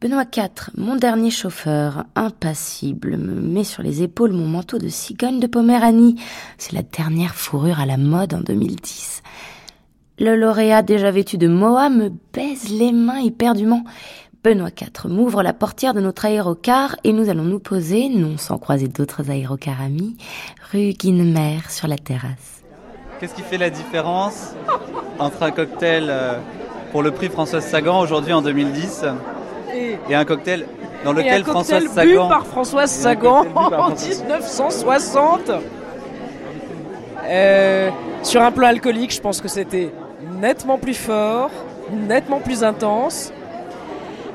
Benoît 0.01 0.23
IV, 0.33 0.69
mon 0.77 0.95
dernier 0.95 1.29
chauffeur, 1.29 2.05
impassible, 2.15 3.17
me 3.17 3.41
met 3.41 3.65
sur 3.65 3.83
les 3.83 4.01
épaules 4.01 4.31
mon 4.31 4.47
manteau 4.47 4.77
de 4.77 4.87
cigogne 4.87 5.41
de 5.41 5.47
Poméranie. 5.47 6.15
C'est 6.57 6.71
la 6.71 6.83
dernière 6.83 7.35
fourrure 7.35 7.81
à 7.81 7.85
la 7.85 7.97
mode 7.97 8.33
en 8.33 8.39
2010. 8.39 9.21
Le 10.19 10.37
lauréat 10.37 10.83
déjà 10.83 11.11
vêtu 11.11 11.37
de 11.37 11.49
Moa 11.49 11.89
me 11.89 12.11
baise 12.33 12.69
les 12.69 12.93
mains 12.93 13.17
éperdument. 13.17 13.83
Benoît 14.41 14.69
IV 14.69 15.09
m'ouvre 15.09 15.43
la 15.43 15.51
portière 15.51 15.93
de 15.93 15.99
notre 15.99 16.23
aérocar 16.23 16.95
et 17.03 17.11
nous 17.11 17.27
allons 17.27 17.43
nous 17.43 17.59
poser, 17.59 18.07
non 18.07 18.37
sans 18.37 18.57
croiser 18.57 18.87
d'autres 18.87 19.29
aérocars 19.29 19.81
amis, 19.81 20.15
rue 20.71 20.93
Guinemer 20.93 21.59
sur 21.67 21.89
la 21.89 21.97
terrasse. 21.97 22.63
Qu'est-ce 23.19 23.35
qui 23.35 23.41
fait 23.41 23.57
la 23.57 23.69
différence 23.69 24.53
entre 25.19 25.43
un 25.43 25.51
cocktail 25.51 26.05
euh, 26.07 26.39
pour 26.93 27.03
le 27.03 27.11
prix 27.11 27.27
Françoise 27.27 27.65
Sagan 27.65 27.99
aujourd'hui 27.99 28.31
en 28.31 28.41
2010 28.41 29.03
et, 29.73 30.15
un 30.15 30.25
cocktail 30.25 30.65
dans 31.03 31.13
lequel 31.13 31.43
Françoise 31.43 31.87
Sagan. 31.87 32.27
Par 32.27 32.45
Françoise 32.45 32.91
Sagan 32.91 33.45
en 33.55 33.89
1960. 33.89 35.51
Euh, 37.25 37.89
sur 38.23 38.41
un 38.41 38.51
plan 38.51 38.67
alcoolique, 38.67 39.13
je 39.13 39.21
pense 39.21 39.39
que 39.39 39.47
c'était 39.47 39.91
nettement 40.41 40.77
plus 40.77 40.95
fort, 40.95 41.51
nettement 41.91 42.39
plus 42.39 42.63
intense. 42.63 43.31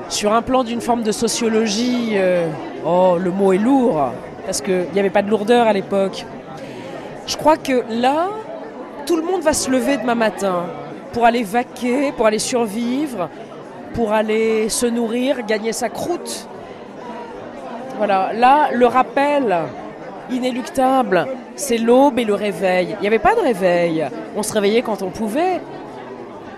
Sur 0.07 0.33
un 0.33 0.41
plan 0.41 0.63
d'une 0.63 0.81
forme 0.81 1.03
de 1.03 1.11
sociologie, 1.11 2.11
euh, 2.13 2.47
oh, 2.85 3.17
le 3.19 3.31
mot 3.31 3.53
est 3.53 3.57
lourd, 3.57 4.11
parce 4.45 4.61
qu'il 4.61 4.87
n'y 4.93 4.99
avait 4.99 5.09
pas 5.09 5.23
de 5.23 5.29
lourdeur 5.29 5.67
à 5.67 5.73
l'époque. 5.73 6.25
Je 7.27 7.35
crois 7.37 7.57
que 7.57 7.83
là, 7.89 8.29
tout 9.05 9.17
le 9.17 9.23
monde 9.23 9.41
va 9.41 9.53
se 9.53 9.69
lever 9.69 9.97
demain 9.97 10.15
matin 10.15 10.63
pour 11.11 11.25
aller 11.25 11.43
vaquer, 11.43 12.11
pour 12.11 12.27
aller 12.27 12.39
survivre, 12.39 13.29
pour 13.95 14.11
aller 14.11 14.67
se 14.67 14.85
nourrir, 14.85 15.45
gagner 15.45 15.71
sa 15.71 15.89
croûte. 15.89 16.47
Voilà, 17.97 18.33
là, 18.33 18.69
le 18.73 18.85
rappel 18.85 19.55
inéluctable, 20.29 21.25
c'est 21.55 21.77
l'aube 21.77 22.19
et 22.19 22.25
le 22.25 22.33
réveil. 22.33 22.95
Il 22.99 23.01
n'y 23.01 23.07
avait 23.07 23.19
pas 23.19 23.35
de 23.35 23.39
réveil. 23.39 24.05
On 24.35 24.43
se 24.43 24.51
réveillait 24.51 24.81
quand 24.81 25.01
on 25.01 25.11
pouvait. 25.11 25.61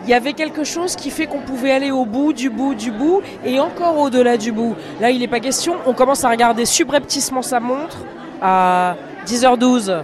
Il 0.04 0.10
y 0.10 0.16
avait 0.16 0.34
quelque 0.34 0.64
chose 0.64 0.96
qui 0.96 1.12
fait 1.12 1.28
qu'on 1.28 1.40
pouvait 1.40 1.72
aller 1.72 1.92
au 1.92 2.06
bout, 2.06 2.34
du 2.34 2.50
bout, 2.50 2.74
du 2.74 2.92
bout, 2.92 3.22
et 3.46 3.60
encore 3.60 4.00
au-delà 4.00 4.38
du 4.38 4.52
bout. 4.52 4.76
Là, 5.00 5.12
il 5.12 5.20
n'est 5.20 5.28
pas 5.28 5.40
question. 5.40 5.76
On 5.86 5.94
commence 5.94 6.24
à 6.24 6.30
regarder 6.30 6.66
subrepticement 6.66 7.44
sa 7.44 7.60
montre 7.60 7.98
à 8.42 8.96
10h12. 9.28 10.04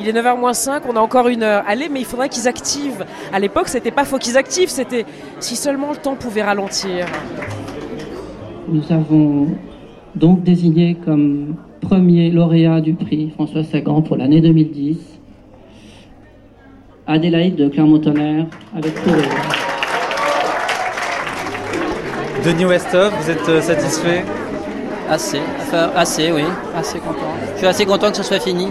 Il 0.00 0.08
est 0.08 0.12
9h 0.12 0.38
moins 0.38 0.54
5, 0.54 0.82
on 0.88 0.96
a 0.96 1.00
encore 1.00 1.28
une 1.28 1.42
heure. 1.42 1.62
Allez, 1.66 1.88
mais 1.88 2.00
il 2.00 2.06
faudrait 2.06 2.28
qu'ils 2.28 2.48
activent. 2.48 3.04
À 3.32 3.38
l'époque, 3.38 3.68
c'était 3.68 3.90
pas 3.90 4.04
faut 4.04 4.18
qu'ils 4.18 4.36
activent, 4.36 4.68
c'était 4.68 5.06
si 5.40 5.56
seulement 5.56 5.90
le 5.90 5.96
temps 5.96 6.16
pouvait 6.16 6.42
ralentir. 6.42 7.06
Nous 8.68 8.90
avons 8.90 9.48
donc 10.14 10.42
désigné 10.42 10.96
comme 11.04 11.56
premier 11.80 12.30
lauréat 12.30 12.80
du 12.80 12.94
prix 12.94 13.30
François 13.30 13.62
Sagan 13.62 14.02
pour 14.02 14.16
l'année 14.16 14.40
2010 14.40 15.20
Adélaïde 17.06 17.56
de 17.56 17.68
Clermont-Tonnerre 17.68 18.46
avec 18.74 18.94
Touré. 19.04 19.22
Denis 22.44 22.64
Westhoff, 22.64 23.12
vous 23.20 23.30
êtes 23.30 23.48
euh, 23.48 23.60
satisfait? 23.60 24.24
Assez, 25.08 25.40
enfin, 25.58 25.90
assez, 25.94 26.32
oui, 26.32 26.44
assez 26.74 26.98
content. 26.98 27.32
Je 27.52 27.58
suis 27.58 27.66
assez 27.66 27.84
content 27.84 28.10
que 28.10 28.16
ce 28.16 28.22
soit 28.22 28.40
fini. 28.40 28.68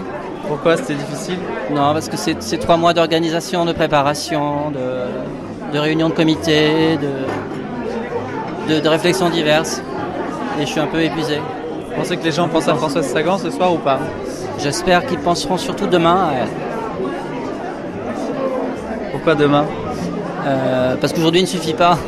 Pourquoi 0.48 0.76
c'était 0.76 0.94
difficile 0.94 1.38
Non, 1.70 1.92
parce 1.92 2.08
que 2.08 2.16
c'est 2.16 2.58
trois 2.58 2.76
mois 2.76 2.92
d'organisation, 2.92 3.64
de 3.64 3.72
préparation, 3.72 4.70
de, 4.70 5.78
réunions 5.78 6.08
de 6.08 6.14
comité, 6.14 6.98
de, 8.68 8.80
de, 8.80 8.88
réflexions 8.88 9.30
diverses. 9.30 9.82
Et 10.58 10.66
je 10.66 10.70
suis 10.70 10.80
un 10.80 10.86
peu 10.86 11.02
épuisé. 11.02 11.36
Vous 11.36 11.96
pensez 11.96 12.16
que 12.16 12.24
les 12.24 12.32
gens 12.32 12.48
pensent 12.48 12.68
à 12.68 12.74
Françoise 12.74 13.06
Sagan 13.06 13.38
ce 13.38 13.50
soir 13.50 13.72
ou 13.72 13.78
pas? 13.78 13.98
J'espère 14.58 15.06
qu'ils 15.06 15.18
penseront 15.18 15.56
surtout 15.56 15.86
demain 15.86 16.28
à 16.28 16.32
elle. 16.42 16.48
Pourquoi 19.12 19.34
demain? 19.34 19.64
Euh, 20.46 20.96
Parce 21.00 21.12
qu'aujourd'hui 21.12 21.40
ne 21.40 21.46
suffit 21.46 21.74
pas. 21.74 21.98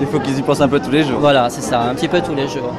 Il 0.00 0.06
faut 0.06 0.20
qu'ils 0.20 0.38
y 0.38 0.42
pensent 0.42 0.60
un 0.60 0.68
peu 0.68 0.80
tous 0.80 0.90
les 0.90 1.02
jours. 1.02 1.18
Voilà, 1.18 1.50
c'est 1.50 1.60
ça, 1.60 1.82
un 1.82 1.94
petit 1.94 2.08
peu 2.08 2.20
tous 2.20 2.34
les 2.34 2.46
jours. 2.48 2.72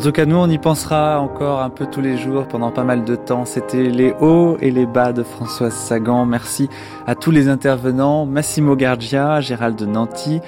En 0.00 0.02
tout 0.02 0.12
cas, 0.12 0.24
nous, 0.24 0.36
on 0.36 0.48
y 0.48 0.56
pensera 0.56 1.20
encore 1.20 1.60
un 1.60 1.68
peu 1.68 1.84
tous 1.84 2.00
les 2.00 2.16
jours 2.16 2.48
pendant 2.48 2.70
pas 2.70 2.84
mal 2.84 3.04
de 3.04 3.16
temps. 3.16 3.44
C'était 3.44 3.82
les 3.82 4.14
hauts 4.18 4.56
et 4.62 4.70
les 4.70 4.86
bas 4.86 5.12
de 5.12 5.22
Françoise 5.22 5.74
Sagan. 5.74 6.24
Merci 6.24 6.70
à 7.06 7.14
tous 7.14 7.30
les 7.30 7.48
intervenants. 7.48 8.24
Massimo 8.24 8.76
Gardia, 8.76 9.42
Gérald 9.42 9.76
de 9.76 9.84
Nanty, 9.84 10.40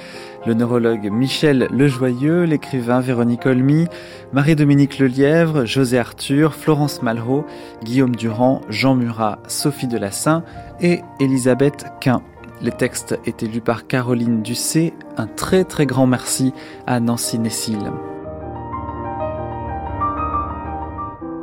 le 0.46 0.54
neurologue 0.54 1.10
Michel 1.12 1.68
Lejoyeux, 1.70 2.44
l'écrivain 2.44 3.00
Véronique 3.00 3.44
Olmy, 3.44 3.88
Marie-Dominique 4.32 4.98
Lelièvre, 4.98 5.66
José 5.66 5.98
Arthur, 5.98 6.54
Florence 6.54 7.02
Malraux, 7.02 7.44
Guillaume 7.84 8.16
Durand, 8.16 8.62
Jean 8.70 8.94
Murat, 8.94 9.38
Sophie 9.48 9.86
Delassin 9.86 10.44
et 10.80 11.02
Elisabeth 11.20 11.84
Quint. 12.00 12.22
Les 12.62 12.72
textes 12.72 13.18
étaient 13.26 13.48
lus 13.48 13.60
par 13.60 13.86
Caroline 13.86 14.40
Ducé. 14.40 14.94
Un 15.18 15.26
très 15.26 15.64
très 15.64 15.84
grand 15.84 16.06
merci 16.06 16.54
à 16.86 17.00
Nancy 17.00 17.38
Nessil. 17.38 17.90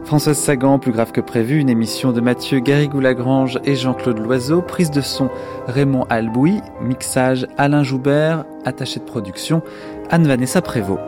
Françoise 0.09 0.39
Sagan, 0.39 0.79
plus 0.79 0.91
grave 0.91 1.11
que 1.11 1.21
prévu, 1.21 1.59
une 1.59 1.69
émission 1.69 2.11
de 2.11 2.19
Mathieu 2.19 2.61
Garrigou-Lagrange 2.61 3.59
et 3.63 3.75
Jean-Claude 3.75 4.17
Loiseau, 4.17 4.63
prise 4.63 4.89
de 4.89 5.01
son 5.01 5.29
Raymond 5.67 6.07
Albouy, 6.09 6.61
mixage 6.81 7.45
Alain 7.59 7.83
Joubert, 7.83 8.43
attaché 8.65 8.99
de 8.99 9.05
production 9.05 9.61
Anne-Vanessa 10.09 10.63
Prévost. 10.63 10.99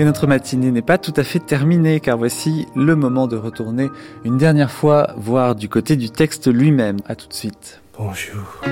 Et 0.00 0.04
notre 0.04 0.26
matinée 0.26 0.72
n'est 0.72 0.82
pas 0.82 0.98
tout 0.98 1.14
à 1.16 1.22
fait 1.22 1.38
terminée 1.38 2.00
car 2.00 2.18
voici 2.18 2.66
le 2.74 2.96
moment 2.96 3.28
de 3.28 3.36
retourner 3.36 3.88
une 4.24 4.36
dernière 4.36 4.72
fois 4.72 5.14
voir 5.16 5.54
du 5.54 5.68
côté 5.68 5.94
du 5.94 6.10
texte 6.10 6.52
lui-même. 6.52 6.96
À 7.06 7.14
tout 7.14 7.28
de 7.28 7.34
suite. 7.34 7.82
Bonjour. 7.96 8.62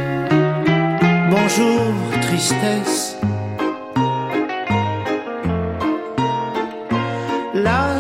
Bonjour, 1.30 1.94
tristesse 2.20 3.16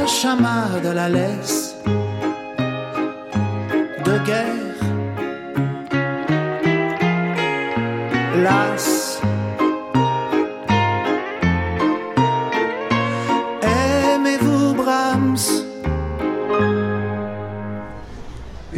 chamade 0.06 0.86
à 0.86 0.94
la 0.94 1.08
laisse 1.08 1.74
de 4.04 4.18
guerre. 4.24 4.66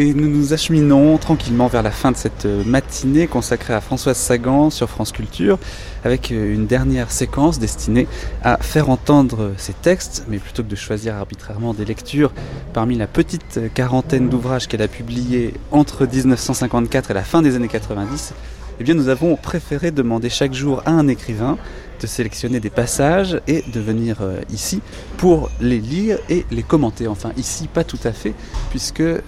Et 0.01 0.15
nous 0.15 0.29
nous 0.29 0.53
acheminons 0.53 1.19
tranquillement 1.19 1.67
vers 1.67 1.83
la 1.83 1.91
fin 1.91 2.13
de 2.13 2.17
cette 2.17 2.45
matinée 2.45 3.27
consacrée 3.27 3.75
à 3.75 3.81
Françoise 3.81 4.17
Sagan 4.17 4.71
sur 4.71 4.89
France 4.89 5.11
Culture, 5.11 5.59
avec 6.05 6.31
une 6.31 6.69
dernière 6.69 7.11
séquence 7.11 7.59
destinée 7.59 8.07
à 8.45 8.59
faire 8.59 8.91
entendre 8.91 9.55
ses 9.57 9.73
textes, 9.73 10.25
mais 10.29 10.39
plutôt 10.39 10.63
que 10.63 10.69
de 10.69 10.77
choisir 10.77 11.17
arbitrairement 11.17 11.75
des 11.75 11.85
lectures 11.85 12.31
parmi 12.73 12.97
la 12.97 13.09
petite 13.09 13.59
quarantaine 13.75 14.29
d'ouvrages 14.29 14.69
qu'elle 14.69 14.83
a 14.83 14.89
publiés 14.89 15.55
entre 15.73 16.07
1954 16.07 17.11
et 17.11 17.15
la 17.15 17.25
fin 17.25 17.43
des 17.43 17.57
années 17.57 17.67
90, 17.67 18.35
eh 18.79 18.85
bien 18.85 18.95
nous 18.95 19.09
avons 19.09 19.35
préféré 19.35 19.91
demander 19.91 20.31
chaque 20.31 20.55
jour 20.55 20.81
à 20.87 20.93
un 20.93 21.09
écrivain 21.09 21.59
de 22.01 22.07
sélectionner 22.07 22.61
des 22.61 22.71
passages 22.71 23.41
et 23.47 23.65
de 23.67 23.81
venir 23.81 24.19
euh, 24.21 24.41
ici 24.53 24.81
pour 25.17 25.51
les 25.61 25.79
lire 25.79 26.19
et 26.29 26.47
les 26.51 26.63
commenter. 26.63 27.09
Enfin 27.09 27.33
ici 27.37 27.69
pas 27.69 27.85
tout 27.85 27.99
à 28.05 28.13
fait 28.13 28.35
puisque 28.71 29.01
euh, 29.01 29.21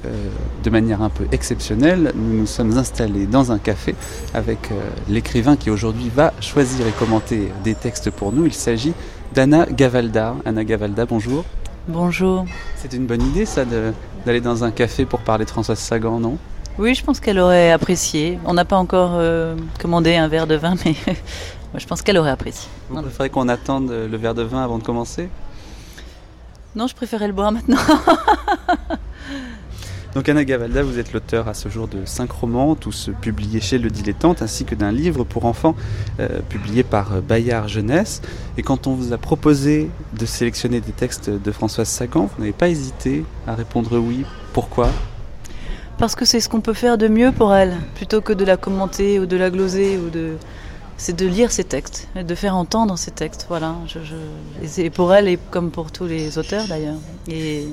de 0.62 0.71
manière 0.71 1.03
un 1.03 1.11
peu 1.11 1.27
exceptionnelle 1.33 2.12
nous 2.14 2.41
nous 2.41 2.47
sommes 2.47 2.79
installés 2.79 3.27
dans 3.27 3.53
un 3.53 3.59
café 3.59 3.95
avec 4.35 4.71
euh, 4.71 4.81
l'écrivain 5.09 5.57
qui 5.57 5.71
aujourd'hui 5.71 6.11
va 6.14 6.33
choisir 6.41 6.87
et 6.87 6.93
commenter 6.93 7.49
des 7.64 7.75
textes 7.75 8.11
pour 8.11 8.33
nous. 8.33 8.47
Il 8.47 8.55
s'agit 8.55 8.93
d'Anna 9.35 9.66
Gavalda. 9.66 10.37
Anna 10.45 10.64
Gavalda, 10.64 11.07
bonjour. 11.07 11.45
Bonjour. 11.89 12.45
C'est 12.77 12.93
une 12.93 13.07
bonne 13.07 13.23
idée 13.23 13.45
ça 13.47 13.64
d'aller 13.64 14.41
dans 14.41 14.64
un 14.64 14.71
café 14.71 15.07
pour 15.07 15.21
parler 15.21 15.45
de 15.45 15.51
Françoise 15.51 15.79
Sagan, 15.79 16.21
non? 16.21 16.39
Oui, 16.79 16.95
je 16.95 17.05
pense 17.05 17.21
qu'elle 17.21 17.39
aurait 17.39 17.73
apprécié. 17.73 18.39
On 18.45 18.55
n'a 18.55 18.64
pas 18.64 18.77
encore 18.77 19.12
euh, 19.14 19.55
commandé 19.81 20.14
un 20.14 20.29
verre 20.29 20.47
de 20.47 20.55
vin, 20.55 20.75
mais 20.85 20.95
moi, 21.73 21.79
je 21.79 21.87
pense 21.87 22.03
qu'elle 22.03 22.18
aurait 22.18 22.31
apprécié. 22.31 22.68
Vous 22.89 23.01
préférez 23.01 23.31
qu'on 23.31 23.49
attende 23.49 23.91
le 23.91 24.16
verre 24.16 24.35
de 24.35 24.43
vin 24.43 24.62
avant 24.62 24.79
de 24.79 24.83
commencer 24.83 25.29
Non, 26.75 26.87
je 26.87 26.95
préférais 26.95 27.29
le 27.29 27.33
boire 27.33 27.53
maintenant. 27.53 27.79
Donc 30.14 30.29
Anna 30.29 30.45
Gavalda, 30.45 30.83
vous 30.83 30.99
êtes 30.99 31.12
l'auteur 31.12 31.47
à 31.47 31.55
ce 31.55 31.68
jour 31.68 31.87
de 31.87 31.99
cinq 32.05 32.33
romans, 32.33 32.75
tous 32.75 33.11
publiés 33.21 33.61
chez 33.61 33.79
Le 33.79 33.91
Dilettante, 33.91 34.43
ainsi 34.43 34.64
que 34.64 34.75
d'un 34.75 34.91
livre 34.91 35.23
pour 35.23 35.45
enfants 35.45 35.77
euh, 36.18 36.41
publié 36.49 36.83
par 36.83 37.23
Bayard 37.23 37.68
Jeunesse. 37.68 38.21
Et 38.59 38.62
quand 38.64 38.89
on 38.89 38.95
vous 38.95 39.12
a 39.12 39.18
proposé 39.18 39.89
de 40.18 40.27
sélectionner 40.27 40.81
des 40.81 40.91
textes 40.91 41.31
de 41.31 41.53
Françoise 41.53 41.87
Sagan, 41.87 42.29
vous 42.35 42.41
n'avez 42.41 42.53
pas 42.53 42.68
hésité 42.68 43.25
à 43.47 43.55
répondre 43.55 43.99
oui. 43.99 44.25
Pourquoi? 44.53 44.89
Parce 45.97 46.16
que 46.16 46.25
c'est 46.25 46.41
ce 46.41 46.49
qu'on 46.49 46.61
peut 46.61 46.75
faire 46.75 46.99
de 46.99 47.07
mieux 47.07 47.31
pour 47.31 47.55
elle, 47.55 47.77
plutôt 47.95 48.21
que 48.21 48.33
de 48.33 48.45
la 48.45 48.57
commenter 48.57 49.21
ou 49.21 49.27
de 49.27 49.37
la 49.37 49.49
gloser 49.49 49.97
ou 49.97 50.11
de 50.11 50.33
c'est 51.01 51.16
de 51.16 51.26
lire 51.26 51.51
ces 51.51 51.64
textes, 51.64 52.09
et 52.14 52.24
de 52.24 52.34
faire 52.34 52.55
entendre 52.55 52.98
ces 52.98 53.11
textes. 53.11 53.46
Voilà, 53.48 53.74
je, 53.86 54.01
je... 54.05 54.82
et 54.82 54.90
pour 54.90 55.14
elle 55.14 55.28
et 55.28 55.38
comme 55.51 55.70
pour 55.70 55.92
tous 55.92 56.05
les 56.05 56.36
auteurs 56.36 56.66
d'ailleurs. 56.68 56.98
Et, 57.26 57.68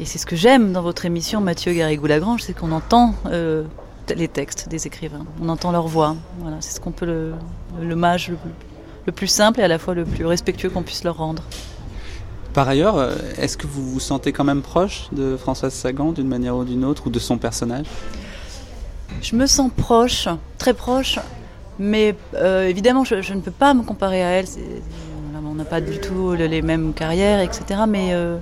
et 0.00 0.04
c'est 0.06 0.16
ce 0.16 0.24
que 0.24 0.34
j'aime 0.34 0.72
dans 0.72 0.80
votre 0.80 1.04
émission, 1.04 1.42
Mathieu 1.42 1.74
Garrigou-Lagrange, 1.74 2.40
c'est 2.42 2.54
qu'on 2.54 2.72
entend 2.72 3.14
euh, 3.26 3.64
les 4.16 4.28
textes 4.28 4.70
des 4.70 4.86
écrivains, 4.86 5.26
on 5.42 5.50
entend 5.50 5.72
leur 5.72 5.88
voix. 5.88 6.16
Voilà, 6.38 6.56
c'est 6.60 6.76
ce 6.76 6.80
qu'on 6.80 6.90
peut 6.90 7.04
le, 7.04 7.34
le, 7.82 9.12
plus 9.12 9.26
simple 9.28 9.60
et 9.60 9.64
à 9.64 9.68
la 9.68 9.78
fois 9.78 9.92
le 9.92 10.06
plus 10.06 10.24
respectueux 10.24 10.70
qu'on 10.70 10.82
puisse 10.82 11.04
leur 11.04 11.18
rendre. 11.18 11.42
Par 12.54 12.66
ailleurs, 12.66 12.96
euh, 12.96 13.14
est-ce 13.36 13.58
que 13.58 13.66
vous 13.66 13.90
vous 13.90 14.00
sentez 14.00 14.32
quand 14.32 14.44
même 14.44 14.62
proche 14.62 15.08
de 15.12 15.36
Françoise 15.36 15.74
Sagan 15.74 16.12
d'une 16.12 16.28
manière 16.28 16.56
ou 16.56 16.64
d'une 16.64 16.86
autre, 16.86 17.08
ou 17.08 17.10
de 17.10 17.18
son 17.18 17.36
personnage? 17.36 17.84
Je 19.20 19.36
me 19.36 19.46
sens 19.46 19.70
proche, 19.76 20.28
très 20.56 20.72
proche, 20.72 21.18
mais 21.78 22.14
euh, 22.34 22.68
évidemment, 22.68 23.04
je, 23.04 23.32
ne 23.34 23.40
peux 23.40 23.50
pas 23.50 23.74
me 23.74 23.82
comparer 23.82 24.22
à 24.22 24.30
elle. 24.30 24.46
On 25.44 25.54
n'a 25.54 25.64
pas 25.64 25.80
du 25.80 25.98
tout 25.98 26.32
les 26.32 26.62
mêmes 26.62 26.92
carrières, 26.92 27.40
etc. 27.40 27.82
Mais 27.88 28.12
euh, 28.12 28.38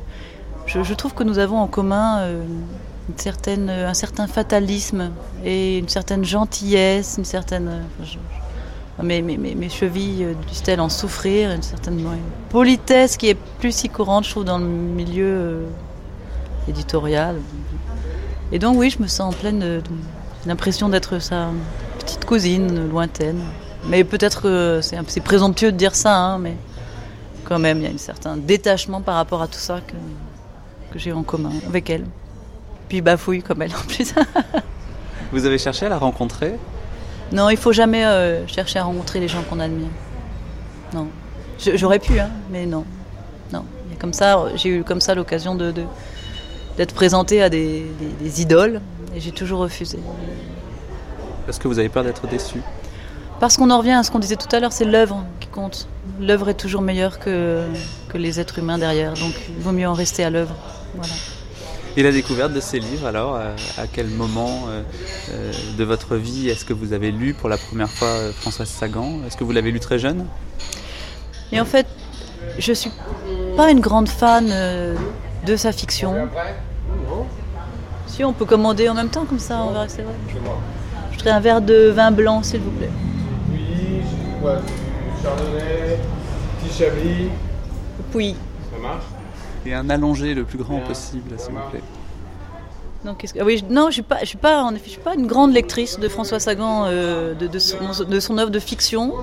je, 0.66 0.94
trouve 0.94 1.14
que 1.14 1.22
nous 1.24 1.38
avons 1.38 1.58
en 1.58 1.66
commun 1.66 2.20
euh, 2.20 2.42
une 3.08 3.18
certaine, 3.18 3.70
un 3.70 3.94
certain 3.94 4.26
fatalisme 4.26 5.10
et 5.44 5.78
une 5.78 5.88
certaine 5.88 6.24
gentillesse, 6.24 7.16
une 7.18 7.24
certaine. 7.24 7.82
Mes, 9.02 9.68
chevilles 9.70 10.36
dussent-elles 10.46 10.80
en 10.80 10.88
souffrir, 10.88 11.50
une 11.50 11.62
certaine 11.62 12.00
politesse 12.50 13.16
qui 13.16 13.28
est 13.28 13.34
plus 13.34 13.72
si 13.74 13.88
courante, 13.88 14.24
je 14.24 14.30
trouve, 14.30 14.44
dans 14.44 14.58
le 14.58 14.66
milieu 14.66 15.64
éditorial. 16.68 17.36
Et 18.52 18.60
donc, 18.60 18.76
oui, 18.78 18.90
je 18.90 19.02
me 19.02 19.08
sens 19.08 19.34
en 19.34 19.36
pleine 19.36 19.82
l'impression 20.46 20.88
d'être 20.88 21.18
sa 21.18 21.48
petite 22.04 22.24
cousine 22.24 22.88
lointaine. 22.88 23.40
Mais 23.88 24.04
peut-être 24.04 24.42
que 24.42 24.80
c'est 24.82 25.20
présomptueux 25.20 25.72
de 25.72 25.76
dire 25.76 25.94
ça, 25.94 26.16
hein, 26.16 26.38
mais 26.38 26.56
quand 27.44 27.58
même, 27.58 27.78
il 27.78 27.84
y 27.84 27.86
a 27.86 27.90
un 27.90 27.98
certain 27.98 28.36
détachement 28.36 29.00
par 29.00 29.16
rapport 29.16 29.42
à 29.42 29.48
tout 29.48 29.58
ça 29.58 29.80
que, 29.86 29.94
que 30.92 30.98
j'ai 30.98 31.12
en 31.12 31.22
commun 31.22 31.52
avec 31.66 31.90
elle. 31.90 32.04
Puis 32.88 33.00
bafouille 33.00 33.42
comme 33.42 33.62
elle 33.62 33.74
en 33.74 33.86
plus. 33.86 34.14
Vous 35.32 35.44
avez 35.44 35.58
cherché 35.58 35.86
à 35.86 35.88
la 35.88 35.98
rencontrer? 35.98 36.54
Non, 37.32 37.50
il 37.50 37.56
faut 37.56 37.72
jamais 37.72 38.04
euh, 38.04 38.46
chercher 38.46 38.78
à 38.78 38.84
rencontrer 38.84 39.20
les 39.20 39.28
gens 39.28 39.42
qu'on 39.42 39.60
admire. 39.60 39.88
Non. 40.92 41.08
J'aurais 41.58 41.98
pu, 41.98 42.18
hein, 42.18 42.30
mais 42.50 42.66
non. 42.66 42.84
Non. 43.52 43.64
Comme 43.98 44.12
ça, 44.12 44.46
j'ai 44.56 44.68
eu 44.68 44.84
comme 44.84 45.00
ça 45.00 45.14
l'occasion 45.14 45.54
de 45.54 45.72
d'être 46.76 46.94
présentée 46.94 47.40
à 47.40 47.48
des, 47.48 47.86
des, 48.00 48.24
des 48.24 48.42
idoles 48.42 48.80
et 49.14 49.20
j'ai 49.20 49.30
toujours 49.30 49.60
refusé. 49.60 50.00
Parce 51.46 51.58
que 51.58 51.68
vous 51.68 51.78
avez 51.78 51.88
peur 51.88 52.04
d'être 52.04 52.26
déçu 52.26 52.60
Parce 53.40 53.56
qu'on 53.56 53.70
en 53.70 53.78
revient 53.78 53.92
à 53.92 54.02
ce 54.02 54.10
qu'on 54.10 54.18
disait 54.18 54.36
tout 54.36 54.54
à 54.54 54.60
l'heure, 54.60 54.72
c'est 54.72 54.84
l'œuvre 54.84 55.24
qui 55.40 55.48
compte. 55.48 55.88
L'œuvre 56.20 56.48
est 56.48 56.54
toujours 56.54 56.82
meilleure 56.82 57.18
que, 57.18 57.62
que 58.08 58.18
les 58.18 58.40
êtres 58.40 58.58
humains 58.58 58.78
derrière, 58.78 59.14
donc 59.14 59.34
il 59.48 59.62
vaut 59.62 59.72
mieux 59.72 59.88
en 59.88 59.94
rester 59.94 60.24
à 60.24 60.30
l'œuvre. 60.30 60.54
Voilà. 60.94 61.12
Et 61.96 62.02
la 62.02 62.10
découverte 62.10 62.52
de 62.52 62.58
ces 62.60 62.80
livres, 62.80 63.06
alors, 63.06 63.36
à, 63.36 63.52
à 63.80 63.86
quel 63.86 64.08
moment 64.08 64.64
euh, 64.68 64.82
euh, 65.30 65.52
de 65.78 65.84
votre 65.84 66.16
vie 66.16 66.48
est-ce 66.48 66.64
que 66.64 66.72
vous 66.72 66.92
avez 66.92 67.12
lu 67.12 67.34
pour 67.34 67.48
la 67.48 67.56
première 67.56 67.88
fois 67.88 68.08
euh, 68.08 68.32
Françoise 68.32 68.68
Sagan? 68.68 69.20
Est-ce 69.24 69.36
que 69.36 69.44
vous 69.44 69.52
l'avez 69.52 69.70
lu 69.70 69.78
très 69.78 70.00
jeune? 70.00 70.26
Et 71.52 71.60
en 71.60 71.64
fait, 71.64 71.86
je 72.58 72.72
suis 72.72 72.90
pas 73.56 73.70
une 73.70 73.78
grande 73.78 74.08
fan 74.08 74.52
de 75.46 75.56
sa 75.56 75.70
fiction. 75.70 76.28
Si 78.08 78.24
on 78.24 78.32
peut 78.32 78.44
commander 78.44 78.88
en 78.88 78.94
même 78.94 79.08
temps 79.08 79.24
comme 79.24 79.38
ça, 79.38 79.62
on 79.62 79.72
verra 79.72 79.86
que 79.86 79.92
c'est 79.92 80.02
vrai. 80.02 80.14
Un 81.26 81.40
verre 81.40 81.62
de 81.62 81.88
vin 81.88 82.10
blanc, 82.10 82.42
s'il 82.42 82.60
vous 82.60 82.70
plaît. 82.72 82.90
Oui, 83.50 84.02
quoi 84.42 84.56
Du 84.56 85.22
chardonnay, 85.22 85.98
petit 86.60 86.78
chablis. 86.78 87.30
Oui. 88.14 88.36
Ça 88.70 88.78
marche 88.80 89.04
Et 89.64 89.72
un 89.72 89.88
allongé 89.88 90.34
le 90.34 90.44
plus 90.44 90.58
grand 90.58 90.80
possible, 90.80 91.30
s'il 91.38 91.52
vous 91.54 91.70
plaît. 91.70 91.82
Donc, 93.06 93.18
que... 93.22 93.38
ah 93.40 93.44
oui, 93.44 93.58
je... 93.58 93.72
non, 93.72 93.86
je 93.88 93.94
suis 93.94 94.02
pas, 94.02 94.18
je 94.20 94.26
suis 94.26 94.38
pas, 94.38 94.62
en 94.62 94.74
effet, 94.74 94.84
je 94.84 94.90
suis 94.90 95.00
pas 95.00 95.14
une 95.14 95.26
grande 95.26 95.54
lectrice 95.54 95.98
de 95.98 96.08
François 96.08 96.40
Sagan, 96.40 96.84
euh, 96.86 97.32
de, 97.32 97.46
de, 97.46 97.58
son, 97.58 98.04
de, 98.04 98.20
son, 98.20 98.36
œuvre 98.36 98.50
de 98.50 98.58
fiction. 98.58 99.14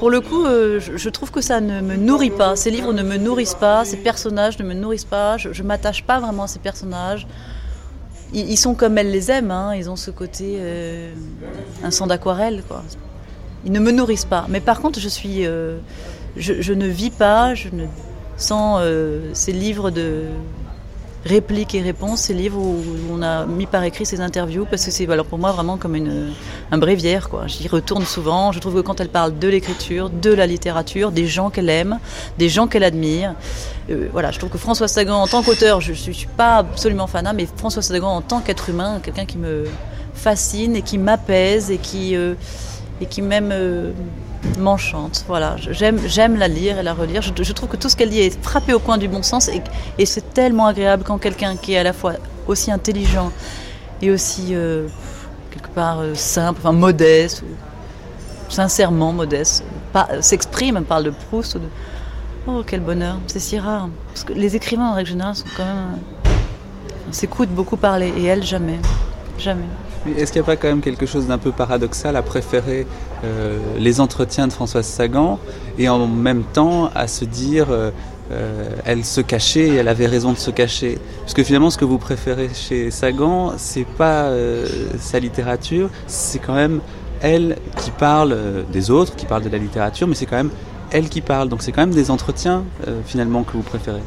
Pour 0.00 0.10
le 0.10 0.20
coup, 0.20 0.44
euh, 0.44 0.80
je, 0.80 0.96
je, 0.96 1.08
trouve 1.08 1.30
que 1.30 1.40
ça 1.40 1.60
ne 1.60 1.80
me 1.80 1.94
nourrit 1.96 2.30
pas. 2.30 2.56
Ces 2.56 2.72
livres 2.72 2.92
ne 2.92 3.02
me 3.02 3.16
nourrissent 3.16 3.54
pas, 3.54 3.84
ces 3.84 3.98
personnages 3.98 4.58
ne 4.58 4.64
me 4.64 4.74
nourrissent 4.74 5.04
pas. 5.04 5.36
Je, 5.36 5.52
je 5.52 5.62
m'attache 5.62 6.02
pas 6.02 6.18
vraiment 6.18 6.44
à 6.44 6.48
ces 6.48 6.58
personnages. 6.58 7.28
Ils, 8.34 8.58
sont 8.58 8.74
comme 8.74 8.98
elle 8.98 9.10
les 9.10 9.30
aime. 9.30 9.50
Hein. 9.50 9.74
Ils 9.74 9.88
ont 9.88 9.96
ce 9.96 10.10
côté 10.10 10.56
euh, 10.58 11.12
un 11.82 11.90
sang 11.90 12.06
d'aquarelle, 12.06 12.62
quoi. 12.68 12.82
Ils 13.64 13.72
ne 13.72 13.80
me 13.80 13.90
nourrissent 13.90 14.26
pas. 14.26 14.46
Mais 14.48 14.60
par 14.60 14.80
contre, 14.80 15.00
je 15.00 15.08
suis, 15.08 15.46
euh, 15.46 15.78
je, 16.36 16.72
ne 16.72 16.86
vis 16.86 17.10
pas, 17.10 17.54
je 17.54 17.68
ne 17.72 17.86
sans 18.36 18.78
euh, 18.78 19.30
ces 19.32 19.52
livres 19.52 19.90
de 19.90 20.26
répliques 21.24 21.74
et 21.74 21.82
réponses, 21.82 22.22
ces 22.22 22.34
livres 22.34 22.58
où 22.58 22.82
on 23.12 23.22
a 23.22 23.44
mis 23.46 23.66
par 23.66 23.82
écrit 23.84 24.06
ces 24.06 24.20
interviews, 24.20 24.66
parce 24.68 24.84
que 24.84 24.90
c'est 24.90 25.08
alors 25.10 25.26
pour 25.26 25.38
moi 25.38 25.52
vraiment 25.52 25.76
comme 25.76 25.94
une, 25.94 26.32
un 26.70 26.78
bréviaire. 26.78 27.28
J'y 27.46 27.68
retourne 27.68 28.04
souvent. 28.04 28.52
Je 28.52 28.60
trouve 28.60 28.74
que 28.74 28.80
quand 28.80 29.00
elle 29.00 29.08
parle 29.08 29.38
de 29.38 29.48
l'écriture, 29.48 30.10
de 30.10 30.32
la 30.32 30.46
littérature, 30.46 31.12
des 31.12 31.26
gens 31.26 31.50
qu'elle 31.50 31.68
aime, 31.68 31.98
des 32.38 32.48
gens 32.48 32.66
qu'elle 32.66 32.84
admire, 32.84 33.34
euh, 33.90 34.08
voilà, 34.12 34.30
je 34.30 34.38
trouve 34.38 34.50
que 34.50 34.58
François 34.58 34.88
Sagan 34.88 35.16
en 35.16 35.26
tant 35.26 35.42
qu'auteur, 35.42 35.80
je 35.80 35.90
ne 35.90 36.14
suis 36.14 36.28
pas 36.36 36.58
absolument 36.58 37.06
fanat, 37.06 37.32
mais 37.32 37.46
François 37.56 37.82
Sagan 37.82 38.08
en 38.08 38.22
tant 38.22 38.40
qu'être 38.40 38.68
humain, 38.68 39.00
quelqu'un 39.02 39.26
qui 39.26 39.38
me 39.38 39.64
fascine 40.14 40.76
et 40.76 40.82
qui 40.82 40.98
m'apaise 40.98 41.70
et 41.70 41.78
qui, 41.78 42.16
euh, 42.16 42.34
et 43.00 43.06
qui 43.06 43.22
même 43.22 43.50
euh, 43.52 43.92
m'enchante. 44.58 45.24
Voilà, 45.28 45.56
j'aime, 45.58 46.36
la 46.36 46.48
lire 46.48 46.78
et 46.78 46.82
la 46.82 46.94
relire. 46.94 47.22
Je, 47.22 47.52
trouve 47.52 47.68
que 47.68 47.76
tout 47.76 47.88
ce 47.88 47.96
qu'elle 47.96 48.10
dit 48.10 48.20
est 48.20 48.42
frappé 48.42 48.72
au 48.72 48.78
coin 48.78 48.98
du 48.98 49.08
bon 49.08 49.22
sens 49.22 49.48
et, 49.48 50.06
c'est 50.06 50.34
tellement 50.34 50.66
agréable 50.66 51.04
quand 51.04 51.18
quelqu'un 51.18 51.56
qui 51.56 51.74
est 51.74 51.78
à 51.78 51.82
la 51.82 51.92
fois 51.92 52.14
aussi 52.46 52.70
intelligent 52.70 53.30
et 54.00 54.10
aussi 54.10 54.48
euh, 54.52 54.86
quelque 55.50 55.68
part 55.68 56.00
euh, 56.00 56.14
simple, 56.14 56.60
enfin 56.62 56.72
modeste, 56.72 57.42
ou 57.42 58.50
sincèrement 58.50 59.12
modeste, 59.12 59.64
s'exprime, 60.20 60.82
parle 60.84 61.04
de 61.04 61.10
Proust. 61.10 61.56
De, 61.56 61.62
Oh, 62.50 62.62
quel 62.66 62.80
bonheur, 62.80 63.18
c'est 63.26 63.40
si 63.40 63.58
rare. 63.58 63.90
Parce 64.06 64.24
que 64.24 64.32
les 64.32 64.56
écrivains, 64.56 64.88
en 64.88 64.94
règle 64.94 65.10
générale, 65.10 65.36
sont 65.36 65.44
quand 65.54 65.66
même. 65.66 65.98
On 67.06 67.12
s'écoute 67.12 67.50
beaucoup 67.50 67.76
parler, 67.76 68.10
et 68.16 68.24
elle, 68.24 68.42
jamais. 68.42 68.78
Jamais. 69.38 69.66
Est-ce 70.16 70.32
qu'il 70.32 70.40
n'y 70.40 70.44
a 70.44 70.46
pas 70.46 70.56
quand 70.56 70.68
même 70.68 70.80
quelque 70.80 71.06
chose 71.06 71.26
d'un 71.26 71.38
peu 71.38 71.52
paradoxal 71.52 72.16
à 72.16 72.22
préférer 72.22 72.86
euh, 73.24 73.58
les 73.78 74.00
entretiens 74.00 74.46
de 74.46 74.52
Françoise 74.52 74.86
Sagan 74.86 75.38
et 75.78 75.88
en 75.88 76.06
même 76.06 76.44
temps 76.44 76.90
à 76.94 77.08
se 77.08 77.24
dire 77.24 77.66
euh, 77.70 77.90
euh, 78.30 78.68
elle 78.84 79.04
se 79.04 79.20
cachait 79.20 79.68
et 79.68 79.74
elle 79.74 79.88
avait 79.88 80.06
raison 80.06 80.32
de 80.32 80.38
se 80.38 80.50
cacher? 80.50 80.98
Parce 81.20 81.34
que 81.34 81.42
finalement, 81.42 81.70
ce 81.70 81.78
que 81.78 81.84
vous 81.84 81.98
préférez 81.98 82.50
chez 82.54 82.90
Sagan, 82.90 83.54
c'est 83.56 83.86
pas 83.86 84.30
sa 84.98 85.18
littérature, 85.18 85.90
c'est 86.06 86.38
quand 86.38 86.54
même 86.54 86.80
elle 87.20 87.56
qui 87.82 87.90
parle 87.90 88.64
des 88.72 88.90
autres, 88.90 89.16
qui 89.16 89.26
parle 89.26 89.42
de 89.42 89.48
la 89.48 89.58
littérature, 89.58 90.06
mais 90.06 90.14
c'est 90.14 90.26
quand 90.26 90.36
même 90.36 90.50
elle 90.90 91.08
qui 91.08 91.20
parle. 91.20 91.48
Donc 91.48 91.62
c'est 91.62 91.72
quand 91.72 91.82
même 91.82 91.94
des 91.94 92.10
entretiens 92.10 92.64
finalement 93.06 93.44
que 93.44 93.52
vous 93.52 93.62
préférez? 93.62 94.02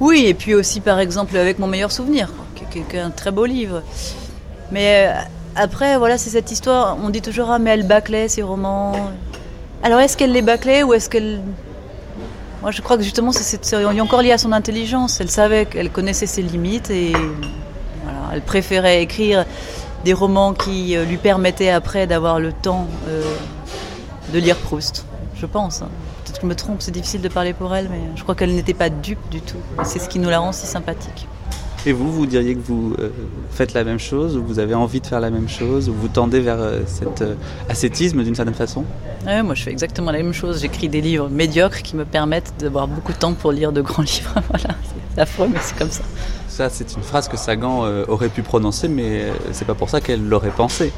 Oui, 0.00 0.24
et 0.26 0.32
puis 0.32 0.54
aussi, 0.54 0.80
par 0.80 0.98
exemple, 0.98 1.36
avec 1.36 1.58
Mon 1.58 1.66
meilleur 1.66 1.92
souvenir, 1.92 2.32
qui 2.70 2.78
est 2.78 2.98
un 2.98 3.10
très 3.10 3.30
beau 3.30 3.44
livre. 3.44 3.82
Mais 4.72 5.08
euh, 5.08 5.20
après, 5.56 5.96
voilà, 5.98 6.16
c'est 6.18 6.30
cette 6.30 6.50
histoire. 6.50 6.96
On 7.02 7.10
dit 7.10 7.22
toujours, 7.22 7.50
ah, 7.50 7.58
mais 7.58 7.70
elle 7.70 7.86
bâclait 7.86 8.28
ses 8.28 8.42
romans. 8.42 8.92
Alors, 9.82 10.00
est-ce 10.00 10.16
qu'elle 10.16 10.32
les 10.32 10.42
bâclait 10.42 10.82
ou 10.82 10.92
est-ce 10.94 11.08
qu'elle. 11.10 11.40
Moi, 12.62 12.70
je 12.70 12.82
crois 12.82 12.96
que 12.98 13.02
justement, 13.02 13.32
c'est- 13.32 13.74
encore 14.00 14.22
lié 14.22 14.32
à 14.32 14.38
son 14.38 14.52
intelligence. 14.52 15.20
Elle 15.20 15.30
savait 15.30 15.66
qu'elle 15.66 15.90
connaissait 15.90 16.26
ses 16.26 16.42
limites 16.42 16.90
et 16.90 17.12
voilà, 17.12 18.18
elle 18.34 18.42
préférait 18.42 19.02
écrire 19.02 19.46
des 20.04 20.12
romans 20.12 20.52
qui 20.54 20.96
euh, 20.96 21.04
lui 21.04 21.16
permettaient 21.16 21.70
après 21.70 22.06
d'avoir 22.06 22.38
le 22.38 22.52
temps 22.52 22.86
euh, 23.08 23.22
de 24.32 24.38
lire 24.38 24.56
Proust. 24.56 25.04
Je 25.36 25.46
pense. 25.46 25.82
hein. 25.82 25.88
Peut-être 26.24 26.36
que 26.36 26.42
je 26.42 26.46
me 26.48 26.54
trompe, 26.54 26.76
c'est 26.82 26.90
difficile 26.90 27.22
de 27.22 27.28
parler 27.28 27.54
pour 27.54 27.74
elle, 27.74 27.88
mais 27.90 28.00
je 28.14 28.22
crois 28.22 28.34
qu'elle 28.34 28.54
n'était 28.54 28.74
pas 28.74 28.90
dupe 28.90 29.26
du 29.30 29.40
tout. 29.40 29.56
C'est 29.84 29.98
ce 29.98 30.08
qui 30.08 30.18
nous 30.18 30.28
la 30.30 30.38
rend 30.38 30.52
si 30.52 30.66
sympathique. 30.66 31.26
Et 31.86 31.92
vous, 31.92 32.12
vous 32.12 32.26
diriez 32.26 32.54
que 32.54 32.60
vous 32.60 32.94
euh, 32.98 33.08
faites 33.50 33.72
la 33.72 33.84
même 33.84 33.98
chose, 33.98 34.36
ou 34.36 34.44
vous 34.44 34.58
avez 34.58 34.74
envie 34.74 35.00
de 35.00 35.06
faire 35.06 35.20
la 35.20 35.30
même 35.30 35.48
chose, 35.48 35.88
ou 35.88 35.94
vous 35.94 36.08
tendez 36.08 36.40
vers 36.40 36.60
euh, 36.60 36.80
cet 36.86 37.22
euh, 37.22 37.34
ascétisme 37.70 38.22
d'une 38.22 38.34
certaine 38.34 38.54
façon? 38.54 38.84
Ouais, 39.24 39.42
moi, 39.42 39.54
je 39.54 39.62
fais 39.62 39.70
exactement 39.70 40.10
la 40.10 40.18
même 40.18 40.34
chose. 40.34 40.60
J'écris 40.60 40.90
des 40.90 41.00
livres 41.00 41.30
médiocres 41.30 41.80
qui 41.80 41.96
me 41.96 42.04
permettent 42.04 42.52
d'avoir 42.58 42.86
beaucoup 42.86 43.12
de 43.12 43.18
temps 43.18 43.32
pour 43.32 43.52
lire 43.52 43.72
de 43.72 43.80
grands 43.80 44.02
livres. 44.02 44.34
voilà, 44.50 44.74
c'est 45.14 45.20
affreux, 45.20 45.48
mais 45.50 45.58
c'est 45.62 45.78
comme 45.78 45.90
ça. 45.90 46.02
Ça, 46.48 46.68
c'est 46.68 46.94
une 46.94 47.02
phrase 47.02 47.28
que 47.28 47.38
Sagan 47.38 47.86
aurait 48.08 48.28
pu 48.28 48.42
prononcer, 48.42 48.88
mais 48.88 49.28
c'est 49.52 49.64
pas 49.64 49.74
pour 49.74 49.88
ça 49.88 50.02
qu'elle 50.02 50.28
l'aurait 50.28 50.50
pensé. 50.50 50.92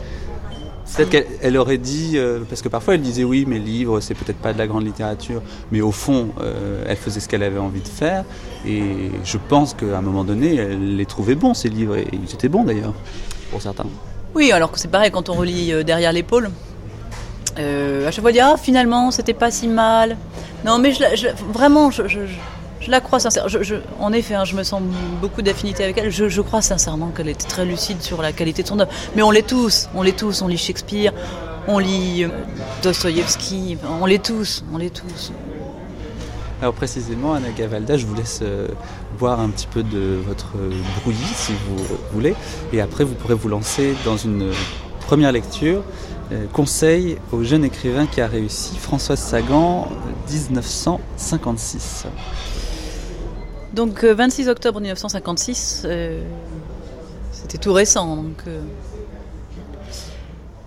Peut-être 0.97 1.11
qu'elle 1.11 1.27
elle 1.41 1.57
aurait 1.57 1.79
dit, 1.79 2.13
euh, 2.17 2.41
parce 2.49 2.61
que 2.63 2.69
parfois 2.69 2.95
elle 2.95 3.01
disait 3.01 3.25
oui, 3.25 3.45
mes 3.47 3.59
livres, 3.59 4.01
c'est 4.01 4.15
peut-être 4.15 4.37
pas 4.39 4.53
de 4.53 4.59
la 4.59 4.67
grande 4.67 4.85
littérature, 4.85 5.43
mais 5.71 5.81
au 5.81 5.93
fond, 5.93 6.31
euh, 6.41 6.85
elle 6.87 6.97
faisait 6.97 7.21
ce 7.21 7.29
qu'elle 7.29 7.43
avait 7.43 7.59
envie 7.59 7.81
de 7.81 7.89
faire, 7.89 8.25
et 8.67 9.11
je 9.25 9.39
pense 9.49 9.75
qu'à 9.75 9.97
un 9.99 10.03
moment 10.03 10.25
donné, 10.25 10.57
elle 10.57 10.97
les 10.97 11.07
trouvait 11.07 11.35
bons, 11.35 11.55
ces 11.55 11.69
livres, 11.69 11.97
et 11.97 12.07
ils 12.13 12.33
étaient 12.35 12.49
bons 12.49 12.65
d'ailleurs, 12.65 12.95
pour 13.51 13.63
certains. 13.63 13.87
Oui, 14.35 14.53
alors 14.53 14.71
que 14.73 14.79
c'est 14.79 14.89
pareil 14.89 15.11
quand 15.11 15.29
on 15.29 15.35
relit 15.35 15.73
euh, 15.73 15.83
Derrière 15.83 16.13
l'épaule. 16.13 16.51
À 17.57 18.11
chaque 18.11 18.23
fois, 18.23 18.31
on 18.31 18.33
dit 18.33 18.41
Ah, 18.41 18.55
finalement, 18.61 19.11
c'était 19.11 19.35
pas 19.35 19.51
si 19.51 19.69
mal. 19.69 20.17
Non, 20.65 20.79
mais 20.79 20.93
je, 20.93 21.27
vraiment, 21.53 21.91
je- 21.91 22.03
je- 22.83 22.91
la 22.91 23.01
crois 23.01 23.21
sincèrement. 23.21 23.49
Je, 23.49 23.63
je- 23.63 23.77
en 24.01 24.13
effet, 24.13 24.35
hein, 24.35 24.45
je 24.45 24.55
me 24.57 24.63
sens 24.63 24.83
beaucoup 25.21 25.43
d'affinité 25.43 25.85
avec 25.85 25.99
elle. 25.99 26.11
Je, 26.11 26.41
crois 26.41 26.63
sincèrement 26.63 27.09
qu'elle 27.17 27.29
était 27.29 27.47
très 27.49 27.65
lucide 27.65 28.03
sur 28.03 28.21
la 28.23 28.33
qualité 28.33 28.63
de 28.63 28.69
son 28.69 28.79
œuvre. 28.81 28.91
Mais 29.17 29.23
on 29.23 29.31
l'est 29.31 29.47
tous, 29.47 29.89
on 29.95 30.03
l'est 30.03 30.17
tous. 30.19 30.43
On 30.43 30.49
lit 30.49 30.59
Shakespeare, 30.59 31.13
on 31.69 31.79
lit 31.79 32.25
euh, 32.25 32.29
Dostoïevski, 32.83 33.79
on 34.01 34.07
l'est 34.07 34.23
tous, 34.25 34.65
on 34.73 34.79
l'est 34.79 34.91
tous. 34.91 35.33
Alors 36.61 36.75
précisément, 36.75 37.35
Anna 37.35 37.49
Gavalda, 37.51 37.97
je 37.97 38.07
vous 38.07 38.15
laisse 38.15 38.39
euh, 38.43 38.69
boire 39.19 39.41
un 39.41 39.49
petit 39.49 39.67
peu 39.67 39.83
de 39.83 40.21
votre 40.27 40.53
euh, 40.57 40.71
brouillis, 41.01 41.19
si 41.35 41.53
vous 41.69 41.83
voulez, 42.13 42.35
et 42.73 42.81
après 42.81 43.03
vous 43.03 43.15
pourrez 43.15 43.35
vous 43.35 43.49
lancer 43.49 43.95
dans 44.05 44.17
une 44.17 44.43
euh, 44.43 44.53
première 45.07 45.33
lecture. 45.33 45.83
Euh, 46.31 46.47
conseil 46.53 47.19
au 47.33 47.43
jeune 47.43 47.65
écrivain 47.65 48.07
qui 48.07 48.21
a 48.21 48.29
réussi, 48.29 48.77
Françoise 48.77 49.19
Sagan, 49.19 49.89
euh, 49.91 50.31
1956. 50.33 52.07
Donc, 53.75 54.05
euh, 54.05 54.15
26 54.15 54.49
octobre 54.49 54.81
1956, 54.81 55.83
euh, 55.87 56.23
c'était 57.33 57.59
tout 57.59 57.73
récent. 57.73 58.17
Donc, 58.17 58.43
euh, 58.47 58.61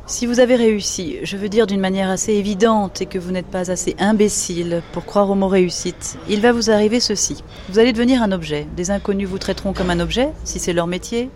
si 0.07 0.25
vous 0.25 0.39
avez 0.39 0.55
réussi, 0.55 1.17
je 1.23 1.37
veux 1.37 1.49
dire 1.49 1.67
d'une 1.67 1.79
manière 1.79 2.09
assez 2.09 2.33
évidente 2.33 3.01
et 3.01 3.05
que 3.05 3.19
vous 3.19 3.31
n'êtes 3.31 3.47
pas 3.47 3.69
assez 3.71 3.95
imbécile 3.99 4.81
pour 4.91 5.05
croire 5.05 5.29
au 5.29 5.35
mot 5.35 5.47
réussite, 5.47 6.17
il 6.29 6.41
va 6.41 6.51
vous 6.51 6.71
arriver 6.71 6.99
ceci. 6.99 7.43
Vous 7.69 7.79
allez 7.79 7.93
devenir 7.93 8.23
un 8.23 8.31
objet. 8.31 8.67
Des 8.75 8.91
inconnus 8.91 9.27
vous 9.27 9.39
traiteront 9.39 9.73
comme 9.73 9.89
un 9.91 9.99
objet, 9.99 10.29
si 10.43 10.59
c'est 10.59 10.73
leur 10.73 10.87
métier. 10.87 11.29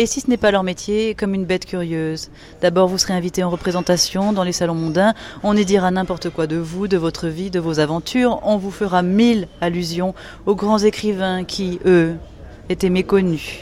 Et 0.00 0.06
si 0.06 0.20
ce 0.20 0.30
n'est 0.30 0.36
pas 0.36 0.52
leur 0.52 0.62
métier, 0.62 1.16
comme 1.16 1.34
une 1.34 1.44
bête 1.44 1.66
curieuse. 1.66 2.30
D'abord, 2.62 2.86
vous 2.86 2.98
serez 2.98 3.14
invité 3.14 3.42
en 3.42 3.50
représentation 3.50 4.32
dans 4.32 4.44
les 4.44 4.52
salons 4.52 4.76
mondains. 4.76 5.12
On 5.42 5.56
y 5.56 5.64
dira 5.64 5.90
n'importe 5.90 6.30
quoi 6.30 6.46
de 6.46 6.54
vous, 6.54 6.86
de 6.86 6.96
votre 6.96 7.26
vie, 7.26 7.50
de 7.50 7.58
vos 7.58 7.80
aventures. 7.80 8.38
On 8.44 8.58
vous 8.58 8.70
fera 8.70 9.02
mille 9.02 9.48
allusions 9.60 10.14
aux 10.46 10.54
grands 10.54 10.78
écrivains 10.78 11.42
qui, 11.42 11.80
eux, 11.84 12.14
étaient 12.68 12.90
méconnus. 12.90 13.58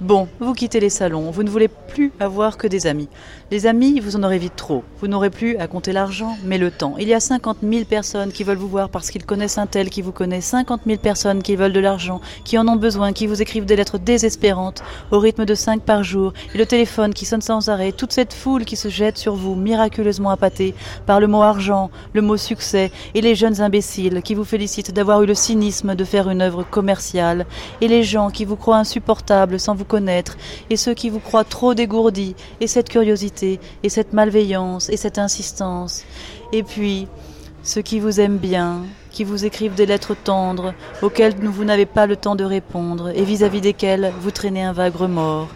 Bon, 0.00 0.28
vous 0.38 0.54
quittez 0.54 0.80
les 0.80 0.88
salons, 0.88 1.30
vous 1.30 1.42
ne 1.42 1.50
voulez 1.50 1.68
plus 1.68 2.10
avoir 2.20 2.56
que 2.56 2.66
des 2.66 2.86
amis. 2.86 3.10
Les 3.52 3.66
amis, 3.66 3.98
vous 3.98 4.14
en 4.14 4.22
aurez 4.22 4.38
vite 4.38 4.54
trop. 4.54 4.84
Vous 5.00 5.08
n'aurez 5.08 5.28
plus 5.28 5.56
à 5.56 5.66
compter 5.66 5.92
l'argent, 5.92 6.36
mais 6.44 6.56
le 6.56 6.70
temps. 6.70 6.94
Il 7.00 7.08
y 7.08 7.14
a 7.14 7.18
50 7.18 7.56
000 7.68 7.84
personnes 7.84 8.30
qui 8.30 8.44
veulent 8.44 8.56
vous 8.56 8.68
voir 8.68 8.90
parce 8.90 9.10
qu'ils 9.10 9.26
connaissent 9.26 9.58
un 9.58 9.66
tel 9.66 9.90
qui 9.90 10.02
vous 10.02 10.12
connaît. 10.12 10.40
50 10.40 10.82
000 10.86 11.00
personnes 11.00 11.42
qui 11.42 11.56
veulent 11.56 11.72
de 11.72 11.80
l'argent, 11.80 12.20
qui 12.44 12.58
en 12.58 12.68
ont 12.68 12.76
besoin, 12.76 13.12
qui 13.12 13.26
vous 13.26 13.42
écrivent 13.42 13.64
des 13.64 13.74
lettres 13.74 13.98
désespérantes 13.98 14.84
au 15.10 15.18
rythme 15.18 15.46
de 15.46 15.56
5 15.56 15.82
par 15.82 16.04
jour. 16.04 16.32
Et 16.54 16.58
le 16.58 16.64
téléphone 16.64 17.12
qui 17.12 17.24
sonne 17.24 17.40
sans 17.40 17.68
arrêt. 17.68 17.90
Toute 17.90 18.12
cette 18.12 18.32
foule 18.32 18.64
qui 18.64 18.76
se 18.76 18.86
jette 18.86 19.18
sur 19.18 19.34
vous, 19.34 19.56
miraculeusement 19.56 20.30
appâtée 20.30 20.72
par 21.04 21.18
le 21.18 21.26
mot 21.26 21.42
argent, 21.42 21.90
le 22.12 22.22
mot 22.22 22.36
succès. 22.36 22.92
Et 23.14 23.20
les 23.20 23.34
jeunes 23.34 23.60
imbéciles 23.60 24.22
qui 24.22 24.36
vous 24.36 24.44
félicitent 24.44 24.94
d'avoir 24.94 25.24
eu 25.24 25.26
le 25.26 25.34
cynisme 25.34 25.96
de 25.96 26.04
faire 26.04 26.30
une 26.30 26.42
œuvre 26.42 26.62
commerciale. 26.62 27.46
Et 27.80 27.88
les 27.88 28.04
gens 28.04 28.30
qui 28.30 28.44
vous 28.44 28.54
croient 28.54 28.78
insupportables 28.78 29.58
sans 29.58 29.74
vous 29.74 29.84
connaître. 29.84 30.36
Et 30.70 30.76
ceux 30.76 30.94
qui 30.94 31.10
vous 31.10 31.18
croient 31.18 31.42
trop 31.42 31.74
dégourdis. 31.74 32.36
Et 32.60 32.68
cette 32.68 32.88
curiosité 32.88 33.39
et 33.42 33.88
cette 33.88 34.12
malveillance 34.12 34.88
et 34.88 34.96
cette 34.96 35.18
insistance. 35.18 36.04
Et 36.52 36.62
puis, 36.62 37.08
ceux 37.62 37.82
qui 37.82 38.00
vous 38.00 38.20
aiment 38.20 38.38
bien, 38.38 38.82
qui 39.10 39.24
vous 39.24 39.44
écrivent 39.44 39.74
des 39.74 39.86
lettres 39.86 40.16
tendres, 40.16 40.72
auxquelles 41.02 41.34
vous 41.36 41.64
n'avez 41.64 41.86
pas 41.86 42.06
le 42.06 42.16
temps 42.16 42.36
de 42.36 42.44
répondre, 42.44 43.10
et 43.14 43.24
vis-à-vis 43.24 43.60
desquels 43.60 44.12
vous 44.20 44.30
traînez 44.30 44.62
un 44.62 44.72
vague 44.72 44.96
remords. 44.96 45.48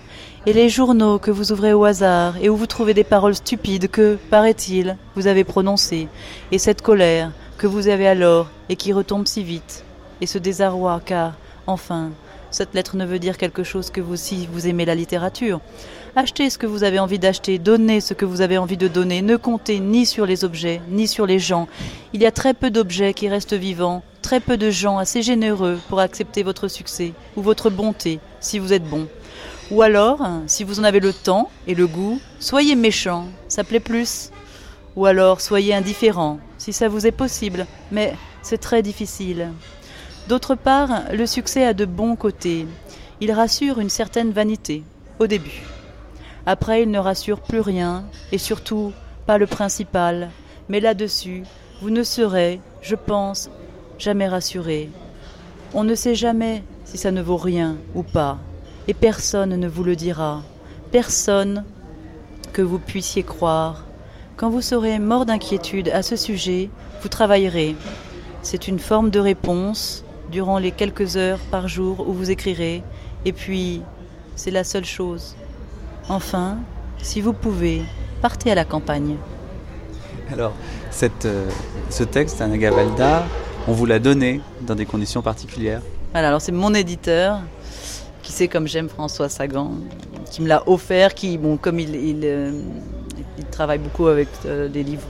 Et 0.46 0.52
les 0.52 0.68
journaux 0.68 1.18
que 1.18 1.30
vous 1.30 1.52
ouvrez 1.52 1.72
au 1.72 1.84
hasard, 1.84 2.34
et 2.42 2.50
où 2.50 2.56
vous 2.56 2.66
trouvez 2.66 2.92
des 2.92 3.04
paroles 3.04 3.34
stupides 3.34 3.90
que, 3.90 4.18
paraît-il, 4.28 4.96
vous 5.14 5.26
avez 5.26 5.44
prononcées, 5.44 6.08
et 6.52 6.58
cette 6.58 6.82
colère 6.82 7.30
que 7.56 7.66
vous 7.66 7.88
avez 7.88 8.06
alors, 8.06 8.48
et 8.68 8.76
qui 8.76 8.92
retombe 8.92 9.26
si 9.26 9.42
vite, 9.42 9.84
et 10.20 10.26
ce 10.26 10.38
désarroi, 10.38 11.00
car, 11.04 11.34
enfin, 11.66 12.10
cette 12.50 12.74
lettre 12.74 12.96
ne 12.96 13.06
veut 13.06 13.18
dire 13.18 13.38
quelque 13.38 13.64
chose 13.64 13.90
que 13.90 14.00
vous 14.00 14.16
si 14.16 14.46
vous 14.52 14.66
aimez 14.68 14.84
la 14.84 14.94
littérature. 14.94 15.60
Achetez 16.16 16.48
ce 16.48 16.58
que 16.58 16.66
vous 16.66 16.84
avez 16.84 17.00
envie 17.00 17.18
d'acheter, 17.18 17.58
donnez 17.58 18.00
ce 18.00 18.14
que 18.14 18.24
vous 18.24 18.40
avez 18.40 18.56
envie 18.56 18.76
de 18.76 18.86
donner, 18.86 19.20
ne 19.20 19.34
comptez 19.34 19.80
ni 19.80 20.06
sur 20.06 20.26
les 20.26 20.44
objets, 20.44 20.80
ni 20.88 21.08
sur 21.08 21.26
les 21.26 21.40
gens. 21.40 21.66
Il 22.12 22.22
y 22.22 22.26
a 22.26 22.30
très 22.30 22.54
peu 22.54 22.70
d'objets 22.70 23.14
qui 23.14 23.28
restent 23.28 23.54
vivants, 23.54 24.04
très 24.22 24.38
peu 24.38 24.56
de 24.56 24.70
gens 24.70 24.98
assez 24.98 25.22
généreux 25.22 25.80
pour 25.88 25.98
accepter 25.98 26.44
votre 26.44 26.68
succès 26.68 27.14
ou 27.34 27.42
votre 27.42 27.68
bonté, 27.68 28.20
si 28.38 28.60
vous 28.60 28.72
êtes 28.72 28.88
bon. 28.88 29.08
Ou 29.72 29.82
alors, 29.82 30.24
si 30.46 30.62
vous 30.62 30.78
en 30.78 30.84
avez 30.84 31.00
le 31.00 31.12
temps 31.12 31.50
et 31.66 31.74
le 31.74 31.88
goût, 31.88 32.20
soyez 32.38 32.76
méchant, 32.76 33.26
ça 33.48 33.64
plaît 33.64 33.80
plus. 33.80 34.30
Ou 34.94 35.06
alors, 35.06 35.40
soyez 35.40 35.74
indifférent, 35.74 36.38
si 36.58 36.72
ça 36.72 36.86
vous 36.86 37.08
est 37.08 37.12
possible, 37.12 37.66
mais 37.90 38.14
c'est 38.40 38.58
très 38.58 38.82
difficile. 38.82 39.48
D'autre 40.28 40.54
part, 40.54 41.02
le 41.12 41.26
succès 41.26 41.64
a 41.64 41.74
de 41.74 41.86
bons 41.86 42.14
côtés. 42.14 42.68
Il 43.20 43.32
rassure 43.32 43.80
une 43.80 43.90
certaine 43.90 44.30
vanité, 44.30 44.84
au 45.18 45.26
début. 45.26 45.73
Après, 46.46 46.82
il 46.82 46.90
ne 46.90 46.98
rassure 46.98 47.40
plus 47.40 47.60
rien, 47.60 48.04
et 48.30 48.38
surtout 48.38 48.92
pas 49.26 49.38
le 49.38 49.46
principal. 49.46 50.30
Mais 50.68 50.80
là-dessus, 50.80 51.44
vous 51.80 51.90
ne 51.90 52.02
serez, 52.02 52.60
je 52.82 52.94
pense, 52.94 53.50
jamais 53.98 54.28
rassuré. 54.28 54.90
On 55.72 55.84
ne 55.84 55.94
sait 55.94 56.14
jamais 56.14 56.62
si 56.84 56.98
ça 56.98 57.10
ne 57.10 57.22
vaut 57.22 57.38
rien 57.38 57.76
ou 57.94 58.02
pas, 58.02 58.38
et 58.88 58.94
personne 58.94 59.56
ne 59.56 59.68
vous 59.68 59.84
le 59.84 59.96
dira. 59.96 60.42
Personne 60.92 61.64
que 62.52 62.62
vous 62.62 62.78
puissiez 62.78 63.22
croire. 63.22 63.84
Quand 64.36 64.50
vous 64.50 64.62
serez 64.62 64.98
mort 64.98 65.26
d'inquiétude 65.26 65.88
à 65.88 66.02
ce 66.02 66.16
sujet, 66.16 66.68
vous 67.02 67.08
travaillerez. 67.08 67.74
C'est 68.42 68.68
une 68.68 68.78
forme 68.78 69.10
de 69.10 69.20
réponse 69.20 70.04
durant 70.30 70.58
les 70.58 70.72
quelques 70.72 71.16
heures 71.16 71.40
par 71.50 71.68
jour 71.68 72.06
où 72.06 72.12
vous 72.12 72.30
écrirez, 72.30 72.82
et 73.24 73.32
puis 73.32 73.82
c'est 74.36 74.50
la 74.50 74.64
seule 74.64 74.84
chose. 74.84 75.36
Enfin, 76.08 76.58
si 77.02 77.20
vous 77.20 77.32
pouvez, 77.32 77.82
partez 78.20 78.50
à 78.50 78.54
la 78.54 78.64
campagne. 78.64 79.16
Alors, 80.30 80.52
cette, 80.90 81.24
euh, 81.24 81.48
ce 81.90 82.04
texte, 82.04 82.40
Anaga 82.40 82.70
Valda, 82.70 83.24
on 83.68 83.72
vous 83.72 83.86
l'a 83.86 83.98
donné 83.98 84.40
dans 84.62 84.74
des 84.74 84.86
conditions 84.86 85.22
particulières 85.22 85.80
Voilà, 86.12 86.28
alors 86.28 86.40
c'est 86.40 86.52
mon 86.52 86.74
éditeur 86.74 87.40
qui 88.22 88.32
sait 88.32 88.48
comme 88.48 88.66
j'aime 88.66 88.88
François 88.88 89.28
Sagan, 89.28 89.72
qui 90.30 90.42
me 90.42 90.48
l'a 90.48 90.62
offert, 90.68 91.14
qui, 91.14 91.36
bon, 91.38 91.56
comme 91.56 91.78
il, 91.78 91.94
il, 91.94 92.20
euh, 92.24 92.52
il 93.38 93.44
travaille 93.44 93.78
beaucoup 93.78 94.06
avec 94.06 94.28
euh, 94.46 94.68
des 94.68 94.82
livres, 94.82 95.06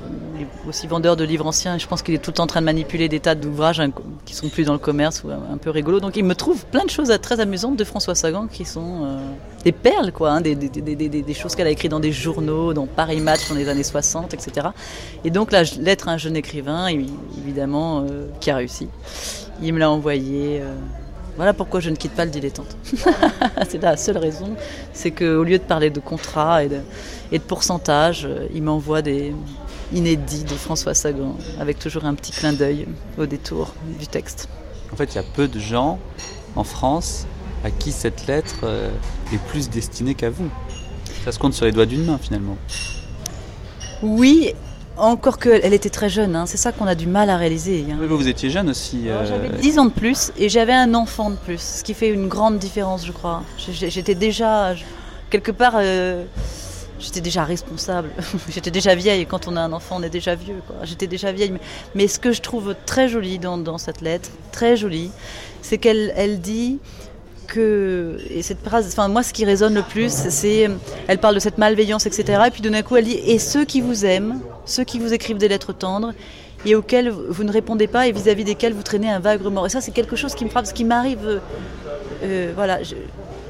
aussi 0.69 0.87
vendeur 0.87 1.17
de 1.17 1.25
livres 1.25 1.47
anciens, 1.47 1.79
je 1.79 1.87
pense 1.87 2.03
qu'il 2.03 2.15
est 2.15 2.19
tout 2.19 2.31
le 2.31 2.35
temps 2.35 2.45
en 2.45 2.49
train 2.49 2.61
de 2.61 2.67
manipuler 2.67 3.09
des 3.09 3.21
tas 3.21 3.35
d'ouvrages 3.35 3.81
hein, 3.81 3.91
qui 4.25 4.35
sont 4.35 4.49
plus 4.49 4.65
dans 4.65 4.73
le 4.73 4.79
commerce 4.79 5.23
ou 5.25 5.31
un, 5.31 5.57
peu 5.59 5.71
rigolos. 5.71 6.01
Donc 6.01 6.17
il 6.17 6.25
me 6.25 6.35
trouve 6.35 6.65
plein 6.67 6.85
de 6.85 6.91
choses 6.91 7.13
très 7.21 7.41
amusantes 7.41 7.77
de 7.77 7.85
François 7.85 8.15
Sagan 8.15 8.47
qui 8.47 8.65
sont 8.65 9.05
euh, 9.05 9.19
des 9.65 9.73
perles, 9.73 10.13
quoi, 10.13 10.31
hein, 10.33 10.41
des, 10.41 11.35
choses 11.35 11.55
qu'elle 11.55 11.67
a 11.67 11.71
écrites 11.71 11.91
dans 11.91 12.01
des 12.01 12.13
journaux, 12.13 12.73
dans 12.75 12.87
Paris 12.87 13.21
Match 13.21 13.49
dans 13.49 13.55
les 13.55 13.69
années 13.69 13.83
60, 13.83 14.35
etc. 14.35 14.69
Et 15.25 15.31
donc 15.31 15.53
la 15.53 15.63
lettre 15.79 16.09
à 16.09 16.13
un 16.13 16.19
jeune 16.19 16.37
écrivain, 16.37 16.89
évi- 16.89 17.11
évidemment, 17.39 18.01
euh, 18.01 18.27
qui 18.41 18.51
a 18.51 18.57
réussi. 18.57 18.89
Il 19.63 19.73
me 19.75 19.79
l'a 19.79 19.91
envoyé. 19.91 20.61
euh, 20.61 20.75
voilà 21.37 21.53
pourquoi 21.53 21.81
je 21.81 21.91
ne 21.91 21.97
quitte 21.97 22.13
pas 22.13 22.25
le 22.25 22.31
dilettante. 22.31 22.77
c'est 23.69 23.83
la 23.83 23.97
seule 23.97 24.19
raison. 24.19 24.55
C'est 24.93 25.11
qu'au 25.11 25.43
lieu 25.43 25.59
de 25.59 25.65
parler 25.65 25.91
de 25.91 25.99
contrat 25.99 26.63
et 26.63 26.69
de, 26.69 27.39
pourcentage, 27.39 28.29
il 28.55 28.63
m'envoie 28.63 29.03
des 29.03 29.35
inédits 29.95 30.45
de 30.45 30.55
François 30.55 30.95
Sagan, 30.95 31.37
avec 31.61 31.79
toujours 31.79 32.05
un 32.05 32.15
petit 32.15 32.33
clin 32.33 32.53
d'œil 32.53 32.87
au 33.19 33.27
détour 33.27 33.75
du 33.99 34.07
texte. 34.07 34.49
En 34.93 34.97
fait, 34.97 35.13
il 35.13 35.17
y 35.17 35.19
a 35.19 35.25
peu 35.35 35.49
de 35.49 35.59
gens 35.59 35.99
en 36.57 36.65
France 36.65 37.27
à 37.65 37.71
qui 37.71 37.93
cette 37.93 38.27
lettre 38.27 38.57
euh, 38.65 38.91
est 39.33 39.39
plus 39.49 39.71
destinée 39.71 40.15
qu'à 40.15 40.31
vous. 40.31 40.49
Ça 41.25 41.33
se 41.33 41.39
compte 41.39 41.55
sur 41.55 41.65
les 41.65 41.73
doigts 41.73 41.87
d'une 41.87 42.05
main 42.05 42.19
finalement. 42.19 42.57
Oui, 44.03 44.53
encore 44.97 45.39
qu'elle 45.39 45.73
était 45.73 45.91
très 45.91 46.09
jeune, 46.09 46.37
hein, 46.37 46.45
c'est 46.47 46.57
ça 46.59 46.71
qu'on 46.73 46.87
a 46.87 46.95
du 46.95 47.07
mal 47.07 47.31
à 47.31 47.37
réaliser. 47.37 47.85
hein. 47.91 47.97
Oui, 48.01 48.07
vous, 48.07 48.17
vous 48.19 48.29
étiez 48.29 48.51
jeune 48.51 48.69
aussi. 48.71 49.09
euh, 49.09 49.27
J'avais 49.27 49.49
10 49.49 49.79
ans 49.79 49.87
de 49.87 49.91
plus 49.91 50.31
et 50.37 50.49
j'avais 50.49 50.75
un 50.75 50.95
enfant 50.95 51.31
de 51.31 51.37
plus, 51.37 51.61
ce 51.79 51.83
qui 51.85 51.95
fait 51.95 52.09
une 52.11 52.29
grande 52.29 52.59
différence, 52.59 53.07
je 53.07 53.13
crois. 53.13 53.43
J'étais 53.59 54.15
déjà, 54.15 54.75
quelque 55.31 55.51
part, 55.53 55.75
euh, 55.77 56.25
j'étais 57.05 57.21
déjà 57.21 57.45
responsable. 57.45 58.11
j'étais 58.49 58.71
déjà 58.71 58.95
vieille 58.95 59.27
quand 59.27 59.47
on 59.47 59.57
a 59.57 59.61
un 59.61 59.73
enfant, 59.73 59.97
on 59.99 60.03
est 60.03 60.11
déjà 60.11 60.35
vieux. 60.35 60.57
J'étais 60.83 61.07
déjà 61.07 61.33
vieille. 61.33 61.53
Mais, 61.95 62.09
ce 62.09 62.19
que 62.19 62.33
je 62.33 62.41
trouve 62.41 62.75
très 62.87 63.09
joli 63.09 63.39
dans, 63.39 63.79
cette 63.79 64.01
lettre, 64.01 64.31
très 64.53 64.77
joli, 64.77 65.11
c'est 65.63 65.79
qu'elle 65.79 66.13
elle 66.17 66.41
dit 66.41 66.79
que 67.47 68.19
et 68.31 68.41
cette 68.41 68.65
phrase 68.65 68.87
enfin 68.87 69.09
moi 69.09 69.23
ce 69.23 69.35
qui 69.35 69.45
résonne 69.45 69.75
le 69.75 69.83
plus 69.83 70.11
c'est 70.11 70.71
elle 71.09 71.19
parle 71.19 71.35
de 71.35 71.41
cette 71.41 71.59
malveillance 71.59 72.07
etc 72.07 72.45
et 72.47 72.51
puis 72.51 72.63
d'un 72.63 72.81
coup 72.81 72.97
elle 72.97 73.05
dit 73.05 73.21
et 73.27 73.39
ceux 73.39 73.67
qui 73.67 73.83
vous 73.83 74.07
aiment 74.07 74.41
ceux 74.65 74.83
qui 74.83 74.99
vous 74.99 75.13
écrivent 75.13 75.37
des 75.37 75.49
lettres 75.49 75.75
tendres 75.75 76.15
et 76.65 76.75
auxquels 76.75 77.11
vous 77.11 77.45
ne 77.45 77.53
répondez 77.53 77.87
pas 77.87 78.09
et 78.09 78.13
vis-à-vis 78.13 78.45
desquels 78.45 78.73
vous 78.73 78.83
traînez 78.83 79.11
un 79.11 79.21
vague 79.21 79.43
remords 79.43 79.67
et 79.67 79.69
ça 79.69 79.83
c'est 79.83 79.93
quelque 79.93 80.17
chose 80.17 80.35
qui 80.35 80.47
me 80.47 80.49
frappe 80.49 80.65
ce 80.65 80.73
qui 80.73 80.85
m'arrive 80.85 81.27
euh, 81.27 81.39
euh, 82.23 82.53
voilà 82.55 82.79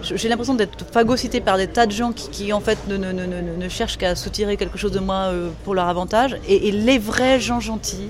j'ai 0.05 0.29
l'impression 0.29 0.55
d'être 0.55 0.85
phagocytée 0.91 1.41
par 1.41 1.57
des 1.57 1.67
tas 1.67 1.87
de 1.87 1.93
gens 1.93 2.13
qui, 2.13 2.53
en 2.53 2.61
fait 2.61 2.79
ne, 2.89 3.69
cherchent 3.69 3.97
qu'à 3.97 4.15
soutirer 4.15 4.57
quelque 4.57 4.79
chose 4.79 4.93
de 4.93 5.01
moi 5.01 5.29
euh, 5.29 5.51
pour 5.65 5.75
leur 5.75 5.89
avantage. 5.89 6.37
Et, 6.49 6.71
les 6.71 6.99
vrais 6.99 7.41
gens 7.41 7.61
gentils 7.61 8.09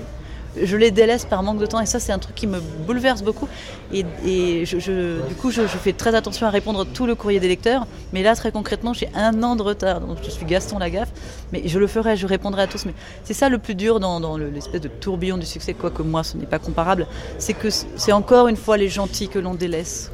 je 0.61 0.77
les 0.77 0.89
délaisse 0.89 1.25
par 1.25 1.43
manque 1.43 1.57
de 1.57 1.65
temps. 1.65 1.81
Et 1.81 1.85
ça 1.85 1.99
c'est 1.99 2.13
un 2.13 2.19
truc 2.19 2.33
qui 2.33 2.47
me 2.47 2.61
bouleverse 2.87 3.23
beaucoup. 3.23 3.47
Et, 3.93 4.03
du 4.03 5.35
coup 5.35 5.51
je, 5.51 5.61
fais 5.67 5.93
très 5.93 6.15
attention 6.15 6.47
à 6.47 6.49
répondre 6.49 6.81
à 6.81 6.85
tout 6.85 7.05
le 7.05 7.15
courrier 7.15 7.39
des 7.39 7.47
lecteurs. 7.47 7.87
Mais 8.13 8.23
là 8.23 8.35
très 8.35 8.51
concrètement 8.51 8.93
j'ai 8.93 9.09
un 9.15 9.43
an 9.43 9.55
de 9.55 9.61
retard. 9.61 10.01
Donc 10.01 10.17
je 10.23 10.29
suis 10.29 10.45
Gaston 10.45 10.79
Lagaffe. 10.79 11.11
Mais 11.51 11.63
je 11.65 11.79
le 11.79 11.87
ferai 11.87 12.15
je 12.17 12.27
répondrai 12.27 12.63
à 12.63 12.67
tous. 12.67 12.85
Mais 12.85 12.93
c'est 13.23 13.33
ça 13.33 13.49
le 13.49 13.57
plus 13.57 13.75
dur 13.75 13.99
dans, 13.99 14.19
dans 14.19 14.37
le- 14.37 14.49
l'espèce 14.49 14.81
de 14.81 14.87
tourbillon 14.87 15.37
du 15.37 15.45
succès 15.45 15.73
quoique 15.73 16.01
moi 16.03 16.23
ce 16.23 16.37
n'est 16.37 16.45
pas 16.45 16.59
comparable. 16.59 17.07
C'est 17.37 17.53
que 17.53 17.69
c'est 17.69 18.13
encore 18.13 18.47
une 18.47 18.57
fois 18.57 18.77
les 18.77 18.89
gentils 18.89 19.27
que 19.27 19.39
l'on 19.39 19.55
délaisse 19.55 20.11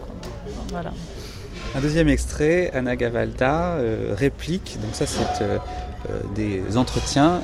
voilà 0.72 0.92
Un 1.74 1.80
deuxième 1.80 2.10
extrait, 2.10 2.70
Anna 2.74 2.96
Gavalda 2.96 3.76
euh, 3.76 4.14
réplique, 4.18 4.78
donc 4.82 4.94
ça 4.94 5.06
c'est 5.06 5.42
euh, 5.42 5.58
euh, 6.10 6.20
des 6.36 6.76
entretiens 6.78 7.42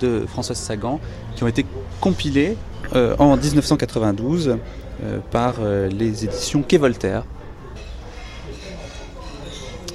de 0.00 0.24
Françoise 0.26 0.58
Sagan 0.58 0.98
qui 1.34 1.44
ont 1.44 1.48
été 1.48 1.66
compilés 2.00 2.56
en 2.94 3.36
1992 3.36 4.56
euh, 5.04 5.18
par 5.30 5.54
les 5.90 6.24
éditions 6.24 6.62
Quai 6.62 6.78
Voltaire. 6.78 7.24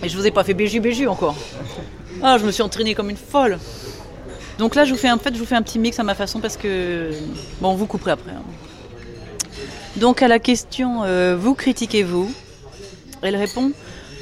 Et 0.03 0.09
je 0.09 0.17
vous 0.17 0.25
ai 0.27 0.31
pas 0.31 0.43
fait 0.43 0.53
béju 0.53 0.79
béju 0.79 1.07
encore. 1.07 1.35
Ah, 2.21 2.37
je 2.37 2.45
me 2.45 2.51
suis 2.51 2.61
entraînée 2.61 2.93
comme 2.93 3.09
une 3.09 3.17
folle. 3.17 3.57
Donc 4.59 4.75
là, 4.75 4.83
je 4.85 4.91
vous 4.91 4.97
fais 4.97 5.09
en 5.09 5.17
fait, 5.17 5.33
je 5.33 5.39
vous 5.39 5.45
fais 5.45 5.55
un 5.55 5.61
petit 5.61 5.79
mix 5.79 5.97
à 5.99 6.03
ma 6.03 6.13
façon 6.13 6.39
parce 6.39 6.57
que 6.57 7.11
bon, 7.61 7.73
vous 7.75 7.85
couperez 7.87 8.11
après. 8.11 8.31
hein. 8.31 8.43
Donc 9.95 10.21
à 10.21 10.27
la 10.27 10.37
question, 10.39 11.03
vous 11.37 11.55
critiquez-vous? 11.55 12.31
Elle 13.23 13.35
répond, 13.35 13.72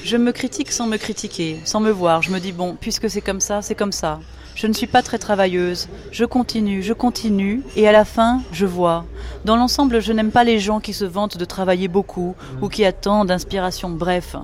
je 0.04 0.18
me 0.18 0.32
critique 0.32 0.72
sans 0.72 0.88
me 0.88 0.98
critiquer, 0.98 1.60
sans 1.64 1.80
me 1.80 1.92
voir. 1.92 2.22
Je 2.22 2.32
me 2.32 2.40
dis 2.40 2.52
bon, 2.52 2.76
puisque 2.80 3.10
c'est 3.10 3.22
comme 3.22 3.40
ça, 3.40 3.62
c'est 3.62 3.76
comme 3.76 3.92
ça. 3.92 4.20
Je 4.56 4.68
ne 4.68 4.74
suis 4.74 4.88
pas 4.88 5.02
très 5.02 5.18
travailleuse. 5.18 5.88
Je 6.12 6.26
continue, 6.26 6.84
je 6.84 6.92
continue, 6.92 7.64
et 7.78 7.88
à 7.88 7.94
la 7.94 8.04
fin, 8.04 8.42
je 8.52 8.66
vois. 8.66 9.06
Dans 9.46 9.56
l'ensemble, 9.56 10.02
je 10.02 10.12
n'aime 10.12 10.32
pas 10.32 10.44
les 10.44 10.60
gens 10.60 10.82
qui 10.82 10.92
se 10.92 11.06
vantent 11.06 11.38
de 11.38 11.46
travailler 11.46 11.88
beaucoup 11.88 12.36
ou 12.62 12.68
qui 12.68 12.84
attendent 12.84 13.30
d'inspiration. 13.30 13.90
Bref, 13.90 14.36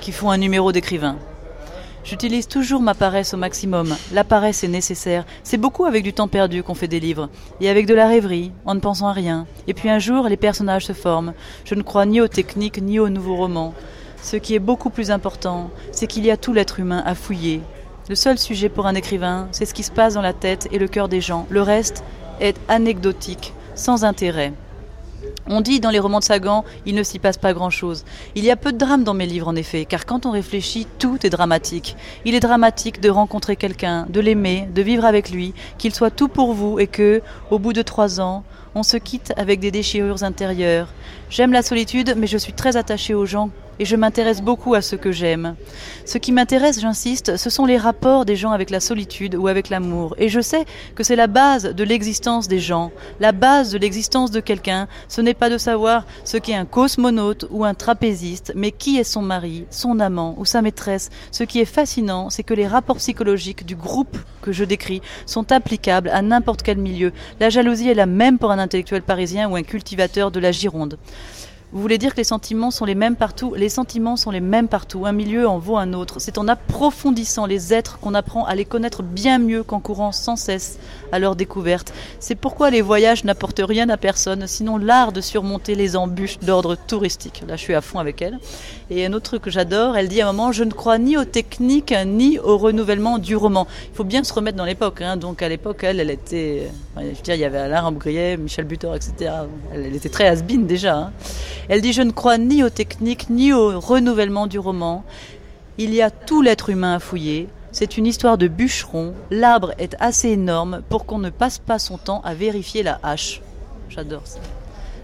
qui 0.00 0.12
font 0.12 0.30
un 0.30 0.38
numéro 0.38 0.70
d'écrivain. 0.70 1.16
J'utilise 2.04 2.48
toujours 2.48 2.82
ma 2.82 2.92
paresse 2.92 3.32
au 3.32 3.38
maximum. 3.38 3.96
La 4.12 4.24
paresse 4.24 4.62
est 4.62 4.68
nécessaire. 4.68 5.24
C'est 5.42 5.56
beaucoup 5.56 5.86
avec 5.86 6.02
du 6.02 6.12
temps 6.12 6.28
perdu 6.28 6.62
qu'on 6.62 6.74
fait 6.74 6.86
des 6.86 7.00
livres. 7.00 7.30
Et 7.62 7.70
avec 7.70 7.86
de 7.86 7.94
la 7.94 8.06
rêverie, 8.06 8.52
en 8.66 8.74
ne 8.74 8.80
pensant 8.80 9.08
à 9.08 9.14
rien. 9.14 9.46
Et 9.68 9.72
puis 9.72 9.88
un 9.88 9.98
jour, 9.98 10.28
les 10.28 10.36
personnages 10.36 10.84
se 10.84 10.92
forment. 10.92 11.32
Je 11.64 11.74
ne 11.74 11.80
crois 11.80 12.04
ni 12.04 12.20
aux 12.20 12.28
techniques 12.28 12.82
ni 12.82 12.98
aux 12.98 13.08
nouveaux 13.08 13.36
romans. 13.36 13.72
Ce 14.22 14.36
qui 14.36 14.54
est 14.54 14.58
beaucoup 14.58 14.90
plus 14.90 15.10
important, 15.10 15.70
c'est 15.92 16.06
qu'il 16.06 16.26
y 16.26 16.30
a 16.30 16.36
tout 16.36 16.52
l'être 16.52 16.78
humain 16.78 17.02
à 17.06 17.14
fouiller. 17.14 17.62
Le 18.10 18.14
seul 18.14 18.38
sujet 18.38 18.68
pour 18.68 18.86
un 18.86 18.94
écrivain, 18.94 19.48
c'est 19.50 19.64
ce 19.64 19.72
qui 19.72 19.82
se 19.82 19.90
passe 19.90 20.12
dans 20.12 20.20
la 20.20 20.34
tête 20.34 20.68
et 20.72 20.78
le 20.78 20.88
cœur 20.88 21.08
des 21.08 21.22
gens. 21.22 21.46
Le 21.48 21.62
reste 21.62 22.04
est 22.38 22.60
anecdotique, 22.68 23.54
sans 23.74 24.04
intérêt. 24.04 24.52
On 25.46 25.60
dit 25.60 25.80
dans 25.80 25.90
les 25.90 25.98
romans 25.98 26.20
de 26.20 26.24
Sagan, 26.24 26.64
il 26.86 26.94
ne 26.94 27.02
s'y 27.02 27.18
passe 27.18 27.36
pas 27.36 27.52
grand-chose. 27.52 28.04
Il 28.34 28.44
y 28.44 28.50
a 28.50 28.56
peu 28.56 28.72
de 28.72 28.78
drame 28.78 29.04
dans 29.04 29.12
mes 29.12 29.26
livres 29.26 29.48
en 29.48 29.56
effet, 29.56 29.84
car 29.84 30.06
quand 30.06 30.24
on 30.24 30.30
réfléchit, 30.30 30.86
tout 30.98 31.18
est 31.26 31.30
dramatique. 31.30 31.96
Il 32.24 32.34
est 32.34 32.40
dramatique 32.40 33.00
de 33.00 33.10
rencontrer 33.10 33.56
quelqu'un, 33.56 34.06
de 34.08 34.20
l'aimer, 34.20 34.68
de 34.74 34.82
vivre 34.82 35.04
avec 35.04 35.30
lui, 35.30 35.52
qu'il 35.76 35.94
soit 35.94 36.10
tout 36.10 36.28
pour 36.28 36.54
vous 36.54 36.78
et 36.78 36.86
que, 36.86 37.20
au 37.50 37.58
bout 37.58 37.74
de 37.74 37.82
trois 37.82 38.20
ans, 38.20 38.42
on 38.74 38.82
se 38.82 38.96
quitte 38.96 39.32
avec 39.36 39.60
des 39.60 39.70
déchirures 39.70 40.22
intérieures. 40.22 40.88
J'aime 41.30 41.52
la 41.52 41.62
solitude, 41.62 42.14
mais 42.16 42.26
je 42.26 42.38
suis 42.38 42.52
très 42.52 42.76
attachée 42.76 43.14
aux 43.14 43.26
gens 43.26 43.50
et 43.78 43.84
je 43.84 43.96
m'intéresse 43.96 44.42
beaucoup 44.42 44.74
à 44.74 44.82
ce 44.82 44.96
que 44.96 45.12
j'aime. 45.12 45.56
Ce 46.04 46.18
qui 46.18 46.32
m'intéresse, 46.32 46.80
j'insiste, 46.80 47.36
ce 47.36 47.50
sont 47.50 47.66
les 47.66 47.78
rapports 47.78 48.24
des 48.24 48.36
gens 48.36 48.52
avec 48.52 48.70
la 48.70 48.80
solitude 48.80 49.34
ou 49.34 49.48
avec 49.48 49.68
l'amour. 49.68 50.14
Et 50.18 50.28
je 50.28 50.40
sais 50.40 50.64
que 50.94 51.02
c'est 51.02 51.16
la 51.16 51.26
base 51.26 51.64
de 51.64 51.84
l'existence 51.84 52.48
des 52.48 52.58
gens, 52.58 52.92
la 53.20 53.32
base 53.32 53.72
de 53.72 53.78
l'existence 53.78 54.30
de 54.30 54.40
quelqu'un. 54.40 54.88
Ce 55.08 55.20
n'est 55.20 55.34
pas 55.34 55.50
de 55.50 55.58
savoir 55.58 56.06
ce 56.24 56.36
qu'est 56.36 56.54
un 56.54 56.64
cosmonaute 56.64 57.46
ou 57.50 57.64
un 57.64 57.74
trapéziste, 57.74 58.52
mais 58.54 58.70
qui 58.70 58.98
est 58.98 59.04
son 59.04 59.22
mari, 59.22 59.64
son 59.70 60.00
amant 60.00 60.34
ou 60.38 60.44
sa 60.44 60.62
maîtresse. 60.62 61.10
Ce 61.30 61.44
qui 61.44 61.60
est 61.60 61.64
fascinant, 61.64 62.30
c'est 62.30 62.42
que 62.42 62.54
les 62.54 62.66
rapports 62.66 62.96
psychologiques 62.96 63.66
du 63.66 63.76
groupe 63.76 64.16
que 64.42 64.52
je 64.52 64.64
décris 64.64 65.00
sont 65.26 65.50
applicables 65.52 66.10
à 66.10 66.22
n'importe 66.22 66.62
quel 66.62 66.78
milieu. 66.78 67.12
La 67.40 67.50
jalousie 67.50 67.88
est 67.88 67.94
la 67.94 68.06
même 68.06 68.38
pour 68.38 68.50
un 68.50 68.58
intellectuel 68.58 69.02
parisien 69.02 69.48
ou 69.48 69.56
un 69.56 69.62
cultivateur 69.62 70.30
de 70.30 70.40
la 70.40 70.52
Gironde. 70.52 70.98
Vous 71.74 71.80
voulez 71.80 71.98
dire 71.98 72.12
que 72.12 72.18
les 72.18 72.24
sentiments 72.24 72.70
sont 72.70 72.84
les 72.84 72.94
mêmes 72.94 73.16
partout? 73.16 73.52
Les 73.56 73.68
sentiments 73.68 74.14
sont 74.16 74.30
les 74.30 74.38
mêmes 74.38 74.68
partout. 74.68 75.06
Un 75.06 75.12
milieu 75.12 75.48
en 75.48 75.58
vaut 75.58 75.76
un 75.76 75.92
autre. 75.92 76.20
C'est 76.20 76.38
en 76.38 76.46
approfondissant 76.46 77.46
les 77.46 77.74
êtres 77.74 77.98
qu'on 77.98 78.14
apprend 78.14 78.44
à 78.44 78.54
les 78.54 78.64
connaître 78.64 79.02
bien 79.02 79.40
mieux 79.40 79.64
qu'en 79.64 79.80
courant 79.80 80.12
sans 80.12 80.36
cesse 80.36 80.78
à 81.10 81.18
leur 81.18 81.34
découverte. 81.34 81.92
C'est 82.20 82.36
pourquoi 82.36 82.70
les 82.70 82.80
voyages 82.80 83.24
n'apportent 83.24 83.60
rien 83.64 83.88
à 83.88 83.96
personne, 83.96 84.46
sinon 84.46 84.76
l'art 84.76 85.10
de 85.10 85.20
surmonter 85.20 85.74
les 85.74 85.96
embûches 85.96 86.38
d'ordre 86.38 86.76
touristique. 86.76 87.42
Là, 87.48 87.56
je 87.56 87.62
suis 87.62 87.74
à 87.74 87.80
fond 87.80 87.98
avec 87.98 88.22
elle. 88.22 88.38
Et 88.88 89.04
un 89.04 89.12
autre 89.12 89.24
truc 89.24 89.42
que 89.42 89.50
j'adore, 89.50 89.96
elle 89.96 90.06
dit 90.06 90.20
à 90.20 90.28
un 90.28 90.32
moment, 90.32 90.52
je 90.52 90.62
ne 90.62 90.70
crois 90.70 90.98
ni 90.98 91.16
aux 91.16 91.24
techniques 91.24 91.92
ni 92.06 92.38
au 92.38 92.56
renouvellement 92.56 93.18
du 93.18 93.34
roman. 93.34 93.66
Il 93.90 93.96
faut 93.96 94.04
bien 94.04 94.22
se 94.22 94.32
remettre 94.32 94.56
dans 94.56 94.64
l'époque. 94.64 95.02
hein. 95.02 95.16
Donc 95.16 95.42
à 95.42 95.48
l'époque, 95.48 95.82
elle, 95.82 95.98
elle 95.98 96.10
était, 96.10 96.70
je 96.96 97.02
veux 97.02 97.12
dire, 97.14 97.34
il 97.34 97.40
y 97.40 97.44
avait 97.44 97.58
Alain 97.58 97.80
Rambouillet, 97.80 98.36
Michel 98.36 98.64
Butor, 98.64 98.94
etc. 98.94 99.32
Elle, 99.72 99.86
elle 99.86 99.96
était 99.96 100.08
très 100.08 100.28
has 100.28 100.40
déjà. 100.42 100.98
hein. 100.98 101.12
Elle 101.68 101.80
dit, 101.80 101.92
je 101.92 102.02
ne 102.02 102.10
crois 102.10 102.38
ni 102.38 102.62
aux 102.62 102.70
techniques 102.70 103.30
ni 103.30 103.52
au 103.52 103.80
renouvellement 103.80 104.46
du 104.46 104.58
roman. 104.58 105.04
Il 105.78 105.94
y 105.94 106.02
a 106.02 106.10
tout 106.10 106.42
l'être 106.42 106.70
humain 106.70 106.94
à 106.94 106.98
fouiller. 106.98 107.48
C'est 107.72 107.96
une 107.96 108.06
histoire 108.06 108.38
de 108.38 108.46
bûcheron. 108.46 109.14
L'arbre 109.30 109.72
est 109.78 109.96
assez 109.98 110.28
énorme 110.28 110.82
pour 110.88 111.06
qu'on 111.06 111.18
ne 111.18 111.30
passe 111.30 111.58
pas 111.58 111.78
son 111.80 111.98
temps 111.98 112.20
à 112.22 112.34
vérifier 112.34 112.82
la 112.82 113.00
hache. 113.02 113.40
J'adore 113.88 114.22
ça. 114.24 114.38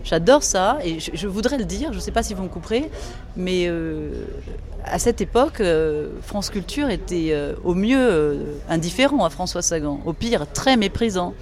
J'adore 0.04 0.42
ça 0.42 0.78
et 0.84 0.98
je, 1.00 1.26
voudrais 1.26 1.58
le 1.58 1.64
dire, 1.64 1.92
je 1.92 1.96
ne 1.96 2.00
sais 2.00 2.10
pas 2.10 2.22
si 2.22 2.32
vous 2.32 2.42
me 2.42 2.48
couperez, 2.48 2.90
mais 3.36 3.66
euh, 3.66 4.10
à 4.84 4.98
cette 4.98 5.20
époque, 5.20 5.60
euh, 5.60 6.08
France 6.22 6.48
Culture 6.48 6.88
était 6.88 7.30
euh, 7.32 7.54
au 7.64 7.74
mieux 7.74 8.40
indifférent 8.68 9.24
à 9.24 9.30
François 9.30 9.62
Sagan, 9.62 10.00
au 10.06 10.12
pire 10.12 10.46
très 10.52 10.76
méprisant. 10.76 11.34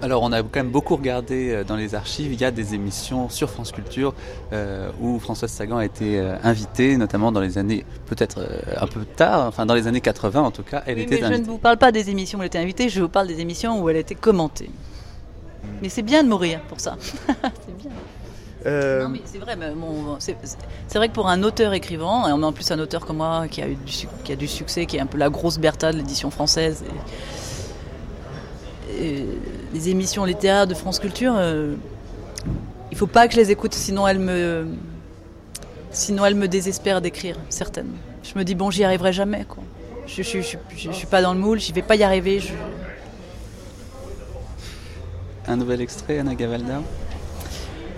Alors 0.00 0.22
on 0.22 0.30
a 0.32 0.42
quand 0.42 0.56
même 0.56 0.70
beaucoup 0.70 0.94
regardé 0.96 1.50
euh, 1.50 1.64
dans 1.64 1.74
les 1.74 1.94
archives, 1.96 2.32
il 2.32 2.40
y 2.40 2.44
a 2.44 2.50
des 2.52 2.74
émissions 2.74 3.28
sur 3.28 3.50
France 3.50 3.72
Culture 3.72 4.14
euh, 4.52 4.90
où 5.00 5.18
Françoise 5.18 5.50
Sagan 5.50 5.78
a 5.78 5.84
été 5.84 6.18
euh, 6.20 6.36
invitée, 6.44 6.96
notamment 6.96 7.32
dans 7.32 7.40
les 7.40 7.58
années, 7.58 7.84
peut-être 8.06 8.38
euh, 8.38 8.60
un 8.80 8.86
peu 8.86 9.04
tard, 9.04 9.46
enfin 9.48 9.66
dans 9.66 9.74
les 9.74 9.88
années 9.88 10.00
80 10.00 10.40
en 10.40 10.50
tout 10.52 10.62
cas, 10.62 10.84
elle 10.86 10.96
Oui, 10.98 11.02
était 11.02 11.16
mais 11.16 11.20
je 11.22 11.24
invitée. 11.26 11.42
ne 11.42 11.46
vous 11.48 11.58
parle 11.58 11.78
pas 11.78 11.90
des 11.90 12.10
émissions 12.10 12.38
où 12.38 12.42
elle 12.42 12.46
était 12.46 12.58
invitée, 12.58 12.88
je 12.88 13.00
vous 13.00 13.08
parle 13.08 13.26
des 13.26 13.40
émissions 13.40 13.82
où 13.82 13.88
elle 13.88 13.96
était 13.96 14.14
commentée. 14.14 14.70
Mais 15.82 15.88
c'est 15.88 16.02
bien 16.02 16.22
de 16.22 16.28
mourir 16.28 16.60
pour 16.68 16.78
ça. 16.78 16.96
c'est 17.26 17.76
bien. 17.76 17.90
Euh, 18.66 19.02
Non, 19.02 19.08
mais 19.08 19.20
c'est 19.24 19.38
vrai, 19.38 19.56
mais 19.56 19.70
bon, 19.74 20.16
c'est 20.20 20.36
vrai 20.96 21.08
que 21.08 21.12
pour 21.14 21.28
un 21.28 21.42
auteur 21.42 21.72
écrivant, 21.74 22.28
et 22.28 22.32
en 22.32 22.52
plus 22.52 22.70
un 22.70 22.78
auteur 22.78 23.04
comme 23.04 23.16
moi 23.18 23.46
qui 23.48 23.62
a 23.62 23.68
eu 23.68 23.74
du, 23.74 23.92
qui 24.24 24.32
a 24.32 24.36
du 24.36 24.46
succès, 24.48 24.86
qui 24.86 24.96
est 24.96 25.00
un 25.00 25.06
peu 25.06 25.18
la 25.18 25.28
grosse 25.30 25.58
Bertha 25.58 25.92
de 25.92 25.96
l'édition 25.98 26.30
française, 26.30 26.84
et 26.86 26.90
les 29.74 29.88
émissions 29.88 30.24
littéraires 30.24 30.66
de 30.66 30.74
France 30.74 30.98
Culture, 30.98 31.34
euh, 31.36 31.74
il 32.90 32.96
faut 32.96 33.06
pas 33.06 33.28
que 33.28 33.34
je 33.34 33.40
les 33.40 33.50
écoute, 33.50 33.74
sinon 33.74 34.06
elles 34.08 34.18
me, 34.18 34.66
sinon 35.90 36.24
elles 36.24 36.34
me 36.34 36.48
désespèrent 36.48 37.00
d'écrire, 37.00 37.36
certaines. 37.48 37.90
Je 38.22 38.38
me 38.38 38.44
dis 38.44 38.54
bon, 38.54 38.70
j'y 38.70 38.84
arriverai 38.84 39.12
jamais, 39.12 39.44
quoi. 39.48 39.62
Je, 40.06 40.22
je, 40.22 40.40
je, 40.40 40.56
je- 40.76 40.90
je 40.90 40.92
suis 40.92 41.06
pas 41.06 41.20
dans 41.22 41.34
le 41.34 41.38
moule, 41.40 41.60
j'y 41.60 41.72
vais 41.72 41.82
pas 41.82 41.96
y 41.96 42.02
arriver. 42.02 42.40
je- 42.40 42.52
Un 45.46 45.56
nouvel 45.56 45.80
extrait, 45.80 46.18
Anna 46.18 46.34
Gavaldar? 46.34 46.82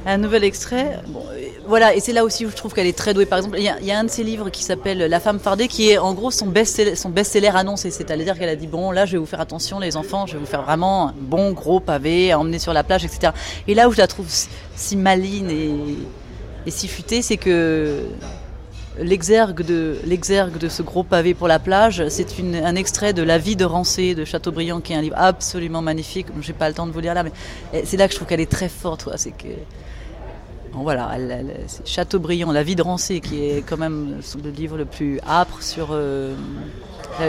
Un 0.06 0.18
nouvel 0.18 0.44
extrait. 0.44 1.00
Bon, 1.08 1.22
euh, 1.30 1.39
voilà, 1.66 1.94
et 1.94 2.00
c'est 2.00 2.12
là 2.12 2.24
aussi 2.24 2.46
où 2.46 2.50
je 2.50 2.56
trouve 2.56 2.72
qu'elle 2.74 2.86
est 2.86 2.96
très 2.96 3.14
douée. 3.14 3.26
Par 3.26 3.38
exemple, 3.38 3.56
il 3.58 3.64
y, 3.64 3.90
a- 3.92 3.98
un 3.98 4.04
de 4.04 4.10
ses 4.10 4.24
livres 4.24 4.50
qui 4.50 4.62
s'appelle 4.64 4.98
La 4.98 5.20
femme 5.20 5.38
fardée, 5.38 5.68
qui 5.68 5.90
est 5.90 5.98
en 5.98 6.14
gros 6.14 6.30
son 6.30 6.46
best-seller, 6.46 6.94
best-seller 7.10 7.50
annoncé. 7.54 7.90
C'est-à-dire 7.90 8.38
qu'elle 8.38 8.48
a 8.48 8.56
dit 8.56 8.66
bon, 8.66 8.90
là, 8.90 9.06
je 9.06 9.12
vais 9.12 9.18
vous 9.18 9.26
faire 9.26 9.40
attention, 9.40 9.78
les 9.78 9.96
enfants, 9.96 10.26
je 10.26 10.34
vais 10.34 10.38
vous 10.40 10.46
faire 10.46 10.62
vraiment 10.62 11.08
un 11.08 11.14
bon 11.16 11.52
gros 11.52 11.78
pavé 11.80 12.32
à 12.32 12.38
emmener 12.38 12.58
sur 12.58 12.72
la 12.72 12.82
plage, 12.84 13.04
etc. 13.04 13.32
Et 13.68 13.74
là 13.74 13.88
où 13.88 13.92
je 13.92 13.98
la 13.98 14.06
trouve 14.06 14.26
si- 14.74 14.96
maline 14.96 15.50
et, 15.50 16.70
si 16.70 16.88
futée, 16.88 17.22
c'est 17.22 17.36
que 17.36 18.00
l'exergue 18.98 19.62
de 19.64 19.96
de 20.58 20.68
ce 20.68 20.82
gros 20.82 21.04
pavé 21.04 21.34
pour 21.34 21.48
la 21.48 21.58
plage, 21.58 22.02
c'est 22.08 22.26
un 22.64 22.74
extrait 22.74 23.12
de 23.12 23.22
La 23.22 23.38
vie 23.38 23.56
de 23.56 23.64
Rancé 23.64 24.14
de 24.14 24.24
Chateaubriand, 24.24 24.80
qui 24.80 24.92
est 24.92 24.96
un 24.96 25.00
livre 25.02 25.16
absolument 25.18 25.80
magnifique. 25.82 26.26
J'ai 26.40 26.52
pas 26.52 26.68
le 26.68 26.74
temps 26.74 26.86
de 26.86 26.92
vous 26.92 27.00
lire 27.00 27.14
là, 27.14 27.22
mais 27.22 27.32
eh, 27.72 27.82
c'est 27.84 27.96
là 27.96 28.06
que 28.06 28.12
je 28.12 28.16
trouve 28.16 28.28
qu'elle 28.28 28.40
est 28.40 28.50
très 28.50 28.68
forte. 28.68 29.08
C'est 29.16 29.30
que 29.30 29.48
voilà, 30.72 31.10
Chateaubriand, 31.84 32.52
La 32.52 32.62
vie 32.62 32.76
de 32.76 32.82
Rancé, 32.82 33.20
qui 33.20 33.44
est 33.44 33.62
quand 33.62 33.76
même 33.76 34.20
le 34.42 34.50
livre 34.50 34.76
le 34.76 34.84
plus 34.84 35.20
âpre 35.28 35.62
sur 35.62 35.88
euh, 35.90 36.34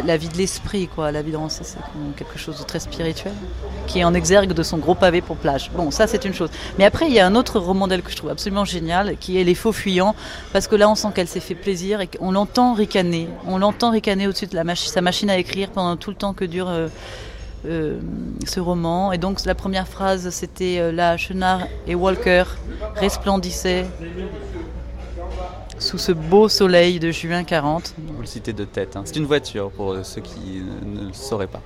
la, 0.06 0.18
vie 0.18 0.30
de 0.30 0.38
l'esprit, 0.38 0.88
quoi. 0.88 1.12
La 1.12 1.22
vie 1.22 1.32
de 1.32 1.38
Rancé, 1.38 1.64
c'est 1.64 1.80
quelque 2.16 2.38
chose 2.38 2.60
de 2.60 2.64
très 2.64 2.80
spirituel, 2.80 3.34
qui 3.88 4.00
est 4.00 4.04
en 4.04 4.14
exergue 4.14 4.54
de 4.54 4.64
son 4.64 4.78
gros 4.78 4.96
pavé 4.96 5.22
pour 5.22 5.38
plage. 5.38 5.72
Bon, 5.76 5.92
ça, 5.92 6.08
c'est 6.08 6.24
une 6.26 6.34
chose. 6.34 6.50
Mais 6.78 6.86
après, 6.86 7.08
il 7.08 7.14
y 7.14 7.20
a 7.20 7.26
un 7.26 7.36
autre 7.36 7.60
roman 7.60 7.88
d'elle 7.88 8.04
que 8.04 8.12
je 8.12 8.16
trouve 8.16 8.30
absolument 8.30 8.66
génial, 8.66 9.18
qui 9.18 9.40
est 9.40 9.44
Les 9.44 9.56
Faux 9.56 9.72
Fuyants, 9.72 10.16
parce 10.54 10.68
que 10.68 10.76
là, 10.76 10.90
on 10.90 10.96
sent 10.96 11.10
qu'elle 11.16 11.28
s'est 11.28 11.40
fait 11.40 11.56
plaisir 11.56 12.00
et 12.02 12.08
qu'on 12.08 12.32
l'entend 12.32 12.74
ricaner. 12.74 13.28
On 13.48 13.58
l'entend 13.58 13.90
ricaner 13.90 14.28
au-dessus 14.28 14.48
de 14.48 14.56
la 14.56 14.76
sa 14.76 15.02
machine 15.02 15.30
à 15.30 15.38
écrire 15.38 15.70
pendant 15.72 15.98
tout 15.98 16.12
le 16.12 16.16
temps 16.16 16.34
que 16.34 16.46
dure. 16.46 16.70
euh, 16.70 16.88
euh, 17.66 18.00
ce 18.46 18.60
roman. 18.60 19.12
Et 19.12 19.18
donc 19.18 19.44
la 19.46 19.56
première 19.56 19.88
phrase, 19.88 20.30
c'était 20.30 20.78
euh, 20.80 20.92
là, 20.92 21.18
Chenard 21.18 21.68
et 21.88 21.96
Walker 21.96 22.44
resplendissaient 22.96 23.86
sous 25.80 25.98
ce 25.98 26.12
beau 26.12 26.50
soleil 26.50 27.00
de 27.00 27.12
juin 27.12 27.44
40. 27.44 27.96
Vous 27.98 28.22
le 28.22 28.28
citez 28.28 28.54
de 28.54 28.66
tête, 28.66 28.96
hein. 28.96 29.02
c'est 29.06 29.16
une 29.16 29.26
voiture 29.26 29.72
pour 29.72 29.96
ceux 30.04 30.22
qui 30.22 30.62
ne, 30.86 31.08
le 31.08 31.14
sauraient 31.14 31.48
pas. 31.48 31.62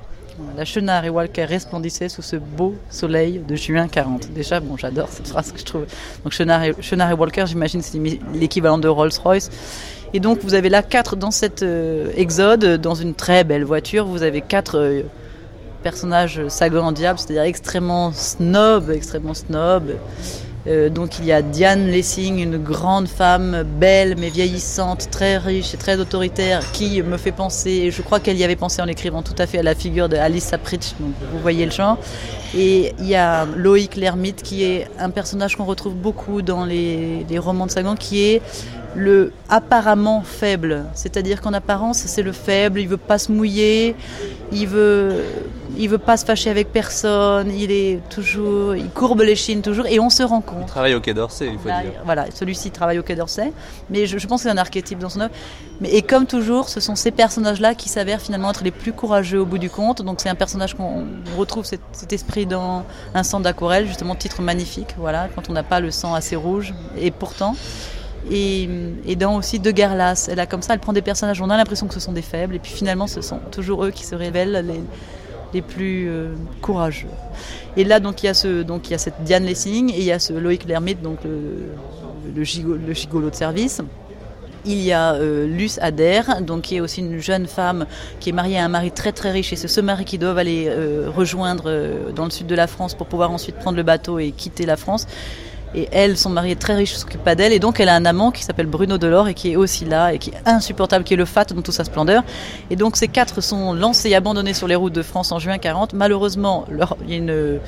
La 0.58 0.66
Chenard 0.66 1.06
et 1.06 1.10
Walker 1.10 1.46
resplendissaient 1.46 2.10
sous 2.10 2.22
ce 2.22 2.36
beau 2.36 2.76
soleil 2.90 3.40
de 3.40 3.56
juin 3.56 3.88
40. 3.88 4.34
Déjà, 4.34 4.60
bon, 4.60 4.76
j'adore 4.76 5.08
cette 5.10 5.30
phrase 5.30 5.52
que 5.52 5.60
je 5.60 5.64
trouve. 5.64 5.86
Donc 6.24 6.34
Chenard 6.34 6.64
et, 6.64 6.76
Chenard 6.82 7.12
et 7.12 7.14
Walker, 7.14 7.46
j'imagine, 7.48 7.82
c'est 7.82 8.00
l'équivalent 8.34 8.78
de 8.78 8.88
Rolls-Royce. 8.90 9.50
Et 10.14 10.20
donc 10.20 10.40
vous 10.44 10.54
avez 10.54 10.70
là 10.70 10.84
quatre 10.84 11.16
dans 11.16 11.32
cet 11.32 11.64
euh, 11.64 12.12
exode, 12.16 12.66
dans 12.82 12.96
une 12.96 13.14
très 13.14 13.44
belle 13.44 13.64
voiture, 13.64 14.06
vous 14.06 14.24
avez 14.24 14.42
quatre 14.42 14.78
euh, 14.78 15.02
personnages 15.86 16.42
Sagan 16.48 16.88
en 16.88 16.92
diable, 16.92 17.20
c'est-à-dire 17.20 17.44
extrêmement 17.44 18.12
snob, 18.12 18.90
extrêmement 18.90 19.36
snob. 19.36 19.84
Euh, 20.68 20.90
donc 20.90 21.20
il 21.20 21.26
y 21.26 21.32
a 21.32 21.44
Diane 21.44 21.86
Lessing, 21.86 22.40
une 22.40 22.58
grande 22.58 23.08
femme 23.08 23.62
belle 23.62 24.16
mais 24.18 24.30
vieillissante, 24.30 25.12
très 25.12 25.38
riche 25.38 25.76
et 25.76 25.78
très 25.78 26.00
autoritaire, 26.00 26.72
qui 26.72 27.04
me 27.04 27.18
fait 27.18 27.32
penser, 27.32 27.70
et 27.70 27.92
je 27.92 28.02
crois 28.02 28.20
qu'elle 28.20 28.38
y 28.38 28.44
avait 28.44 28.56
pensé 28.56 28.82
en 28.82 28.86
l'écrivant 28.86 29.22
tout 29.22 29.36
à 29.38 29.46
fait 29.46 29.60
à 29.60 29.64
la 29.64 29.76
figure 29.76 30.10
de 30.10 30.18
Alice 30.18 30.46
Sapritch, 30.46 30.96
donc 31.00 31.14
vous 31.32 31.40
voyez 31.40 31.66
le 31.66 31.72
genre. 31.72 32.00
Et 32.58 32.96
il 32.98 33.06
y 33.06 33.16
a 33.16 33.46
Loïc 33.56 33.96
Lermite 33.96 34.42
qui 34.42 34.64
est 34.64 34.88
un 34.98 35.12
personnage 35.12 35.56
qu'on 35.56 35.66
retrouve 35.66 35.94
beaucoup 35.94 36.42
dans 36.42 36.66
les, 36.66 37.28
les 37.30 37.38
romans 37.38 37.68
de 37.68 37.72
Sagan, 37.72 37.96
qui 37.96 38.24
est 38.24 38.42
le 38.96 39.34
apparemment 39.50 40.22
faible, 40.22 40.86
c'est-à-dire 40.94 41.42
qu'en 41.42 41.54
apparence 41.54 41.98
c'est 41.98 42.24
le 42.24 42.32
faible, 42.32 42.80
il 42.80 42.88
veut 42.88 42.98
pas 42.98 43.18
se 43.18 43.32
mouiller, 43.32 43.96
il 44.52 44.68
veut 44.68 45.24
il 45.78 45.90
veut 45.90 45.98
pas 45.98 46.16
se 46.16 46.26
fâcher 46.26 46.50
avec 46.50 46.72
personne, 46.72 47.52
il 47.52 47.72
est 47.72 48.00
toujours 48.10 48.76
il 48.76 48.90
courbe 48.90 49.22
les 49.22 49.36
chines 49.36 49.62
toujours 49.62 49.86
et 49.88 50.00
on 50.00 50.10
se 50.10 50.24
rend 50.24 50.42
compte 50.42 50.64
Il 50.64 50.68
travaille 50.68 50.96
au 50.96 51.02
Quai 51.02 51.14
d'Orsay, 51.14 51.48
il 51.48 51.60
faut 51.60 51.68
Là, 51.68 51.82
dire. 51.82 52.02
Voilà, 52.06 52.26
celui-ci 52.34 52.72
travaille 52.72 53.00
au 53.00 53.04
Quai 53.04 53.16
d'Orsay, 53.16 53.52
mais 53.90 54.06
je, 54.06 54.18
je 54.18 54.28
pense 54.28 54.42
que 54.42 54.50
c'est 54.50 54.54
un 54.54 54.58
archétype 54.58 55.00
dans 55.00 55.10
son 55.10 55.22
œuvre. 55.22 55.34
Mais 55.82 55.90
et 55.90 56.02
comme 56.02 56.26
toujours, 56.26 56.70
ce 56.70 56.80
sont 56.80 56.96
ces 56.96 57.12
personnages-là 57.12 57.76
qui 57.76 57.90
s'avèrent 57.90 58.22
finalement 58.22 58.52
être 58.52 58.64
les 58.64 58.72
plus 58.72 58.94
courageux 58.94 59.42
au 59.42 59.46
bout 59.46 59.58
du 59.58 59.70
compte. 59.70 60.02
Donc 60.02 60.22
c'est 60.22 60.30
un 60.30 60.36
personnage 60.36 60.74
qu'on 60.76 61.06
on 61.36 61.38
retrouve 61.38 61.66
cet, 61.66 61.82
cet 61.92 62.14
esprit 62.14 62.46
dans 62.46 62.84
un 63.14 63.24
sang 63.24 63.42
d'aquarelle, 63.42 63.88
justement 63.88 64.16
titre 64.16 64.42
magnifique. 64.42 64.96
Voilà, 64.98 65.28
quand 65.36 65.50
on 65.50 65.54
n'a 65.54 65.64
pas 65.64 65.82
le 65.82 65.92
sang 65.92 66.14
assez 66.14 66.36
rouge, 66.36 66.74
et 66.98 67.12
pourtant. 67.12 67.56
Et, 68.32 69.16
dans 69.16 69.36
aussi 69.36 69.60
De 69.60 69.72
Garlas, 69.72 70.28
elle 70.32 70.40
a 70.40 70.46
comme 70.46 70.62
ça, 70.62 70.74
elle 70.74 70.80
prend 70.80 70.94
des 70.94 71.02
personnages, 71.02 71.42
on 71.42 71.50
a 71.50 71.58
l'impression 71.58 71.88
que 71.88 71.94
ce 71.94 72.00
sont 72.00 72.12
des 72.12 72.22
faibles, 72.24 72.56
et 72.56 72.60
puis 72.60 72.72
finalement 72.72 73.08
ce 73.08 73.22
sont 73.22 73.40
toujours 73.52 73.86
eux 73.86 73.92
qui 73.92 74.04
se 74.06 74.16
révèlent 74.16 74.66
les, 75.54 75.62
plus 75.62 76.10
euh, 76.10 76.34
courageux. 76.62 77.08
Et 77.78 77.86
là, 77.86 78.02
donc, 78.02 78.24
il 78.24 78.26
y 78.26 78.30
a 78.30 78.34
ce, 78.34 78.62
donc, 78.62 78.90
il 78.90 78.92
y 78.92 78.96
a 78.96 78.98
cette 78.98 79.24
Diane 79.24 79.46
Lessing 79.46 79.90
et 79.94 80.00
il 80.00 80.04
y 80.04 80.12
a 80.12 80.20
ce 80.20 80.34
Loïc 80.34 80.66
Lermite, 80.66 81.02
donc 81.02 81.20
le, 81.24 81.70
le, 82.36 82.44
gigo- 82.44 82.78
le 82.78 82.94
gigolo 82.94 83.30
de 83.30 83.36
service. 83.36 83.82
Il 84.66 84.82
y 84.82 84.92
a 84.92 85.14
euh, 85.14 85.46
Luce 85.48 85.80
Adair, 85.82 86.42
donc 86.42 86.64
qui 86.64 86.76
est 86.76 86.82
aussi 86.82 87.00
une 87.02 87.20
jeune 87.20 87.46
femme 87.46 87.86
qui 88.20 88.32
est 88.32 88.34
mariée 88.34 88.58
à 88.58 88.66
un 88.66 88.70
mari 88.70 88.92
très 88.92 89.12
très 89.14 89.32
riche 89.32 89.54
et 89.54 89.56
c'est 89.56 89.68
ce 89.68 89.80
mari 89.80 90.04
qui 90.04 90.18
doivent 90.18 90.40
aller 90.40 90.66
euh, 90.68 91.10
rejoindre 91.16 92.12
dans 92.14 92.26
le 92.26 92.32
sud 92.32 92.48
de 92.48 92.56
la 92.56 92.66
France 92.68 92.96
pour 92.96 93.06
pouvoir 93.08 93.32
ensuite 93.32 93.56
prendre 93.58 93.78
le 93.78 93.84
bateau 93.84 94.18
et 94.20 94.32
quitter 94.32 94.66
la 94.66 94.76
France. 94.76 95.06
Et 95.76 95.90
elle, 95.92 96.18
son 96.18 96.30
mari 96.30 96.52
est 96.52 96.60
très 96.60 96.74
riche, 96.74 96.96
s'occupe 96.96 97.24
pas 97.24 97.36
d'elle. 97.36 97.52
Et 97.52 97.60
donc, 97.60 97.80
elle 97.80 97.90
a 97.90 97.96
un 97.96 98.06
amant 98.06 98.32
qui 98.32 98.44
s'appelle 98.44 98.66
Bruno 98.66 98.98
Delors 98.98 99.28
et 99.28 99.34
qui 99.34 99.52
est 99.52 99.56
aussi 99.58 99.84
là 99.84 100.14
et 100.14 100.20
qui 100.20 100.30
est 100.30 100.48
insupportable, 100.48 101.04
qui 101.04 101.14
est 101.14 101.18
le 101.18 101.26
fat 101.26 101.46
dans 101.46 101.62
toute 101.62 101.74
sa 101.74 101.84
splendeur. 101.84 102.24
Et 102.70 102.78
donc, 102.78 102.96
ces 102.96 103.10
quatre 103.10 103.42
sont 103.42 103.74
lancés 103.74 104.10
et 104.10 104.16
abandonnés 104.16 104.54
sur 104.54 104.68
les 104.68 104.76
routes 104.76 104.94
de 104.94 105.04
France 105.04 105.32
en 105.34 105.40
juin 105.40 105.58
40. 105.58 105.94
Malheureusement, 105.94 106.66
il 107.04 107.10
y 107.10 107.14
a 107.14 107.18
une 107.18 107.60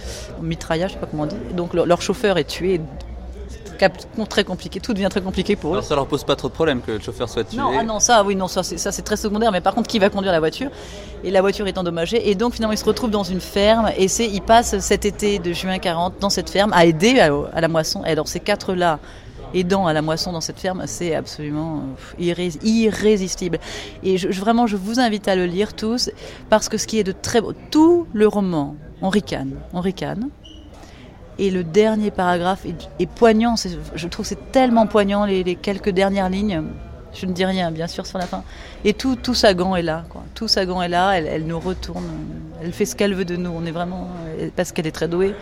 mitraillage, 0.41 0.91
je 0.91 0.93
sais 0.95 0.99
pas 1.01 1.07
comment 1.07 1.23
on 1.23 1.27
dit. 1.27 1.35
Donc, 1.53 1.73
leur 1.73 2.01
chauffeur 2.01 2.37
est 2.37 2.45
tué. 2.45 2.79
Très 4.29 4.43
compliqué. 4.43 4.79
Tout 4.79 4.93
devient 4.93 5.07
très 5.09 5.21
compliqué 5.21 5.55
pour 5.55 5.71
eux. 5.71 5.77
Alors 5.77 5.85
ça 5.85 5.95
leur 5.95 6.07
pose 6.07 6.23
pas 6.23 6.35
trop 6.35 6.47
de 6.49 6.53
problème 6.53 6.81
que 6.81 6.91
le 6.93 6.99
chauffeur 6.99 7.29
soit 7.29 7.43
tué. 7.43 7.57
Non, 7.57 7.71
ah 7.79 7.83
non, 7.83 7.99
ça, 7.99 8.23
oui, 8.23 8.35
non, 8.35 8.47
ça, 8.47 8.63
c'est, 8.63 8.77
ça, 8.77 8.91
c'est 8.91 9.01
très 9.03 9.17
secondaire. 9.17 9.51
Mais 9.51 9.61
par 9.61 9.73
contre, 9.75 9.87
qui 9.89 9.99
va 9.99 10.09
conduire 10.09 10.31
la 10.31 10.39
voiture? 10.39 10.69
Et 11.23 11.31
la 11.31 11.41
voiture 11.41 11.67
est 11.67 11.77
endommagée. 11.77 12.29
Et 12.29 12.35
donc, 12.35 12.53
finalement, 12.53 12.73
ils 12.73 12.77
se 12.77 12.85
retrouvent 12.85 13.09
dans 13.11 13.23
une 13.23 13.41
ferme. 13.41 13.91
Et 13.97 14.07
c'est, 14.07 14.27
ils 14.27 14.41
passent 14.41 14.77
cet 14.79 15.05
été 15.05 15.39
de 15.39 15.53
juin 15.53 15.77
40 15.79 16.15
dans 16.19 16.29
cette 16.29 16.49
ferme 16.49 16.73
à 16.73 16.85
aider 16.85 17.19
à, 17.19 17.31
à 17.53 17.61
la 17.61 17.67
moisson. 17.67 18.03
Et 18.05 18.09
alors, 18.11 18.27
ces 18.27 18.39
quatre-là 18.39 18.99
aidant 19.53 19.87
à 19.87 19.93
la 19.93 20.01
moisson 20.01 20.33
dans 20.33 20.41
cette 20.41 20.59
ferme, 20.59 20.83
c'est 20.87 21.15
absolument 21.15 21.81
irré- 22.19 22.51
irrésistible. 22.63 23.59
Et 24.03 24.17
je, 24.17 24.29
je- 24.31 24.41
vraiment, 24.41 24.67
je 24.67 24.75
vous 24.75 24.99
invite 24.99 25.27
à 25.29 25.35
le 25.37 25.45
lire 25.45 25.73
tous, 25.73 26.09
parce 26.49 26.67
que 26.67 26.77
ce 26.77 26.85
qui 26.85 26.99
est 26.99 27.03
de 27.05 27.13
très 27.13 27.39
beau, 27.39 27.53
tout 27.71 28.07
le 28.13 28.27
roman, 28.27 28.75
on 29.01 29.09
ricane, 29.09 29.51
on 29.73 29.79
ricane. 29.79 30.29
Et 31.39 31.51
le 31.51 31.63
dernier 31.63 32.09
paragraphe 32.09 32.65
est, 32.99 33.05
poignant. 33.05 33.55
Je 33.93 34.07
trouve 34.07 34.25
c'est 34.25 34.51
tellement 34.51 34.87
poignant 34.87 35.25
les, 35.25 35.55
quelques 35.55 35.89
dernières 35.89 36.29
lignes. 36.29 36.63
Je 37.13 37.25
ne 37.25 37.31
dis 37.31 37.45
rien, 37.45 37.71
bien 37.71 37.87
sûr, 37.87 38.05
sur 38.05 38.17
la 38.17 38.25
fin. 38.25 38.43
Et 38.83 38.93
tout, 38.93 39.15
tout 39.15 39.33
Sagan 39.33 39.75
est 39.75 39.81
là. 39.81 40.03
Quoi. 40.09 40.23
Tout 40.35 40.47
Sagan 40.47 40.81
est 40.81 40.89
là. 40.89 41.13
Elle, 41.13 41.45
nous 41.45 41.59
retourne. 41.59 42.05
Elle 42.61 42.71
fait 42.71 42.85
ce 42.85 42.95
qu'elle 42.95 43.13
veut 43.13 43.25
de 43.25 43.35
nous. 43.35 43.51
On 43.51 43.65
est 43.65 43.71
vraiment 43.71 44.09
euh, 44.39 44.49
parce 44.55 44.71
qu'elle 44.71 44.87
est 44.87 44.91
très 44.91 45.07
douée. 45.07 45.33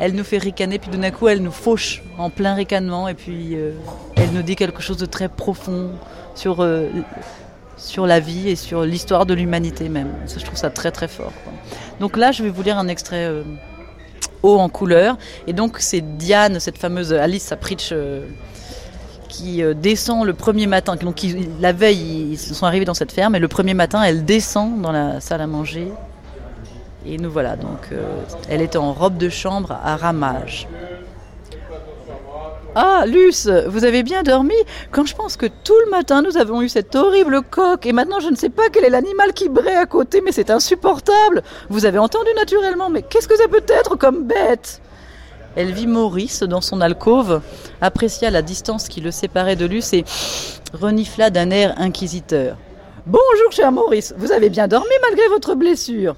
Elle 0.00 0.12
nous 0.12 0.24
fait 0.24 0.38
ricaner, 0.38 0.78
puis 0.78 0.90
d'un 0.90 1.10
coup, 1.10 1.28
elle 1.28 1.42
nous 1.42 1.50
fauche 1.50 2.02
en 2.18 2.30
plein 2.30 2.54
ricanement. 2.54 3.08
Et 3.08 3.14
puis, 3.14 3.56
euh, 3.56 3.72
elle 4.16 4.30
nous 4.30 4.42
dit 4.42 4.54
quelque 4.54 4.80
chose 4.80 4.96
de 4.96 5.06
très 5.06 5.28
profond 5.28 5.90
sur 6.34 6.62
euh, 6.62 6.88
sur 7.76 8.06
la 8.06 8.20
vie 8.20 8.48
et 8.48 8.56
sur 8.56 8.84
l'histoire 8.84 9.26
de 9.26 9.34
l'humanité 9.34 9.88
même. 9.88 10.12
Je 10.26 10.44
trouve 10.44 10.56
ça 10.56 10.70
très 10.70 10.92
très 10.92 11.08
fort. 11.08 11.32
Donc 12.00 12.16
là, 12.16 12.32
je 12.32 12.42
vais 12.42 12.50
vous 12.50 12.62
lire 12.62 12.78
un 12.78 12.88
extrait. 12.88 13.30
Haut 14.42 14.58
en 14.58 14.68
couleur. 14.68 15.16
Et 15.46 15.52
donc 15.52 15.76
c'est 15.78 16.00
Diane, 16.00 16.60
cette 16.60 16.78
fameuse 16.78 17.12
Alice 17.12 17.44
Sapritch, 17.44 17.90
euh, 17.92 18.26
qui 19.28 19.62
euh, 19.62 19.74
descend 19.74 20.26
le 20.26 20.34
premier 20.34 20.66
matin. 20.66 20.96
Donc 20.96 21.24
la 21.60 21.72
veille, 21.72 22.32
ils 22.32 22.38
sont 22.38 22.66
arrivés 22.66 22.84
dans 22.84 22.94
cette 22.94 23.12
ferme 23.12 23.34
et 23.36 23.38
le 23.38 23.48
premier 23.48 23.74
matin, 23.74 24.02
elle 24.02 24.24
descend 24.24 24.80
dans 24.80 24.92
la 24.92 25.20
salle 25.20 25.40
à 25.40 25.46
manger. 25.46 25.88
Et 27.06 27.16
nous 27.16 27.30
voilà, 27.30 27.56
donc 27.56 27.88
euh, 27.92 28.02
elle 28.48 28.60
était 28.60 28.78
en 28.78 28.92
robe 28.92 29.16
de 29.16 29.28
chambre 29.28 29.78
à 29.84 29.96
ramage. 29.96 30.66
Ah, 32.80 33.06
Luce, 33.08 33.48
vous 33.66 33.84
avez 33.84 34.04
bien 34.04 34.22
dormi 34.22 34.54
Quand 34.92 35.04
je 35.04 35.16
pense 35.16 35.36
que 35.36 35.46
tout 35.46 35.74
le 35.84 35.90
matin 35.90 36.22
nous 36.22 36.36
avons 36.36 36.62
eu 36.62 36.68
cette 36.68 36.94
horrible 36.94 37.42
coque 37.42 37.86
et 37.86 37.92
maintenant 37.92 38.20
je 38.20 38.28
ne 38.28 38.36
sais 38.36 38.50
pas 38.50 38.68
quel 38.72 38.84
est 38.84 38.88
l'animal 38.88 39.32
qui 39.32 39.48
braie 39.48 39.74
à 39.74 39.84
côté, 39.84 40.20
mais 40.20 40.30
c'est 40.30 40.48
insupportable. 40.48 41.42
Vous 41.70 41.86
avez 41.86 41.98
entendu 41.98 42.30
naturellement, 42.36 42.88
mais 42.88 43.02
qu'est-ce 43.02 43.26
que 43.26 43.36
ça 43.36 43.48
peut 43.48 43.64
être 43.66 43.96
comme 43.96 44.28
bête? 44.28 44.80
Elle 45.56 45.72
vit 45.72 45.88
Maurice 45.88 46.44
dans 46.44 46.60
son 46.60 46.80
alcôve, 46.80 47.40
apprécia 47.80 48.30
la 48.30 48.42
distance 48.42 48.86
qui 48.86 49.00
le 49.00 49.10
séparait 49.10 49.56
de 49.56 49.66
Luce 49.66 49.92
et 49.92 50.04
renifla 50.72 51.30
d'un 51.30 51.50
air 51.50 51.74
inquisiteur. 51.78 52.56
Bonjour, 53.06 53.50
cher 53.50 53.72
Maurice, 53.72 54.14
vous 54.18 54.30
avez 54.30 54.50
bien 54.50 54.68
dormi 54.68 54.86
malgré 55.02 55.26
votre 55.30 55.56
blessure 55.56 56.14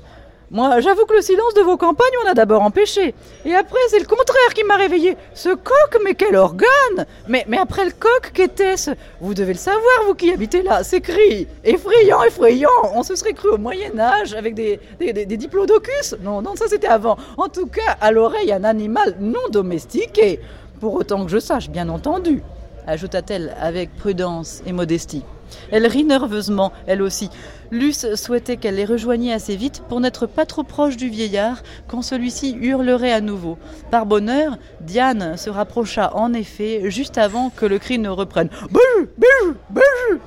moi, 0.51 0.81
j'avoue 0.81 1.07
que 1.07 1.15
le 1.15 1.23
silence 1.23 1.55
de 1.55 1.61
vos 1.61 1.77
campagnes 1.77 2.13
m'en 2.25 2.31
a 2.31 2.35
d'abord 2.35 2.63
empêché. 2.63 3.15
Et 3.45 3.55
après, 3.55 3.79
c'est 3.89 4.01
le 4.01 4.05
contraire 4.05 4.53
qui 4.55 4.65
m'a 4.65 4.75
réveillé. 4.77 5.17
Ce 5.33 5.51
coq, 5.51 6.01
mais 6.05 6.15
quel 6.15 6.35
organe 6.35 7.07
mais, 7.29 7.45
après 7.57 7.85
le 7.85 7.93
coq, 7.93 8.33
qu'était-ce? 8.35 8.91
Vous 9.21 9.33
devez 9.35 9.53
le 9.53 9.59
savoir, 9.59 9.83
vous 10.07 10.15
qui 10.15 10.33
habitez 10.33 10.63
là. 10.63 10.83
Ces 10.83 11.01
cris, 11.01 11.47
effrayant, 11.65 12.23
effrayant. 12.25 12.69
On 12.95 13.05
se 13.05 13.15
serait 13.15 13.33
cru 13.33 13.51
au 13.51 13.59
Moyen-Âge 13.59 14.35
avec 14.35 14.55
des, 14.55 14.81
des, 14.99 15.13
des- 15.13 15.27
des 15.27 15.37
diplodocus? 15.37 16.17
Non, 16.21 16.43
non, 16.43 16.57
ça 16.57 16.65
c'était 16.69 16.89
avant. 16.89 17.17
En 17.37 17.49
tout 17.49 17.67
cas, 17.67 17.97
à 18.01 18.11
l'oreille, 18.11 18.53
un 18.53 18.65
animal 18.65 19.17
non 19.21 19.49
domestiqué. 19.53 20.41
Pour 20.81 20.95
autant 20.95 21.25
que 21.27 21.31
je 21.31 21.39
sache, 21.39 21.69
bien 21.71 21.89
entendu, 21.89 22.43
ajouta-t-elle 22.87 23.55
avec 23.61 23.95
prudence 23.97 24.63
et 24.67 24.73
modestie. 24.73 25.23
Elle 25.71 25.87
rit 25.87 26.05
nerveusement, 26.05 26.73
elle 26.87 27.03
aussi. 27.03 27.31
Luce 27.71 28.15
souhaitait 28.15 28.57
qu'elle 28.57 28.77
les 28.77 28.85
rejoignît 28.85 29.33
assez 29.33 29.57
vite 29.57 29.83
pour 29.89 30.01
n'être 30.01 30.27
pas 30.27 30.47
trop 30.47 30.65
proche 30.65 30.97
du 30.97 31.09
vieillard 31.09 31.63
quand 31.87 32.03
celui-ci 32.03 32.57
hurlerait 32.61 33.13
à 33.13 33.21
nouveau. 33.21 33.59
Par 33.91 34.07
bonheur, 34.07 34.59
Diane 34.81 35.37
se 35.37 35.51
rapprocha 35.51 36.17
en 36.17 36.33
effet 36.33 36.91
juste 36.91 37.19
avant 37.19 37.51
que 37.51 37.67
le 37.67 37.79
cri 37.79 37.99
ne 37.99 38.09
reprenne. 38.09 38.49
Béju 38.71 39.09
Béju 39.17 39.57
Béju 39.71 40.21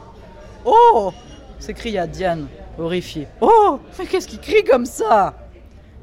Oh 0.66 1.12
s'écria 1.60 2.08
Diane, 2.08 2.48
horrifiée. 2.78 3.28
Oh 3.42 3.80
Mais 3.98 4.06
qu'est-ce 4.06 4.28
qui 4.28 4.38
crie 4.38 4.64
comme 4.64 4.86
ça 4.86 5.36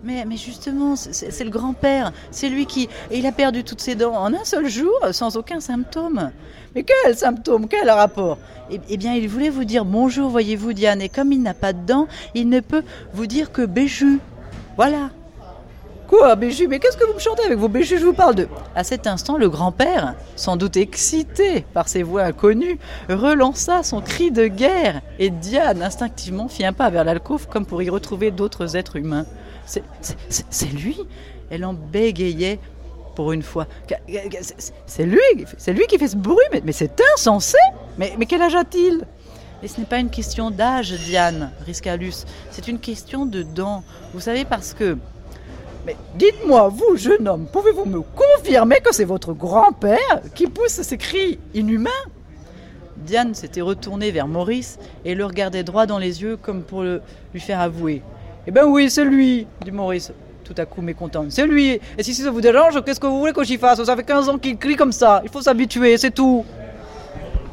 mais, 0.02 0.24
mais 0.24 0.38
justement, 0.38 0.96
c'est 0.96 1.44
le 1.44 1.50
grand-père. 1.50 2.12
C'est 2.30 2.48
lui 2.48 2.64
qui. 2.64 2.88
Et 3.10 3.18
il 3.18 3.26
a 3.26 3.32
perdu 3.32 3.64
toutes 3.64 3.82
ses 3.82 3.94
dents 3.94 4.14
en 4.14 4.32
un 4.32 4.44
seul 4.44 4.66
jour, 4.66 4.98
sans 5.12 5.36
aucun 5.36 5.60
symptôme. 5.60 6.30
Mais 6.74 6.84
quel 6.84 7.16
symptôme 7.16 7.66
Quel 7.68 7.90
rapport 7.90 8.38
eh, 8.70 8.80
eh 8.88 8.96
bien, 8.96 9.14
il 9.14 9.28
voulait 9.28 9.50
vous 9.50 9.64
dire 9.64 9.84
bonjour, 9.84 10.30
voyez-vous, 10.30 10.72
Diane. 10.72 11.02
Et 11.02 11.08
comme 11.08 11.32
il 11.32 11.42
n'a 11.42 11.54
pas 11.54 11.72
de 11.72 11.84
dents, 11.84 12.06
il 12.34 12.48
ne 12.48 12.60
peut 12.60 12.84
vous 13.12 13.26
dire 13.26 13.50
que 13.50 13.66
Béju. 13.66 14.20
Voilà. 14.76 15.10
Quoi, 16.06 16.34
Béju? 16.36 16.66
Mais 16.68 16.78
qu'est-ce 16.78 16.96
que 16.96 17.04
vous 17.04 17.14
me 17.14 17.18
chantez 17.20 17.44
avec 17.44 17.58
vos 17.58 17.68
Béju 17.68 17.98
Je 17.98 18.04
vous 18.04 18.12
parle 18.12 18.34
de. 18.34 18.48
À 18.74 18.84
cet 18.84 19.06
instant, 19.06 19.36
le 19.36 19.48
grand-père, 19.48 20.14
sans 20.36 20.56
doute 20.56 20.76
excité 20.76 21.64
par 21.72 21.88
ces 21.88 22.02
voix 22.02 22.22
inconnues, 22.22 22.78
relança 23.08 23.82
son 23.82 24.00
cri 24.00 24.30
de 24.30 24.46
guerre. 24.46 25.02
Et 25.18 25.30
Diane, 25.30 25.82
instinctivement, 25.82 26.48
fit 26.48 26.64
un 26.64 26.72
pas 26.72 26.90
vers 26.90 27.04
l'alcôve 27.04 27.48
comme 27.48 27.66
pour 27.66 27.82
y 27.82 27.90
retrouver 27.90 28.30
d'autres 28.30 28.76
êtres 28.76 28.96
humains. 28.96 29.26
C'est- 29.66 30.72
lui? 30.72 30.98
Elle 31.50 31.64
en 31.64 31.74
bégayait 31.74 32.58
pour 33.20 33.32
une 33.32 33.42
fois. 33.42 33.66
C'est- 34.86 35.04
lui 35.04 35.18
C'est 35.58 35.74
lui 35.74 35.86
qui 35.86 35.98
fait 35.98 36.08
ce 36.08 36.16
bruit 36.16 36.38
Mais, 36.52 36.62
mais 36.64 36.72
c'est 36.72 37.02
insensé 37.14 37.58
mais, 37.98 38.14
mais 38.18 38.24
quel 38.24 38.40
âge 38.40 38.54
a-t-il? 38.54 39.04
Et 39.62 39.68
ce 39.68 39.78
n'est 39.78 39.84
pas 39.86 39.98
une 39.98 40.08
question 40.08 40.50
d'âge, 40.50 40.90
Diane, 41.04 41.52
risqua 41.66 41.96
Luce. 41.96 42.24
C'est 42.50 42.66
une 42.66 42.78
question 42.78 43.26
de 43.26 43.42
dents. 43.42 43.84
Vous 44.14 44.20
savez, 44.20 44.46
parce 44.46 44.72
que. 44.72 44.96
Mais 45.84 45.96
dites-moi, 46.14 46.68
vous, 46.68 46.96
jeune 46.96 47.28
homme, 47.28 47.46
pouvez-vous 47.52 47.84
me 47.84 48.00
confirmer 48.00 48.80
que 48.80 48.94
c'est 48.94 49.04
votre 49.04 49.34
grand-père 49.34 50.22
qui 50.34 50.46
pousse 50.46 50.80
ces 50.80 50.96
cris 50.96 51.38
inhumains? 51.52 51.90
Diane 52.96 53.34
s'était 53.34 53.60
retournée 53.60 54.12
vers 54.12 54.28
Maurice 54.28 54.78
et 55.04 55.14
le 55.14 55.26
regardait 55.26 55.62
droit 55.62 55.84
dans 55.84 55.98
les 55.98 56.22
yeux 56.22 56.38
comme 56.38 56.62
pour 56.62 56.80
le, 56.82 57.02
lui 57.34 57.40
faire 57.40 57.60
avouer. 57.60 58.00
Eh 58.46 58.50
ben 58.50 58.64
oui, 58.64 58.88
c'est 58.88 59.04
lui, 59.04 59.46
dit 59.62 59.72
Maurice, 59.72 60.10
tout 60.52 60.60
à 60.60 60.66
coup 60.66 60.82
mécontent. 60.82 61.26
C'est 61.28 61.46
lui. 61.46 61.80
Et 61.96 62.02
si 62.02 62.14
ça 62.14 62.30
vous 62.30 62.40
dérange, 62.40 62.82
qu'est-ce 62.84 62.98
que 62.98 63.06
vous 63.06 63.20
voulez 63.20 63.32
que 63.32 63.44
j'y 63.44 63.56
fasse? 63.56 63.82
Ça 63.82 63.94
fait 63.94 64.02
15 64.02 64.28
ans 64.28 64.38
qu'il 64.38 64.56
crie 64.56 64.76
comme 64.76 64.92
ça. 64.92 65.20
Il 65.24 65.30
faut 65.30 65.42
s'habituer, 65.42 65.96
c'est 65.96 66.10
tout. 66.10 66.44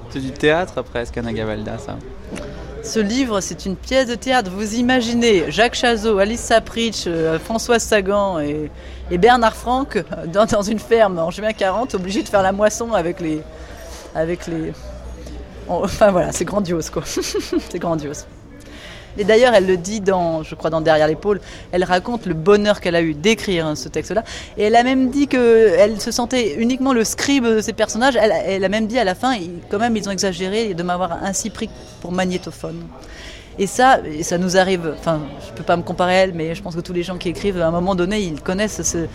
C'est 0.10 0.20
du 0.20 0.32
théâtre 0.32 0.82
presque, 0.82 1.18
Anna 1.18 1.32
Gavalda, 1.32 1.78
ça. 1.78 1.98
Ce 2.82 3.00
livre, 3.00 3.42
c'est 3.42 3.66
une 3.66 3.76
pièce 3.76 4.08
de 4.08 4.16
théâtre. 4.16 4.50
Vous 4.50 4.76
imaginez 4.76 5.52
Jacques 5.52 5.76
Chazot, 5.76 6.18
Alice 6.18 6.40
Sapritch, 6.40 7.04
euh, 7.06 7.38
Françoise 7.38 7.84
Sagan 7.84 8.40
et, 8.40 8.72
et 9.12 9.18
Bernard 9.18 9.56
Franck 9.56 10.04
dans, 10.28 10.46
dans 10.46 10.62
une 10.62 10.80
ferme 10.80 11.20
en 11.20 11.30
juin 11.30 11.52
40, 11.52 11.96
obligés 11.96 12.24
de 12.24 12.30
faire 12.30 12.42
la 12.42 12.52
moisson 12.52 12.94
avec 12.94 13.20
les. 13.20 13.44
Avec 14.16 14.48
les... 14.48 14.72
Enfin 15.68 16.12
voilà, 16.12 16.32
c'est 16.32 16.46
grandiose 16.46 16.90
quoi. 16.90 17.04
c'est 17.06 17.78
grandiose. 17.78 18.26
Et 19.18 19.24
d'ailleurs, 19.24 19.54
elle 19.54 19.66
le 19.66 19.78
dit 19.78 20.02
dans, 20.02 20.44
je 20.44 20.56
crois, 20.56 20.70
dans 20.70 20.82
Derrière 20.82 21.08
l'épaule, 21.08 21.42
elle 21.72 21.84
raconte 21.84 22.26
le 22.26 22.34
bonheur 22.34 22.80
qu'elle 22.80 22.96
a 22.96 23.02
eu 23.02 23.14
d'écrire 23.14 23.66
hein, 23.66 23.76
ce 23.76 23.90
texte-là. 23.90 24.24
Et 24.58 24.64
elle 24.64 24.76
a 24.76 24.84
même 24.84 25.10
dit 25.10 25.28
qu'elle 25.28 26.00
se 26.00 26.12
sentait 26.12 26.56
uniquement 26.56 26.94
le 26.94 27.04
scribe 27.04 27.46
de 27.46 27.62
ces 27.62 27.74
personnages. 27.74 28.16
Elle, 28.16 28.64
a 28.64 28.70
même 28.70 28.88
dit 28.88 29.00
à 29.00 29.04
la 29.04 29.16
fin, 29.16 29.34
quand 29.70 29.80
même, 29.80 29.98
ils 29.98 30.08
ont 30.08 30.12
exagéré 30.12 30.74
de 30.74 30.84
m'avoir 30.84 31.24
ainsi 31.24 31.50
pris 31.50 31.70
pour 32.02 32.12
magnétophone. 32.12 32.84
Et 33.60 33.68
ça, 33.68 34.00
ça 34.22 34.38
nous 34.38 34.56
arrive, 34.56 34.94
enfin, 35.00 35.20
je 35.48 35.52
peux 35.54 35.64
pas 35.64 35.76
me 35.76 35.82
comparer 35.82 36.20
à 36.20 36.24
elle, 36.24 36.34
mais 36.34 36.54
je 36.54 36.62
pense 36.62 36.76
que 36.76 36.82
tous 36.82 36.94
les 36.94 37.04
gens 37.04 37.18
qui 37.18 37.30
écrivent, 37.30 37.60
à 37.60 37.68
un 37.68 37.72
moment 37.72 37.96
donné, 37.96 38.22
ils 38.22 38.40
connaissent 38.40 38.84
ce, 38.84 39.08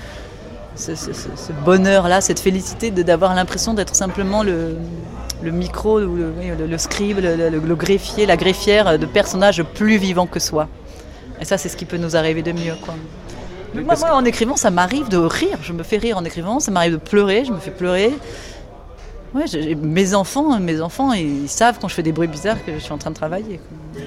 ce, 0.75 1.53
bonheur-là, 1.65 2.21
cette 2.21 2.41
félicité 2.41 2.91
d'avoir 2.91 3.35
l'impression 3.35 3.73
d'être 3.73 3.95
simplement 3.95 4.43
le, 4.43 4.77
le 5.43 5.51
micro, 5.51 6.01
ou 6.01 6.17
le, 6.17 6.33
le- 6.59 6.67
le 6.67 6.79
scribe, 6.79 7.19
le, 7.21 7.75
greffier, 7.75 8.27
la 8.27 8.37
greffière 8.37 8.99
de 8.99 9.07
personnages 9.07 9.63
plus 9.63 9.97
vivants 9.97 10.27
que 10.27 10.39
soi. 10.41 10.69
Et 11.41 11.45
ça, 11.45 11.59
c'est 11.59 11.69
ce 11.69 11.77
qui 11.77 11.85
peut 11.85 11.97
nous 11.97 12.15
arriver 12.17 12.43
de 12.43 12.53
mieux. 12.53 12.75
Quoi. 12.85 12.95
Moi, 13.75 13.95
moi, 13.99 14.15
en 14.15 14.25
écrivant, 14.25 14.57
ça 14.57 14.71
m'arrive 14.71 15.09
de 15.09 15.17
rire. 15.17 15.59
Je 15.63 15.73
me 15.73 15.83
fais 15.83 15.97
rire 15.97 16.17
en 16.19 16.25
écrivant, 16.25 16.61
ça 16.61 16.71
m'arrive 16.71 16.93
de 16.93 16.97
pleurer, 16.99 17.45
je 17.45 17.53
me 17.53 17.59
fais 17.59 17.71
pleurer. 17.71 18.13
Ouais, 19.35 19.45
mes 19.81 20.15
enfants, 20.15 20.59
mes 20.61 20.81
enfants, 20.83 21.13
ils 21.15 21.49
savent 21.49 21.79
quand 21.81 21.89
je 21.89 21.95
fais 21.95 22.03
des 22.03 22.13
bruits 22.13 22.29
bizarres 22.29 22.63
que 22.65 22.73
je 22.75 22.79
suis 22.79 22.93
en 22.93 22.99
train 22.99 23.11
de 23.11 23.17
travailler. 23.17 23.59
quoi. 23.95 24.03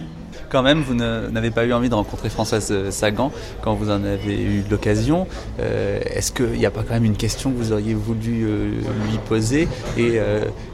Quand 0.49 0.63
même, 0.63 0.81
vous 0.81 0.93
n'avez 0.93 1.51
pas 1.51 1.65
eu 1.65 1.73
envie 1.73 1.89
de 1.89 1.95
rencontrer 1.95 2.29
Françoise 2.29 2.69
euh, 2.71 2.91
Sagan 2.91 3.31
quand 3.61 3.73
vous 3.73 3.89
en 3.89 4.03
avez 4.03 4.41
eu 4.41 4.63
l'occasion. 4.69 5.27
Euh, 5.59 5.99
Est-ce 6.05 6.31
qu'il 6.31 6.51
n'y 6.51 6.65
a 6.65 6.71
pas 6.71 6.83
quand 6.83 6.93
même 6.93 7.05
une 7.05 7.17
question 7.17 7.51
que 7.51 7.57
vous 7.57 7.71
auriez 7.71 7.93
voulu 7.93 8.45
euh, 8.45 8.69
lui 9.09 9.17
poser 9.27 9.67
et 9.97 10.19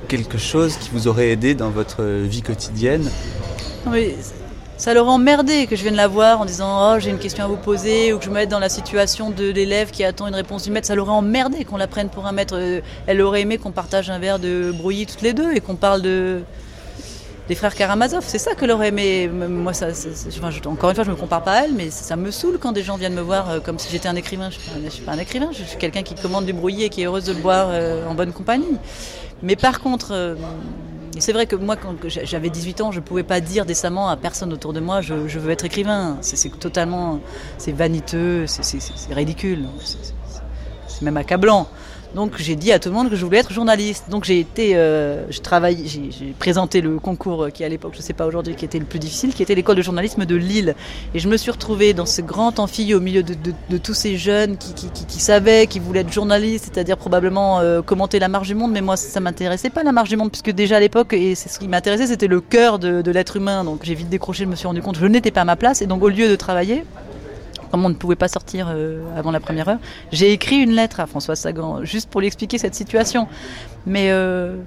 quelque 0.08 0.38
chose 0.38 0.76
qui 0.78 0.90
vous 0.92 1.08
aurait 1.08 1.30
aidé 1.30 1.56
dans 1.56 1.70
votre 1.70 2.04
vie 2.04 2.42
quotidienne? 2.42 3.10
Mais 3.90 4.16
ça 4.78 4.94
leur 4.94 5.08
emmerdé 5.08 5.68
que 5.68 5.76
je 5.76 5.84
vienne 5.84 5.96
la 5.96 6.08
voir 6.08 6.42
en 6.42 6.46
disant 6.46 6.94
oh 6.94 7.00
j'ai 7.00 7.12
une 7.12 7.20
question 7.20 7.44
à 7.44 7.48
vous 7.48 7.56
poser 7.56 8.14
ou 8.14 8.18
que 8.18 8.26
je 8.26 8.30
me 8.30 8.36
mette 8.36 8.50
dans 8.50 8.60
la 8.60 8.70
situation 8.70 9.30
de 9.30 9.50
l'élève 9.50 9.92
qui 9.92 10.04
attend 10.04 10.28
une 10.28 10.36
réponse 10.36 10.64
du 10.64 10.72
maître. 10.72 10.88
Ça 10.88 10.96
l'aurait 10.96 11.12
emmerdé 11.12 11.66
qu'on 11.66 11.78
la 11.78 11.88
prenne 11.88 12.10
pour 12.10 12.26
un 12.26 12.32
maître. 12.32 12.82
Elle 13.08 13.22
aurait 13.22 13.42
aimé 13.42 13.58
qu'on 13.58 13.72
partage 13.72 14.10
un 14.10 14.20
verre 14.20 14.40
de 14.40 14.72
brouillis 14.76 15.06
toutes 15.06 15.22
les 15.22 15.34
deux 15.34 15.54
et 15.54 15.62
qu'on 15.62 15.76
parle 15.76 16.02
de 16.02 16.42
des 17.52 17.56
frères 17.56 17.76
Karamazov. 17.76 18.24
C'est 18.26 18.38
ça 18.38 18.56
que 18.56 18.64
l'aurait 18.64 18.88
aimé. 18.88 19.28
Moi, 19.28 19.74
ça, 19.74 19.88
encore 20.68 20.90
une 20.90 20.96
fois, 20.96 21.04
je 21.04 21.12
me 21.12 21.18
compare 21.18 21.44
pas 21.44 21.52
à 21.52 21.64
elle, 21.66 21.74
mais 21.74 21.90
ça, 21.90 22.16
me 22.16 22.32
saoule 22.32 22.58
quand 22.58 22.72
des 22.72 22.82
gens 22.82 22.96
viennent 22.96 23.14
me 23.14 23.20
voir 23.22 23.50
euh, 23.50 23.60
comme 23.60 23.78
si 23.78 23.92
j'étais 23.92 24.08
un 24.08 24.16
écrivain. 24.16 24.50
Je 24.50 24.58
je 24.82 24.90
suis 24.90 25.04
pas 25.04 25.12
un 25.12 25.18
écrivain. 25.18 25.50
Je 25.52 25.62
suis 25.66 25.78
quelqu'un 25.78 26.02
qui 26.02 26.16
commande 26.16 26.46
du 26.46 26.54
brouillis 26.54 26.84
et 26.86 26.90
qui 26.90 27.02
est 27.02 27.08
heureuse 27.08 27.26
de 27.26 27.34
le 27.34 27.40
boire 27.40 27.68
euh, 27.72 28.08
en 28.08 28.14
bonne 28.16 28.32
compagnie. 28.32 28.78
Mais 29.44 29.58
par 29.58 29.82
contre, 29.82 30.12
euh, 30.14 30.36
c'est 31.20 31.34
vrai 31.34 31.46
que 31.46 31.58
moi, 31.58 31.76
quand 31.76 31.94
j'a- 32.08 32.24
j'avais 32.24 32.50
18 32.50 32.80
ans, 32.80 32.94
je 32.94 33.02
pouvais 33.02 33.24
pas 33.24 33.42
dire 33.42 33.66
décemment 33.66 34.08
à 34.08 34.16
personne 34.16 34.54
autour 34.54 34.72
de 34.72 34.80
moi, 34.80 35.02
je, 35.02 35.28
je 35.28 35.38
veux 35.38 35.52
être 35.52 35.66
écrivain. 35.66 36.20
C'est 36.22 36.58
totalement, 36.58 37.20
c'est 37.58 37.74
vaniteux, 37.74 38.48
c'est- 38.48 38.80
ridicule, 39.14 39.66
c'est 40.88 41.02
même 41.02 41.18
accablant. 41.18 41.68
Donc 42.14 42.34
j'ai 42.38 42.58
dit 42.58 42.74
à 42.74 42.80
tout 42.80 42.90
le 42.90 42.96
monde 42.96 43.10
que 43.10 43.16
je 43.16 43.24
voulais 43.24 43.38
être 43.38 43.54
journaliste. 43.54 44.06
Donc 44.10 44.26
j'ai 44.26 44.40
été, 44.40 44.72
euh, 44.76 45.24
j'ai 45.30 45.40
travaillé, 45.40 45.88
j'ai 45.88 46.34
présenté 46.38 46.82
le 46.82 47.00
concours 47.00 47.48
qui 47.54 47.64
à 47.64 47.70
l'époque, 47.70 47.94
je 47.96 48.02
sais 48.02 48.12
pas 48.12 48.26
aujourd'hui, 48.26 48.56
qui 48.56 48.66
était 48.66 48.80
le 48.80 48.86
plus 48.86 49.00
difficile, 49.00 49.34
qui 49.34 49.42
était 49.44 49.56
l'école 49.56 49.78
de 49.78 49.82
journalisme 49.82 50.26
de 50.26 50.36
Lille. 50.36 50.76
Et 51.14 51.20
je 51.20 51.30
me 51.30 51.38
suis 51.38 51.52
retrouvée 51.52 51.94
dans 51.94 52.06
ce 52.06 52.22
grand 52.22 52.60
amphi 52.60 52.94
au 52.94 53.00
milieu 53.00 53.24
de, 53.24 53.34
de- 53.34 53.54
de 53.70 53.78
tous 53.78 53.94
ces 53.94 54.18
jeunes 54.18 54.58
qui, 54.58 54.74
qui, 54.74 54.90
qui- 54.90 55.06
qui 55.06 55.20
savaient, 55.22 55.68
qui 55.68 55.80
voulaient 55.80 56.02
être 56.02 56.12
journalistes, 56.12 56.70
c'est-à-dire 56.74 56.98
probablement 56.98 57.60
euh, 57.62 57.82
commenter 57.82 58.20
la 58.20 58.28
marche 58.28 58.48
du 58.50 58.56
monde. 58.56 58.72
Mais 58.74 58.82
moi, 58.82 58.98
ça 58.98 59.20
m'intéressait 59.22 59.70
pas 59.70 59.84
la 59.84 59.94
marche 59.94 60.10
du 60.10 60.18
monde, 60.18 60.32
puisque 60.32 60.52
déjà 60.52 60.78
à 60.78 60.80
l'époque, 60.82 61.14
et 61.14 61.36
c'est 61.36 61.48
ce 61.48 61.60
qui 61.60 61.70
m'intéressait, 61.70 62.08
c'était 62.08 62.28
le 62.28 62.42
cœur 62.42 62.78
de, 62.78 63.02
de 63.02 63.12
l'être 63.12 63.38
humain. 63.38 63.64
Donc 63.64 63.82
j'ai 63.84 63.96
vite 63.96 64.10
décroché, 64.10 64.44
je 64.44 64.50
me 64.50 64.56
suis 64.56 64.68
rendu 64.68 64.82
compte 64.82 64.96
que 64.96 65.02
je 65.02 65.08
n'étais 65.08 65.32
pas 65.32 65.42
à 65.42 65.46
ma 65.46 65.56
place. 65.56 65.82
Et 65.82 65.86
donc 65.88 66.04
au 66.04 66.10
lieu 66.10 66.28
de 66.28 66.36
travailler, 66.36 66.84
comme 67.72 67.86
on 67.86 67.90
ne 67.90 67.96
pouvait 67.96 68.16
pas 68.16 68.28
sortir 68.28 68.68
euh, 68.70 69.02
avant 69.18 69.32
la 69.32 69.40
première 69.40 69.70
heure, 69.70 69.80
j'ai 70.12 70.32
écrit 70.34 70.58
une 70.58 70.72
lettre 70.72 71.00
à 71.00 71.08
François 71.08 71.36
Sagan, 71.36 71.84
juste 71.84 72.10
pour 72.10 72.22
lui 72.22 72.28
expliquer 72.28 72.58
cette 72.58 72.76
situation. 72.76 73.28
Mais 73.86 74.12
euh, 74.12 74.58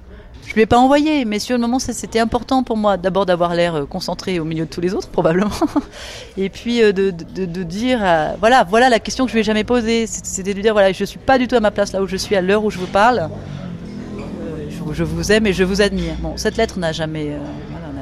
je 0.47 0.53
lui 0.55 0.61
ai 0.61 0.65
pas 0.65 0.79
envoyé, 0.79 1.23
mais 1.23 1.39
sur 1.39 1.55
le 1.55 1.61
moment, 1.61 1.77
c'était 1.79 2.19
important 2.19 2.63
pour 2.63 2.77
moi, 2.77 2.97
d'abord 2.97 3.25
d'avoir 3.25 3.53
l'air 3.53 3.75
euh, 3.75 3.85
concentré 3.85 4.39
au 4.39 4.43
milieu 4.43 4.65
de 4.65 4.69
tous 4.69 4.81
les 4.81 4.93
autres, 4.95 5.09
probablement, 5.11 5.51
et 6.37 6.49
puis 6.49 6.79
de, 6.79 6.91
de- 7.11 7.63
dire, 7.63 7.99
voilà, 8.39 8.63
voilà 8.63 8.89
la 8.89 8.99
question 8.99 9.25
que 9.25 9.29
je 9.29 9.35
lui 9.35 9.41
ai 9.41 9.43
jamais 9.43 9.63
posée, 9.63 10.07
c'était 10.07 10.51
de 10.51 10.55
lui 10.55 10.63
dire, 10.63 10.73
voilà, 10.73 10.91
je 10.91 11.05
suis 11.05 11.19
pas 11.19 11.37
du 11.37 11.47
tout 11.47 11.55
à 11.55 11.59
ma 11.59 11.71
place 11.71 11.93
là 11.93 12.01
où 12.01 12.07
je 12.07 12.17
suis 12.17 12.35
à 12.35 12.41
l'heure 12.41 12.63
où 12.63 12.71
je 12.71 12.79
vous 12.79 12.87
parle. 12.87 13.29
Je, 14.93 15.03
vous 15.03 15.31
aime 15.31 15.45
et 15.45 15.51
je 15.51 15.63
vous 15.63 15.81
admire. 15.81 16.13
Bon, 16.19 16.37
cette 16.37 16.55
lettre 16.55 16.79
n'a 16.79 16.93
jamais, 16.93 17.35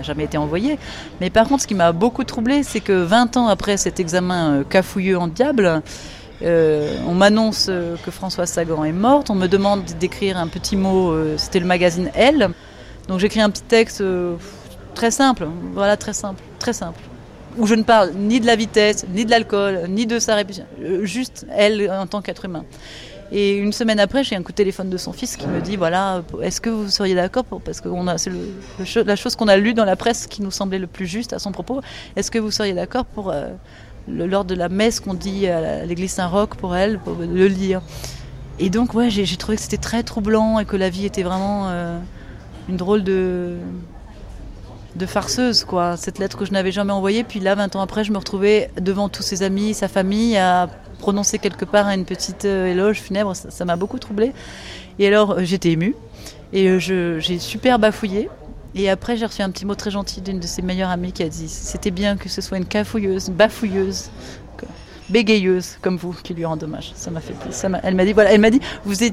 jamais 0.04 0.26
été 0.26 0.38
envoyée. 0.38 0.78
Mais 1.22 1.30
par 1.30 1.48
contre, 1.48 1.64
ce 1.64 1.68
qui 1.68 1.76
m'a 1.76 1.92
beaucoup 1.92 2.24
troublé, 2.24 2.64
c'est 2.64 2.80
que 2.80 2.94
20 2.94 3.38
ans 3.38 3.48
après 3.48 3.78
cet 3.78 4.00
examen 4.00 4.52
euh, 4.52 4.64
cafouilleux 4.64 5.18
en 5.18 5.28
diable, 5.28 5.82
euh, 6.42 6.98
on 7.08 7.14
m'annonce 7.14 7.68
euh, 7.70 7.96
que 8.06 8.12
Françoise 8.12 8.50
Sagan 8.50 8.84
est 8.84 8.92
morte. 8.92 9.30
On 9.30 9.36
me 9.36 9.48
demande 9.48 9.84
d'écrire 10.00 10.38
un 10.38 10.48
petit 10.48 10.76
mot. 10.76 11.16
C'était 11.38 11.60
le 11.60 11.66
magazine 11.66 12.12
Elle. 12.14 12.50
Donc 13.08 13.20
j'écris 13.20 13.42
un 13.42 13.50
petit 13.50 13.64
texte 13.64 14.04
très 14.96 15.12
simple. 15.12 15.48
Voilà, 15.74 15.98
très 15.98 16.14
simple, 16.14 16.42
très 16.60 16.74
simple. 16.74 17.00
Où 17.58 17.68
je 17.68 17.76
ne 17.76 17.84
parle 17.84 18.12
ni 18.16 18.40
de 18.40 18.48
la 18.48 18.56
vitesse, 18.56 19.06
ni 19.10 19.26
de 19.26 19.30
l'alcool, 19.30 19.82
ni 19.90 20.08
de 20.08 20.20
sa 20.20 20.36
réputation. 20.36 20.66
Juste 21.04 21.46
elle 21.56 21.92
en 21.92 22.08
tant 22.08 22.22
qu'être 22.22 22.46
humain. 22.46 22.64
Et 23.36 23.56
une 23.58 23.74
semaine 23.74 24.00
après, 24.00 24.24
j'ai 24.24 24.36
un 24.36 24.44
coup 24.44 24.52
de 24.52 24.58
téléphone 24.58 24.92
de 24.92 24.98
son 24.98 25.12
fils 25.12 25.38
qui 25.38 25.48
me 25.48 25.60
dit 25.60 25.76
voilà, 25.76 26.22
est-ce 26.44 26.62
que 26.62 26.70
vous 26.70 26.88
seriez 26.88 27.16
d'accord 27.16 27.44
parce 27.66 27.82
que 27.82 27.90
c'est 28.86 29.04
la 29.04 29.16
chose 29.16 29.36
qu'on 29.36 29.48
a 29.48 29.58
lue 29.58 29.74
dans 29.74 29.86
la 29.86 29.96
presse 29.96 30.28
qui 30.28 30.44
nous 30.44 30.52
semblait 30.52 30.78
le 30.78 30.86
plus 30.86 31.08
juste 31.08 31.34
à 31.34 31.40
son 31.40 31.52
propos. 31.52 31.82
Est-ce 32.16 32.30
que 32.30 32.38
vous 32.38 32.52
seriez 32.52 32.74
d'accord 32.74 33.06
pour 33.06 33.32
euh, 33.32 33.50
lors 34.08 34.46
de 34.46 34.54
la 34.54 34.70
messe 34.70 35.00
qu'on 35.00 35.16
dit 35.16 35.48
à 35.48 35.84
l'église 35.84 36.12
Saint-Roch 36.12 36.50
pour 36.50 36.76
elle, 36.76 37.00
pour 37.00 37.16
le 37.16 37.48
lire? 37.48 37.82
Et 38.60 38.70
donc 38.70 38.94
ouais, 38.94 39.10
j'ai 39.10 39.26
trouvé 39.38 39.58
que 39.58 39.64
c'était 39.64 39.78
très 39.78 40.04
troublant 40.04 40.60
et 40.60 40.66
que 40.66 40.78
la 40.78 40.92
vie 40.92 41.08
était 41.08 41.24
vraiment 41.24 41.70
euh, 41.70 41.98
une 42.70 42.78
drôle 42.78 43.04
de 43.04 43.58
de 44.96 45.08
farceuse, 45.08 45.64
quoi. 45.64 45.98
Cette 45.98 46.20
lettre 46.20 46.38
que 46.38 46.46
je 46.46 46.52
n'avais 46.52 46.72
jamais 46.72 46.94
envoyée, 46.94 47.24
puis 47.24 47.40
là, 47.40 47.56
20 47.56 47.76
ans 47.76 47.82
après, 47.82 48.04
je 48.04 48.12
me 48.12 48.18
retrouvais 48.20 48.70
devant 48.80 49.10
tous 49.10 49.24
ses 49.24 49.42
amis, 49.42 49.74
sa 49.74 49.88
famille, 49.88 50.38
à 50.38 50.70
prononcer 51.04 51.38
quelque 51.38 51.66
part 51.66 51.88
une 51.90 52.06
petite 52.06 52.46
euh, 52.46 52.72
éloge 52.72 53.02
funèbre. 53.02 53.36
Ça 53.36 53.66
m'a 53.66 53.76
beaucoup 53.76 54.00
troublée. 54.00 54.32
Et 55.00 55.08
alors, 55.08 55.32
euh, 55.32 55.44
j'étais 55.44 55.72
émue, 55.72 55.96
et 56.54 56.70
euh, 56.70 57.20
j'ai 57.20 57.40
super 57.40 57.78
bafouillé. 57.78 58.30
Et 58.74 58.90
après, 58.90 59.18
j'ai 59.18 59.26
reçu 59.26 59.42
un 59.42 59.52
petit 59.52 59.66
mot 59.66 59.76
très 59.76 59.92
gentil 59.92 60.22
d'une 60.22 60.40
de 60.40 60.48
ses 60.48 60.62
meilleures 60.62 60.90
amies 60.90 61.12
qui 61.12 61.22
a 61.22 61.28
dit 61.28 61.50
C'était 61.50 61.92
bien 61.92 62.16
que 62.16 62.30
ce 62.30 62.40
soit 62.40 62.58
une 62.58 62.66
cafouilleuse, 62.66 63.30
bafouilleuse, 63.30 64.10
bégayeuse 65.10 65.78
comme 65.82 65.98
vous 65.98 66.16
qui 66.24 66.34
lui 66.34 66.46
rend 66.46 66.58
hommage. 66.64 66.94
Ça 66.96 67.12
m'a 67.12 67.20
fait 67.20 67.34
plaisir. 67.34 67.70
Elle 67.84 67.96
m'a 67.96 68.06
dit 68.06 68.14
voilà, 68.14 68.32
elle 68.32 68.40
m'a 68.40 68.50
dit 68.50 68.62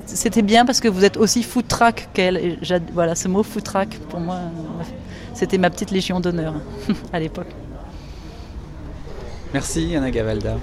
c'était 0.06 0.42
bien 0.42 0.64
parce 0.64 0.80
que 0.80 0.86
vous 0.88 1.04
êtes 1.04 1.16
aussi 1.16 1.42
foutraque 1.42 2.08
qu'elle. 2.14 2.58
Voilà, 2.94 3.16
ce 3.16 3.26
mot 3.26 3.42
foutraque 3.42 3.98
pour 4.10 4.20
moi, 4.20 4.38
c'était 5.34 5.58
ma 5.58 5.70
petite 5.70 5.90
légion 5.90 6.20
d'honneur 6.20 6.54
à 7.12 7.18
l'époque. 7.18 7.52
Merci 9.52 9.96
Anna 9.96 10.12
Gavalda. 10.12 10.56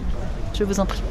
Je 0.58 0.64
vous 0.64 0.80
en 0.80 0.88
prie. 0.88 1.02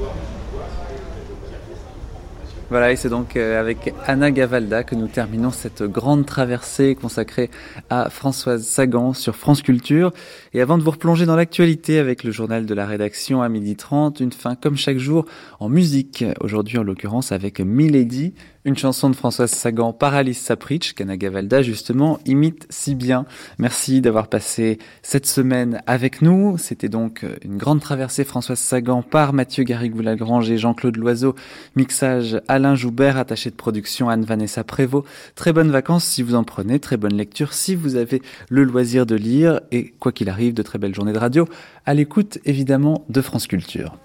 Voilà, 2.68 2.90
et 2.90 2.97
c'est 2.97 3.09
donc 3.09 3.36
euh, 3.36 3.60
avec 3.60 3.94
Anna 4.06 4.32
Gavalda 4.32 4.82
que 4.82 4.97
nous 4.97 5.06
terminons 5.06 5.52
cette 5.52 5.85
grande 5.85 6.27
traversée 6.27 6.97
consacrée 6.97 7.48
à 7.89 8.10
Françoise 8.10 8.64
Sagan 8.64 9.12
sur 9.12 9.36
France 9.36 9.62
Culture. 9.62 10.10
Et 10.52 10.60
avant 10.60 10.78
de 10.78 10.82
vous 10.82 10.90
replonger 10.90 11.27
dans 11.27 11.36
l'actualité 11.36 12.01
avec 12.01 12.24
le 12.24 12.32
journal 12.32 12.66
de 12.66 12.74
la 12.74 12.86
rédaction 12.86 13.40
à 13.40 13.48
12h30, 13.48 14.20
une 14.20 14.32
fin 14.32 14.56
comme 14.56 14.77
chaque 14.77 14.98
jour 14.98 15.27
en 15.60 15.68
musique. 15.68 16.24
Aujourd'hui, 16.40 16.78
en 16.78 16.82
l'occurrence, 16.82 17.31
avec 17.31 17.60
Milady, 17.60 18.35
une 18.66 18.76
chanson 18.76 19.09
de 19.09 19.14
Françoise 19.14 19.52
Sagan 19.52 19.93
par 19.93 20.14
Alice 20.14 20.40
Sapritch, 20.40 20.93
qu'Anna 20.93 21.16
justement, 21.62 22.18
imite 22.26 22.66
si 22.68 22.97
bien. 22.97 23.24
Merci 23.59 24.01
d'avoir 24.01 24.26
passé 24.26 24.78
cette 25.02 25.24
semaine 25.26 25.80
avec 25.86 26.20
nous. 26.20 26.59
C'était 26.59 26.88
donc 26.88 27.24
une 27.44 27.59
grande 27.59 27.80
traversée 27.80 28.24
Françoise 28.24 28.59
Sagan 28.59 29.02
par 29.02 29.32
Mathieu 29.32 29.62
Garrigou-Lagrange 29.62 30.51
et 30.51 30.59
Jean-Claude 30.59 30.97
Loiseau. 30.97 31.36
Mixage 31.76 32.43
Alain 32.48 32.74
Joubert, 32.74 33.16
attaché 33.16 33.51
de 33.51 33.55
production 33.55 34.09
Anne-Vanessa 34.09 34.64
Prévost. 34.64 35.06
Très 35.36 35.52
bonnes 35.52 35.70
vacances 35.70 36.05
si 36.05 36.24
vous 36.24 36.34
en 36.34 36.43
prenez, 36.43 36.80
très 36.80 36.97
bonne 36.97 37.16
lecture 37.16 37.52
si 37.52 37.76
vous 37.76 37.94
avez 37.94 38.20
le 38.48 38.64
loisir 38.64 39.06
de 39.06 39.14
lire 39.14 39.60
et 39.70 39.94
quoi 40.01 40.10
qu'il 40.10 40.28
arrive, 40.28 40.55
de 40.55 40.62
très 40.62 40.80
belles 40.80 40.94
journées 40.94 41.12
de 41.12 41.18
radio 41.18 41.48
à 41.84 41.94
l'écoute 41.94 42.38
évidemment 42.44 43.05
de 43.09 43.20
France 43.20 43.47
Culture. 43.47 43.97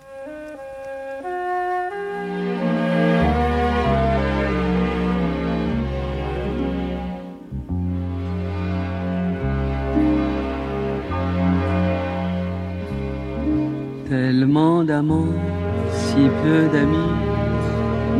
Si 15.89 16.27
peu 16.43 16.67
d'amis, 16.73 17.15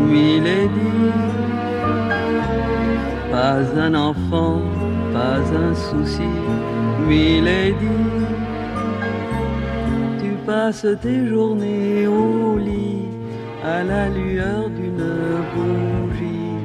Milady. 0.09 1.11
Pas 3.29 3.63
un 3.77 3.93
enfant, 3.93 4.61
pas 5.13 5.41
un 5.63 5.75
souci, 5.75 6.31
Milady. 7.07 7.99
Tu 10.21 10.31
passes 10.45 10.87
tes 11.01 11.27
journées 11.27 12.07
au 12.07 12.57
lit, 12.57 13.09
à 13.65 13.83
la 13.83 14.07
lueur 14.07 14.69
d'une 14.69 15.09
bougie, 15.53 16.55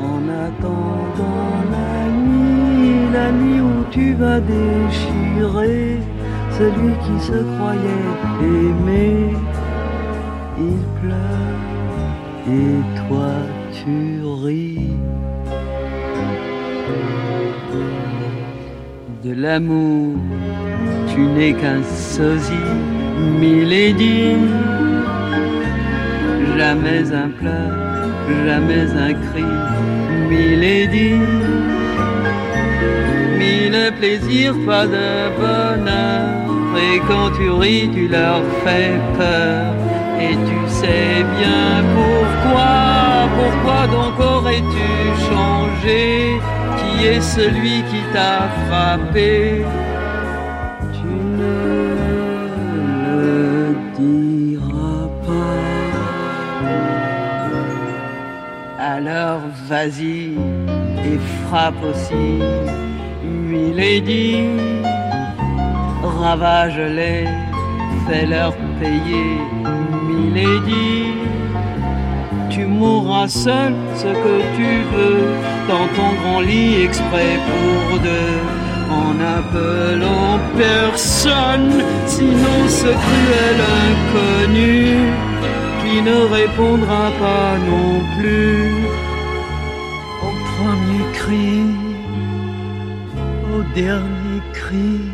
en 0.00 0.22
attendant 0.46 1.56
la 1.76 2.08
nuit, 2.08 3.12
la 3.12 3.32
nuit 3.32 3.60
où 3.60 3.84
tu 3.90 4.14
vas 4.14 4.38
déchirer 4.40 5.98
celui 6.60 6.92
qui 7.04 7.16
se 7.24 7.38
croyait 7.54 8.06
aimé. 8.42 9.34
Il 10.58 10.80
pleure 11.00 11.64
et 12.58 12.76
toi 13.00 13.32
tu 13.78 13.96
ris. 14.44 14.90
De 19.24 19.32
l'amour, 19.42 20.16
tu 21.10 21.20
n'es 21.34 21.54
qu'un 21.54 21.82
sosie, 21.82 22.72
Milady. 23.40 24.36
Jamais 26.58 27.04
un 27.24 27.30
pleur, 27.40 27.72
jamais 28.46 28.86
un 29.06 29.14
cri, 29.24 29.50
Milady. 30.28 31.12
Mille 33.38 33.92
plaisirs, 33.98 34.56
pas 34.66 34.86
de 34.86 35.08
bonheur. 35.38 36.49
Et 36.76 37.00
quand 37.08 37.30
tu 37.36 37.50
ris, 37.50 37.90
tu 37.92 38.08
leur 38.08 38.42
fais 38.64 38.92
peur. 39.18 39.74
Et 40.20 40.34
tu 40.34 40.58
sais 40.68 41.24
bien 41.38 41.82
pourquoi, 41.96 43.28
pourquoi 43.38 43.86
donc 43.86 44.18
aurais-tu 44.20 44.90
changé? 45.28 46.40
Qui 46.78 47.06
est 47.06 47.20
celui 47.20 47.82
qui 47.90 48.02
t'a 48.12 48.48
frappé? 48.66 49.64
Tu 50.92 51.08
ne 51.40 51.56
le 53.06 53.74
diras 53.98 55.08
pas. 55.26 55.62
Alors 58.78 59.40
vas-y 59.68 60.34
et 61.04 61.18
frappe 61.46 61.82
aussi, 61.82 62.38
Milady. 63.24 64.30
Ravage-les, 66.20 67.24
fais-leur 68.06 68.52
payer, 68.78 69.38
Milady. 70.06 71.14
Tu 72.50 72.66
mourras 72.66 73.26
seul 73.26 73.72
ce 73.96 74.10
que 74.24 74.36
tu 74.56 74.70
veux 74.92 75.24
dans 75.66 75.88
ton 75.96 76.12
grand 76.20 76.40
lit 76.40 76.82
exprès 76.84 77.38
pour 77.48 77.98
deux, 78.00 78.38
en 79.02 79.14
appelant 79.38 80.38
personne, 80.58 81.82
sinon 82.06 82.58
ce 82.68 82.90
cruel 83.04 83.58
inconnu 83.88 84.96
qui 85.82 86.02
ne 86.02 86.18
répondra 86.38 87.10
pas 87.18 87.56
non 87.70 88.00
plus 88.18 88.84
au 90.26 90.32
premier 90.52 91.04
cri, 91.14 91.62
au 93.54 93.62
dernier 93.74 94.42
cri. 94.52 95.09